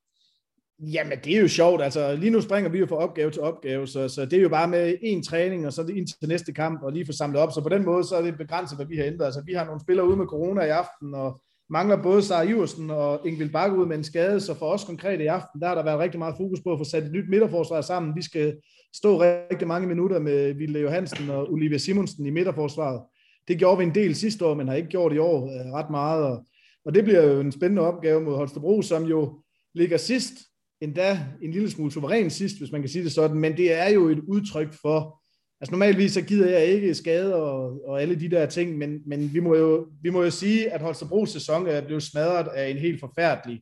Jamen, 0.79 1.17
det 1.23 1.35
er 1.35 1.41
jo 1.41 1.47
sjovt. 1.47 1.81
Altså, 1.81 2.15
lige 2.15 2.29
nu 2.29 2.41
springer 2.41 2.69
vi 2.71 2.79
jo 2.79 2.85
fra 2.85 2.95
opgave 2.95 3.31
til 3.31 3.41
opgave, 3.41 3.87
så, 3.87 4.07
så 4.07 4.25
det 4.25 4.33
er 4.33 4.41
jo 4.41 4.49
bare 4.49 4.67
med 4.67 4.95
en 5.01 5.23
træning, 5.23 5.67
og 5.67 5.73
så 5.73 5.83
det 5.83 5.97
ind 5.97 6.07
til 6.07 6.29
næste 6.29 6.53
kamp, 6.53 6.83
og 6.83 6.91
lige 6.91 7.05
få 7.05 7.11
samlet 7.11 7.41
op. 7.41 7.51
Så 7.51 7.61
på 7.61 7.69
den 7.69 7.85
måde, 7.85 8.03
så 8.03 8.15
er 8.15 8.21
det 8.21 8.37
begrænset, 8.37 8.77
hvad 8.77 8.85
vi 8.85 8.97
har 8.97 9.03
ændret. 9.03 9.25
Altså, 9.25 9.41
vi 9.45 9.53
har 9.53 9.65
nogle 9.65 9.81
spillere 9.81 10.07
ude 10.07 10.17
med 10.17 10.25
corona 10.25 10.61
i 10.61 10.69
aften, 10.69 11.13
og 11.13 11.41
mangler 11.69 12.03
både 12.03 12.21
Sara 12.21 12.43
Iversen 12.43 12.89
og 12.89 13.27
Ingvild 13.27 13.51
Bakke 13.51 13.77
ud 13.77 13.85
med 13.85 13.97
en 13.97 14.03
skade, 14.03 14.41
så 14.41 14.53
for 14.53 14.65
os 14.65 14.83
konkret 14.83 15.21
i 15.21 15.25
aften, 15.25 15.61
der 15.61 15.67
har 15.67 15.75
der 15.75 15.83
været 15.83 15.99
rigtig 15.99 16.19
meget 16.19 16.35
fokus 16.37 16.59
på 16.63 16.73
at 16.73 16.79
få 16.79 16.83
sat 16.83 17.03
et 17.03 17.11
nyt 17.11 17.29
midterforsvar 17.29 17.81
sammen. 17.81 18.15
Vi 18.15 18.21
skal 18.21 18.57
stå 18.95 19.21
rigtig 19.21 19.67
mange 19.67 19.87
minutter 19.87 20.19
med 20.19 20.53
Ville 20.53 20.79
Johansen 20.79 21.29
og 21.29 21.51
Olivia 21.51 21.77
Simonsen 21.77 22.25
i 22.25 22.29
midterforsvaret. 22.29 23.01
Det 23.47 23.57
gjorde 23.57 23.77
vi 23.77 23.83
en 23.83 23.95
del 23.95 24.15
sidste 24.15 24.45
år, 24.45 24.53
men 24.53 24.67
har 24.67 24.75
ikke 24.75 24.89
gjort 24.89 25.13
i 25.13 25.17
år 25.17 25.45
øh, 25.45 25.73
ret 25.73 25.89
meget, 25.89 26.23
og, 26.23 26.45
og 26.85 26.95
det 26.95 27.03
bliver 27.03 27.23
jo 27.23 27.39
en 27.39 27.51
spændende 27.51 27.81
opgave 27.81 28.21
mod 28.21 28.35
Holstebro, 28.35 28.81
som 28.81 29.03
jo 29.03 29.41
ligger 29.73 29.97
sidst, 29.97 30.33
endda 30.81 31.19
en 31.41 31.51
lille 31.51 31.69
smule 31.69 31.91
suveræn 31.91 32.29
sidst, 32.29 32.57
hvis 32.57 32.71
man 32.71 32.81
kan 32.81 32.89
sige 32.89 33.03
det 33.03 33.11
sådan, 33.11 33.37
men 33.37 33.57
det 33.57 33.73
er 33.73 33.89
jo 33.89 34.07
et 34.07 34.19
udtryk 34.19 34.73
for, 34.81 35.21
Altså 35.61 35.71
normalvis 35.71 36.11
så 36.11 36.21
gider 36.21 36.49
jeg 36.49 36.65
ikke 36.65 36.95
skade 36.95 37.35
og, 37.35 37.81
og 37.87 38.01
alle 38.01 38.19
de 38.19 38.29
der 38.29 38.45
ting, 38.45 38.77
men, 38.77 38.99
men 39.05 39.33
vi, 39.33 39.39
må 39.39 39.55
jo, 39.55 39.87
vi 40.01 40.09
må 40.09 40.23
jo 40.23 40.29
sige, 40.29 40.71
at 40.71 40.81
Holstebros 40.81 41.29
sæson 41.29 41.67
er 41.67 41.81
blevet 41.81 42.03
smadret 42.03 42.47
af 42.47 42.69
en 42.69 42.77
helt 42.77 42.99
forfærdelig 42.99 43.61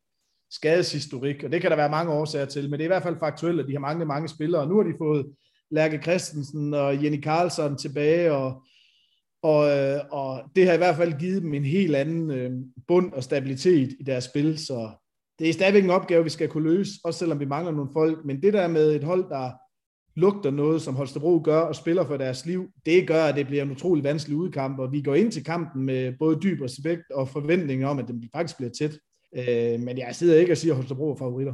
skadeshistorik, 0.51 1.43
og 1.43 1.51
det 1.51 1.61
kan 1.61 1.71
der 1.71 1.77
være 1.77 1.89
mange 1.89 2.11
årsager 2.11 2.45
til, 2.45 2.69
men 2.69 2.71
det 2.71 2.79
er 2.79 2.85
i 2.85 2.87
hvert 2.87 3.03
fald 3.03 3.19
faktuelt, 3.19 3.59
at 3.59 3.67
de 3.67 3.71
har 3.73 3.79
mange, 3.79 4.05
mange 4.05 4.27
spillere, 4.27 4.61
og 4.61 4.67
nu 4.67 4.75
har 4.75 4.83
de 4.83 4.93
fået 4.97 5.25
Lærke 5.71 6.01
Christensen 6.01 6.73
og 6.73 7.03
Jenny 7.03 7.21
Karlsson 7.21 7.77
tilbage, 7.77 8.33
og, 8.33 8.63
og, 9.43 9.77
øh, 9.77 9.99
og 10.11 10.43
det 10.55 10.67
har 10.67 10.73
i 10.73 10.77
hvert 10.77 10.95
fald 10.95 11.19
givet 11.19 11.41
dem 11.41 11.53
en 11.53 11.65
helt 11.65 11.95
anden 11.95 12.31
øh, 12.31 12.51
bund 12.87 13.13
og 13.13 13.23
stabilitet 13.23 13.95
i 13.99 14.03
deres 14.03 14.23
spil, 14.23 14.57
så 14.57 14.89
det 15.39 15.49
er 15.49 15.53
stadigvæk 15.53 15.83
en 15.83 15.89
opgave, 15.89 16.23
vi 16.23 16.29
skal 16.29 16.49
kunne 16.49 16.69
løse, 16.69 16.91
også 17.03 17.19
selvom 17.19 17.39
vi 17.39 17.45
mangler 17.45 17.71
nogle 17.71 17.89
folk, 17.93 18.25
men 18.25 18.41
det 18.41 18.53
der 18.53 18.67
med 18.67 18.95
et 18.95 19.03
hold, 19.03 19.29
der 19.29 19.51
lugter 20.17 20.51
noget, 20.51 20.81
som 20.81 20.95
Holstebro 20.95 21.41
gør 21.43 21.59
og 21.59 21.75
spiller 21.75 22.05
for 22.05 22.17
deres 22.17 22.45
liv, 22.45 22.69
det 22.85 23.07
gør, 23.07 23.25
at 23.25 23.35
det 23.35 23.47
bliver 23.47 23.63
en 23.63 23.71
utrolig 23.71 24.03
vanskelig 24.03 24.37
udkamp, 24.37 24.79
og 24.79 24.91
vi 24.91 25.01
går 25.01 25.15
ind 25.15 25.31
til 25.31 25.43
kampen 25.43 25.85
med 25.85 26.13
både 26.19 26.39
dyb 26.43 26.61
respekt 26.61 27.11
og 27.11 27.29
forventning 27.29 27.85
om, 27.85 27.99
at 27.99 28.07
den 28.07 28.29
faktisk 28.35 28.57
bliver 28.57 28.71
tæt. 28.79 28.97
Øh, 29.37 29.79
men 29.79 29.97
jeg 29.97 30.15
sidder 30.15 30.39
ikke 30.39 30.51
og 30.51 30.57
siger, 30.57 30.73
at 30.73 30.75
Holstebro 30.75 31.11
er 31.11 31.17
favoritter. 31.17 31.53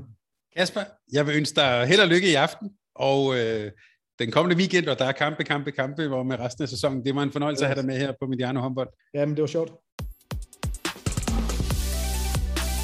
Kasper, 0.57 0.82
jeg 1.14 1.28
vil 1.28 1.36
ønske 1.36 1.55
dig 1.55 1.86
held 1.86 1.99
og 1.99 2.07
lykke 2.07 2.32
i 2.32 2.36
aften, 2.36 2.70
og 2.95 3.39
øh, 3.39 3.72
den 4.20 4.32
kommende 4.32 4.57
weekend, 4.57 4.88
og 4.88 4.99
der 4.99 5.05
er 5.05 5.11
kampe, 5.11 5.43
kampe, 5.43 5.72
kampe, 5.72 6.07
hvor 6.07 6.24
med 6.24 6.39
resten 6.39 6.61
af 6.64 6.70
sæsonen. 6.70 7.05
Det 7.05 7.16
var 7.16 7.24
en 7.24 7.32
fornøjelse 7.32 7.66
at 7.66 7.70
have 7.70 7.82
dig 7.82 7.86
med 7.86 7.97
her 7.97 8.14
på 8.22 8.28
Mediano 8.28 8.59
håndbold. 8.59 8.89
Jamen, 9.14 9.36
det 9.36 9.41
var 9.41 9.47
sjovt. 9.47 9.72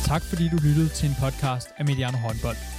Tak 0.06 0.22
fordi 0.22 0.44
du 0.50 0.58
lyttede 0.68 0.90
til 0.90 1.10
en 1.10 1.16
podcast 1.24 1.68
af 1.78 1.86
Mediano 1.86 2.18
håndbold. 2.18 2.79